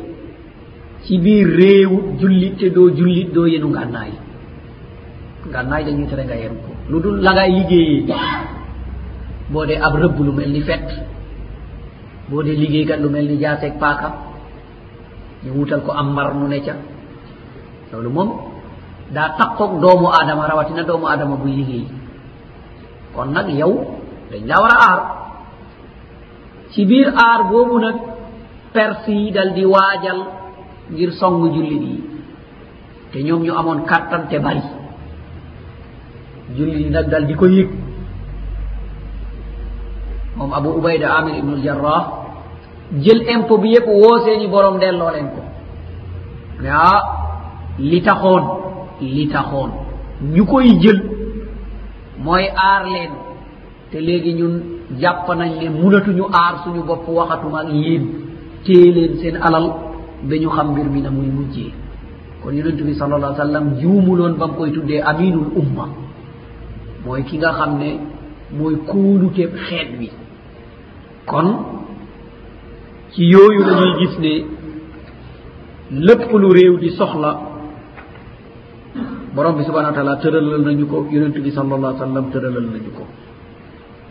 ci 1.03 1.17
biir 1.17 1.47
réewu 1.47 2.17
jullit 2.19 2.57
te 2.57 2.69
doo 2.69 2.89
jullit 2.93 3.31
doo 3.33 3.45
yenu 3.47 3.69
ngànnaay. 3.69 4.11
ngal 5.49 5.65
nayi 5.69 5.83
dañuy 5.85 6.07
tere 6.09 6.23
nga 6.25 6.37
yem 6.37 6.55
ko. 6.63 6.71
Lu 6.89 6.97
dul 7.01 7.21
la 7.25 7.31
ngay 7.33 7.49
e 7.49 7.53
liggéeyee 7.57 8.05
boo 9.51 9.65
dee 9.65 9.79
ab 9.81 9.93
rëbb 10.01 10.17
lu 10.25 10.31
mel 10.31 10.49
ni 10.53 10.61
fett. 10.61 10.87
Boo 12.29 12.43
dee 12.45 12.55
liggéeykat 12.55 12.99
lu 13.01 13.09
mel 13.09 13.25
ni 13.25 13.37
jaaseeg 13.41 13.73
paaka. 13.81 14.09
Ñu 15.43 15.51
wutal 15.57 15.81
ko 15.85 15.91
am 15.91 16.11
mbar 16.13 16.33
nu 16.35 16.47
ne 16.47 16.59
ca. 16.65 16.73
Loolu 17.91 18.09
moom 18.09 18.29
daa 19.13 19.29
taqoog 19.37 19.81
doomu 19.81 20.07
aadama 20.13 20.47
rawatina 20.47 20.83
doomu 20.83 21.05
aadama 21.07 21.35
buy 21.41 21.51
liggéey. 21.59 21.85
Kon 23.15 23.33
nag 23.33 23.49
yow 23.49 23.73
dañ 24.31 24.43
laa 24.49 24.61
war 24.61 24.73
a 24.75 24.77
aar. 24.89 24.99
Ci 26.71 26.85
biir 26.85 27.09
aar 27.25 27.41
boobu 27.49 27.79
nag 27.79 27.95
perse 28.73 29.11
yi 29.11 29.31
dal 29.31 29.53
di 29.57 29.65
waajal 29.65 30.19
ngir 30.93 31.11
song 31.19 31.41
jullit 31.53 31.81
yi. 31.89 31.97
Te 33.11 33.23
ñoom 33.23 33.41
ñu 33.43 33.53
amoon 33.57 33.85
kattan 33.89 34.27
te 34.29 34.37
bari. 34.39 34.78
julli 36.55 36.89
nag 36.89 37.09
dal 37.09 37.25
di 37.27 37.35
ko 37.35 37.45
yëg. 37.47 37.69
Moom 40.37 40.53
abu 40.53 40.69
ubayda 40.77 41.07
amir 41.17 41.35
ibnul 41.39 41.61
jarrah 41.63 42.03
jël 43.03 43.21
impo 43.29 43.57
bi 43.57 43.69
yépp 43.73 43.87
woo 43.87 44.19
seeni 44.25 44.47
borom 44.47 44.79
delloo 44.79 45.11
leen 45.11 45.27
ko. 45.35 45.41
Ne 46.61 46.69
ah 46.69 47.01
li 47.77 48.01
taxoon 48.01 48.43
li 49.01 49.27
taxoon. 49.27 49.71
Ñu 50.33 50.45
koy 50.45 50.79
jël 50.81 50.99
mooy 52.23 52.45
aar 52.55 52.83
leen. 52.85 53.11
Te 53.91 53.97
léegi 53.99 54.33
ñun 54.33 54.61
jàpp 54.99 55.27
nañ 55.35 55.51
ne 55.61 55.69
munatuñu 55.69 56.23
aar 56.31 56.63
suñu 56.63 56.83
bopp 56.83 57.07
waxatuma 57.07 57.59
ak 57.61 57.69
yéen. 57.73 58.03
Téye 58.63 58.91
leen 58.91 59.17
seen 59.19 59.35
alal 59.41 59.67
ba 60.23 60.35
ñu 60.37 60.49
xam 60.49 60.71
mbir 60.71 60.85
mi 60.89 61.01
na 61.01 61.09
muy 61.09 61.27
mujjee. 61.27 61.73
Kon 62.43 62.51
yonentu 62.53 62.83
bi 62.85 62.93
sal 62.93 63.13
allah 63.13 63.35
sallam 63.35 63.75
juumuloon 63.79 64.33
ba 64.37 64.47
mu 64.47 64.53
koy 64.53 64.71
tuddee 64.71 65.01
aminul 65.01 65.51
umma. 65.55 65.87
mooy 67.05 67.23
ki 67.23 67.37
nga 67.37 67.51
xam 67.53 67.77
ne 67.77 67.89
mooy 68.57 68.75
kóoluteeb 68.87 69.51
xeet 69.67 69.89
wi. 69.99 70.09
kon 71.25 71.47
ci 73.11 73.23
yooyu 73.25 73.61
la 73.67 73.73
ñuy 73.79 73.93
gis 73.99 74.15
ne 74.19 74.33
lépp 76.05 76.31
lu 76.31 76.49
réew 76.53 76.77
di 76.79 76.89
soxla 76.91 77.31
borom 79.35 79.55
bi 79.57 79.63
subhanahu 79.63 79.91
wa 79.91 79.95
taala 79.97 80.15
tëralal 80.17 80.61
nañu 80.65 80.85
ko 80.87 81.05
yonent 81.11 81.37
bi 81.45 81.51
sal 81.51 81.71
allah 81.73 81.95
sallam 81.97 82.25
tëralal 82.31 82.63
nañu 82.73 82.91
ko. 82.97 83.03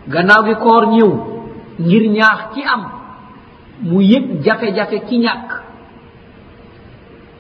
gannaaw 0.09 0.43
gi 0.47 0.55
koor 0.55 0.85
ñëw 0.94 1.10
ngir 1.81 2.05
ñaax 2.16 2.40
ci 2.55 2.62
am 2.74 2.82
mu 3.82 4.01
yëg 4.02 4.43
jafe-jafe 4.44 5.02
ci 5.09 5.19
ñàkk 5.19 5.48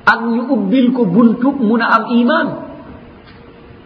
ak 0.06 0.20
ñu 0.34 0.42
ubbil 0.54 0.92
ko 0.92 1.04
buntu 1.04 1.48
mun 1.52 1.80
a 1.80 1.86
am 1.96 2.04
iman 2.20 2.48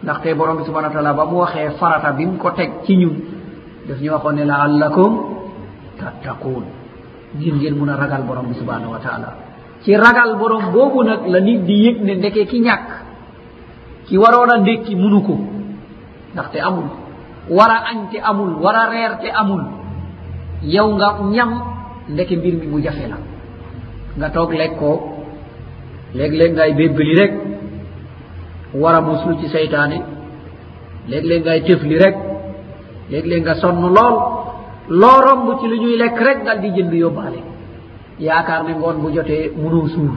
ndaxte 0.03 0.33
borom 0.35 0.57
bi 0.57 0.63
subhana 0.65 0.87
wa 0.89 0.93
taala 0.93 1.13
ba 1.13 1.25
mu 1.25 1.37
waxee 1.43 1.69
farata 1.79 2.11
bi 2.11 2.25
mu 2.25 2.37
ko 2.37 2.51
teg 2.51 2.71
ci 2.85 2.95
ñun 2.97 3.15
daf 3.87 3.99
ñu 4.01 4.11
waxoon 4.11 4.35
ne 4.35 4.45
laallakum 4.45 5.11
tattaquun 5.99 6.63
ngir 7.37 7.53
ngeen 7.55 7.75
mun 7.79 7.89
a 7.89 7.95
ragal 7.95 8.23
borom 8.27 8.47
bi 8.47 8.53
subhanahu 8.55 8.91
wa 8.91 8.99
taala. 8.99 9.29
Ci 9.83 9.95
ragal 9.95 10.35
borom 10.37 10.71
boobu 10.71 11.03
nag 11.03 11.21
la 11.27 11.39
nit 11.39 11.59
di 11.65 11.75
yëg 11.85 11.97
ne 12.03 12.13
ndeke 12.15 12.45
ki 12.45 12.59
ñàkk 12.59 12.87
ki 14.05 14.17
waroon 14.17 14.51
a 14.53 14.57
ndékki 14.59 14.95
munu 14.95 15.21
ko 15.21 15.35
ndaxte 16.33 16.57
amul. 16.59 16.87
War 17.49 17.71
a 17.71 17.77
añ 17.91 17.99
te 18.11 18.17
amul 18.23 18.51
war 18.63 18.75
a 18.75 18.89
reer 18.89 19.17
te 19.21 19.29
amul. 19.31 19.63
Yow 20.63 20.87
nga 20.95 21.07
ñam 21.35 21.51
ndeke 22.09 22.35
mbir 22.37 22.53
mi 22.59 22.67
mu 22.67 22.79
jafe 22.83 23.07
la. 23.11 23.17
Nga 24.17 24.29
toog 24.29 24.51
lekkoo 24.53 24.99
léeg-léeg 26.15 26.53
ngay 26.53 26.73
bébbali 26.73 27.13
rek 27.19 27.33
war 28.73 28.95
a 28.95 29.01
muslu 29.01 29.37
ci 29.39 29.47
seytaane. 29.49 29.97
Léeg-léeg 31.09 31.41
ngay 31.43 31.61
tëfli 31.67 31.97
rek 32.03 32.15
léeg-léeg 33.11 33.41
nga 33.43 33.55
sonn 33.55 33.81
lool 33.95 34.15
loo 34.89 35.17
romb 35.25 35.59
ci 35.59 35.67
lu 35.67 35.77
ñuy 35.79 35.97
lekk 35.97 36.17
rek 36.27 36.43
dal 36.45 36.59
di 36.61 36.69
jënd 36.75 36.93
yóbbaale. 36.93 37.39
Yaakaar 38.19 38.63
ne 38.63 38.73
ngoon 38.73 38.97
bu 39.01 39.11
jotee 39.15 39.51
munoo 39.55 39.87
suur. 39.87 40.13